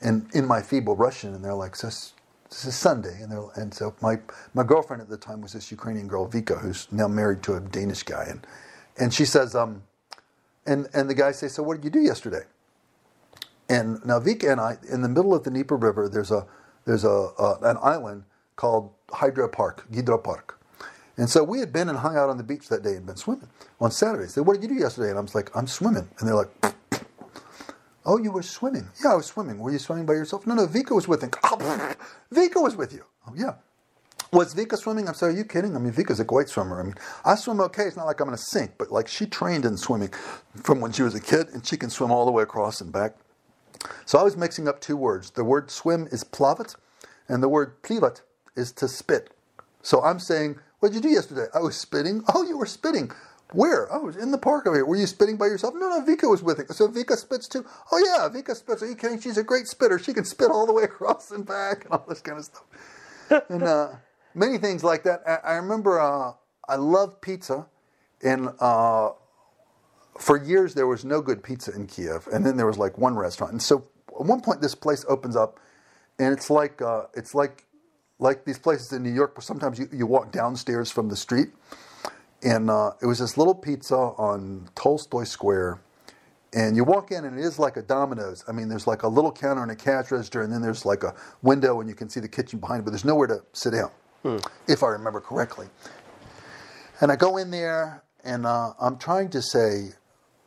and 0.00 0.28
in 0.34 0.46
my 0.46 0.62
feeble 0.62 0.96
Russian, 0.96 1.34
and 1.34 1.44
they're 1.44 1.54
like, 1.54 1.76
"This, 1.78 2.12
this 2.48 2.64
is 2.64 2.76
Sunday," 2.76 3.20
and 3.22 3.32
and 3.56 3.74
so 3.74 3.94
my 4.00 4.20
my 4.54 4.62
girlfriend 4.62 5.02
at 5.02 5.08
the 5.08 5.18
time 5.18 5.40
was 5.40 5.52
this 5.52 5.70
Ukrainian 5.72 6.06
girl, 6.06 6.28
Vika, 6.28 6.60
who's 6.60 6.86
now 6.92 7.08
married 7.08 7.42
to 7.44 7.54
a 7.54 7.60
Danish 7.60 8.04
guy, 8.04 8.26
and 8.28 8.46
and 8.98 9.12
she 9.12 9.24
says, 9.24 9.54
um, 9.56 9.82
and 10.70 10.88
and 10.94 11.10
the 11.10 11.14
guy 11.14 11.32
says, 11.32 11.54
"So 11.54 11.62
what 11.62 11.76
did 11.76 11.84
you 11.84 11.90
do 11.90 12.00
yesterday?" 12.00 12.44
And 13.68 14.04
now 14.04 14.20
Vika 14.20 14.50
and 14.50 14.60
I, 14.60 14.78
in 14.90 15.02
the 15.02 15.08
middle 15.08 15.34
of 15.34 15.44
the 15.44 15.50
Dnieper 15.50 15.76
River, 15.76 16.08
there's 16.08 16.30
a 16.30 16.46
there's 16.86 17.04
a, 17.04 17.30
an 17.62 17.78
island 17.82 18.24
called 18.56 18.92
Hydra 19.10 19.48
Park, 19.48 19.86
Gidra 19.92 20.22
Park. 20.22 20.58
And 21.16 21.28
so 21.28 21.44
we 21.44 21.60
had 21.60 21.72
been 21.72 21.88
and 21.88 21.98
hung 21.98 22.16
out 22.16 22.30
on 22.30 22.38
the 22.38 22.42
beach 22.42 22.68
that 22.68 22.82
day 22.82 22.94
and 22.96 23.06
been 23.06 23.16
swimming 23.16 23.48
on 23.80 23.90
Saturday. 23.90 24.24
They 24.24 24.30
said, 24.30 24.46
What 24.46 24.54
did 24.60 24.62
you 24.68 24.76
do 24.76 24.82
yesterday? 24.82 25.10
And 25.10 25.18
I 25.18 25.22
was 25.22 25.34
like, 25.34 25.54
I'm 25.56 25.66
swimming. 25.66 26.08
And 26.18 26.28
they're 26.28 26.34
like, 26.34 26.50
Oh, 28.06 28.18
you 28.18 28.32
were 28.32 28.42
swimming? 28.42 28.88
Yeah, 29.04 29.12
I 29.12 29.16
was 29.16 29.26
swimming. 29.26 29.58
Were 29.58 29.70
you 29.70 29.78
swimming 29.78 30.06
by 30.06 30.14
yourself? 30.14 30.46
No, 30.46 30.54
no, 30.54 30.66
Vika 30.66 30.92
was 30.94 31.06
with 31.06 31.22
him. 31.22 31.30
Vika 32.32 32.62
was 32.62 32.76
with 32.76 32.92
you. 32.92 33.04
Oh, 33.28 33.34
yeah. 33.36 33.54
Was 34.32 34.54
Vika 34.54 34.76
swimming? 34.76 35.08
I'm 35.08 35.14
sorry, 35.14 35.34
are 35.34 35.36
you 35.36 35.44
kidding? 35.44 35.74
I 35.74 35.80
mean, 35.80 35.92
Vika's 35.92 36.20
a 36.20 36.24
great 36.24 36.48
swimmer. 36.48 36.80
I 36.80 36.84
mean, 36.84 36.94
I 37.24 37.34
swim 37.34 37.60
okay. 37.62 37.84
It's 37.84 37.96
not 37.96 38.06
like 38.06 38.20
I'm 38.20 38.28
going 38.28 38.36
to 38.36 38.42
sink, 38.42 38.72
but 38.78 38.92
like 38.92 39.08
she 39.08 39.26
trained 39.26 39.64
in 39.64 39.76
swimming 39.76 40.10
from 40.62 40.80
when 40.80 40.92
she 40.92 41.02
was 41.02 41.16
a 41.16 41.20
kid, 41.20 41.48
and 41.48 41.66
she 41.66 41.76
can 41.76 41.90
swim 41.90 42.12
all 42.12 42.24
the 42.24 42.30
way 42.30 42.44
across 42.44 42.80
and 42.80 42.92
back. 42.92 43.16
So 44.06 44.18
I 44.18 44.22
was 44.22 44.36
mixing 44.36 44.68
up 44.68 44.80
two 44.80 44.96
words. 44.96 45.30
The 45.30 45.42
word 45.42 45.70
swim 45.70 46.06
is 46.12 46.22
plavat, 46.22 46.76
and 47.28 47.42
the 47.42 47.48
word 47.48 47.82
plivat 47.82 48.20
is 48.56 48.70
to 48.72 48.86
spit. 48.86 49.34
So 49.82 50.02
I'm 50.02 50.20
saying, 50.20 50.58
what 50.78 50.92
did 50.92 50.96
you 50.96 51.02
do 51.02 51.08
yesterday? 51.08 51.46
I 51.54 51.58
was 51.58 51.76
spitting. 51.76 52.22
Oh, 52.32 52.42
you 52.46 52.56
were 52.56 52.66
spitting. 52.66 53.10
Where? 53.52 53.88
Was 53.90 54.16
in 54.16 54.30
the 54.30 54.38
park 54.38 54.66
over 54.66 54.76
here. 54.76 54.84
Were 54.86 54.96
you 54.96 55.06
spitting 55.06 55.36
by 55.36 55.46
yourself? 55.46 55.74
No, 55.74 55.88
no, 55.88 56.00
Vika 56.02 56.30
was 56.30 56.42
with 56.42 56.58
me. 56.58 56.64
So 56.70 56.86
Vika 56.86 57.16
spits 57.16 57.48
too? 57.48 57.66
Oh, 57.90 57.98
yeah, 57.98 58.28
Vika 58.28 58.54
spits. 58.54 58.82
Are 58.82 58.86
you 58.86 58.94
kidding? 58.94 59.20
She's 59.20 59.38
a 59.38 59.42
great 59.42 59.66
spitter. 59.66 59.98
She 59.98 60.12
can 60.14 60.24
spit 60.24 60.50
all 60.50 60.66
the 60.66 60.72
way 60.72 60.82
across 60.84 61.30
and 61.32 61.44
back 61.44 61.84
and 61.84 61.92
all 61.92 62.04
this 62.08 62.20
kind 62.20 62.38
of 62.38 62.44
stuff. 62.44 62.64
and 63.48 63.62
uh, 63.64 63.88
many 64.34 64.58
things 64.58 64.84
like 64.84 65.02
that. 65.04 65.22
I, 65.26 65.52
I 65.52 65.54
remember 65.54 66.00
uh, 66.00 66.32
I 66.68 66.76
loved 66.76 67.20
pizza. 67.20 67.66
And 68.22 68.50
uh, 68.60 69.10
for 70.18 70.42
years, 70.42 70.74
there 70.74 70.86
was 70.86 71.04
no 71.04 71.20
good 71.20 71.42
pizza 71.42 71.74
in 71.74 71.86
Kiev. 71.86 72.28
And 72.32 72.44
then 72.44 72.56
there 72.56 72.66
was 72.66 72.78
like 72.78 72.98
one 72.98 73.16
restaurant. 73.16 73.52
And 73.52 73.62
so 73.62 73.88
at 74.18 74.26
one 74.26 74.40
point, 74.40 74.60
this 74.60 74.74
place 74.74 75.04
opens 75.08 75.36
up, 75.36 75.58
and 76.18 76.32
it's 76.32 76.50
like 76.50 76.82
uh, 76.82 77.04
it's 77.14 77.34
like 77.34 77.66
like 78.18 78.44
these 78.44 78.58
places 78.58 78.92
in 78.92 79.02
New 79.02 79.12
York 79.12 79.34
where 79.36 79.42
sometimes 79.42 79.78
you, 79.78 79.88
you 79.92 80.06
walk 80.06 80.30
downstairs 80.30 80.90
from 80.90 81.08
the 81.08 81.16
street. 81.16 81.48
And 82.42 82.70
uh, 82.70 82.92
it 83.00 83.06
was 83.06 83.18
this 83.18 83.38
little 83.38 83.54
pizza 83.54 83.96
on 83.96 84.68
Tolstoy 84.74 85.24
Square. 85.24 85.80
And 86.52 86.76
you 86.76 86.84
walk 86.84 87.12
in, 87.12 87.24
and 87.24 87.38
it 87.38 87.44
is 87.44 87.58
like 87.58 87.76
a 87.76 87.82
Domino's. 87.82 88.44
I 88.48 88.52
mean, 88.52 88.68
there's 88.68 88.86
like 88.86 89.04
a 89.04 89.08
little 89.08 89.30
counter 89.32 89.62
and 89.62 89.70
a 89.70 89.76
cash 89.76 90.10
register, 90.10 90.42
and 90.42 90.52
then 90.52 90.60
there's 90.60 90.84
like 90.84 91.04
a 91.04 91.14
window, 91.42 91.80
and 91.80 91.88
you 91.88 91.94
can 91.94 92.08
see 92.08 92.20
the 92.20 92.28
kitchen 92.28 92.58
behind, 92.58 92.84
but 92.84 92.90
there's 92.90 93.04
nowhere 93.04 93.28
to 93.28 93.42
sit 93.52 93.72
down, 93.72 93.90
hmm. 94.22 94.38
if 94.68 94.82
I 94.82 94.88
remember 94.88 95.20
correctly. 95.20 95.66
And 97.00 97.10
I 97.10 97.16
go 97.16 97.36
in 97.36 97.50
there, 97.50 98.02
and 98.24 98.46
uh, 98.46 98.72
I'm 98.80 98.98
trying 98.98 99.30
to 99.30 99.42
say, 99.42 99.90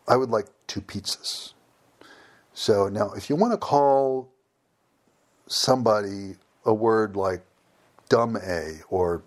I 0.07 0.17
would 0.17 0.29
like 0.29 0.47
two 0.67 0.81
pizzas. 0.81 1.53
So 2.53 2.87
now, 2.87 3.11
if 3.13 3.29
you 3.29 3.35
want 3.35 3.53
to 3.53 3.57
call 3.57 4.29
somebody 5.47 6.35
a 6.65 6.73
word 6.73 7.15
like 7.15 7.43
dumb 8.09 8.37
a 8.37 8.79
or 8.89 9.23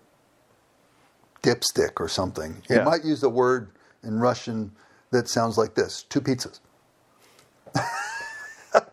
dipstick 1.43 1.99
or 1.99 2.07
something, 2.07 2.63
yeah. 2.69 2.77
you 2.77 2.83
might 2.83 3.03
use 3.03 3.23
a 3.23 3.29
word 3.29 3.71
in 4.03 4.19
Russian 4.19 4.71
that 5.11 5.27
sounds 5.27 5.57
like 5.57 5.75
this: 5.75 6.03
two 6.03 6.21
pizzas. 6.21 6.61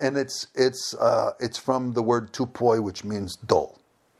and 0.00 0.16
it's 0.16 0.46
it's 0.54 0.94
uh, 0.94 1.32
it's 1.40 1.58
from 1.58 1.92
the 1.92 2.02
word 2.02 2.32
tupoy, 2.32 2.82
which 2.82 3.04
means 3.04 3.36
dull, 3.36 3.77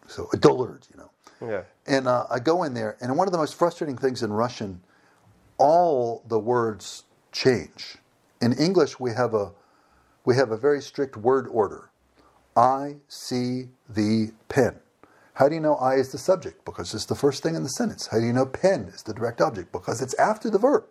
so 0.08 0.28
a 0.32 0.36
dullard, 0.36 0.86
you 0.92 0.98
know. 0.98 1.10
Yeah. 1.40 1.62
And 1.86 2.08
uh, 2.08 2.26
I 2.30 2.40
go 2.40 2.64
in 2.64 2.74
there, 2.74 2.96
and 3.00 3.16
one 3.16 3.28
of 3.28 3.32
the 3.32 3.38
most 3.38 3.54
frustrating 3.54 3.96
things 3.96 4.22
in 4.22 4.32
Russian, 4.32 4.80
all 5.56 6.24
the 6.26 6.38
words 6.38 7.04
change. 7.30 7.98
In 8.40 8.52
English, 8.54 8.98
we 8.98 9.12
have 9.12 9.34
a 9.34 9.52
we 10.24 10.36
have 10.36 10.50
a 10.50 10.56
very 10.56 10.82
strict 10.82 11.16
word 11.16 11.46
order. 11.48 11.90
I 12.56 12.96
see 13.08 13.68
the 13.88 14.32
pen. 14.48 14.80
How 15.34 15.48
do 15.48 15.54
you 15.54 15.60
know 15.60 15.76
I 15.76 15.94
is 15.94 16.10
the 16.10 16.18
subject? 16.18 16.64
Because 16.64 16.92
it's 16.92 17.06
the 17.06 17.14
first 17.14 17.42
thing 17.42 17.54
in 17.54 17.62
the 17.62 17.68
sentence. 17.68 18.08
How 18.08 18.18
do 18.18 18.26
you 18.26 18.32
know 18.32 18.44
pen 18.44 18.90
is 18.92 19.04
the 19.04 19.14
direct 19.14 19.40
object? 19.40 19.70
Because 19.70 20.02
it's 20.02 20.14
after 20.14 20.50
the 20.50 20.58
verb. 20.58 20.84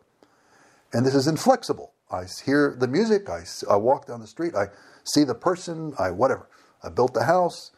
And 0.94 1.06
this 1.06 1.14
is 1.14 1.28
inflexible. 1.28 1.92
I 2.10 2.24
hear 2.46 2.76
the 2.80 2.88
music, 2.88 3.30
I, 3.30 3.44
I 3.70 3.76
walk 3.76 4.08
down 4.08 4.22
the 4.22 4.28
street, 4.28 4.56
I 4.56 4.68
see 5.04 5.26
the 5.26 5.36
person, 5.36 5.94
I 6.00 6.12
whatever. 6.12 6.48
I 6.82 6.90
built 6.90 7.14
the 7.14 7.26
house. 7.26 7.72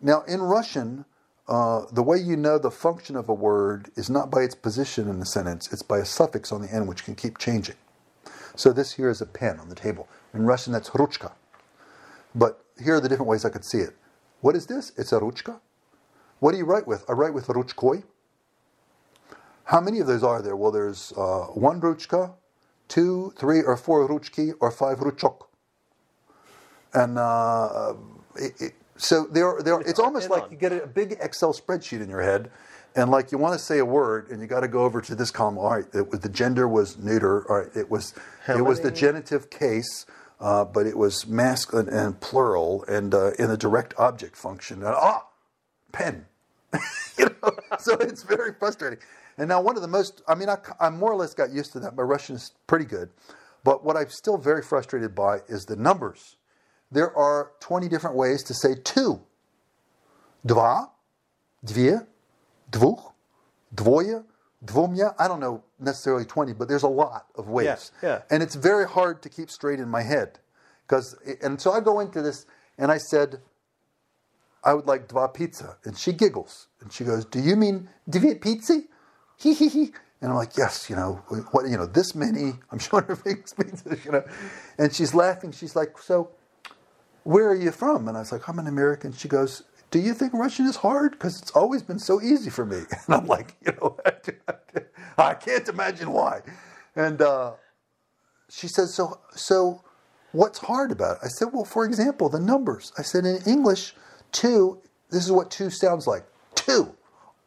Now, 0.00 0.22
in 0.22 0.42
Russian, 0.42 1.04
uh, 1.48 1.82
the 1.92 2.02
way 2.02 2.18
you 2.18 2.36
know 2.36 2.58
the 2.58 2.70
function 2.70 3.16
of 3.16 3.28
a 3.28 3.34
word 3.34 3.90
is 3.96 4.10
not 4.10 4.30
by 4.30 4.42
its 4.42 4.54
position 4.54 5.08
in 5.08 5.20
the 5.20 5.26
sentence, 5.26 5.72
it's 5.72 5.82
by 5.82 5.98
a 5.98 6.04
suffix 6.04 6.52
on 6.52 6.62
the 6.62 6.72
end 6.72 6.88
which 6.88 7.04
can 7.04 7.14
keep 7.14 7.38
changing. 7.38 7.76
So 8.56 8.72
this 8.72 8.92
here 8.92 9.10
is 9.10 9.20
a 9.20 9.26
pen 9.26 9.58
on 9.60 9.68
the 9.68 9.74
table. 9.74 10.08
In 10.32 10.46
Russian, 10.46 10.72
that's 10.72 10.90
ruchka. 10.90 11.32
But 12.34 12.64
here 12.82 12.96
are 12.96 13.00
the 13.00 13.08
different 13.08 13.28
ways 13.28 13.44
I 13.44 13.50
could 13.50 13.64
see 13.64 13.78
it. 13.78 13.96
What 14.40 14.56
is 14.56 14.66
this? 14.66 14.92
It's 14.96 15.12
a 15.12 15.20
ruchka. 15.20 15.60
What 16.40 16.52
do 16.52 16.58
you 16.58 16.64
write 16.64 16.86
with? 16.86 17.04
I 17.08 17.12
write 17.12 17.34
with 17.34 17.46
ruchkoi. 17.46 18.04
How 19.64 19.80
many 19.80 20.00
of 20.00 20.06
those 20.06 20.22
are 20.22 20.42
there? 20.42 20.56
Well, 20.56 20.70
there's 20.72 21.12
uh, 21.16 21.46
one 21.54 21.80
ruchka, 21.80 22.34
two, 22.88 23.32
three, 23.38 23.62
or 23.62 23.76
four 23.76 24.06
ruchki, 24.08 24.52
or 24.60 24.70
five 24.70 24.98
ruchok. 24.98 25.46
And 26.92 27.18
uh, 27.18 27.94
it, 28.36 28.60
it, 28.60 28.74
so 28.96 29.26
there, 29.30 29.60
there, 29.62 29.80
it's 29.80 29.98
almost 29.98 30.30
like 30.30 30.50
you 30.50 30.56
get 30.56 30.72
a 30.72 30.86
big 30.86 31.16
Excel 31.20 31.52
spreadsheet 31.52 32.00
in 32.00 32.08
your 32.08 32.22
head, 32.22 32.50
and 32.94 33.10
like 33.10 33.32
you 33.32 33.38
want 33.38 33.58
to 33.58 33.58
say 33.58 33.78
a 33.78 33.84
word, 33.84 34.30
and 34.30 34.40
you 34.40 34.46
got 34.46 34.60
to 34.60 34.68
go 34.68 34.84
over 34.84 35.00
to 35.00 35.14
this 35.14 35.30
column. 35.30 35.58
All 35.58 35.70
right, 35.70 35.86
it 35.92 36.10
was, 36.10 36.20
the 36.20 36.28
gender 36.28 36.68
was 36.68 36.96
neuter. 36.98 37.50
All 37.50 37.58
right, 37.58 37.76
it 37.76 37.90
was 37.90 38.14
How 38.44 38.56
it 38.56 38.64
was 38.64 38.80
the 38.80 38.92
genitive 38.92 39.50
case, 39.50 40.06
uh, 40.40 40.64
but 40.64 40.86
it 40.86 40.96
was 40.96 41.26
masculine 41.26 41.88
and 41.88 42.20
plural, 42.20 42.84
and 42.86 43.14
uh, 43.14 43.32
in 43.32 43.48
the 43.48 43.56
direct 43.56 43.94
object 43.98 44.36
function. 44.36 44.84
And, 44.84 44.94
ah, 44.94 45.26
pen. 45.90 46.26
you 47.18 47.26
know, 47.26 47.52
so 47.78 47.94
it's 47.94 48.22
very 48.22 48.52
frustrating. 48.52 48.98
And 49.38 49.48
now 49.48 49.60
one 49.60 49.74
of 49.76 49.82
the 49.82 49.88
most, 49.88 50.22
I 50.28 50.34
mean, 50.36 50.48
I, 50.48 50.56
I 50.78 50.90
more 50.90 51.10
or 51.10 51.16
less 51.16 51.34
got 51.34 51.52
used 51.52 51.72
to 51.72 51.80
that. 51.80 51.96
My 51.96 52.02
Russian 52.02 52.36
is 52.36 52.52
pretty 52.68 52.84
good, 52.84 53.10
but 53.64 53.84
what 53.84 53.96
I'm 53.96 54.10
still 54.10 54.38
very 54.38 54.62
frustrated 54.62 55.14
by 55.14 55.40
is 55.48 55.64
the 55.64 55.76
numbers 55.76 56.36
there 56.94 57.14
are 57.16 57.50
20 57.60 57.88
different 57.88 58.16
ways 58.16 58.42
to 58.44 58.54
say 58.54 58.76
two. 58.82 59.20
Dwa, 60.46 60.88
dvie, 61.66 62.06
dvuch, 62.70 63.12
dvoje, 63.74 64.24
dvomya. 64.64 65.14
I 65.18 65.26
don't 65.26 65.40
know 65.40 65.64
necessarily 65.80 66.24
20, 66.24 66.52
but 66.52 66.68
there's 66.68 66.84
a 66.84 66.88
lot 66.88 67.26
of 67.34 67.48
ways. 67.48 67.90
Yeah, 68.00 68.08
yeah. 68.08 68.22
And 68.30 68.42
it's 68.42 68.54
very 68.54 68.86
hard 68.86 69.22
to 69.22 69.28
keep 69.28 69.50
straight 69.50 69.80
in 69.80 69.88
my 69.88 70.02
head. 70.02 70.38
because 70.86 71.16
And 71.42 71.60
so 71.60 71.72
I 71.72 71.80
go 71.80 71.98
into 71.98 72.22
this 72.22 72.46
and 72.78 72.92
I 72.92 72.98
said, 72.98 73.40
I 74.62 74.72
would 74.72 74.86
like 74.86 75.08
dva 75.08 75.34
pizza. 75.34 75.76
And 75.84 75.98
she 75.98 76.12
giggles. 76.12 76.68
And 76.80 76.92
she 76.92 77.04
goes, 77.04 77.24
Do 77.24 77.40
you 77.40 77.56
mean 77.56 77.88
dvie 78.08 78.40
pizza? 78.40 78.82
Hee 79.36 79.54
hee 79.54 79.68
hee. 79.68 79.92
And 80.20 80.30
I'm 80.30 80.38
like, 80.38 80.56
yes, 80.56 80.88
you 80.88 80.96
know, 80.96 81.20
what, 81.50 81.68
you 81.68 81.76
know, 81.76 81.84
this 81.84 82.14
many. 82.14 82.54
I'm 82.70 82.78
showing 82.78 83.04
her 83.04 83.16
things, 83.16 83.52
you 84.04 84.12
know. 84.12 84.24
And 84.78 84.94
she's 84.94 85.12
laughing. 85.12 85.52
She's 85.52 85.76
like, 85.76 85.98
so 85.98 86.30
where 87.24 87.48
are 87.48 87.54
you 87.54 87.72
from? 87.72 88.06
And 88.08 88.16
I 88.16 88.20
was 88.20 88.32
like, 88.32 88.48
I'm 88.48 88.58
an 88.58 88.66
American. 88.66 89.12
She 89.12 89.28
goes, 89.28 89.64
do 89.90 89.98
you 89.98 90.14
think 90.14 90.32
Russian 90.32 90.66
is 90.66 90.76
hard? 90.76 91.12
Because 91.12 91.40
it's 91.40 91.50
always 91.52 91.82
been 91.82 91.98
so 91.98 92.20
easy 92.22 92.50
for 92.50 92.64
me. 92.64 92.82
And 93.06 93.14
I'm 93.14 93.26
like, 93.26 93.56
you 93.64 93.72
know, 93.72 93.96
I 95.18 95.34
can't 95.34 95.68
imagine 95.68 96.12
why. 96.12 96.42
And 96.94 97.20
uh, 97.20 97.52
she 98.50 98.68
says, 98.68 98.94
so, 98.94 99.20
so 99.34 99.82
what's 100.32 100.58
hard 100.58 100.92
about 100.92 101.16
it? 101.16 101.24
I 101.24 101.28
said, 101.28 101.48
well, 101.52 101.64
for 101.64 101.84
example, 101.84 102.28
the 102.28 102.40
numbers. 102.40 102.92
I 102.98 103.02
said, 103.02 103.24
in 103.24 103.38
English, 103.46 103.94
two, 104.32 104.80
this 105.10 105.24
is 105.24 105.32
what 105.32 105.50
two 105.50 105.70
sounds 105.70 106.06
like. 106.06 106.24
Two. 106.54 106.94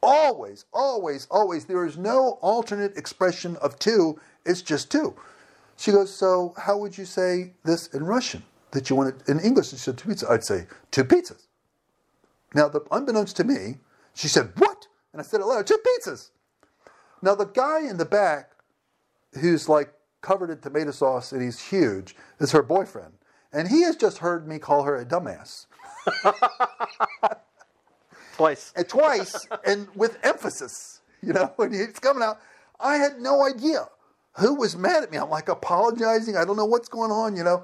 Always, 0.01 0.65
always, 0.73 1.27
always. 1.29 1.65
There 1.65 1.85
is 1.85 1.97
no 1.97 2.37
alternate 2.41 2.97
expression 2.97 3.57
of 3.57 3.77
two. 3.77 4.19
It's 4.45 4.61
just 4.61 4.91
two. 4.91 5.15
She 5.75 5.91
goes, 5.91 6.15
so 6.15 6.53
how 6.57 6.77
would 6.77 6.97
you 6.97 7.05
say 7.05 7.51
this 7.63 7.87
in 7.87 8.05
Russian? 8.05 8.43
That 8.71 8.89
you 8.89 8.95
wanted 8.95 9.27
in 9.27 9.39
English. 9.39 9.69
She 9.69 9.77
said 9.77 9.97
two 9.97 10.09
pizzas. 10.09 10.29
I'd 10.29 10.43
say 10.43 10.67
two 10.91 11.03
pizzas. 11.03 11.47
Now, 12.53 12.67
the, 12.67 12.81
unbeknownst 12.91 13.35
to 13.37 13.43
me, 13.43 13.77
she 14.13 14.27
said 14.27 14.51
what? 14.57 14.87
And 15.13 15.21
I 15.21 15.23
said 15.23 15.41
aloud, 15.41 15.67
two 15.67 15.77
pizzas. 15.77 16.29
Now 17.21 17.35
the 17.35 17.45
guy 17.45 17.81
in 17.81 17.97
the 17.97 18.05
back, 18.05 18.51
who's 19.39 19.67
like 19.67 19.93
covered 20.21 20.49
in 20.49 20.59
tomato 20.59 20.91
sauce 20.91 21.31
and 21.31 21.41
he's 21.41 21.59
huge, 21.59 22.15
is 22.39 22.51
her 22.51 22.61
boyfriend, 22.61 23.13
and 23.51 23.67
he 23.67 23.81
has 23.83 23.95
just 23.95 24.19
heard 24.19 24.47
me 24.47 24.59
call 24.59 24.83
her 24.83 24.97
a 24.97 25.05
dumbass. 25.05 25.65
twice. 28.35 28.73
And 28.75 28.87
twice, 28.87 29.47
and 29.65 29.87
with 29.95 30.17
emphasis. 30.23 31.01
You 31.21 31.33
know, 31.33 31.51
when 31.55 31.73
he's 31.73 31.99
coming 31.99 32.21
out, 32.21 32.39
I 32.79 32.97
had 32.97 33.19
no 33.19 33.43
idea 33.43 33.87
who 34.33 34.53
was 34.53 34.77
mad 34.77 35.03
at 35.03 35.11
me. 35.11 35.17
I'm 35.17 35.29
like 35.29 35.49
apologizing. 35.49 36.37
I 36.37 36.45
don't 36.45 36.55
know 36.55 36.65
what's 36.65 36.87
going 36.87 37.11
on. 37.11 37.35
You 37.35 37.43
know, 37.43 37.63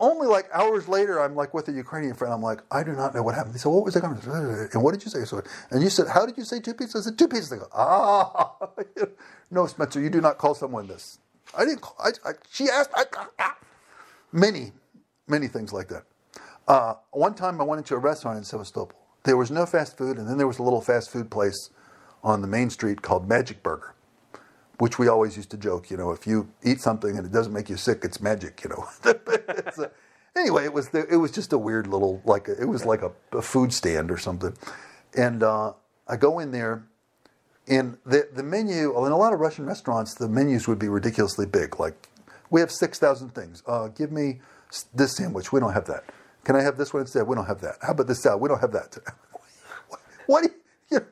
only 0.00 0.26
like 0.26 0.48
hours 0.52 0.88
later, 0.88 1.20
I'm 1.20 1.34
like 1.34 1.54
with 1.54 1.68
a 1.68 1.72
Ukrainian 1.72 2.14
friend. 2.14 2.32
I'm 2.32 2.42
like, 2.42 2.60
I 2.70 2.82
do 2.84 2.92
not 2.92 3.14
know 3.14 3.22
what 3.22 3.34
happened. 3.34 3.54
They 3.54 3.58
said, 3.58 3.70
what 3.70 3.84
was 3.84 3.94
the 3.94 4.00
conversation? 4.00 4.68
And 4.72 4.82
what 4.82 4.92
did 4.92 5.04
you 5.04 5.10
say? 5.10 5.24
So, 5.24 5.42
and 5.70 5.82
you 5.82 5.90
said, 5.90 6.06
how 6.08 6.26
did 6.26 6.38
you 6.38 6.44
say 6.44 6.60
two 6.60 6.74
pizzas? 6.74 6.96
I 6.96 7.00
said, 7.00 7.18
two 7.18 7.28
pizzas. 7.28 7.50
They 7.50 7.56
go, 7.58 7.68
ah, 7.72 8.56
no, 9.50 9.66
Spencer, 9.66 10.00
you 10.00 10.10
do 10.10 10.20
not 10.20 10.38
call 10.38 10.54
someone 10.54 10.86
this. 10.86 11.18
I 11.56 11.64
didn't. 11.64 11.80
Call, 11.80 11.96
I, 11.98 12.10
I, 12.28 12.32
she 12.50 12.68
asked. 12.70 12.90
I, 12.94 13.04
ah. 13.38 13.58
Many, 14.32 14.72
many 15.28 15.48
things 15.48 15.72
like 15.72 15.88
that. 15.88 16.04
Uh, 16.68 16.94
one 17.10 17.34
time, 17.34 17.60
I 17.60 17.64
went 17.64 17.80
into 17.80 17.94
a 17.94 17.98
restaurant 17.98 18.38
in 18.38 18.44
Sevastopol. 18.44 18.98
There 19.24 19.36
was 19.36 19.50
no 19.50 19.66
fast 19.66 19.98
food, 19.98 20.16
and 20.18 20.28
then 20.28 20.38
there 20.38 20.46
was 20.46 20.58
a 20.58 20.62
little 20.62 20.80
fast 20.80 21.10
food 21.10 21.30
place 21.30 21.70
on 22.22 22.40
the 22.40 22.48
main 22.48 22.70
street 22.70 23.02
called 23.02 23.28
Magic 23.28 23.62
Burger 23.62 23.94
which 24.78 24.98
we 24.98 25.08
always 25.08 25.36
used 25.36 25.50
to 25.50 25.56
joke, 25.56 25.90
you 25.90 25.96
know, 25.96 26.10
if 26.10 26.26
you 26.26 26.48
eat 26.62 26.80
something 26.80 27.16
and 27.16 27.26
it 27.26 27.32
doesn't 27.32 27.52
make 27.52 27.68
you 27.68 27.76
sick, 27.76 28.00
it's 28.02 28.20
magic, 28.20 28.62
you 28.64 28.70
know. 28.70 29.88
anyway, 30.36 30.64
it 30.64 30.72
was 30.72 30.88
the, 30.88 31.06
it 31.10 31.16
was 31.16 31.30
just 31.30 31.52
a 31.52 31.58
weird 31.58 31.86
little 31.86 32.22
like 32.24 32.48
a, 32.48 32.60
it 32.60 32.66
was 32.66 32.84
like 32.84 33.02
a, 33.02 33.12
a, 33.32 33.42
food 33.42 33.72
stand 33.72 34.10
or 34.10 34.18
something, 34.18 34.56
and 35.16 35.42
uh, 35.42 35.72
I 36.08 36.16
go 36.16 36.38
in 36.38 36.50
there, 36.50 36.84
and 37.68 37.98
the 38.04 38.28
the 38.32 38.42
menu 38.42 38.90
in 39.06 39.12
a 39.12 39.16
lot 39.16 39.32
of 39.32 39.40
Russian 39.40 39.66
restaurants 39.66 40.14
the 40.14 40.28
menus 40.28 40.66
would 40.68 40.78
be 40.78 40.88
ridiculously 40.88 41.46
big, 41.46 41.78
like 41.78 42.08
we 42.50 42.60
have 42.60 42.70
six 42.70 42.98
thousand 42.98 43.34
things. 43.34 43.62
Uh, 43.66 43.88
give 43.88 44.10
me 44.10 44.40
this 44.94 45.16
sandwich. 45.16 45.52
We 45.52 45.60
don't 45.60 45.72
have 45.72 45.86
that. 45.86 46.04
Can 46.44 46.56
I 46.56 46.62
have 46.62 46.76
this 46.76 46.92
one 46.92 47.02
instead? 47.02 47.26
We 47.26 47.36
don't 47.36 47.46
have 47.46 47.60
that. 47.60 47.76
How 47.82 47.92
about 47.92 48.08
this 48.08 48.22
salad? 48.22 48.40
We 48.40 48.48
don't 48.48 48.60
have 48.60 48.72
that. 48.72 48.98
what? 50.26 50.42
Do 50.42 50.48
you, 50.48 50.54
you 50.90 50.98
know, 50.98 51.06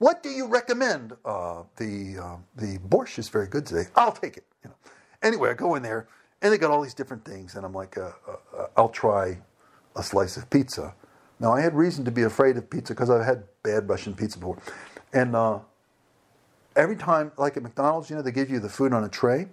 what 0.00 0.22
do 0.22 0.30
you 0.30 0.46
recommend? 0.46 1.12
Uh, 1.26 1.62
the 1.76 2.16
uh, 2.18 2.36
the 2.56 2.78
borscht 2.78 3.18
is 3.18 3.28
very 3.28 3.46
good 3.46 3.66
today. 3.66 3.84
I'll 3.94 4.12
take 4.12 4.38
it. 4.38 4.44
You 4.64 4.70
know. 4.70 4.76
Anyway, 5.22 5.50
I 5.50 5.52
go 5.52 5.74
in 5.74 5.82
there, 5.82 6.08
and 6.40 6.50
they 6.50 6.56
got 6.56 6.70
all 6.70 6.80
these 6.80 6.94
different 6.94 7.22
things, 7.22 7.54
and 7.54 7.66
I'm 7.66 7.74
like, 7.74 7.98
uh, 7.98 8.12
uh 8.26 8.66
I'll 8.78 8.88
try 8.88 9.38
a 9.94 10.02
slice 10.02 10.38
of 10.38 10.48
pizza. 10.48 10.94
Now, 11.38 11.52
I 11.52 11.60
had 11.60 11.74
reason 11.74 12.06
to 12.06 12.10
be 12.10 12.22
afraid 12.22 12.56
of 12.56 12.70
pizza 12.70 12.94
because 12.94 13.10
I've 13.10 13.24
had 13.24 13.44
bad 13.62 13.88
Russian 13.90 14.14
pizza 14.14 14.38
before, 14.38 14.56
and 15.12 15.36
uh, 15.36 15.58
every 16.76 16.96
time, 16.96 17.32
like 17.36 17.58
at 17.58 17.62
McDonald's, 17.62 18.08
you 18.08 18.16
know, 18.16 18.22
they 18.22 18.32
give 18.32 18.48
you 18.48 18.58
the 18.58 18.70
food 18.70 18.94
on 18.94 19.04
a 19.04 19.08
tray, 19.08 19.48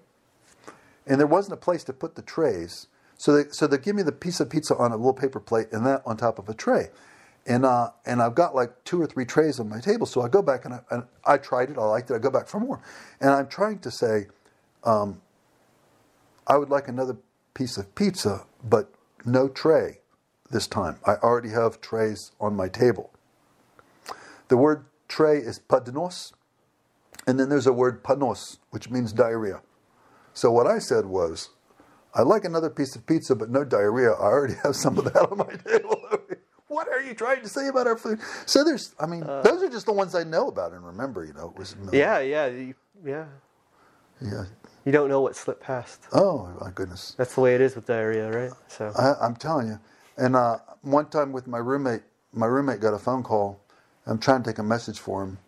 and 1.06 1.20
there 1.20 1.28
wasn't 1.28 1.56
a 1.56 1.58
place 1.58 1.84
to 1.84 1.94
put 1.94 2.16
the 2.16 2.22
trays. 2.22 2.88
So 3.18 3.36
they, 3.36 3.50
so 3.50 3.68
they 3.68 3.80
give 3.80 3.98
me 3.98 4.04
the 4.04 4.14
piece 4.14 4.40
of 4.40 4.50
pizza 4.50 4.78
on 4.78 4.94
a 4.94 4.96
little 4.96 5.14
paper 5.14 5.42
plate 5.42 5.70
and 5.72 5.84
that 5.88 6.04
on 6.06 6.18
top 6.18 6.38
of 6.38 6.48
a 6.50 6.54
tray 6.54 6.90
and 7.48 7.66
uh, 7.66 7.92
and 8.06 8.22
I've 8.22 8.36
got 8.36 8.54
like 8.54 8.84
two 8.84 9.02
or 9.02 9.08
three 9.08 9.26
trays 9.26 9.60
on 9.60 9.70
my 9.70 9.80
table. 9.80 10.06
So 10.06 10.22
I 10.22 10.28
go 10.30 10.42
back 10.42 10.66
and 10.66 10.76
I, 10.76 10.80
and 10.92 11.04
I 11.26 11.38
tried 11.38 11.70
it. 11.70 11.78
I 11.78 11.86
liked 11.86 12.12
it. 12.12 12.16
I 12.16 12.20
go 12.20 12.30
back 12.30 12.48
for 12.48 12.60
more, 12.60 12.82
and 13.22 13.32
I'm 13.32 13.48
trying 13.48 13.80
to 13.80 13.92
say, 13.92 14.28
um, 14.84 15.22
I 16.46 16.58
would 16.58 16.70
like 16.70 16.88
another 16.88 17.18
piece 17.54 17.78
of 17.78 17.96
pizza, 17.96 18.46
but 18.64 18.92
no 19.26 19.48
tray 19.48 20.00
this 20.52 20.68
time. 20.68 20.98
I 21.06 21.14
already 21.16 21.50
have 21.50 21.82
trays 21.82 22.32
on 22.40 22.56
my 22.56 22.68
table. 22.68 23.12
The 24.50 24.58
word 24.58 24.86
tray 25.08 25.38
is 25.40 25.60
padnos, 25.60 26.34
and 27.26 27.40
then 27.40 27.50
there's 27.50 27.68
a 27.68 27.74
word 27.74 28.04
panos, 28.04 28.58
which 28.72 28.90
means 28.90 29.14
diarrhea. 29.14 29.62
So 30.34 30.52
what 30.52 30.68
I 30.68 30.80
said 30.80 31.06
was, 31.06 31.50
I'd 32.14 32.28
like 32.28 32.46
another 32.46 32.70
piece 32.70 32.96
of 32.96 33.06
pizza, 33.06 33.36
but 33.36 33.50
no 33.50 33.64
diarrhea. 33.64 34.12
I 34.12 34.24
already 34.26 34.56
have 34.64 34.76
some 34.76 34.98
of 34.98 35.06
that 35.06 35.30
on 35.32 35.38
my 35.38 35.54
table 35.72 35.97
what 36.69 36.89
are 36.89 37.03
you 37.03 37.15
trying 37.15 37.43
to 37.43 37.49
say 37.49 37.69
about 37.69 37.87
our 37.87 37.97
food? 37.97 38.19
So 38.47 38.65
there's, 38.65 38.95
I 38.99 39.07
mean, 39.07 39.23
uh, 39.25 39.43
those 39.43 39.63
are 39.63 39.69
just 39.69 39.87
the 39.87 39.93
ones 39.93 40.15
I 40.15 40.25
know 40.25 40.49
about 40.49 40.73
and 40.73 40.85
remember. 40.85 41.25
You 41.25 41.35
know, 41.35 41.51
it 41.51 41.59
was 41.59 41.77
yeah, 41.93 42.21
yeah, 42.21 42.47
you, 42.47 42.75
yeah, 43.05 43.27
yeah. 44.21 44.45
You 44.85 44.91
don't 44.91 45.09
know 45.09 45.21
what 45.21 45.37
slipped 45.37 45.63
past. 45.63 46.07
Oh 46.13 46.51
my 46.61 46.71
goodness, 46.71 47.15
that's 47.17 47.35
the 47.35 47.41
way 47.41 47.55
it 47.55 47.61
is 47.61 47.77
with 47.77 47.87
diarrhea, 47.87 48.31
right? 48.31 48.53
So 48.69 48.93
I, 48.97 49.27
am 49.27 49.37
telling 49.37 49.69
you. 49.69 49.79
And 50.17 50.35
uh, 50.35 50.59
one 50.83 51.09
time 51.09 51.33
with 51.33 51.47
my 51.47 51.59
roommate, 51.59 52.03
my 52.33 52.47
roommate 52.47 52.81
got 52.81 52.95
a 52.95 52.99
phone 52.99 53.23
call. 53.23 53.61
I'm 54.07 54.19
trying 54.19 54.43
to 54.43 54.51
take 54.51 54.59
a 54.59 54.65
message 54.65 54.99
for 54.99 55.23
him. 55.23 55.39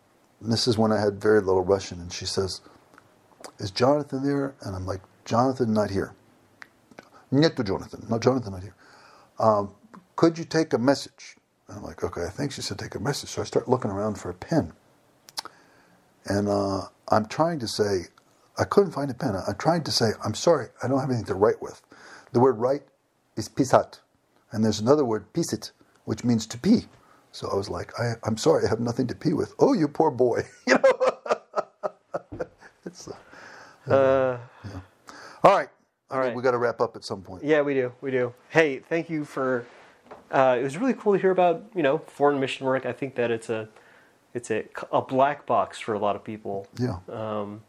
And 0.40 0.52
this 0.52 0.68
is 0.68 0.78
when 0.78 0.92
I 0.92 1.00
had 1.00 1.20
very 1.20 1.40
little 1.40 1.62
Russian, 1.64 2.00
and 2.00 2.12
she 2.12 2.26
says, 2.26 2.60
"Is 3.58 3.70
Jonathan 3.70 4.22
there?" 4.22 4.54
And 4.60 4.76
I'm 4.76 4.86
like, 4.86 5.00
"Jonathan, 5.24 5.72
not 5.72 5.90
here." 5.90 6.14
Нету 7.32 7.66
Jonathan. 7.66 8.06
No, 8.08 8.18
Jonathan, 8.18 8.52
not 8.52 8.62
here. 8.62 8.76
Um, 9.38 9.74
could 10.19 10.37
you 10.37 10.43
take 10.43 10.73
a 10.73 10.77
message? 10.77 11.37
And 11.69 11.77
I'm 11.77 11.83
like, 11.85 12.03
okay, 12.03 12.23
I 12.25 12.29
think 12.29 12.51
she 12.51 12.61
said 12.61 12.77
take 12.77 12.93
a 12.93 12.99
message. 12.99 13.29
So 13.29 13.41
I 13.41 13.45
start 13.45 13.69
looking 13.69 13.89
around 13.89 14.15
for 14.15 14.29
a 14.29 14.33
pen. 14.33 14.73
And 16.25 16.49
uh, 16.49 16.87
I'm 17.07 17.25
trying 17.27 17.57
to 17.59 17.69
say, 17.69 18.07
I 18.57 18.65
couldn't 18.65 18.91
find 18.91 19.09
a 19.09 19.13
pen. 19.13 19.33
I'm 19.47 19.55
trying 19.55 19.85
to 19.85 19.91
say, 19.93 20.07
I'm 20.21 20.33
sorry, 20.33 20.67
I 20.83 20.89
don't 20.89 20.99
have 20.99 21.09
anything 21.09 21.27
to 21.27 21.35
write 21.35 21.61
with. 21.61 21.81
The 22.33 22.41
word 22.41 22.57
write 22.57 22.81
is 23.37 23.47
pisat. 23.47 23.99
And 24.51 24.61
there's 24.61 24.81
another 24.81 25.05
word, 25.05 25.31
pisit, 25.31 25.71
which 26.03 26.25
means 26.25 26.45
to 26.47 26.57
pee. 26.57 26.87
So 27.31 27.49
I 27.49 27.55
was 27.55 27.69
like, 27.69 27.97
I, 27.97 28.15
I'm 28.25 28.35
sorry, 28.35 28.65
I 28.65 28.69
have 28.69 28.81
nothing 28.81 29.07
to 29.07 29.15
pee 29.15 29.31
with. 29.31 29.53
Oh, 29.57 29.71
you 29.71 29.87
poor 29.87 30.11
boy. 30.11 30.41
You 30.67 30.79
know. 30.83 32.45
it's, 32.85 33.07
uh, 33.07 33.89
Uh, 33.89 34.37
all 35.45 35.55
right. 35.55 35.69
I 36.11 36.15
All 36.17 36.23
think 36.23 36.35
we 36.35 36.43
got 36.43 36.51
to 36.51 36.57
wrap 36.57 36.81
up 36.81 36.97
at 36.97 37.05
some 37.05 37.21
point. 37.21 37.45
yeah, 37.45 37.61
we 37.61 37.73
do. 37.73 37.93
We 38.01 38.11
do. 38.11 38.33
Hey, 38.49 38.79
thank 38.79 39.09
you 39.09 39.23
for. 39.23 39.65
Uh, 40.31 40.57
it 40.59 40.63
was 40.63 40.77
really 40.77 40.93
cool 40.93 41.13
to 41.13 41.19
hear 41.19 41.31
about 41.31 41.63
you 41.75 41.83
know 41.83 41.99
foreign 41.99 42.39
mission 42.39 42.65
work. 42.65 42.85
I 42.85 42.93
think 42.93 43.15
that 43.15 43.31
it's 43.31 43.49
a 43.49 43.69
it's 44.33 44.51
a, 44.51 44.65
a 44.91 45.01
black 45.01 45.45
box 45.45 45.79
for 45.79 45.93
a 45.93 45.99
lot 45.99 46.15
of 46.15 46.23
people. 46.23 46.67
Yeah. 46.77 46.97
um, 47.09 47.61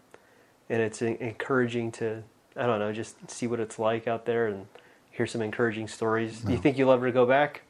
and 0.69 0.81
it's 0.81 1.03
encouraging 1.03 1.91
to 1.93 2.23
I 2.57 2.67
don't 2.67 2.79
know 2.79 2.93
just 2.93 3.31
see 3.31 3.47
what 3.47 3.61
it's 3.61 3.79
like 3.79 4.07
out 4.07 4.25
there 4.25 4.47
and 4.47 4.67
hear 5.11 5.27
some 5.27 5.43
encouraging 5.43 5.89
stories. 5.89 6.41
Do 6.41 6.53
you 6.53 6.59
think 6.59 6.79
you'll 6.79 6.93
ever 6.93 7.11
go 7.11 7.27
back? 7.27 7.63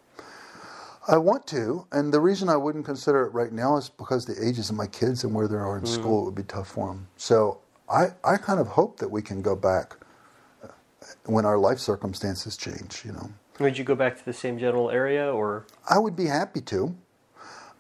I 1.09 1.17
want 1.17 1.47
to, 1.49 1.87
and 1.93 2.12
the 2.12 2.21
reason 2.21 2.49
I 2.49 2.57
wouldn't 2.57 2.85
consider 2.85 3.25
it 3.25 3.33
right 3.33 3.51
now 3.51 3.79
is 3.79 3.89
because 3.89 4.27
the 4.27 4.47
ages 4.47 4.69
of 4.69 4.77
my 4.77 4.87
kids 4.87 5.25
and 5.25 5.35
where 5.35 5.49
they 5.49 5.57
are 5.57 5.79
in 5.79 5.87
school, 5.87 6.23
it 6.23 6.25
would 6.27 6.35
be 6.35 6.43
tough 6.43 6.69
for 6.69 6.89
them. 6.89 7.09
So 7.17 7.59
I, 7.89 8.09
I 8.23 8.37
kind 8.37 8.61
of 8.61 8.69
hope 8.69 8.99
that 8.99 9.11
we 9.11 9.23
can 9.23 9.41
go 9.41 9.57
back 9.57 9.97
when 11.25 11.47
our 11.47 11.59
life 11.59 11.79
circumstances 11.79 12.57
change. 12.57 13.03
You 13.05 13.12
know, 13.12 13.31
Would 13.61 13.77
you 13.77 13.85
go 13.85 13.95
back 13.95 14.16
to 14.19 14.24
the 14.24 14.32
same 14.32 14.59
general 14.59 14.91
area 14.91 15.31
or? 15.31 15.66
I 15.89 15.99
would 15.99 16.16
be 16.16 16.27
happy 16.27 16.62
to. 16.62 16.97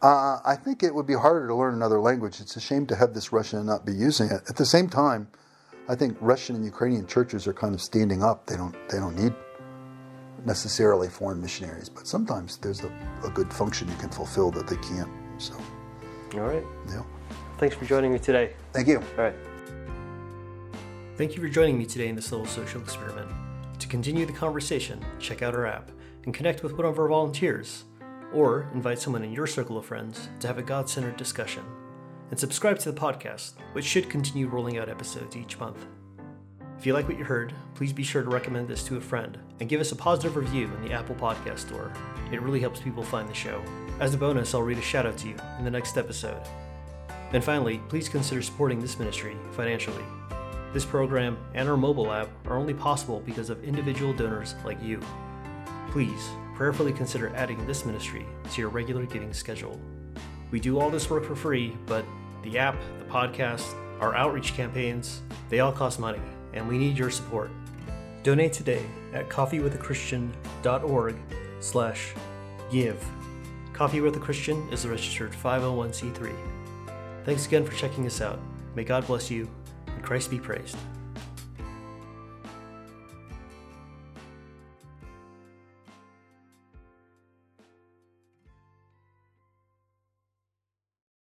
Uh, 0.02 0.38
I 0.44 0.54
think 0.56 0.82
it 0.82 0.94
would 0.94 1.06
be 1.06 1.14
harder 1.14 1.46
to 1.48 1.54
learn 1.54 1.74
another 1.74 2.00
language. 2.00 2.40
It's 2.40 2.56
a 2.56 2.60
shame 2.60 2.86
to 2.86 2.96
have 2.96 3.14
this 3.14 3.32
Russian 3.32 3.58
and 3.58 3.66
not 3.66 3.84
be 3.84 3.92
using 3.92 4.28
it. 4.28 4.42
At 4.48 4.56
the 4.56 4.66
same 4.66 4.88
time, 4.88 5.28
I 5.88 5.94
think 5.94 6.16
Russian 6.20 6.56
and 6.56 6.64
Ukrainian 6.64 7.06
churches 7.06 7.46
are 7.46 7.52
kind 7.52 7.74
of 7.74 7.80
standing 7.82 8.22
up. 8.22 8.46
They 8.46 8.56
don't 8.56 8.76
they 8.88 8.98
don't 8.98 9.16
need 9.16 9.34
necessarily 10.46 11.08
foreign 11.08 11.40
missionaries, 11.40 11.88
but 11.88 12.06
sometimes 12.06 12.56
there's 12.58 12.82
a, 12.82 12.92
a 13.24 13.30
good 13.30 13.52
function 13.52 13.88
you 13.88 13.96
can 13.96 14.10
fulfill 14.10 14.50
that 14.52 14.66
they 14.68 14.76
can't. 14.76 15.10
So, 15.38 15.54
All 16.34 16.40
right. 16.40 16.64
yeah. 16.88 17.02
Thanks 17.58 17.74
for 17.76 17.84
joining 17.84 18.12
me 18.12 18.18
today. 18.18 18.54
Thank 18.72 18.88
you. 18.88 18.98
All 19.18 19.24
right. 19.24 19.34
Thank 21.16 21.34
you 21.36 21.42
for 21.42 21.48
joining 21.48 21.76
me 21.76 21.84
today 21.84 22.08
in 22.08 22.16
this 22.16 22.32
little 22.32 22.46
social 22.46 22.80
experiment. 22.80 23.30
Continue 23.90 24.24
the 24.24 24.32
conversation, 24.32 25.04
check 25.18 25.42
out 25.42 25.52
our 25.52 25.66
app 25.66 25.90
and 26.22 26.32
connect 26.32 26.62
with 26.62 26.74
one 26.74 26.86
of 26.86 26.96
our 27.00 27.08
volunteers, 27.08 27.86
or 28.32 28.70
invite 28.72 29.00
someone 29.00 29.24
in 29.24 29.32
your 29.32 29.48
circle 29.48 29.76
of 29.76 29.84
friends 29.84 30.28
to 30.38 30.46
have 30.46 30.58
a 30.58 30.62
God 30.62 30.88
centered 30.88 31.16
discussion. 31.16 31.64
And 32.30 32.38
subscribe 32.38 32.78
to 32.78 32.92
the 32.92 33.00
podcast, 33.00 33.54
which 33.72 33.84
should 33.84 34.08
continue 34.08 34.46
rolling 34.46 34.78
out 34.78 34.88
episodes 34.88 35.36
each 35.36 35.58
month. 35.58 35.86
If 36.78 36.86
you 36.86 36.94
like 36.94 37.08
what 37.08 37.18
you 37.18 37.24
heard, 37.24 37.52
please 37.74 37.92
be 37.92 38.04
sure 38.04 38.22
to 38.22 38.30
recommend 38.30 38.68
this 38.68 38.84
to 38.84 38.96
a 38.96 39.00
friend 39.00 39.36
and 39.58 39.68
give 39.68 39.80
us 39.80 39.90
a 39.90 39.96
positive 39.96 40.36
review 40.36 40.70
in 40.76 40.82
the 40.82 40.94
Apple 40.94 41.16
Podcast 41.16 41.58
Store. 41.58 41.92
It 42.30 42.42
really 42.42 42.60
helps 42.60 42.80
people 42.80 43.02
find 43.02 43.28
the 43.28 43.34
show. 43.34 43.60
As 43.98 44.14
a 44.14 44.18
bonus, 44.18 44.54
I'll 44.54 44.62
read 44.62 44.78
a 44.78 44.82
shout 44.82 45.04
out 45.04 45.18
to 45.18 45.28
you 45.28 45.34
in 45.58 45.64
the 45.64 45.70
next 45.70 45.98
episode. 45.98 46.40
And 47.32 47.42
finally, 47.42 47.80
please 47.88 48.08
consider 48.08 48.40
supporting 48.40 48.80
this 48.80 49.00
ministry 49.00 49.36
financially. 49.50 50.04
This 50.72 50.84
program 50.84 51.36
and 51.54 51.68
our 51.68 51.76
mobile 51.76 52.12
app 52.12 52.28
are 52.46 52.56
only 52.56 52.74
possible 52.74 53.20
because 53.26 53.50
of 53.50 53.64
individual 53.64 54.12
donors 54.12 54.54
like 54.64 54.80
you. 54.82 55.00
Please 55.90 56.28
prayerfully 56.54 56.92
consider 56.92 57.34
adding 57.34 57.66
this 57.66 57.84
ministry 57.84 58.24
to 58.52 58.60
your 58.60 58.70
regular 58.70 59.04
giving 59.06 59.32
schedule. 59.32 59.80
We 60.50 60.60
do 60.60 60.78
all 60.78 60.90
this 60.90 61.10
work 61.10 61.24
for 61.24 61.34
free, 61.34 61.76
but 61.86 62.04
the 62.42 62.58
app, 62.58 62.76
the 62.98 63.04
podcast, 63.06 63.74
our 64.00 64.14
outreach 64.14 64.54
campaigns, 64.54 65.22
they 65.48 65.60
all 65.60 65.72
cost 65.72 65.98
money, 65.98 66.20
and 66.52 66.68
we 66.68 66.78
need 66.78 66.96
your 66.96 67.10
support. 67.10 67.50
Donate 68.22 68.52
today 68.52 68.84
at 69.12 69.28
coffeewithachristian.org 69.28 71.16
slash 71.60 72.14
give. 72.70 73.04
Coffee 73.72 74.00
with 74.00 74.16
a 74.16 74.20
Christian 74.20 74.68
is 74.70 74.84
a 74.84 74.90
registered 74.90 75.32
501c3. 75.32 76.34
Thanks 77.24 77.46
again 77.46 77.64
for 77.64 77.72
checking 77.72 78.06
us 78.06 78.20
out. 78.20 78.38
May 78.74 78.84
God 78.84 79.06
bless 79.06 79.30
you, 79.30 79.48
Christ 80.02 80.30
be 80.30 80.38
praised. 80.38 80.76